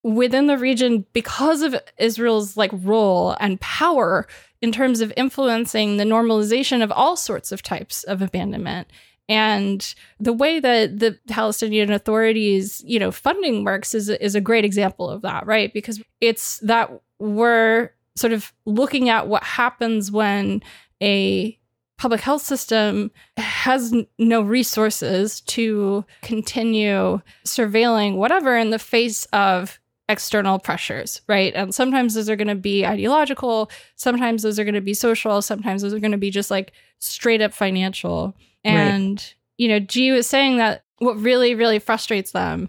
within 0.03 0.47
the 0.47 0.57
region 0.57 1.05
because 1.13 1.61
of 1.61 1.77
Israel's 1.99 2.57
like 2.57 2.71
role 2.73 3.37
and 3.39 3.61
power 3.61 4.27
in 4.63 4.73
terms 4.73 5.03
of 5.03 5.13
influencing 5.19 5.99
the 5.99 6.05
normalization 6.05 6.83
of 6.83 6.91
all 6.91 7.19
sorts 7.19 7.53
of 7.53 7.63
types 7.63 8.03
of 8.05 8.23
abandonment 8.23 8.89
and 9.29 9.95
the 10.19 10.33
way 10.33 10.59
that 10.59 11.01
the 11.01 11.19
Palestinian 11.29 11.93
authorities, 11.93 12.83
you 12.87 12.99
know, 12.99 13.11
funding 13.11 13.63
works 13.63 13.93
is 13.93 14.09
is 14.09 14.35
a 14.35 14.41
great 14.41 14.65
example 14.65 15.11
of 15.11 15.21
that, 15.21 15.47
right? 15.47 15.71
Because 15.75 16.03
it's 16.23 16.61
that 16.61 16.91
we're 17.19 17.91
sort 18.17 18.33
of 18.33 18.55
looking 18.65 19.11
at 19.11 19.29
what 19.29 19.45
happens 19.45 20.11
when 20.11 20.63
a 21.03 21.59
public 21.97 22.21
health 22.21 22.43
system 22.43 23.11
has 23.37 23.93
n- 23.93 24.07
no 24.19 24.43
resources 24.43 25.41
to 25.43 26.05
continue 26.23 27.21
surveilling 27.45 28.17
whatever 28.17 28.57
in 28.57 28.71
the 28.71 28.79
face 28.79 29.27
of 29.27 29.79
external 30.09 30.59
pressures, 30.59 31.23
right? 31.29 31.55
And 31.55 31.75
sometimes 31.75 32.15
those 32.15 32.29
are 32.29 32.37
going 32.37 32.49
to 32.49 32.55
be 32.55 32.85
ideological, 32.85 33.71
sometimes 33.97 34.43
those 34.43 34.59
are 34.59 34.65
going 34.65 34.75
to 34.75 34.81
be 34.81 34.95
social, 34.95 35.41
sometimes 35.41 35.83
those 35.83 35.95
are 35.95 36.01
going 36.01 36.13
to 36.13 36.19
be 36.19 36.31
just 36.31 36.51
like 36.51 36.73
straight 36.99 37.41
up 37.41 37.55
financial. 37.55 38.35
And, 38.65 39.19
right. 39.19 39.35
you 39.57 39.69
know, 39.69 39.79
G 39.79 40.13
was 40.13 40.27
saying 40.27 40.59
that 40.59 40.85
what 40.99 41.19
really, 41.19 41.55
really 41.55 41.79
frustrates 41.79 42.33
them 42.33 42.69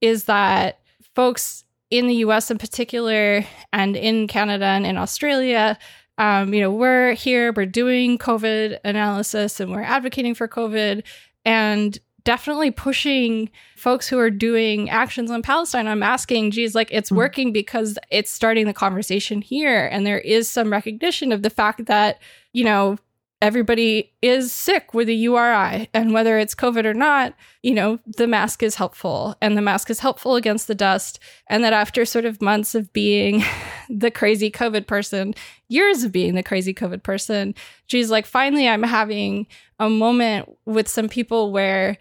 is 0.00 0.24
that 0.24 0.80
folks 1.14 1.64
in 1.90 2.06
the 2.06 2.16
US 2.16 2.50
in 2.50 2.58
particular 2.58 3.44
and 3.72 3.96
in 3.96 4.26
Canada 4.26 4.66
and 4.66 4.86
in 4.86 4.96
Australia, 4.96 5.78
um, 6.18 6.54
you 6.54 6.60
know, 6.60 6.70
we're 6.70 7.14
here, 7.14 7.52
we're 7.52 7.66
doing 7.66 8.18
COVID 8.18 8.78
analysis 8.84 9.60
and 9.60 9.70
we're 9.70 9.82
advocating 9.82 10.34
for 10.34 10.48
COVID. 10.48 11.02
And 11.44 11.98
definitely 12.24 12.70
pushing 12.70 13.50
folks 13.76 14.08
who 14.08 14.18
are 14.18 14.30
doing 14.30 14.88
actions 14.90 15.30
on 15.30 15.42
Palestine. 15.42 15.86
I'm 15.86 16.02
asking, 16.02 16.50
geez, 16.52 16.74
like 16.74 16.88
it's 16.90 17.10
mm-hmm. 17.10 17.18
working 17.18 17.52
because 17.52 17.98
it's 18.10 18.30
starting 18.30 18.66
the 18.66 18.72
conversation 18.72 19.42
here. 19.42 19.86
And 19.86 20.06
there 20.06 20.18
is 20.18 20.50
some 20.50 20.72
recognition 20.72 21.32
of 21.32 21.42
the 21.42 21.50
fact 21.50 21.86
that, 21.86 22.18
you 22.52 22.64
know, 22.64 22.96
everybody 23.44 24.10
is 24.22 24.54
sick 24.54 24.94
with 24.94 25.06
a 25.06 25.12
URI. 25.12 25.90
And 25.92 26.14
whether 26.14 26.38
it's 26.38 26.54
COVID 26.54 26.86
or 26.86 26.94
not, 26.94 27.34
you 27.62 27.74
know, 27.74 27.98
the 28.06 28.26
mask 28.26 28.62
is 28.62 28.76
helpful 28.76 29.36
and 29.42 29.54
the 29.54 29.60
mask 29.60 29.90
is 29.90 30.00
helpful 30.00 30.34
against 30.34 30.66
the 30.66 30.74
dust. 30.74 31.18
And 31.50 31.62
that 31.62 31.74
after 31.74 32.06
sort 32.06 32.24
of 32.24 32.40
months 32.40 32.74
of 32.74 32.90
being 32.94 33.44
the 33.90 34.10
crazy 34.10 34.50
COVID 34.50 34.86
person, 34.86 35.34
years 35.68 36.04
of 36.04 36.10
being 36.10 36.36
the 36.36 36.42
crazy 36.42 36.72
COVID 36.72 37.02
person, 37.02 37.54
she's 37.86 38.10
like, 38.10 38.24
finally, 38.24 38.66
I'm 38.66 38.82
having 38.82 39.46
a 39.78 39.90
moment 39.90 40.48
with 40.64 40.88
some 40.88 41.10
people 41.10 41.52
where 41.52 41.98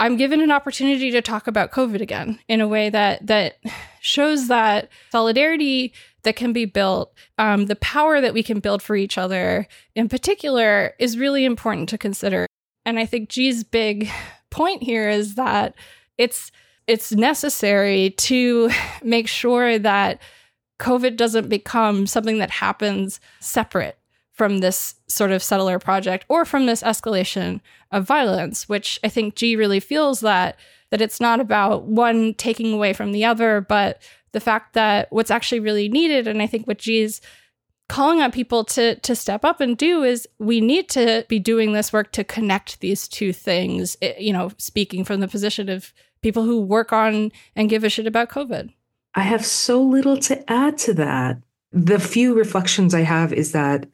I'm 0.00 0.16
given 0.16 0.40
an 0.40 0.52
opportunity 0.52 1.10
to 1.10 1.20
talk 1.20 1.46
about 1.46 1.70
COVID 1.70 2.00
again 2.00 2.38
in 2.48 2.62
a 2.62 2.68
way 2.68 2.88
that 2.88 3.26
that 3.26 3.58
shows 4.00 4.48
that 4.48 4.88
solidarity 5.10 5.92
that 6.22 6.36
can 6.36 6.52
be 6.52 6.64
built, 6.64 7.12
um, 7.38 7.66
the 7.66 7.76
power 7.76 8.20
that 8.20 8.34
we 8.34 8.42
can 8.42 8.60
build 8.60 8.82
for 8.82 8.96
each 8.96 9.16
other, 9.16 9.66
in 9.94 10.08
particular, 10.08 10.94
is 10.98 11.18
really 11.18 11.44
important 11.44 11.88
to 11.90 11.98
consider. 11.98 12.46
And 12.84 12.98
I 12.98 13.06
think 13.06 13.28
G's 13.28 13.64
big 13.64 14.10
point 14.50 14.82
here 14.82 15.08
is 15.08 15.34
that 15.36 15.74
it's 16.16 16.50
it's 16.86 17.12
necessary 17.12 18.10
to 18.16 18.70
make 19.02 19.28
sure 19.28 19.78
that 19.78 20.20
COVID 20.80 21.16
doesn't 21.16 21.48
become 21.48 22.06
something 22.06 22.38
that 22.38 22.50
happens 22.50 23.20
separate 23.40 23.98
from 24.32 24.58
this 24.58 24.94
sort 25.08 25.32
of 25.32 25.42
settler 25.42 25.78
project 25.80 26.24
or 26.28 26.44
from 26.44 26.66
this 26.66 26.82
escalation 26.82 27.60
of 27.90 28.06
violence, 28.06 28.68
which 28.68 28.98
I 29.02 29.08
think 29.08 29.34
G 29.34 29.56
really 29.56 29.80
feels 29.80 30.20
that 30.20 30.56
that 30.90 31.02
it's 31.02 31.20
not 31.20 31.40
about 31.40 31.84
one 31.84 32.32
taking 32.34 32.72
away 32.72 32.94
from 32.94 33.12
the 33.12 33.24
other, 33.24 33.60
but 33.60 34.00
the 34.32 34.40
fact 34.40 34.74
that 34.74 35.08
what's 35.10 35.30
actually 35.30 35.60
really 35.60 35.88
needed, 35.88 36.26
and 36.26 36.42
I 36.42 36.46
think 36.46 36.66
what 36.66 36.78
G 36.78 37.00
is 37.00 37.20
calling 37.88 38.20
on 38.20 38.30
people 38.30 38.64
to 38.64 38.96
to 38.96 39.16
step 39.16 39.44
up 39.44 39.60
and 39.60 39.76
do 39.76 40.02
is 40.02 40.28
we 40.38 40.60
need 40.60 40.88
to 40.90 41.24
be 41.28 41.38
doing 41.38 41.72
this 41.72 41.92
work 41.92 42.12
to 42.12 42.24
connect 42.24 42.80
these 42.80 43.08
two 43.08 43.32
things. 43.32 43.96
It, 44.00 44.20
you 44.20 44.32
know, 44.32 44.52
speaking 44.58 45.04
from 45.04 45.20
the 45.20 45.28
position 45.28 45.68
of 45.68 45.92
people 46.22 46.44
who 46.44 46.60
work 46.60 46.92
on 46.92 47.32
and 47.56 47.70
give 47.70 47.84
a 47.84 47.88
shit 47.88 48.06
about 48.06 48.28
COVID. 48.28 48.72
I 49.14 49.22
have 49.22 49.44
so 49.44 49.82
little 49.82 50.16
to 50.18 50.50
add 50.50 50.78
to 50.78 50.94
that. 50.94 51.38
The 51.72 51.98
few 51.98 52.34
reflections 52.34 52.94
I 52.94 53.02
have 53.02 53.32
is 53.32 53.52
that 53.52 53.88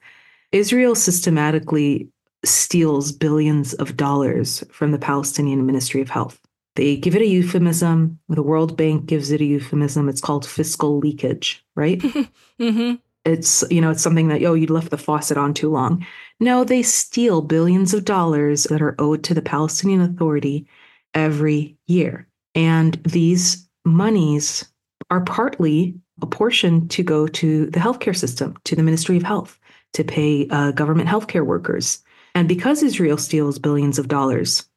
Israel 0.52 0.94
systematically 0.94 2.08
steals 2.44 3.10
billions 3.10 3.74
of 3.74 3.96
dollars 3.96 4.62
from 4.70 4.92
the 4.92 4.98
Palestinian 4.98 5.66
Ministry 5.66 6.00
of 6.00 6.10
Health. 6.10 6.40
They 6.76 6.96
give 6.96 7.14
it 7.14 7.22
a 7.22 7.26
euphemism. 7.26 8.18
The 8.28 8.42
World 8.42 8.76
Bank 8.76 9.06
gives 9.06 9.30
it 9.30 9.40
a 9.40 9.44
euphemism. 9.44 10.08
It's 10.08 10.20
called 10.20 10.46
fiscal 10.46 10.98
leakage, 10.98 11.64
right? 11.76 11.98
mm-hmm. 12.60 12.94
It's 13.24 13.64
you 13.70 13.80
know 13.80 13.90
it's 13.90 14.02
something 14.02 14.28
that 14.28 14.42
oh 14.42 14.54
you 14.54 14.66
left 14.66 14.90
the 14.90 14.98
faucet 14.98 15.38
on 15.38 15.54
too 15.54 15.70
long. 15.70 16.04
No, 16.40 16.64
they 16.64 16.82
steal 16.82 17.40
billions 17.40 17.94
of 17.94 18.04
dollars 18.04 18.64
that 18.64 18.82
are 18.82 18.94
owed 18.98 19.24
to 19.24 19.34
the 19.34 19.42
Palestinian 19.42 20.02
Authority 20.02 20.66
every 21.14 21.76
year, 21.86 22.28
and 22.54 22.94
these 23.04 23.66
monies 23.84 24.68
are 25.10 25.22
partly 25.22 25.94
apportioned 26.20 26.90
to 26.90 27.02
go 27.02 27.26
to 27.26 27.66
the 27.66 27.80
healthcare 27.80 28.16
system, 28.16 28.56
to 28.64 28.76
the 28.76 28.82
Ministry 28.82 29.16
of 29.16 29.22
Health 29.22 29.58
to 29.94 30.04
pay 30.04 30.48
uh, 30.50 30.72
government 30.72 31.08
healthcare 31.08 31.46
workers. 31.46 32.02
And 32.34 32.48
because 32.48 32.82
Israel 32.82 33.16
steals 33.16 33.58
billions 33.58 33.98
of 33.98 34.08
dollars 34.08 34.68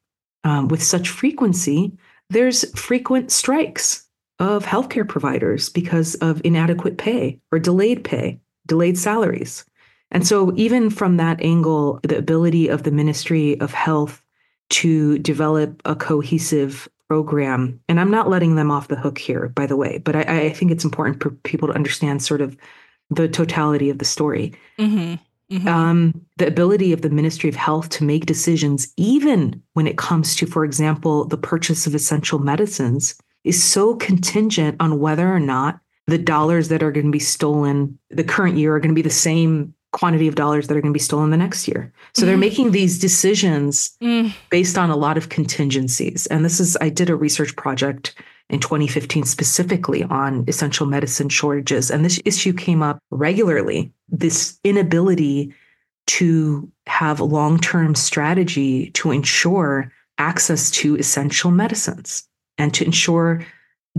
um, 0.47 0.69
with 0.69 0.81
such 0.81 1.09
frequency, 1.09 1.91
there's 2.29 2.69
frequent 2.79 3.31
strikes 3.31 4.07
of 4.39 4.65
healthcare 4.65 5.07
providers 5.07 5.69
because 5.69 6.15
of 6.15 6.41
inadequate 6.45 6.97
pay 6.97 7.39
or 7.51 7.59
delayed 7.59 8.03
pay, 8.03 8.39
delayed 8.65 8.97
salaries. 8.97 9.65
And 10.09 10.25
so, 10.25 10.53
even 10.55 10.89
from 10.89 11.17
that 11.17 11.41
angle, 11.41 11.99
the 12.03 12.17
ability 12.17 12.69
of 12.69 12.83
the 12.83 12.91
Ministry 12.91 13.59
of 13.59 13.73
Health 13.73 14.23
to 14.69 15.19
develop 15.19 15.81
a 15.83 15.95
cohesive 15.95 16.87
program, 17.09 17.81
and 17.89 17.99
I'm 17.99 18.11
not 18.11 18.29
letting 18.29 18.55
them 18.55 18.71
off 18.71 18.87
the 18.87 18.95
hook 18.95 19.17
here, 19.17 19.49
by 19.49 19.65
the 19.65 19.75
way, 19.75 19.97
but 19.97 20.15
I, 20.15 20.45
I 20.45 20.53
think 20.53 20.71
it's 20.71 20.85
important 20.85 21.21
for 21.21 21.31
people 21.31 21.67
to 21.67 21.73
understand 21.73 22.23
sort 22.23 22.39
of 22.39 22.55
the 23.09 23.27
totality 23.27 23.89
of 23.89 23.97
the 23.97 24.05
story. 24.05 24.53
Mm-hmm. 24.79 25.15
Mm-hmm. 25.51 25.67
Um, 25.67 26.25
the 26.37 26.47
ability 26.47 26.91
of 26.91 27.01
the 27.01 27.09
Ministry 27.09 27.49
of 27.49 27.55
Health 27.55 27.89
to 27.89 28.03
make 28.03 28.25
decisions, 28.25 28.91
even 28.97 29.61
when 29.73 29.87
it 29.87 29.97
comes 29.97 30.35
to, 30.35 30.45
for 30.45 30.65
example, 30.65 31.25
the 31.25 31.37
purchase 31.37 31.87
of 31.87 31.95
essential 31.95 32.39
medicines, 32.39 33.15
is 33.45 33.63
so 33.63 33.95
contingent 33.95 34.75
on 34.81 34.99
whether 34.99 35.33
or 35.33 35.39
not 35.39 35.79
the 36.05 36.17
dollars 36.17 36.67
that 36.69 36.83
are 36.83 36.91
going 36.91 37.05
to 37.05 37.11
be 37.11 37.19
stolen 37.19 37.97
the 38.09 38.23
current 38.23 38.57
year 38.57 38.75
are 38.75 38.79
going 38.79 38.93
to 38.93 38.95
be 38.95 39.01
the 39.01 39.09
same 39.09 39.73
quantity 39.93 40.27
of 40.27 40.35
dollars 40.35 40.67
that 40.67 40.77
are 40.77 40.81
going 40.81 40.93
to 40.93 40.97
be 40.97 41.03
stolen 41.03 41.31
the 41.31 41.37
next 41.37 41.67
year. 41.67 41.91
So 42.13 42.25
they're 42.25 42.35
mm-hmm. 42.35 42.41
making 42.41 42.71
these 42.71 42.99
decisions 42.99 43.97
mm. 44.01 44.33
based 44.49 44.77
on 44.77 44.89
a 44.89 44.95
lot 44.95 45.17
of 45.17 45.29
contingencies. 45.29 46.27
And 46.27 46.43
this 46.43 46.59
is, 46.59 46.77
I 46.81 46.89
did 46.89 47.09
a 47.09 47.15
research 47.15 47.55
project 47.55 48.13
in 48.49 48.59
2015 48.59 49.25
specifically 49.25 50.03
on 50.03 50.45
essential 50.47 50.85
medicine 50.85 51.29
shortages. 51.29 51.91
And 51.91 52.05
this 52.05 52.21
issue 52.25 52.53
came 52.53 52.81
up 52.81 52.99
regularly 53.11 53.91
this 54.09 54.57
inability 54.63 55.53
to 56.07 56.71
have 56.87 57.19
long 57.19 57.59
term 57.59 57.93
strategy 57.95 58.91
to 58.91 59.11
ensure 59.11 59.91
access 60.17 60.71
to 60.71 60.95
essential 60.95 61.51
medicines 61.51 62.27
and 62.57 62.73
to 62.73 62.85
ensure 62.85 63.45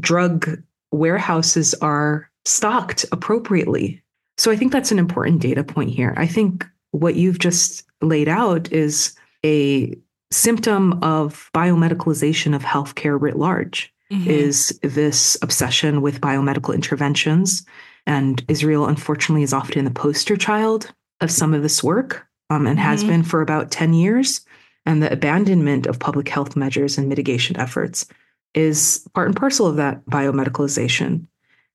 drug 0.00 0.60
warehouses 0.90 1.74
are 1.74 2.30
stocked 2.44 3.04
appropriately. 3.12 4.02
So 4.38 4.50
I 4.50 4.56
think 4.56 4.72
that's 4.72 4.90
an 4.90 4.98
important 4.98 5.42
data 5.42 5.62
point 5.62 5.90
here. 5.90 6.14
I 6.16 6.26
think 6.26 6.66
what 6.92 7.16
you've 7.16 7.38
just 7.38 7.84
laid 8.00 8.28
out 8.28 8.72
is 8.72 9.14
a 9.44 9.94
symptom 10.30 11.02
of 11.02 11.50
biomedicalization 11.54 12.54
of 12.54 12.62
healthcare 12.62 13.20
writ 13.20 13.36
large 13.36 13.92
mm-hmm. 14.12 14.30
is 14.30 14.78
this 14.82 15.36
obsession 15.42 16.02
with 16.02 16.20
biomedical 16.20 16.74
interventions. 16.74 17.64
And 18.06 18.42
Israel, 18.48 18.86
unfortunately, 18.86 19.42
is 19.42 19.52
often 19.52 19.84
the 19.84 19.90
poster 19.90 20.36
child 20.36 20.92
of 21.20 21.30
some 21.30 21.54
of 21.54 21.62
this 21.62 21.82
work 21.82 22.26
um, 22.50 22.66
and 22.66 22.78
has 22.78 23.00
mm-hmm. 23.00 23.10
been 23.10 23.22
for 23.22 23.40
about 23.40 23.70
10 23.70 23.92
years. 23.94 24.40
and 24.86 25.02
the 25.02 25.12
abandonment 25.12 25.86
of 25.86 25.98
public 25.98 26.28
health 26.30 26.56
measures 26.56 26.96
and 26.96 27.08
mitigation 27.08 27.58
efforts 27.58 28.06
is 28.54 29.06
part 29.14 29.28
and 29.28 29.36
parcel 29.36 29.66
of 29.66 29.76
that 29.76 30.04
biomedicalization. 30.06 31.26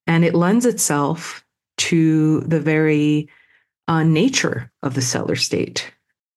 And 0.07 0.25
it 0.25 0.33
lends 0.33 0.65
itself 0.65 1.45
to 1.77 2.41
the 2.41 2.59
very 2.59 3.29
uh, 3.87 4.03
nature 4.03 4.71
of 4.81 4.95
the 4.95 5.01
settler 5.01 5.35
state. 5.35 5.91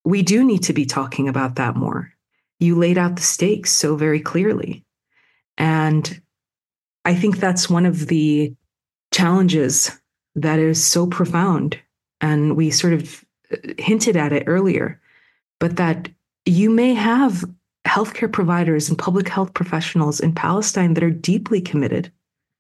We 0.05 0.23
do 0.23 0.44
need 0.44 0.62
to 0.64 0.73
be 0.73 0.86
talking 0.86 1.28
about 1.28 1.56
that 1.56 1.77
more. 1.77 2.12
You 2.60 2.77
laid 2.77 2.98
out 2.98 3.16
the 3.16 3.23
stakes 3.23 3.70
so 3.70 3.97
very 3.97 4.20
clearly. 4.20 4.85
And 5.58 6.20
I 7.04 7.14
think 7.14 7.38
that's 7.38 7.70
one 7.70 7.86
of 7.86 8.08
the 8.08 8.54
challenges 9.12 9.90
that 10.34 10.58
is 10.58 10.84
so 10.84 11.06
profound. 11.06 11.78
And 12.20 12.56
we 12.56 12.70
sort 12.70 12.92
of 12.92 13.24
uh, 13.52 13.56
hinted 13.78 14.16
at 14.16 14.32
it 14.32 14.44
earlier, 14.46 15.00
but 15.60 15.76
that 15.76 16.08
you 16.44 16.70
may 16.70 16.94
have 16.94 17.44
healthcare 17.86 18.30
providers 18.30 18.88
and 18.88 18.98
public 18.98 19.28
health 19.28 19.54
professionals 19.54 20.20
in 20.20 20.34
Palestine 20.34 20.94
that 20.94 21.04
are 21.04 21.10
deeply 21.10 21.60
committed 21.60 22.10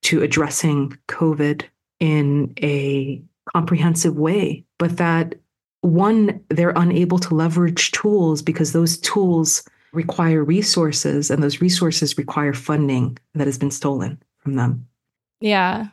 to 0.02 0.22
addressing 0.22 0.96
COVID 1.08 1.64
in 1.98 2.54
a 2.62 3.22
comprehensive 3.52 4.16
way, 4.16 4.64
but 4.78 4.96
that 4.98 5.34
one, 5.80 6.40
they're 6.48 6.72
unable 6.76 7.18
to 7.18 7.34
leverage 7.34 7.92
tools 7.92 8.42
because 8.42 8.72
those 8.72 8.98
tools 8.98 9.64
require 9.96 10.44
resources 10.44 11.30
and 11.30 11.42
those 11.42 11.60
resources 11.60 12.18
require 12.18 12.52
funding 12.52 13.18
that 13.34 13.46
has 13.46 13.58
been 13.58 13.70
stolen 13.70 14.22
from 14.38 14.54
them. 14.54 14.86
Yeah. 15.40 15.88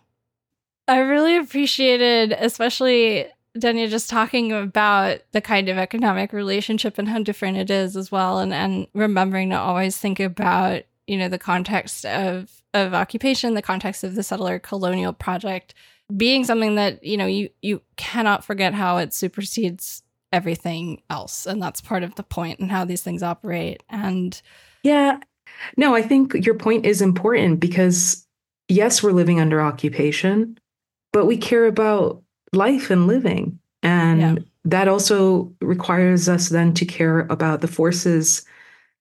I 0.87 0.99
really 0.99 1.37
appreciated, 1.37 2.33
especially 2.33 3.27
Danya, 3.57 3.89
just 3.89 4.09
talking 4.09 4.51
about 4.51 5.19
the 5.31 5.41
kind 5.41 5.69
of 5.69 5.77
economic 5.77 6.33
relationship 6.33 6.97
and 6.97 7.07
how 7.07 7.23
different 7.23 7.57
it 7.57 7.69
is 7.69 7.95
as 7.95 8.11
well, 8.11 8.39
and 8.39 8.53
and 8.53 8.87
remembering 8.93 9.51
to 9.51 9.57
always 9.57 9.97
think 9.97 10.19
about 10.19 10.83
you 11.07 11.17
know 11.17 11.29
the 11.29 11.39
context 11.39 12.05
of 12.05 12.51
of 12.73 12.93
occupation, 12.93 13.53
the 13.53 13.61
context 13.61 14.03
of 14.03 14.15
the 14.15 14.23
settler 14.23 14.59
colonial 14.59 15.13
project 15.13 15.73
being 16.15 16.43
something 16.43 16.75
that 16.75 17.03
you 17.03 17.17
know 17.17 17.25
you 17.25 17.49
you 17.61 17.81
cannot 17.95 18.43
forget 18.43 18.73
how 18.73 18.97
it 18.97 19.13
supersedes 19.13 20.02
everything 20.33 21.01
else, 21.09 21.45
and 21.45 21.61
that's 21.61 21.79
part 21.79 22.03
of 22.03 22.15
the 22.15 22.23
point 22.23 22.59
and 22.59 22.69
how 22.69 22.83
these 22.83 23.01
things 23.01 23.23
operate. 23.23 23.83
And 23.89 24.41
yeah, 24.83 25.19
no, 25.77 25.95
I 25.95 26.01
think 26.01 26.45
your 26.45 26.55
point 26.55 26.85
is 26.85 27.01
important 27.01 27.59
because 27.59 28.27
yes, 28.67 29.01
we're 29.01 29.11
living 29.11 29.39
under 29.39 29.61
occupation, 29.61 30.57
but 31.13 31.25
we 31.25 31.37
care 31.37 31.67
about 31.67 32.21
life 32.51 32.89
and 32.89 33.07
living. 33.07 33.59
And 33.81 34.19
yeah. 34.21 34.35
that 34.65 34.87
also 34.87 35.53
requires 35.61 36.27
us 36.27 36.49
then 36.49 36.73
to 36.75 36.85
care 36.85 37.21
about 37.29 37.61
the 37.61 37.67
forces 37.67 38.45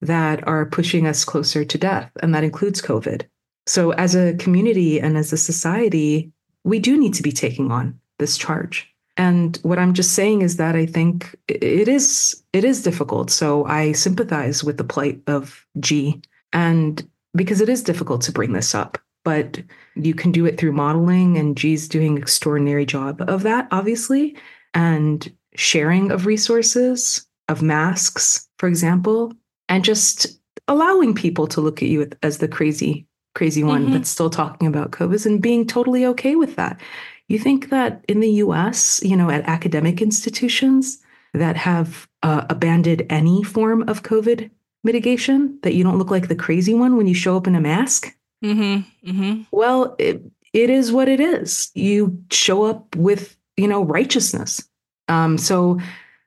that 0.00 0.46
are 0.46 0.66
pushing 0.66 1.06
us 1.06 1.24
closer 1.24 1.64
to 1.64 1.78
death. 1.78 2.10
And 2.22 2.34
that 2.34 2.44
includes 2.44 2.82
COVID. 2.82 3.22
So, 3.66 3.92
as 3.92 4.16
a 4.16 4.34
community 4.34 5.00
and 5.00 5.16
as 5.16 5.32
a 5.32 5.36
society, 5.36 6.32
we 6.64 6.80
do 6.80 6.98
need 6.98 7.14
to 7.14 7.22
be 7.22 7.30
taking 7.30 7.70
on 7.70 7.98
this 8.18 8.36
charge. 8.36 8.91
And 9.16 9.59
what 9.62 9.78
I'm 9.78 9.93
just 9.93 10.14
saying 10.14 10.43
is 10.43 10.56
that 10.56 10.74
I 10.74 10.86
think 10.86 11.36
it 11.48 11.89
is 11.89 12.43
it 12.52 12.64
is 12.64 12.82
difficult. 12.82 13.30
So 13.30 13.64
I 13.66 13.93
sympathize 13.93 14.64
with 14.64 14.78
the 14.78 14.84
plight 14.84 15.20
of 15.26 15.66
G 15.80 16.22
and 16.52 17.06
because 17.34 17.60
it 17.60 17.68
is 17.68 17.82
difficult 17.82 18.22
to 18.22 18.32
bring 18.32 18.52
this 18.52 18.74
up 18.74 18.98
but 19.24 19.62
you 19.94 20.14
can 20.14 20.32
do 20.32 20.44
it 20.47 20.59
through 20.59 20.72
modeling 20.72 21.39
and 21.39 21.56
G's 21.56 21.89
doing 21.89 22.16
extraordinary 22.16 22.86
job 22.86 23.22
of 23.28 23.43
that 23.43 23.68
obviously 23.70 24.36
and 24.74 25.32
sharing 25.55 26.10
of 26.10 26.26
resources 26.26 27.26
of 27.48 27.62
masks 27.62 28.48
for 28.59 28.68
example 28.68 29.32
and 29.68 29.84
just 29.84 30.39
allowing 30.68 31.14
people 31.14 31.47
to 31.48 31.60
look 31.60 31.82
at 31.82 31.89
you 31.89 32.09
as 32.22 32.39
the 32.39 32.48
crazy 32.48 33.06
crazy 33.34 33.64
one 33.64 33.84
mm-hmm. 33.84 33.94
that's 33.94 34.10
still 34.10 34.30
talking 34.30 34.68
about 34.68 34.93
covid 34.93 35.24
and 35.26 35.43
being 35.43 35.66
totally 35.66 36.05
okay 36.06 36.34
with 36.36 36.56
that 36.56 36.80
you 37.32 37.38
think 37.38 37.70
that 37.70 38.04
in 38.09 38.20
the 38.20 38.30
US 38.44 39.02
you 39.02 39.16
know 39.16 39.30
at 39.30 39.44
academic 39.44 40.00
institutions 40.02 40.98
that 41.34 41.56
have 41.56 42.06
uh, 42.22 42.44
abandoned 42.50 43.06
any 43.09 43.42
form 43.42 43.88
of 43.88 44.02
covid 44.02 44.50
mitigation 44.84 45.59
that 45.62 45.74
you 45.74 45.82
don't 45.82 45.98
look 45.98 46.10
like 46.10 46.28
the 46.28 46.34
crazy 46.34 46.74
one 46.74 46.96
when 46.96 47.06
you 47.06 47.14
show 47.14 47.36
up 47.36 47.46
in 47.46 47.54
a 47.54 47.60
mask 47.60 48.14
Mm-hmm. 48.42 49.10
Mm-hmm. 49.10 49.42
Well, 49.50 49.94
it, 49.98 50.22
it 50.52 50.70
is 50.70 50.92
what 50.92 51.09
it 51.09 51.20
is. 51.20 51.70
You 51.74 52.22
show 52.30 52.64
up 52.64 52.94
with, 52.96 53.36
you 53.56 53.68
know, 53.68 53.84
righteousness. 53.84 54.66
Um, 55.09 55.38
so 55.38 55.80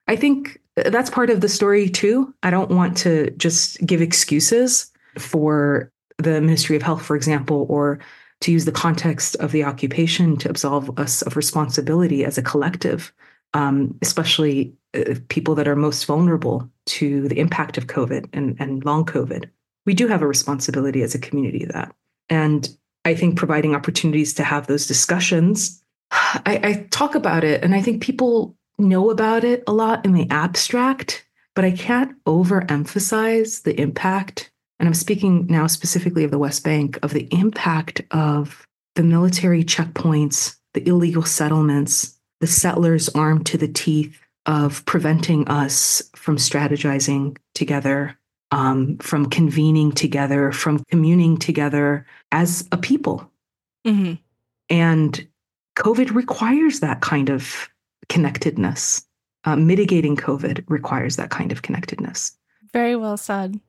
I 0.07 0.15
think 0.15 0.59
that's 0.75 1.09
part 1.09 1.29
of 1.29 1.41
the 1.41 1.49
story 1.49 1.89
too. 1.89 2.33
I 2.43 2.49
don't 2.49 2.71
want 2.71 2.97
to 2.97 3.31
just 3.31 3.85
give 3.85 4.01
excuses 4.01 4.91
for 5.17 5.91
the 6.17 6.41
Ministry 6.41 6.75
of 6.75 6.81
Health, 6.81 7.05
for 7.05 7.15
example, 7.15 7.65
or 7.69 7.99
to 8.45 8.51
use 8.51 8.65
the 8.65 8.71
context 8.71 9.35
of 9.37 9.51
the 9.51 9.63
occupation 9.63 10.37
to 10.37 10.47
absolve 10.47 10.99
us 10.99 11.23
of 11.23 11.35
responsibility 11.35 12.23
as 12.23 12.37
a 12.37 12.43
collective, 12.43 13.11
um, 13.55 13.97
especially 14.03 14.71
uh, 14.93 15.15
people 15.29 15.55
that 15.55 15.67
are 15.67 15.75
most 15.75 16.05
vulnerable 16.05 16.69
to 16.85 17.27
the 17.27 17.39
impact 17.39 17.75
of 17.75 17.87
COVID 17.87 18.29
and, 18.33 18.55
and 18.59 18.85
long 18.85 19.03
COVID. 19.03 19.49
We 19.87 19.95
do 19.95 20.07
have 20.07 20.21
a 20.21 20.27
responsibility 20.27 21.01
as 21.01 21.15
a 21.15 21.19
community 21.19 21.65
that. 21.65 21.95
And 22.29 22.69
I 23.03 23.15
think 23.15 23.35
providing 23.35 23.73
opportunities 23.73 24.35
to 24.35 24.43
have 24.43 24.67
those 24.67 24.85
discussions, 24.85 25.83
I, 26.11 26.59
I 26.63 26.87
talk 26.91 27.15
about 27.15 27.43
it 27.43 27.63
and 27.63 27.73
I 27.73 27.81
think 27.81 28.03
people 28.03 28.55
know 28.77 29.09
about 29.09 29.43
it 29.43 29.63
a 29.65 29.73
lot 29.73 30.05
in 30.05 30.13
the 30.13 30.29
abstract, 30.29 31.25
but 31.55 31.65
I 31.65 31.71
can't 31.71 32.15
overemphasize 32.25 33.63
the 33.63 33.79
impact. 33.81 34.51
And 34.79 34.87
I'm 34.87 34.93
speaking 34.93 35.47
now 35.47 35.67
specifically 35.67 36.23
of 36.23 36.31
the 36.31 36.39
West 36.39 36.63
Bank, 36.63 36.99
of 37.01 37.13
the 37.13 37.27
impact 37.31 38.01
of 38.11 38.67
the 38.95 39.03
military 39.03 39.63
checkpoints, 39.63 40.55
the 40.73 40.87
illegal 40.87 41.23
settlements, 41.23 42.17
the 42.41 42.47
settlers 42.47 43.09
armed 43.09 43.45
to 43.47 43.57
the 43.57 43.67
teeth 43.67 44.19
of 44.45 44.85
preventing 44.85 45.47
us 45.47 46.03
from 46.15 46.37
strategizing 46.37 47.37
together 47.55 48.17
um, 48.51 48.97
from 48.99 49.25
convening 49.27 49.91
together, 49.91 50.51
from 50.51 50.83
communing 50.89 51.37
together 51.37 52.05
as 52.31 52.67
a 52.71 52.77
people. 52.77 53.29
Mm-hmm. 53.85 54.13
And 54.69 55.27
COVID 55.77 56.13
requires 56.13 56.79
that 56.79 57.01
kind 57.01 57.29
of 57.29 57.69
connectedness. 58.07 59.05
Uh, 59.43 59.55
mitigating 59.55 60.15
COVID 60.15 60.63
requires 60.67 61.17
that 61.17 61.29
kind 61.29 61.51
of 61.51 61.61
connectedness. 61.61 62.37
Very 62.73 62.95
well 62.95 63.17
said. 63.17 63.59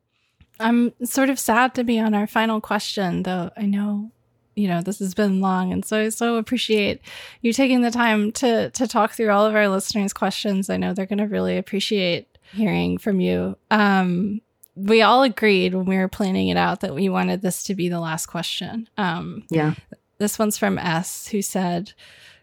I'm 0.59 0.93
sort 1.05 1.31
of 1.31 1.39
sad 1.39 1.75
to 1.75 1.85
be 1.85 1.99
on 1.99 2.15
our 2.15 2.27
final 2.27 2.61
question, 2.61 3.23
though 3.23 3.51
I 3.57 3.67
know, 3.67 4.11
you 4.55 4.69
know, 4.69 4.81
this 4.81 4.99
has 5.01 5.15
been 5.15 5.41
long, 5.41 5.73
and 5.73 5.85
so 5.85 5.99
I 5.99 6.09
so 6.09 6.37
appreciate 6.37 7.01
you 7.43 7.53
taking 7.53 7.83
the 7.83 7.91
time 7.91 8.33
to 8.33 8.71
to 8.71 8.87
talk 8.87 9.13
through 9.13 9.31
all 9.31 9.47
of 9.47 9.55
our 9.55 9.69
listeners' 9.69 10.13
questions. 10.13 10.71
I 10.71 10.77
know 10.77 10.95
they're 10.95 11.07
going 11.07 11.19
to 11.19 11.27
really 11.27 11.59
appreciate 11.59 12.39
hearing 12.53 12.99
from 12.99 13.21
you. 13.21 13.57
Um, 13.71 14.41
we 14.75 15.03
all 15.03 15.23
agreed 15.23 15.75
when 15.75 15.87
we 15.87 15.97
were 15.97 16.09
planning 16.09 16.49
it 16.49 16.57
out 16.57 16.81
that 16.81 16.95
we 16.95 17.09
wanted 17.09 17.43
this 17.43 17.63
to 17.65 17.75
be 17.75 17.89
the 17.89 18.01
last 18.01 18.27
question. 18.27 18.89
Um, 18.99 19.45
yeah. 19.51 19.75
This 20.19 20.39
one's 20.39 20.57
from 20.57 20.79
S, 20.79 21.29
who 21.29 21.43
said, 21.43 21.93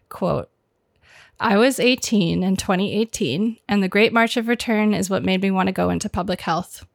"quote 0.08 0.48
I 1.40 1.56
was 1.56 1.80
18 1.80 2.42
in 2.42 2.56
2018, 2.56 3.58
and 3.68 3.82
the 3.82 3.88
Great 3.88 4.12
March 4.12 4.36
of 4.36 4.48
Return 4.48 4.94
is 4.94 5.10
what 5.10 5.24
made 5.24 5.42
me 5.42 5.50
want 5.50 5.66
to 5.66 5.72
go 5.72 5.90
into 5.90 6.08
public 6.08 6.40
health. 6.40 6.86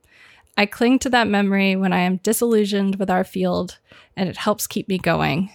I 0.59 0.65
cling 0.65 0.99
to 0.99 1.09
that 1.11 1.29
memory 1.29 1.77
when 1.77 1.93
I 1.93 1.99
am 1.99 2.17
disillusioned 2.17 2.97
with 2.97 3.09
our 3.09 3.23
field, 3.23 3.77
and 4.17 4.27
it 4.27 4.35
helps 4.35 4.67
keep 4.67 4.89
me 4.89 4.97
going. 4.97 5.49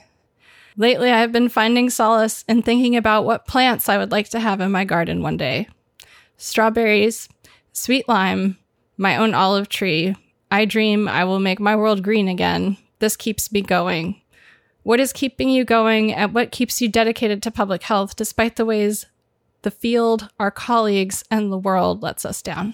Lately, 0.79 1.11
I 1.11 1.21
have 1.21 1.31
been 1.31 1.51
finding 1.51 1.91
solace 1.91 2.43
in 2.49 2.63
thinking 2.63 2.97
about 2.97 3.27
what 3.27 3.47
plants 3.47 3.91
I 3.91 3.99
would 3.99 4.11
like 4.11 4.31
to 4.31 4.41
have 4.41 4.63
in 4.63 4.73
my 4.73 4.87
garden 4.87 5.21
one 5.21 5.37
day 5.37 5.69
strawberries, 6.39 7.29
sweet 7.75 8.09
lime, 8.09 8.57
my 8.97 9.19
own 9.19 9.35
olive 9.35 9.69
tree. 9.69 10.17
I 10.51 10.65
dream 10.65 11.07
I 11.07 11.27
will 11.27 11.39
make 11.39 11.61
my 11.61 11.77
world 11.77 12.03
green 12.03 12.27
again. 12.27 12.79
This 12.99 13.15
keeps 13.15 13.53
me 13.53 13.61
going. 13.61 14.23
What 14.85 15.01
is 15.01 15.13
keeping 15.13 15.51
you 15.51 15.67
going 15.67 16.15
and 16.15 16.33
what 16.33 16.51
keeps 16.51 16.81
you 16.81 16.89
dedicated 16.89 17.43
to 17.43 17.51
public 17.51 17.83
health 17.83 18.17
despite 18.17 18.57
the 18.57 18.65
ways 18.65 19.05
the 19.61 19.71
field, 19.71 20.31
our 20.41 20.51
colleagues, 20.51 21.25
and 21.31 21.53
the 21.53 21.59
world 21.59 22.03
lets 22.03 22.25
us 22.25 22.41
down? 22.41 22.73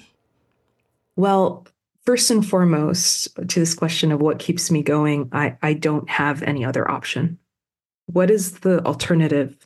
Well, 1.16 1.66
first 2.06 2.30
and 2.30 2.46
foremost, 2.46 3.34
to 3.36 3.60
this 3.60 3.74
question 3.74 4.12
of 4.12 4.20
what 4.20 4.38
keeps 4.38 4.70
me 4.70 4.82
going, 4.82 5.28
I, 5.32 5.56
I 5.62 5.74
don't 5.74 6.08
have 6.08 6.42
any 6.42 6.64
other 6.64 6.90
option. 6.90 7.38
What 8.06 8.30
is 8.30 8.60
the 8.60 8.84
alternative 8.84 9.56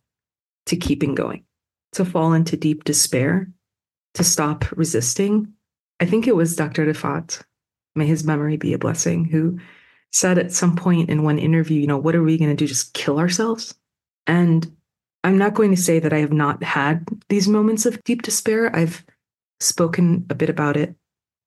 to 0.67 0.77
keeping 0.77 1.15
going? 1.15 1.45
To 1.93 2.05
fall 2.05 2.33
into 2.33 2.57
deep 2.57 2.85
despair? 2.85 3.49
To 4.15 4.25
stop 4.25 4.65
resisting? 4.73 5.53
I 6.01 6.07
think 6.07 6.27
it 6.27 6.37
was 6.37 6.57
Dr. 6.57 6.87
Refaat 6.87 7.43
may 7.95 8.07
his 8.07 8.25
memory 8.25 8.57
be 8.57 8.73
a 8.73 8.79
blessing, 8.79 9.25
who 9.25 9.59
said 10.13 10.39
at 10.39 10.53
some 10.53 10.77
point 10.77 11.11
in 11.11 11.23
one 11.23 11.39
interview, 11.39 11.81
you 11.81 11.87
know, 11.87 11.99
what 11.99 12.15
are 12.15 12.23
we 12.23 12.39
going 12.39 12.51
to 12.51 12.57
do? 12.57 12.67
Just 12.67 12.95
kill 12.95 13.19
ourselves? 13.19 13.75
And 14.27 14.77
I'm 15.23 15.39
not 15.39 15.55
going 15.55 15.71
to 15.71 15.81
say 15.81 15.99
that 15.99 16.13
I 16.13 16.19
have 16.19 16.33
not 16.33 16.63
had 16.63 17.07
these 17.29 17.49
moments 17.49 17.87
of 17.87 18.03
deep 18.05 18.23
despair. 18.23 18.75
I've 18.75 19.05
spoken 19.61 20.27
a 20.31 20.35
bit 20.35 20.51
about 20.51 20.77
it 20.77 20.95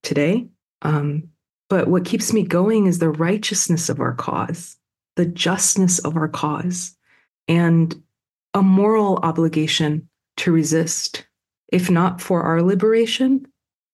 today. 0.03 0.47
Um, 0.81 1.29
but 1.69 1.87
what 1.87 2.05
keeps 2.05 2.31
me 2.33 2.43
going 2.43 2.85
is 2.85 2.99
the 2.99 3.09
righteousness 3.09 3.89
of 3.89 3.99
our 3.99 4.13
cause, 4.13 4.77
the 5.15 5.25
justness 5.25 5.99
of 5.99 6.15
our 6.15 6.27
cause, 6.27 6.95
and 7.47 8.01
a 8.53 8.61
moral 8.61 9.17
obligation 9.17 10.07
to 10.37 10.51
resist, 10.51 11.25
if 11.71 11.89
not 11.89 12.21
for 12.21 12.41
our 12.43 12.61
liberation, 12.61 13.45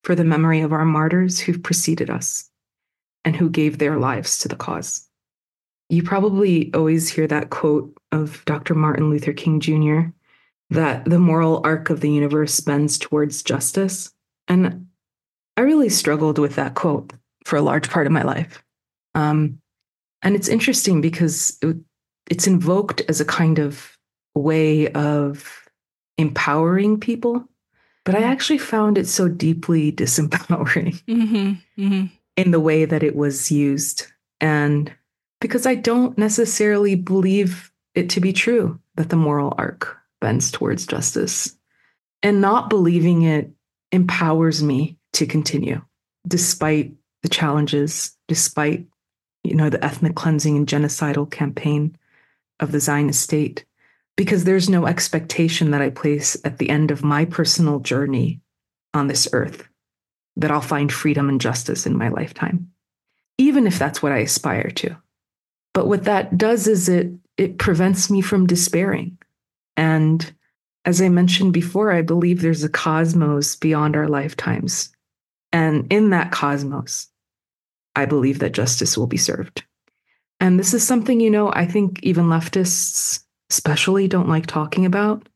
for 0.03 0.15
the 0.15 0.23
memory 0.23 0.61
of 0.61 0.73
our 0.73 0.85
martyrs 0.85 1.39
who've 1.39 1.64
preceded 1.64 2.10
us 2.10 2.49
and 3.26 3.35
who 3.35 3.49
gave 3.49 3.77
their 3.77 3.97
lives 3.97 4.38
to 4.39 4.47
the 4.47 4.55
cause. 4.55 5.07
You 5.89 6.03
probably 6.03 6.73
always 6.73 7.10
hear 7.10 7.27
that 7.27 7.49
quote 7.49 7.95
of 8.11 8.43
Dr. 8.45 8.76
Martin 8.76 9.10
Luther 9.10 9.34
King 9.34 9.60
Jr. 9.60 10.10
that 10.69 11.05
the 11.05 11.19
moral 11.19 11.61
arc 11.64 11.89
of 11.89 12.01
the 12.01 12.11
universe 12.11 12.60
bends 12.60 12.97
towards 12.97 13.43
justice. 13.43 14.11
And 14.47 14.88
I 15.57 15.61
really 15.61 15.89
struggled 15.89 16.39
with 16.39 16.55
that 16.55 16.75
quote 16.75 17.13
for 17.45 17.57
a 17.57 17.61
large 17.61 17.89
part 17.89 18.07
of 18.07 18.13
my 18.13 18.23
life. 18.23 18.63
Um, 19.15 19.59
and 20.21 20.35
it's 20.35 20.47
interesting 20.47 21.01
because 21.01 21.57
it, 21.61 21.77
it's 22.30 22.47
invoked 22.47 23.01
as 23.09 23.19
a 23.19 23.25
kind 23.25 23.59
of 23.59 23.97
way 24.35 24.88
of 24.93 25.69
empowering 26.17 26.99
people, 26.99 27.47
but 28.05 28.15
I 28.15 28.23
actually 28.23 28.57
found 28.57 28.97
it 28.97 29.07
so 29.07 29.27
deeply 29.27 29.91
disempowering 29.93 31.03
mm-hmm, 31.03 31.53
mm-hmm. 31.81 32.05
in 32.38 32.51
the 32.51 32.59
way 32.59 32.85
that 32.85 33.03
it 33.03 33.15
was 33.15 33.51
used. 33.51 34.07
And 34.41 34.91
because 35.39 35.65
I 35.65 35.75
don't 35.75 36.17
necessarily 36.17 36.95
believe 36.95 37.71
it 37.95 38.09
to 38.11 38.19
be 38.19 38.34
true 38.34 38.80
that 38.95 39.09
the 39.09 39.15
moral 39.15 39.53
arc 39.57 39.97
bends 40.21 40.51
towards 40.51 40.85
justice. 40.85 41.55
And 42.23 42.39
not 42.39 42.69
believing 42.69 43.23
it 43.23 43.51
empowers 43.91 44.63
me 44.63 44.97
to 45.14 45.26
continue 45.26 45.81
despite 46.27 46.94
the 47.22 47.30
challenges, 47.30 48.15
despite 48.27 48.85
you 49.44 49.56
know 49.56 49.69
the 49.69 49.84
ethnic 49.84 50.15
cleansing 50.15 50.56
and 50.56 50.68
genocidal 50.68 51.30
campaign 51.30 51.98
of 52.60 52.72
the 52.72 52.80
Zionist 52.80 53.22
state 53.22 53.65
because 54.15 54.44
there's 54.44 54.69
no 54.69 54.85
expectation 54.85 55.72
that 55.72 55.81
I 55.81 55.90
place 55.90 56.38
at 56.45 56.57
the 56.57 56.69
end 56.69 56.91
of 56.91 57.03
my 57.03 57.26
personal 57.26 57.80
journey 57.80 58.41
on 58.94 59.07
this 59.07 59.27
earth 59.34 59.68
that 60.35 60.52
I'll 60.52 60.61
find 60.61 60.91
freedom 60.91 61.30
and 61.30 61.41
justice 61.41 61.85
in 61.85 61.98
my 61.98 62.10
lifetime, 62.10 62.72
even 63.38 63.68
if 63.68 63.80
that's 63.80 64.02
what 64.02 64.11
I 64.11 64.19
aspire 64.19 64.69
to. 64.69 64.95
But 65.73 65.88
what 65.88 66.03
that 66.03 66.38
does 66.38 66.68
is 66.68 66.90
it 66.90 67.11
it 67.38 67.57
prevents 67.57 68.11
me 68.11 68.22
from 68.22 68.45
despairing. 68.45 69.18
And 69.76 70.34
as 70.85 71.02
I 71.02 71.10
mentioned 71.10 71.53
before, 71.53 71.91
I 71.91 72.03
believe 72.03 72.41
there's 72.41 72.64
a 72.64 72.69
cosmos 72.69 73.56
beyond 73.56 73.95
our 73.95 74.07
lifetimes. 74.07 74.94
And 75.53 75.91
in 75.91 76.09
that 76.09 76.31
cosmos, 76.31 77.07
I 77.95 78.05
believe 78.05 78.39
that 78.39 78.51
justice 78.51 78.97
will 78.97 79.07
be 79.07 79.17
served. 79.17 79.63
And 80.39 80.59
this 80.59 80.73
is 80.73 80.85
something, 80.85 81.21
you 81.21 81.30
know, 81.30 81.53
I 81.53 81.65
think 81.65 82.03
even 82.03 82.25
leftists 82.25 83.23
especially 83.49 84.07
don't 84.07 84.27
like 84.27 84.47
talking 84.47 84.85
about, 84.85 85.30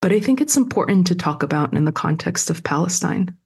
but 0.00 0.12
I 0.12 0.20
think 0.20 0.40
it's 0.40 0.56
important 0.56 1.06
to 1.08 1.14
talk 1.14 1.42
about 1.42 1.74
in 1.74 1.84
the 1.84 1.92
context 1.92 2.48
of 2.48 2.62
Palestine. 2.62 3.36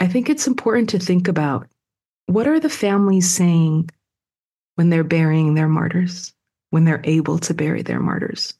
I 0.00 0.08
think 0.08 0.28
it's 0.28 0.46
important 0.46 0.90
to 0.90 0.98
think 0.98 1.28
about 1.28 1.68
what 2.26 2.48
are 2.48 2.58
the 2.58 2.68
families 2.68 3.30
saying 3.30 3.90
when 4.74 4.90
they're 4.90 5.04
burying 5.04 5.54
their 5.54 5.68
martyrs, 5.68 6.34
when 6.70 6.84
they're 6.84 7.02
able 7.04 7.38
to 7.38 7.54
bury 7.54 7.82
their 7.82 8.00
martyrs? 8.00 8.54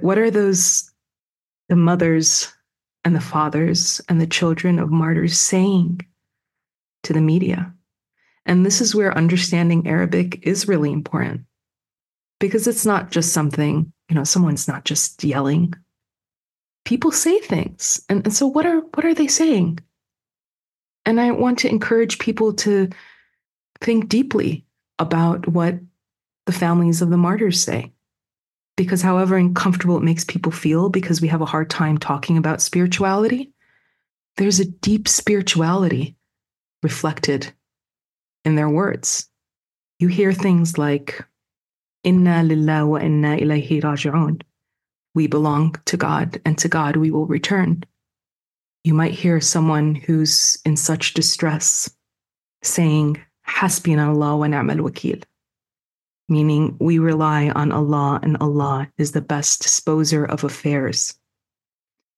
What 0.00 0.18
are 0.18 0.30
those, 0.30 0.90
the 1.68 1.76
mothers 1.76 2.52
and 3.04 3.14
the 3.16 3.20
fathers 3.20 4.00
and 4.08 4.20
the 4.20 4.26
children 4.26 4.78
of 4.78 4.90
martyrs 4.90 5.36
saying 5.36 6.00
to 7.04 7.12
the 7.12 7.20
media? 7.20 7.72
And 8.46 8.66
this 8.66 8.80
is 8.80 8.94
where 8.94 9.16
understanding 9.16 9.86
Arabic 9.86 10.46
is 10.46 10.68
really 10.68 10.92
important 10.92 11.42
because 12.40 12.66
it's 12.66 12.84
not 12.84 13.10
just 13.10 13.32
something, 13.32 13.92
you 14.08 14.16
know, 14.16 14.24
someone's 14.24 14.66
not 14.66 14.84
just 14.84 15.22
yelling. 15.22 15.72
People 16.84 17.12
say 17.12 17.38
things. 17.38 18.04
And, 18.08 18.26
and 18.26 18.34
so 18.34 18.46
what 18.46 18.66
are 18.66 18.80
what 18.80 19.04
are 19.04 19.14
they 19.14 19.28
saying? 19.28 19.78
And 21.04 21.20
I 21.20 21.30
want 21.30 21.60
to 21.60 21.68
encourage 21.68 22.18
people 22.18 22.52
to 22.54 22.88
think 23.80 24.08
deeply 24.08 24.64
about 24.98 25.48
what 25.48 25.76
the 26.46 26.52
families 26.52 27.02
of 27.02 27.10
the 27.10 27.16
martyrs 27.16 27.62
say. 27.62 27.92
Because 28.76 29.02
however 29.02 29.36
uncomfortable 29.36 29.96
it 29.98 30.02
makes 30.02 30.24
people 30.24 30.50
feel 30.50 30.88
because 30.88 31.20
we 31.20 31.28
have 31.28 31.42
a 31.42 31.46
hard 31.46 31.70
time 31.70 31.98
talking 31.98 32.38
about 32.38 32.62
spirituality, 32.62 33.52
there's 34.36 34.60
a 34.60 34.64
deep 34.64 35.06
spirituality 35.08 36.16
reflected 36.82 37.52
in 38.44 38.54
their 38.56 38.68
words. 38.68 39.28
You 39.98 40.08
hear 40.08 40.32
things 40.32 40.78
like, 40.78 41.24
Inna 42.04 42.42
lillah 42.42 42.86
wa 42.86 42.96
inna 42.96 43.36
ilayhi 43.36 43.80
raji'un. 43.82 44.42
We 45.14 45.26
belong 45.26 45.76
to 45.84 45.96
God, 45.96 46.40
and 46.44 46.58
to 46.58 46.68
God 46.68 46.96
we 46.96 47.10
will 47.10 47.26
return. 47.26 47.84
You 48.82 48.94
might 48.94 49.12
hear 49.12 49.40
someone 49.40 49.94
who's 49.94 50.58
in 50.64 50.76
such 50.76 51.14
distress 51.14 51.88
saying, 52.62 53.22
Hasbina 53.46 54.08
Allah 54.08 54.36
wa 54.36 54.46
ni'mal 54.46 54.78
wakil, 54.78 55.22
meaning 56.28 56.76
we 56.80 56.98
rely 56.98 57.50
on 57.50 57.70
Allah 57.70 58.18
and 58.22 58.36
Allah 58.40 58.90
is 58.98 59.12
the 59.12 59.20
best 59.20 59.62
disposer 59.62 60.24
of 60.24 60.42
affairs. 60.42 61.16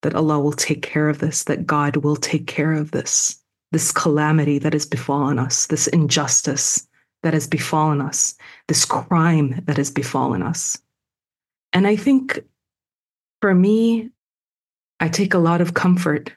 That 0.02 0.14
Allah 0.14 0.40
will 0.40 0.52
take 0.52 0.82
care 0.82 1.08
of 1.08 1.18
this, 1.18 1.44
that 1.44 1.66
God 1.66 1.96
will 1.96 2.16
take 2.16 2.46
care 2.46 2.72
of 2.72 2.90
this 2.92 3.43
this 3.74 3.90
calamity 3.90 4.60
that 4.60 4.72
has 4.72 4.86
befallen 4.86 5.36
us, 5.36 5.66
this 5.66 5.88
injustice 5.88 6.86
that 7.24 7.34
has 7.34 7.48
befallen 7.48 8.00
us, 8.00 8.36
this 8.68 8.84
crime 8.84 9.60
that 9.66 9.78
has 9.78 9.90
befallen 9.90 10.44
us. 10.44 10.78
And 11.72 11.84
I 11.84 11.96
think 11.96 12.38
for 13.42 13.52
me, 13.52 14.10
I 15.00 15.08
take 15.08 15.34
a 15.34 15.38
lot 15.38 15.60
of 15.60 15.74
comfort 15.74 16.32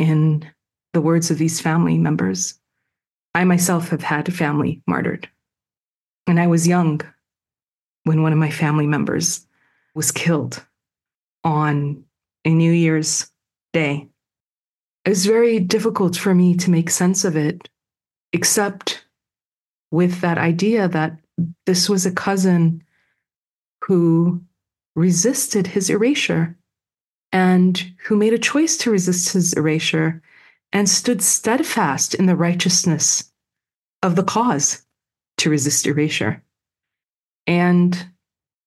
in 0.00 0.44
the 0.92 1.00
words 1.00 1.30
of 1.30 1.38
these 1.38 1.60
family 1.60 1.98
members. 1.98 2.58
I 3.32 3.44
myself 3.44 3.90
have 3.90 4.02
had 4.02 4.34
family 4.34 4.82
martyred. 4.88 5.28
And 6.26 6.40
I 6.40 6.48
was 6.48 6.66
young 6.66 7.00
when 8.02 8.22
one 8.22 8.32
of 8.32 8.38
my 8.40 8.50
family 8.50 8.88
members 8.88 9.46
was 9.94 10.10
killed 10.10 10.66
on 11.44 12.02
a 12.44 12.50
New 12.50 12.72
Year's 12.72 13.30
Day 13.72 14.08
it 15.06 15.10
was 15.10 15.24
very 15.24 15.60
difficult 15.60 16.16
for 16.16 16.34
me 16.34 16.56
to 16.56 16.70
make 16.70 16.90
sense 16.90 17.24
of 17.24 17.36
it, 17.36 17.68
except 18.32 19.04
with 19.92 20.20
that 20.20 20.36
idea 20.36 20.88
that 20.88 21.16
this 21.64 21.88
was 21.88 22.04
a 22.04 22.10
cousin 22.10 22.82
who 23.84 24.42
resisted 24.96 25.68
his 25.68 25.90
erasure 25.90 26.56
and 27.32 27.92
who 28.04 28.16
made 28.16 28.32
a 28.32 28.38
choice 28.38 28.76
to 28.78 28.90
resist 28.90 29.32
his 29.32 29.52
erasure 29.52 30.20
and 30.72 30.88
stood 30.88 31.22
steadfast 31.22 32.14
in 32.14 32.26
the 32.26 32.34
righteousness 32.34 33.30
of 34.02 34.16
the 34.16 34.24
cause 34.24 34.84
to 35.38 35.50
resist 35.50 35.86
erasure. 35.86 36.42
And 37.46 38.08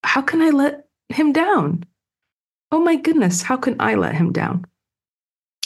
how 0.05 0.21
can 0.21 0.41
I 0.41 0.51
let 0.51 0.87
him 1.09 1.33
down? 1.33 1.83
Oh 2.71 2.79
my 2.79 2.95
goodness, 2.95 3.41
how 3.41 3.57
can 3.57 3.75
I 3.81 3.95
let 3.95 4.15
him 4.15 4.31
down? 4.31 4.65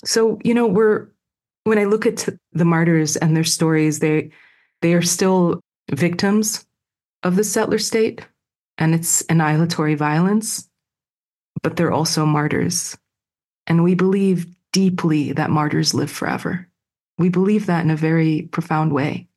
So, 0.04 0.40
you 0.44 0.54
know, 0.54 0.68
we're 0.68 1.08
when 1.64 1.80
I 1.80 1.86
look 1.86 2.06
at 2.06 2.28
the 2.52 2.66
martyrs 2.66 3.16
and 3.16 3.36
their 3.36 3.44
stories, 3.44 4.00
they 4.00 4.32
they 4.82 4.94
are 4.94 5.02
still 5.02 5.62
victims 5.92 6.66
of 7.24 7.36
the 7.36 7.44
settler 7.44 7.80
state 7.80 8.26
and 8.78 8.94
its 8.94 9.24
annihilatory 9.30 9.96
violence, 9.96 10.70
but 11.62 11.78
they're 11.78 11.92
also 11.92 12.26
martyrs. 12.26 12.98
And 13.68 13.84
we 13.84 13.96
believe 13.96 14.48
deeply 14.74 15.32
that 15.34 15.50
martyrs 15.50 15.94
live 15.94 16.12
forever. 16.12 16.68
We 17.18 17.30
believe 17.30 17.68
that 17.68 17.86
in 17.86 17.92
a 17.92 17.96
very 17.96 18.50
profound 18.52 18.92
way. 18.92 19.28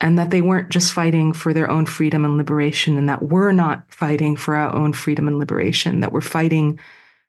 And 0.00 0.16
that 0.16 0.30
they 0.30 0.40
weren't 0.40 0.68
just 0.68 0.92
fighting 0.92 1.32
for 1.32 1.52
their 1.52 1.68
own 1.68 1.84
freedom 1.84 2.24
and 2.24 2.36
liberation, 2.36 2.96
and 2.96 3.08
that 3.08 3.24
we're 3.24 3.50
not 3.50 3.82
fighting 3.88 4.36
for 4.36 4.54
our 4.54 4.72
own 4.72 4.92
freedom 4.92 5.26
and 5.26 5.40
liberation, 5.40 6.00
that 6.00 6.12
we're 6.12 6.20
fighting 6.20 6.78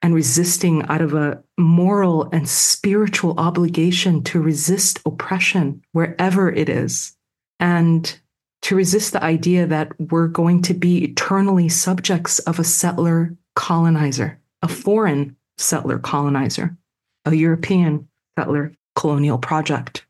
and 0.02 0.14
resisting 0.14 0.82
out 0.88 1.02
of 1.02 1.14
a 1.14 1.42
moral 1.58 2.28
and 2.32 2.48
spiritual 2.48 3.38
obligation 3.38 4.22
to 4.24 4.40
resist 4.40 5.00
oppression 5.04 5.82
wherever 5.92 6.50
it 6.50 6.68
is, 6.68 7.16
and 7.58 8.18
to 8.62 8.76
resist 8.76 9.12
the 9.12 9.22
idea 9.22 9.66
that 9.66 9.92
we're 10.00 10.28
going 10.28 10.62
to 10.62 10.74
be 10.74 11.04
eternally 11.04 11.68
subjects 11.68 12.38
of 12.40 12.58
a 12.58 12.64
settler 12.64 13.36
colonizer, 13.54 14.38
a 14.62 14.68
foreign 14.68 15.36
settler 15.58 15.98
colonizer, 15.98 16.76
a 17.24 17.34
European 17.34 18.08
settler 18.38 18.72
colonial 18.94 19.38
project. 19.38 20.06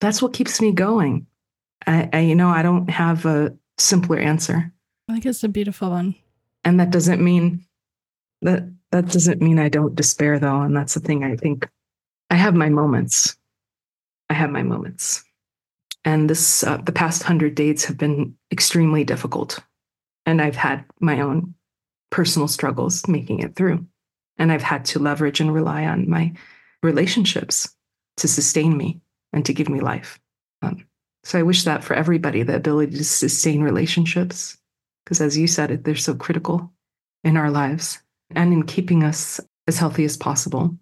That's 0.00 0.20
what 0.20 0.32
keeps 0.32 0.60
me 0.60 0.72
going. 0.72 1.26
I, 1.86 2.08
I 2.12 2.20
you 2.20 2.34
know, 2.34 2.48
I 2.48 2.62
don't 2.62 2.90
have 2.90 3.24
a 3.24 3.56
simpler 3.78 4.18
answer. 4.18 4.72
I 5.08 5.12
think 5.12 5.26
it's 5.26 5.44
a 5.44 5.48
beautiful 5.48 5.90
one. 5.90 6.14
And 6.64 6.78
that 6.80 6.90
doesn't 6.90 7.22
mean 7.22 7.64
that 8.42 8.64
that 8.92 9.08
doesn't 9.08 9.42
mean 9.42 9.58
I 9.58 9.68
don't 9.68 9.96
despair 9.96 10.38
though. 10.38 10.60
And 10.60 10.76
that's 10.76 10.94
the 10.94 11.00
thing 11.00 11.24
I 11.24 11.34
think 11.34 11.68
I 12.30 12.36
have 12.36 12.54
my 12.54 12.68
moments. 12.68 13.36
I 14.30 14.34
have 14.34 14.50
my 14.50 14.62
moments. 14.62 15.24
And 16.04 16.28
this, 16.28 16.64
uh, 16.64 16.78
the 16.78 16.92
past 16.92 17.22
hundred 17.22 17.54
days 17.54 17.84
have 17.84 17.98
been 17.98 18.34
extremely 18.50 19.04
difficult. 19.04 19.58
And 20.26 20.40
I've 20.40 20.56
had 20.56 20.84
my 21.00 21.20
own 21.20 21.54
personal 22.10 22.48
struggles 22.48 23.06
making 23.08 23.40
it 23.40 23.56
through. 23.56 23.86
And 24.38 24.52
I've 24.52 24.62
had 24.62 24.84
to 24.86 24.98
leverage 24.98 25.40
and 25.40 25.52
rely 25.52 25.84
on 25.84 26.08
my 26.08 26.32
relationships 26.82 27.74
to 28.18 28.28
sustain 28.28 28.76
me 28.76 29.00
and 29.32 29.44
to 29.46 29.54
give 29.54 29.68
me 29.68 29.80
life. 29.80 30.18
Um, 30.62 30.86
so 31.24 31.38
I 31.38 31.42
wish 31.42 31.64
that 31.64 31.84
for 31.84 31.94
everybody, 31.94 32.42
the 32.42 32.56
ability 32.56 32.96
to 32.96 33.04
sustain 33.04 33.62
relationships, 33.62 34.58
because 35.04 35.20
as 35.20 35.36
you 35.36 35.46
said, 35.46 35.84
they're 35.84 35.96
so 35.96 36.14
critical 36.14 36.72
in 37.24 37.36
our 37.36 37.50
lives 37.50 38.02
and 38.34 38.52
in 38.52 38.64
keeping 38.64 39.04
us 39.04 39.40
as 39.66 39.78
healthy 39.78 40.04
as 40.04 40.16
possible. 40.16 40.76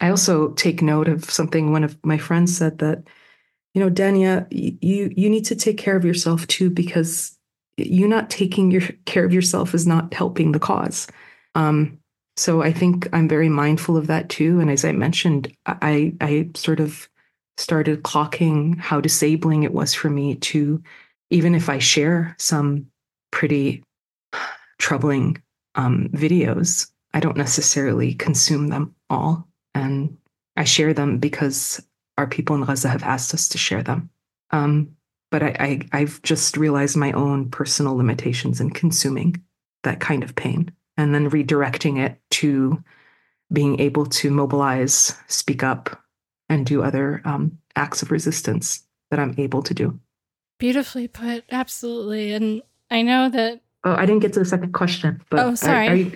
I 0.00 0.10
also 0.10 0.52
take 0.54 0.82
note 0.82 1.08
of 1.08 1.24
something 1.30 1.70
one 1.70 1.84
of 1.84 1.96
my 2.04 2.18
friends 2.18 2.56
said 2.56 2.78
that, 2.78 3.04
you 3.74 3.80
know, 3.80 3.90
Danya, 3.90 4.46
you 4.50 5.12
you 5.16 5.30
need 5.30 5.44
to 5.46 5.56
take 5.56 5.78
care 5.78 5.96
of 5.96 6.04
yourself 6.04 6.46
too 6.48 6.70
because 6.70 7.38
you 7.76 8.08
not 8.08 8.30
taking 8.30 8.70
your 8.70 8.82
care 9.06 9.24
of 9.24 9.32
yourself 9.32 9.74
is 9.74 9.86
not 9.86 10.12
helping 10.12 10.52
the 10.52 10.58
cause. 10.58 11.06
Um, 11.54 11.98
so 12.36 12.62
I 12.62 12.72
think 12.72 13.08
I'm 13.12 13.28
very 13.28 13.48
mindful 13.48 13.96
of 13.96 14.06
that 14.08 14.28
too. 14.28 14.60
And 14.60 14.70
as 14.70 14.84
I 14.84 14.92
mentioned, 14.92 15.54
I 15.66 16.14
I 16.20 16.50
sort 16.54 16.80
of 16.80 17.08
started 17.58 18.02
clocking 18.02 18.78
how 18.78 19.00
disabling 19.00 19.62
it 19.62 19.72
was 19.72 19.94
for 19.94 20.10
me 20.10 20.34
to, 20.36 20.82
even 21.30 21.54
if 21.54 21.68
I 21.68 21.78
share 21.78 22.34
some 22.38 22.86
pretty 23.30 23.82
troubling 24.78 25.40
um, 25.74 26.08
videos, 26.12 26.90
I 27.14 27.20
don't 27.20 27.36
necessarily 27.36 28.14
consume 28.14 28.68
them 28.68 28.94
all. 29.10 29.48
And 29.74 30.16
I 30.56 30.64
share 30.64 30.92
them 30.92 31.18
because 31.18 31.82
our 32.18 32.26
people 32.26 32.56
in 32.56 32.64
Gaza 32.64 32.88
have 32.88 33.02
asked 33.02 33.34
us 33.34 33.48
to 33.48 33.58
share 33.58 33.82
them. 33.82 34.10
Um, 34.50 34.96
but 35.30 35.42
I, 35.42 35.56
I, 35.58 35.80
I've 35.92 36.20
just 36.22 36.56
realized 36.56 36.96
my 36.96 37.12
own 37.12 37.48
personal 37.50 37.96
limitations 37.96 38.60
in 38.60 38.70
consuming 38.70 39.42
that 39.82 39.98
kind 39.98 40.22
of 40.22 40.34
pain 40.34 40.70
and 40.96 41.14
then 41.14 41.30
redirecting 41.30 41.98
it 41.98 42.18
to 42.30 42.82
being 43.52 43.80
able 43.80 44.06
to 44.06 44.30
mobilize, 44.30 45.16
speak 45.28 45.62
up, 45.62 46.02
and 46.48 46.66
do 46.66 46.82
other 46.82 47.22
um, 47.24 47.58
acts 47.76 48.02
of 48.02 48.10
resistance 48.10 48.82
that 49.10 49.18
I'm 49.18 49.34
able 49.38 49.62
to 49.62 49.74
do. 49.74 49.98
Beautifully 50.58 51.08
put, 51.08 51.44
absolutely. 51.50 52.32
And 52.32 52.62
I 52.90 53.02
know 53.02 53.28
that. 53.30 53.60
Oh, 53.84 53.94
I 53.94 54.06
didn't 54.06 54.20
get 54.20 54.32
to 54.34 54.38
the 54.40 54.44
second 54.44 54.72
question. 54.72 55.22
But 55.30 55.40
oh, 55.40 55.54
sorry. 55.54 55.88
Are, 55.88 55.90
are 55.90 55.96
you, 55.96 56.12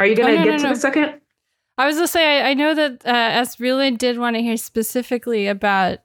are 0.00 0.06
you 0.06 0.16
going 0.16 0.34
to 0.34 0.34
oh, 0.34 0.38
no, 0.38 0.44
get 0.44 0.50
no, 0.52 0.56
to 0.58 0.62
no. 0.64 0.70
the 0.70 0.80
second? 0.80 1.20
I 1.76 1.86
was 1.86 1.96
going 1.96 2.06
to 2.06 2.12
say, 2.12 2.40
I, 2.40 2.50
I, 2.50 2.54
know 2.54 2.74
that 2.74 3.06
uh, 3.06 3.12
Esbrulin 3.12 3.98
did 3.98 4.18
want 4.18 4.36
to 4.36 4.42
hear 4.42 4.56
specifically 4.56 5.46
about 5.46 6.00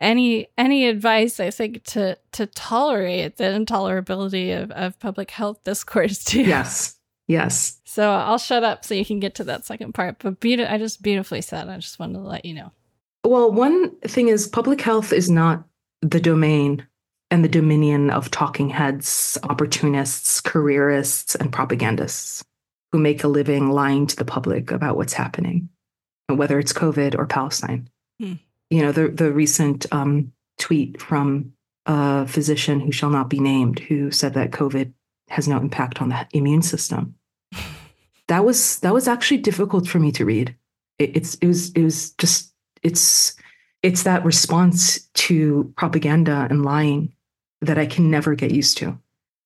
any 0.00 0.46
any 0.56 0.86
advice 0.86 1.40
I 1.40 1.50
think 1.50 1.82
to 1.86 2.16
to 2.30 2.46
tolerate 2.46 3.36
the 3.36 3.44
intolerability 3.44 4.56
of, 4.56 4.70
of 4.70 4.98
public 5.00 5.30
health 5.30 5.62
discourse 5.64 6.22
too. 6.24 6.42
Yes. 6.42 6.98
Yes. 7.26 7.80
So 7.84 8.10
I'll 8.10 8.38
shut 8.38 8.64
up 8.64 8.84
so 8.84 8.94
you 8.94 9.04
can 9.04 9.20
get 9.20 9.34
to 9.36 9.44
that 9.44 9.66
second 9.66 9.92
part. 9.92 10.16
But 10.18 10.40
be- 10.40 10.64
I 10.64 10.78
just 10.78 11.02
beautifully 11.02 11.42
said. 11.42 11.68
I 11.68 11.76
just 11.76 11.98
wanted 11.98 12.14
to 12.14 12.20
let 12.20 12.44
you 12.46 12.54
know. 12.54 12.72
Well, 13.22 13.52
one 13.52 13.94
thing 14.00 14.28
is 14.28 14.46
public 14.46 14.80
health 14.80 15.12
is 15.12 15.28
not 15.28 15.64
the 16.00 16.20
domain 16.20 16.86
and 17.30 17.44
the 17.44 17.48
dominion 17.48 18.10
of 18.10 18.30
talking 18.30 18.70
heads, 18.70 19.36
opportunists, 19.42 20.40
careerists, 20.40 21.34
and 21.34 21.52
propagandists 21.52 22.44
who 22.92 22.98
make 22.98 23.22
a 23.22 23.28
living 23.28 23.70
lying 23.70 24.06
to 24.06 24.16
the 24.16 24.24
public 24.24 24.70
about 24.70 24.96
what's 24.96 25.12
happening, 25.12 25.68
whether 26.28 26.58
it's 26.58 26.72
COVID 26.72 27.18
or 27.18 27.26
Palestine. 27.26 27.88
Hmm 28.20 28.34
you 28.70 28.82
know, 28.82 28.92
the 28.92 29.08
the 29.08 29.32
recent 29.32 29.86
um, 29.92 30.32
tweet 30.58 31.00
from 31.00 31.52
a 31.86 32.26
physician 32.26 32.80
who 32.80 32.92
shall 32.92 33.10
not 33.10 33.30
be 33.30 33.40
named 33.40 33.78
who 33.80 34.10
said 34.10 34.34
that 34.34 34.50
COVID 34.50 34.92
has 35.28 35.48
no 35.48 35.58
impact 35.58 36.00
on 36.00 36.10
the 36.10 36.26
immune 36.32 36.62
system. 36.62 37.14
that 38.28 38.44
was 38.44 38.78
that 38.80 38.94
was 38.94 39.08
actually 39.08 39.38
difficult 39.38 39.88
for 39.88 39.98
me 39.98 40.12
to 40.12 40.24
read. 40.24 40.54
It, 40.98 41.16
it's 41.16 41.34
it 41.36 41.46
was 41.46 41.70
it 41.72 41.82
was 41.82 42.10
just 42.12 42.52
it's 42.82 43.34
it's 43.82 44.02
that 44.02 44.24
response 44.24 45.00
to 45.14 45.72
propaganda 45.76 46.46
and 46.50 46.64
lying 46.64 47.12
that 47.60 47.78
I 47.78 47.86
can 47.86 48.10
never 48.10 48.34
get 48.34 48.52
used 48.52 48.78
to, 48.78 48.98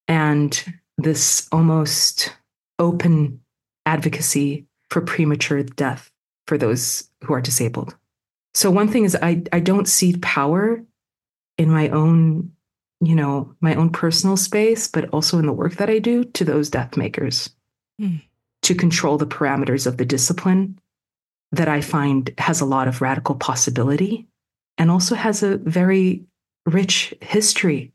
and 0.09 0.63
this 0.99 1.49
almost 1.53 2.35
open 2.79 3.41
advocacy 3.87 4.67
for 4.91 5.01
premature 5.01 5.63
death 5.63 6.11
for 6.47 6.59
those 6.59 7.09
who 7.25 7.33
are 7.35 7.41
disabled. 7.41 7.97
So 8.55 8.71
one 8.71 8.89
thing 8.89 9.05
is 9.05 9.17
I 9.21 9.43
I 9.53 9.61
don't 9.61 9.89
see 9.89 10.17
power 10.19 10.83
in 11.59 11.71
my 11.71 11.89
own, 11.89 12.53
you 13.01 13.15
know, 13.15 13.55
my 13.61 13.75
own 13.75 13.91
personal 13.91 14.37
space, 14.37 14.89
but 14.89 15.09
also 15.11 15.39
in 15.39 15.47
the 15.47 15.53
work 15.53 15.77
that 15.77 15.91
I 15.91 15.99
do 15.99 16.25
to 16.25 16.45
those 16.45 16.71
death 16.71 16.97
makers 16.97 17.51
mm. 18.01 18.21
to 18.63 18.75
control 18.75 19.19
the 19.19 19.27
parameters 19.27 19.87
of 19.87 19.97
the 19.97 20.05
discipline 20.05 20.79
that 21.53 21.69
I 21.69 21.81
find 21.81 22.33
has 22.39 22.61
a 22.61 22.67
lot 22.67 22.89
of 22.89 23.03
radical 23.03 23.35
possibility 23.35 24.27
and 24.79 24.91
also 24.91 25.15
has 25.15 25.43
a 25.43 25.59
very 25.59 26.25
rich 26.67 27.15
history 27.21 27.93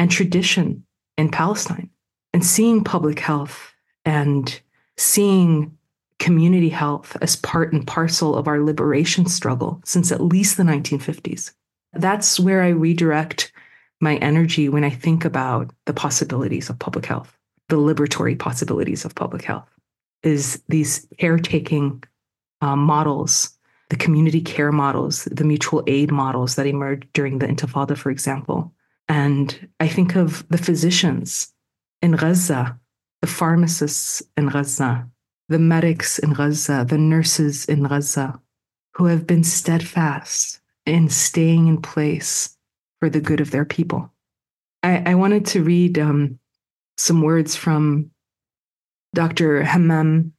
and 0.00 0.10
tradition 0.10 0.82
in 1.18 1.28
Palestine. 1.28 1.90
And 2.32 2.44
seeing 2.44 2.82
public 2.82 3.18
health 3.18 3.74
and 4.06 4.60
seeing 4.96 5.76
community 6.18 6.70
health 6.70 7.18
as 7.20 7.36
part 7.36 7.74
and 7.74 7.86
parcel 7.86 8.34
of 8.34 8.48
our 8.48 8.60
liberation 8.60 9.26
struggle 9.26 9.80
since 9.84 10.10
at 10.10 10.22
least 10.22 10.56
the 10.56 10.62
1950s. 10.62 11.52
That's 11.92 12.40
where 12.40 12.62
I 12.62 12.68
redirect 12.68 13.52
my 14.00 14.16
energy 14.16 14.70
when 14.70 14.84
I 14.84 14.90
think 14.90 15.26
about 15.26 15.70
the 15.84 15.92
possibilities 15.92 16.70
of 16.70 16.78
public 16.78 17.04
health, 17.04 17.36
the 17.68 17.76
liberatory 17.76 18.38
possibilities 18.38 19.04
of 19.04 19.14
public 19.14 19.42
health, 19.42 19.68
is 20.22 20.62
these 20.68 21.06
caretaking 21.18 22.02
uh, 22.62 22.76
models, 22.76 23.50
the 23.90 23.96
community 23.96 24.40
care 24.40 24.72
models, 24.72 25.24
the 25.24 25.44
mutual 25.44 25.82
aid 25.86 26.10
models 26.10 26.54
that 26.54 26.66
emerged 26.66 27.06
during 27.12 27.38
the 27.38 27.46
Intifada, 27.46 27.98
for 27.98 28.10
example. 28.10 28.72
And 29.10 29.68
I 29.80 29.88
think 29.88 30.14
of 30.14 30.48
the 30.50 30.56
physicians 30.56 31.52
in 32.00 32.12
Gaza, 32.12 32.78
the 33.20 33.26
pharmacists 33.26 34.22
in 34.36 34.46
Gaza, 34.46 35.08
the 35.48 35.58
medics 35.58 36.20
in 36.20 36.32
Gaza, 36.32 36.86
the 36.88 36.96
nurses 36.96 37.64
in 37.64 37.82
Gaza, 37.82 38.40
who 38.94 39.06
have 39.06 39.26
been 39.26 39.42
steadfast 39.42 40.60
in 40.86 41.08
staying 41.08 41.66
in 41.66 41.82
place 41.82 42.56
for 43.00 43.10
the 43.10 43.20
good 43.20 43.40
of 43.40 43.50
their 43.50 43.64
people. 43.64 44.12
I, 44.84 45.02
I 45.04 45.14
wanted 45.16 45.44
to 45.46 45.64
read 45.64 45.98
um, 45.98 46.38
some 46.96 47.20
words 47.20 47.56
from 47.56 48.12
Dr. 49.12 49.64
Hammam 49.64 50.34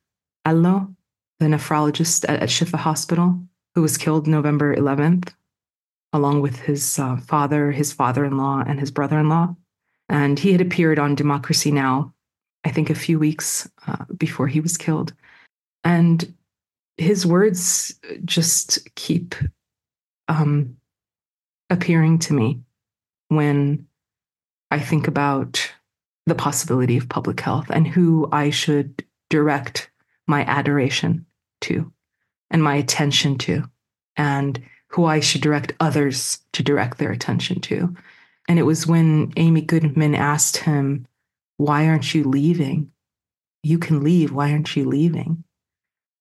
Allo, 0.45 0.95
the 1.39 1.47
nephrologist 1.47 2.23
at, 2.29 2.41
at 2.41 2.47
Shifa 2.47 2.77
Hospital, 2.77 3.37
who 3.75 3.81
was 3.81 3.97
killed 3.97 4.27
November 4.27 4.73
11th, 4.73 5.33
along 6.13 6.41
with 6.41 6.59
his 6.59 6.99
uh, 6.99 7.17
father, 7.17 7.71
his 7.71 7.93
father 7.93 8.25
in 8.25 8.37
law, 8.37 8.63
and 8.65 8.79
his 8.79 8.91
brother 8.91 9.19
in 9.19 9.29
law. 9.29 9.55
And 10.09 10.37
he 10.37 10.51
had 10.51 10.61
appeared 10.61 10.99
on 10.99 11.15
Democracy 11.15 11.71
Now! 11.71 12.13
I 12.63 12.69
think, 12.69 12.89
a 12.89 12.95
few 12.95 13.17
weeks 13.17 13.67
uh, 13.87 14.05
before 14.17 14.47
he 14.47 14.59
was 14.59 14.77
killed. 14.77 15.13
And 15.83 16.33
his 16.97 17.25
words 17.25 17.99
just 18.23 18.87
keep 18.95 19.33
um, 20.27 20.77
appearing 21.69 22.19
to 22.19 22.33
me 22.33 22.61
when 23.29 23.87
I 24.69 24.79
think 24.79 25.07
about 25.07 25.71
the 26.27 26.35
possibility 26.35 26.97
of 26.97 27.09
public 27.09 27.39
health 27.39 27.69
and 27.71 27.87
who 27.87 28.29
I 28.31 28.51
should 28.51 29.03
direct 29.29 29.89
my 30.27 30.45
adoration 30.45 31.25
to 31.61 31.91
and 32.51 32.63
my 32.63 32.75
attention 32.75 33.37
to, 33.39 33.63
and 34.17 34.61
who 34.91 35.05
I 35.05 35.19
should 35.19 35.41
direct 35.41 35.73
others 35.79 36.39
to 36.53 36.63
direct 36.63 36.97
their 36.97 37.11
attention 37.11 37.61
to. 37.61 37.95
And 38.47 38.59
it 38.59 38.63
was 38.63 38.87
when 38.87 39.31
Amy 39.37 39.61
Goodman 39.61 40.15
asked 40.15 40.57
him 40.57 41.07
why 41.57 41.87
aren't 41.87 42.15
you 42.15 42.23
leaving? 42.23 42.91
You 43.61 43.77
can 43.77 44.03
leave. 44.03 44.31
Why 44.31 44.51
aren't 44.51 44.75
you 44.75 44.85
leaving? 44.85 45.43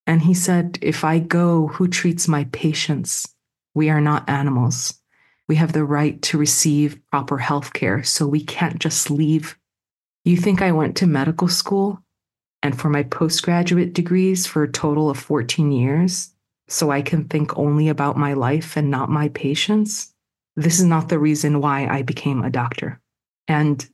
And 0.07 0.21
he 0.21 0.35
said, 0.35 0.79
If 0.83 1.03
I 1.03 1.19
go, 1.19 1.69
who 1.69 1.89
treats 1.89 2.29
my 2.29 2.45
patients? 2.53 3.27
We 3.75 3.89
are 3.89 4.03
not 4.03 4.29
animals. 4.29 5.01
We 5.49 5.57
have 5.57 5.73
the 5.73 5.85
right 5.85 6.21
to 6.23 6.39
receive 6.39 7.01
proper 7.11 7.39
health 7.39 7.73
care, 7.73 8.05
so 8.05 8.27
we 8.27 8.45
can't 8.45 8.79
just 8.79 9.11
leave. 9.11 9.57
You 10.25 10.37
think 10.37 10.61
I 10.61 10.73
went 10.73 10.97
to 10.99 11.07
medical 11.07 11.49
school 11.49 12.03
and 12.63 12.79
for 12.79 12.91
my 12.91 13.03
postgraduate 13.03 13.95
degrees 13.95 14.47
for 14.47 14.63
a 14.63 14.71
total 14.71 15.09
of 15.09 15.19
14 15.19 15.73
years, 15.73 16.35
so 16.71 16.91
I 16.91 17.03
can 17.03 17.25
think 17.25 17.59
only 17.59 17.89
about 17.89 18.17
my 18.17 18.33
life 18.33 18.77
and 18.77 18.91
not 18.91 19.11
my 19.11 19.29
patients? 19.29 20.15
This 20.57 20.79
is 20.79 20.87
not 20.87 21.09
the 21.09 21.19
reason 21.19 21.61
why 21.61 21.87
I 21.87 22.03
became 22.03 22.43
a 22.43 22.51
doctor. 22.51 23.01
And 23.49 23.87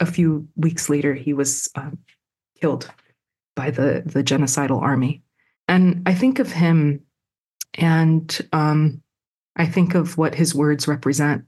a 0.00 0.06
few 0.06 0.48
weeks 0.56 0.88
later, 0.88 1.14
he 1.14 1.34
was 1.34 1.70
uh, 1.74 1.90
killed 2.60 2.90
by 3.54 3.70
the, 3.70 4.02
the 4.06 4.24
genocidal 4.24 4.80
army. 4.80 5.22
And 5.68 6.02
I 6.06 6.14
think 6.14 6.38
of 6.38 6.50
him 6.50 7.02
and 7.74 8.48
um, 8.52 9.02
I 9.56 9.66
think 9.66 9.94
of 9.94 10.18
what 10.18 10.34
his 10.34 10.54
words 10.54 10.88
represent 10.88 11.44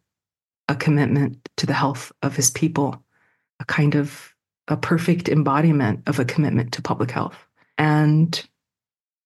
a 0.69 0.75
commitment 0.75 1.49
to 1.57 1.67
the 1.67 1.73
health 1.73 2.13
of 2.23 2.37
his 2.37 2.51
people, 2.51 3.03
a 3.61 3.65
kind 3.65 3.95
of 3.95 4.35
a 4.69 4.77
perfect 4.77 5.29
embodiment 5.29 6.03
of 6.07 6.19
a 6.19 6.25
commitment 6.25 6.73
to 6.73 6.83
public 6.83 7.11
health. 7.11 7.37
And 7.77 8.43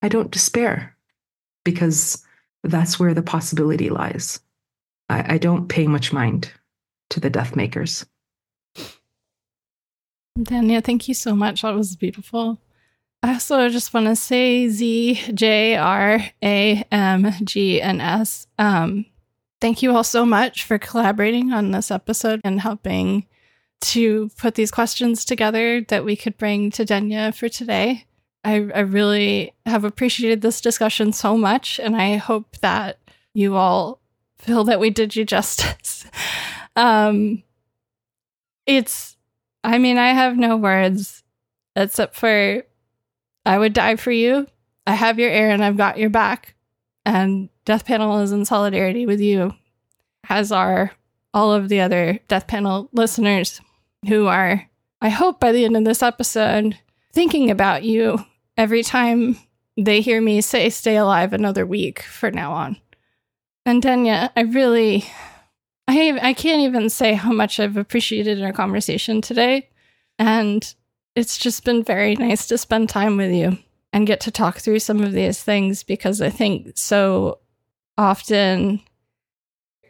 I 0.03 0.09
don't 0.09 0.31
despair 0.31 0.97
because 1.69 2.25
that's 2.65 2.99
where 2.99 3.13
the 3.13 3.23
possibility 3.23 3.91
lies. 3.91 4.41
I, 5.11 5.35
I 5.35 5.39
don't 5.39 5.69
pay 5.69 5.87
much 5.87 6.15
mind 6.15 6.51
to 7.11 7.21
the 7.21 7.29
death 7.29 7.55
makers. 7.55 8.07
Danya, 10.39 10.83
thank 10.83 11.09
you 11.09 11.15
so 11.15 11.35
much. 11.35 11.61
That 11.61 11.75
was 11.75 11.95
beautiful. 11.95 12.59
I 13.23 13.35
also 13.35 13.69
just 13.69 13.93
want 13.93 14.07
to 14.07 14.17
say 14.17 14.69
Z, 14.69 15.21
J, 15.35 15.77
R, 15.77 16.21
A, 16.43 16.85
M, 16.91 17.33
G, 17.45 17.83
and 17.83 18.01
S. 18.01 18.47
Um, 18.59 19.05
thank 19.61 19.83
you 19.83 19.95
all 19.95 20.05
so 20.05 20.25
much 20.25 20.65
for 20.65 20.79
collaborating 20.79 21.53
on 21.53 21.73
this 21.73 21.91
episode 21.91 22.41
and 22.45 22.61
helping 22.61 23.27
to 23.81 24.31
put 24.39 24.55
these 24.55 24.71
questions 24.71 25.25
together 25.25 25.85
that 25.89 26.05
we 26.05 26.17
could 26.17 26.39
bring 26.39 26.71
to 26.71 26.85
Danya 26.85 27.35
for 27.35 27.49
today. 27.51 28.07
I, 28.49 28.67
I 28.75 28.81
really 28.81 29.53
have 29.67 29.85
appreciated 29.85 30.41
this 30.41 30.63
discussion 30.63 31.13
so 31.13 31.37
much, 31.37 31.79
and 31.79 31.95
I 31.95 32.17
hope 32.17 32.57
that 32.61 32.99
you 33.35 33.57
all 33.57 34.01
feel 34.39 34.65
that 34.65 34.81
we 34.81 34.89
did 34.89 35.15
you 35.15 35.27
justice. 35.27 36.07
um, 36.77 37.43
it's, 38.65 39.19
I 39.63 39.77
mean, 39.77 39.99
I 39.99 40.15
have 40.15 40.39
no 40.39 40.57
words 40.57 41.23
except 41.77 42.17
for 42.17 42.63
I 43.45 43.59
would 43.59 43.75
die 43.75 43.97
for 43.97 44.13
you. 44.13 44.47
I 44.87 44.95
have 44.95 45.19
your 45.19 45.31
ear 45.31 45.51
and 45.51 45.63
I've 45.63 45.77
got 45.77 45.99
your 45.99 46.11
back. 46.11 46.55
And 47.05 47.51
Death 47.67 47.85
Panel 47.85 48.21
is 48.21 48.33
in 48.33 48.47
solidarity 48.47 49.05
with 49.05 49.21
you, 49.21 49.53
as 50.31 50.51
are 50.53 50.93
all 51.35 51.53
of 51.53 51.69
the 51.69 51.83
other 51.83 52.21
Death 52.29 52.47
Panel 52.47 52.89
listeners 52.95 53.61
who 54.09 54.27
are, 54.27 54.71
I 55.03 55.11
hope, 55.11 55.39
by 55.39 55.53
the 55.53 55.67
end 55.67 55.77
of 55.77 55.85
this 55.85 56.03
episode, 56.03 56.79
thinking 57.13 57.51
about 57.51 57.83
you 57.83 58.25
every 58.59 58.83
time 58.83 59.39
they 59.79 60.01
hear 60.01 60.21
me 60.21 60.41
say 60.41 60.69
stay 60.69 60.97
alive 60.97 61.33
another 61.33 61.65
week 61.65 62.03
for 62.03 62.31
now 62.31 62.53
on. 62.53 62.77
And 63.65 63.83
Danya, 63.83 64.31
I 64.37 64.43
really 64.43 65.05
I 65.87 66.19
I 66.21 66.33
can't 66.35 66.63
even 66.63 66.91
say 66.91 67.15
how 67.15 67.33
much 67.33 67.61
I've 67.61 67.77
appreciated 67.77 68.43
our 68.43 68.53
conversation 68.53 69.23
today. 69.23 69.71
And 70.19 70.75
it's 71.15 71.39
just 71.39 71.65
been 71.65 71.85
very 71.85 72.17
nice 72.17 72.47
to 72.49 72.59
spend 72.59 72.89
time 72.89 73.17
with 73.17 73.33
you 73.33 73.57
and 73.93 74.07
get 74.07 74.21
to 74.21 74.31
talk 74.31 74.59
through 74.59 74.81
some 74.81 75.03
of 75.03 75.13
these 75.13 75.43
things 75.43 75.83
because 75.83 76.21
I 76.21 76.29
think 76.29 76.73
so 76.75 77.39
often 77.97 78.81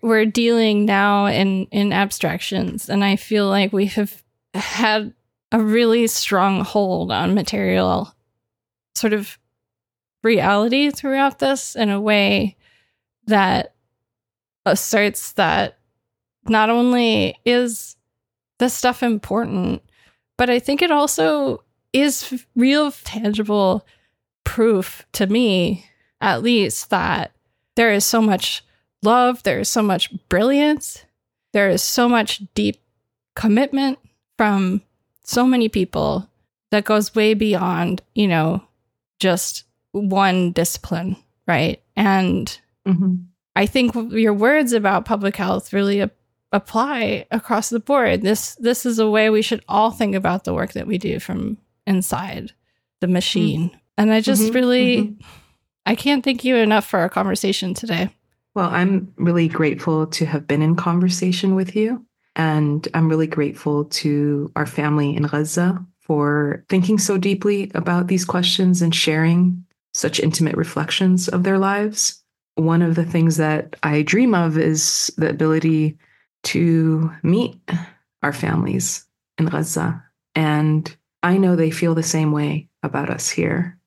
we're 0.03 0.27
dealing 0.27 0.85
now 0.85 1.27
in 1.27 1.67
in 1.67 1.93
abstractions 1.93 2.89
and 2.89 3.03
I 3.03 3.17
feel 3.17 3.49
like 3.49 3.73
we 3.73 3.87
have 3.87 4.23
had 4.55 5.15
a 5.51 5.61
really 5.61 6.07
strong 6.07 6.63
hold 6.63 7.11
on 7.11 7.35
material 7.35 8.15
sort 8.99 9.13
of 9.13 9.39
reality 10.23 10.91
throughout 10.91 11.39
this 11.39 11.77
in 11.77 11.91
a 11.91 12.01
way 12.01 12.57
that 13.27 13.75
asserts 14.67 15.33
that 15.33 15.79
not 16.49 16.71
only 16.71 17.37
is 17.45 17.97
this 18.59 18.75
stuff 18.75 19.03
important, 19.03 19.83
but 20.37 20.51
I 20.51 20.59
think 20.59 20.83
it 20.83 20.91
also 20.91 21.63
is 21.93 22.45
real 22.57 22.91
tangible 22.91 23.87
proof 24.45 25.07
to 25.13 25.27
me, 25.27 25.87
at 26.21 26.43
least, 26.43 26.91
that 26.91 27.33
there 27.77 27.93
is 27.93 28.05
so 28.05 28.21
much 28.21 28.65
love, 29.03 29.43
there 29.43 29.61
is 29.61 29.69
so 29.69 29.83
much 29.83 30.11
brilliance, 30.29 31.05
there 31.53 31.69
is 31.69 31.83
so 31.83 32.09
much 32.09 32.43
deep 32.55 32.77
commitment 33.37 33.99
from 34.37 34.83
so 35.23 35.47
many 35.47 35.69
people 35.69 36.29
that 36.71 36.85
goes 36.85 37.15
way 37.15 37.35
beyond, 37.35 38.03
you 38.15 38.27
know, 38.27 38.63
just 39.19 39.65
one 39.93 40.53
discipline, 40.53 41.17
right? 41.47 41.83
And 41.97 42.59
mm-hmm. 42.87 43.17
I 43.57 43.67
think 43.67 43.95
your 44.13 44.35
words 44.35 44.73
about 44.73 45.05
public 45.05 45.37
health 45.37 45.73
really 45.73 46.03
ap- 46.03 46.13
apply 46.53 47.27
across 47.31 47.71
the 47.71 47.81
board. 47.81 48.23
This 48.23 48.55
this 48.57 48.87
is 48.87 48.99
a 48.99 49.11
way 49.11 49.31
we 49.31 49.43
should 49.43 49.65
all 49.69 49.91
think 49.91 50.15
about 50.15 50.45
the 50.45 50.55
work 50.55 50.73
that 50.73 50.87
we 50.87 50.99
do 50.99 51.19
from 51.19 51.59
inside 51.87 52.53
the 53.01 53.09
machine. 53.09 53.69
Mm-hmm. 53.69 53.79
And 53.99 54.13
I 54.13 54.21
just 54.21 54.43
mm-hmm. 54.43 54.55
really 54.55 54.97
mm-hmm. 54.99 55.29
I 55.87 55.95
can't 55.95 56.23
thank 56.23 56.45
you 56.45 56.57
enough 56.57 56.87
for 56.87 57.01
our 57.01 57.09
conversation 57.09 57.75
today. 57.75 58.11
Well, 58.55 58.69
I'm 58.71 59.13
really 59.17 59.49
grateful 59.49 60.07
to 60.09 60.27
have 60.27 60.47
been 60.47 60.63
in 60.63 60.77
conversation 60.77 61.55
with 61.55 61.75
you. 61.77 62.05
And 62.37 62.87
I'm 62.95 63.09
really 63.09 63.27
grateful 63.27 63.87
to 63.87 64.53
our 64.55 64.67
family 64.67 65.17
in 65.17 65.25
Gaza 65.25 65.85
for 66.09 66.65
thinking 66.69 66.99
so 66.99 67.19
deeply 67.19 67.71
about 67.75 68.09
these 68.09 68.25
questions 68.25 68.83
and 68.83 68.95
sharing 68.95 69.65
such 69.93 70.19
intimate 70.19 70.57
reflections 70.57 71.29
of 71.29 71.45
their 71.45 71.59
lives. 71.59 72.25
One 72.57 72.83
of 72.83 72.97
the 72.97 73.05
things 73.05 73.37
that 73.37 73.77
I 73.83 74.03
dream 74.03 74.35
of 74.35 74.59
is 74.59 75.13
the 75.17 75.29
ability 75.29 75.99
to 76.45 77.13
meet 77.23 77.61
our 78.23 78.33
families 78.33 79.07
in 79.39 79.47
Gaza. 79.47 80.03
And 80.35 80.97
I 81.23 81.37
know 81.37 81.55
they 81.55 81.71
feel 81.71 81.95
the 81.95 82.03
same 82.03 82.33
way 82.33 82.69
about 82.83 83.11
us 83.11 83.29
here 83.29 83.79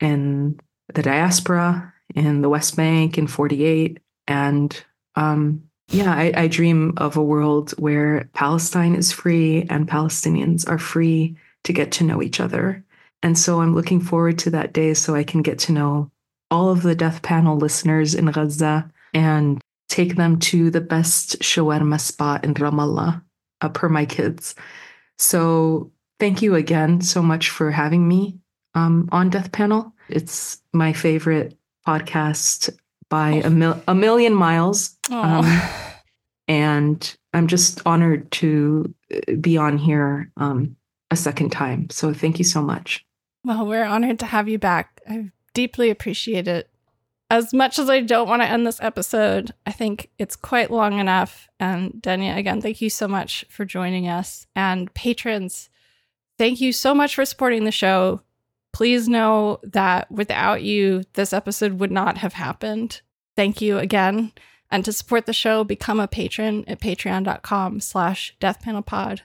in 0.00 0.58
the 0.94 1.02
diaspora, 1.02 1.92
in 2.14 2.42
the 2.42 2.48
West 2.48 2.76
Bank, 2.76 3.18
in 3.18 3.26
48. 3.26 4.00
And 4.26 4.84
um, 5.14 5.62
yeah, 5.90 6.12
I, 6.12 6.32
I 6.34 6.48
dream 6.48 6.94
of 6.96 7.16
a 7.16 7.22
world 7.22 7.72
where 7.78 8.28
Palestine 8.34 8.94
is 8.94 9.12
free 9.12 9.66
and 9.70 9.88
Palestinians 9.88 10.68
are 10.68 10.78
free 10.78 11.36
to 11.64 11.72
get 11.72 11.92
to 11.92 12.04
know 12.04 12.22
each 12.22 12.40
other. 12.40 12.84
And 13.22 13.36
so 13.36 13.60
I'm 13.60 13.74
looking 13.74 14.00
forward 14.00 14.38
to 14.40 14.50
that 14.50 14.72
day 14.72 14.94
so 14.94 15.14
I 15.14 15.24
can 15.24 15.42
get 15.42 15.58
to 15.60 15.72
know 15.72 16.10
all 16.50 16.70
of 16.70 16.82
the 16.82 16.94
Death 16.94 17.22
Panel 17.22 17.56
listeners 17.56 18.14
in 18.14 18.26
Gaza 18.26 18.90
and 19.12 19.60
take 19.88 20.16
them 20.16 20.38
to 20.38 20.70
the 20.70 20.80
best 20.80 21.38
shawarma 21.40 22.00
spot 22.00 22.44
in 22.44 22.54
Ramallah, 22.54 23.22
uh, 23.60 23.68
per 23.70 23.88
my 23.88 24.06
kids. 24.06 24.54
So 25.18 25.90
thank 26.20 26.42
you 26.42 26.54
again 26.54 27.00
so 27.00 27.22
much 27.22 27.50
for 27.50 27.70
having 27.70 28.06
me 28.06 28.38
um, 28.74 29.08
on 29.12 29.30
Death 29.30 29.50
Panel. 29.52 29.92
It's 30.08 30.62
my 30.72 30.92
favorite 30.92 31.58
podcast 31.86 32.70
by 33.10 33.30
a, 33.30 33.50
mil- 33.50 33.82
a 33.88 33.94
million 33.94 34.34
miles. 34.34 34.96
Um, 35.10 35.60
and 36.46 37.16
I'm 37.32 37.46
just 37.46 37.80
honored 37.86 38.30
to 38.32 38.94
uh, 39.12 39.34
be 39.40 39.56
on 39.56 39.78
here 39.78 40.30
um, 40.36 40.76
a 41.10 41.16
second 41.16 41.50
time. 41.50 41.88
So 41.90 42.12
thank 42.12 42.38
you 42.38 42.44
so 42.44 42.62
much. 42.62 43.04
Well, 43.44 43.66
we're 43.66 43.84
honored 43.84 44.18
to 44.20 44.26
have 44.26 44.48
you 44.48 44.58
back. 44.58 45.00
I 45.08 45.30
deeply 45.54 45.90
appreciate 45.90 46.48
it. 46.48 46.70
As 47.30 47.52
much 47.52 47.78
as 47.78 47.90
I 47.90 48.00
don't 48.00 48.28
want 48.28 48.42
to 48.42 48.48
end 48.48 48.66
this 48.66 48.80
episode, 48.80 49.52
I 49.66 49.72
think 49.72 50.10
it's 50.18 50.36
quite 50.36 50.70
long 50.70 50.98
enough. 50.98 51.48
And 51.60 51.92
Danya, 52.00 52.36
again, 52.36 52.62
thank 52.62 52.80
you 52.80 52.88
so 52.88 53.06
much 53.06 53.44
for 53.50 53.64
joining 53.64 54.08
us. 54.08 54.46
And 54.56 54.92
patrons, 54.94 55.68
thank 56.38 56.60
you 56.60 56.72
so 56.72 56.94
much 56.94 57.14
for 57.14 57.24
supporting 57.26 57.64
the 57.64 57.70
show. 57.70 58.22
Please 58.72 59.08
know 59.08 59.60
that 59.62 60.10
without 60.10 60.62
you, 60.62 61.02
this 61.14 61.32
episode 61.32 61.80
would 61.80 61.90
not 61.90 62.18
have 62.18 62.34
happened. 62.34 63.02
Thank 63.36 63.60
you 63.60 63.78
again. 63.78 64.32
And 64.70 64.84
to 64.84 64.92
support 64.92 65.26
the 65.26 65.32
show, 65.32 65.64
become 65.64 66.00
a 66.00 66.08
patron 66.08 66.64
at 66.66 66.80
patreon.com 66.80 67.80
slash 67.80 68.36
deathpanelpod. 68.40 69.20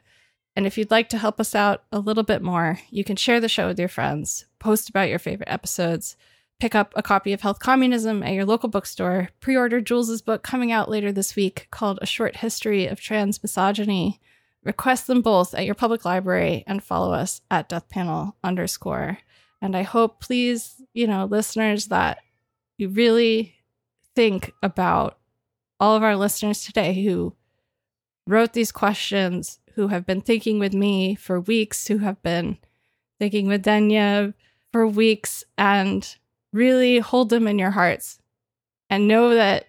And 0.56 0.68
if 0.68 0.78
you'd 0.78 0.92
like 0.92 1.10
to 1.10 1.18
help 1.18 1.40
us 1.40 1.56
out 1.56 1.84
a 1.92 2.00
little 2.00 2.24
bit 2.24 2.42
more, 2.42 2.80
you 2.90 3.04
can 3.04 3.16
share 3.16 3.40
the 3.40 3.50
show 3.50 3.68
with 3.68 3.80
your 3.80 3.88
friends, 3.88 4.46
post 4.60 4.90
about 4.90 5.10
your 5.10 5.20
favorite 5.20 5.50
episodes, 5.50 6.16
pick 6.60 6.76
up 6.76 6.94
a 6.96 7.02
copy 7.02 7.34
of 7.34 7.42
Health 7.42 7.60
Communism 7.60 8.22
at 8.24 8.34
your 8.34 8.46
local 8.46 8.70
bookstore, 8.70 9.30
pre 9.40 9.58
order 9.58 9.82
Jules's 9.82 10.22
book 10.22 10.44
coming 10.44 10.72
out 10.72 10.90
later 10.90 11.12
this 11.12 11.36
week 11.36 11.68
called 11.72 12.00
A 12.02 12.06
Short 12.06 12.38
History 12.38 12.86
of 12.86 13.00
Trans 13.00 13.42
Misogyny. 13.42 14.22
Request 14.64 15.08
them 15.08 15.22
both 15.22 15.54
at 15.54 15.66
your 15.66 15.76
public 15.76 16.06
library 16.06 16.64
and 16.68 16.82
follow 16.82 17.14
us 17.14 17.42
at 17.52 17.68
deathpanel 17.68 18.34
underscore. 18.44 19.18
And 19.62 19.76
I 19.76 19.82
hope, 19.82 20.22
please, 20.22 20.82
you 20.94 21.08
know, 21.08 21.26
listeners, 21.26 21.88
that 21.88 22.20
you 22.78 22.90
really 22.90 23.56
think 24.16 24.54
about 24.62 25.18
all 25.80 25.96
of 25.96 26.04
our 26.04 26.16
listeners 26.16 26.64
today 26.64 27.04
who 27.04 27.36
wrote 28.26 28.54
these 28.54 28.72
questions 28.72 29.60
who 29.76 29.88
have 29.88 30.06
been 30.06 30.22
thinking 30.22 30.60
with 30.60 30.74
me 30.74 31.16
for 31.16 31.40
weeks, 31.40 31.88
who 31.88 32.00
have 32.00 32.22
been 32.22 32.58
thinking 33.20 33.48
with 33.48 33.64
Danya 33.64 34.34
for 34.72 34.88
weeks, 34.88 35.44
and 35.58 36.16
really 36.52 37.00
hold 37.00 37.30
them 37.30 37.48
in 37.48 37.58
your 37.58 37.72
hearts 37.72 38.20
and 38.90 39.08
know 39.08 39.34
that 39.34 39.66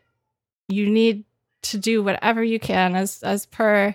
you 0.69 0.89
need 0.89 1.25
to 1.63 1.79
do 1.79 2.03
whatever 2.03 2.45
you 2.45 2.61
can 2.61 2.95
as 2.95 3.23
as 3.23 3.47
per 3.47 3.95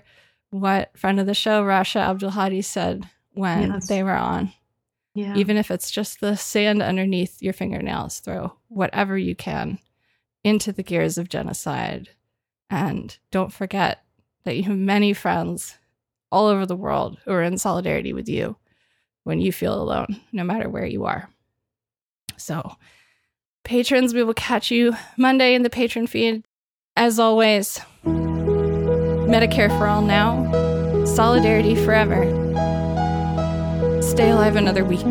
what 0.49 0.97
friend 0.97 1.19
of 1.19 1.27
the 1.27 1.35
show 1.35 1.63
Rasha 1.63 2.01
Abdulhadi 2.01 2.63
said 2.63 3.07
when 3.33 3.73
yes. 3.73 3.87
they 3.87 4.03
were 4.03 4.15
on. 4.15 4.51
Yeah. 5.13 5.35
Even 5.35 5.57
if 5.57 5.69
it's 5.69 5.91
just 5.91 6.19
the 6.19 6.35
sand 6.35 6.81
underneath 6.81 7.41
your 7.41 7.53
fingernails, 7.53 8.19
throw 8.19 8.53
whatever 8.67 9.17
you 9.17 9.35
can 9.35 9.79
into 10.43 10.71
the 10.71 10.83
gears 10.83 11.17
of 11.17 11.29
genocide. 11.29 12.09
And 12.69 13.17
don't 13.31 13.51
forget 13.51 14.03
that 14.43 14.55
you 14.55 14.63
have 14.63 14.77
many 14.77 15.13
friends 15.13 15.77
all 16.31 16.47
over 16.47 16.65
the 16.65 16.75
world 16.75 17.17
who 17.25 17.31
are 17.31 17.43
in 17.43 17.57
solidarity 17.57 18.13
with 18.13 18.29
you 18.29 18.55
when 19.23 19.41
you 19.41 19.51
feel 19.51 19.81
alone, 19.81 20.19
no 20.31 20.43
matter 20.43 20.69
where 20.69 20.85
you 20.85 21.05
are. 21.05 21.29
So, 22.37 22.75
patrons, 23.63 24.13
we 24.13 24.23
will 24.23 24.33
catch 24.33 24.71
you 24.71 24.93
Monday 25.17 25.53
in 25.53 25.63
the 25.63 25.69
patron 25.69 26.07
feed. 26.07 26.43
As 26.95 27.19
always, 27.19 27.79
Medicare 28.05 29.69
for 29.77 29.87
all 29.87 30.01
now, 30.01 31.05
solidarity 31.05 31.75
forever. 31.75 32.23
Stay 34.01 34.31
alive 34.31 34.55
another 34.55 34.83
week. 34.83 35.05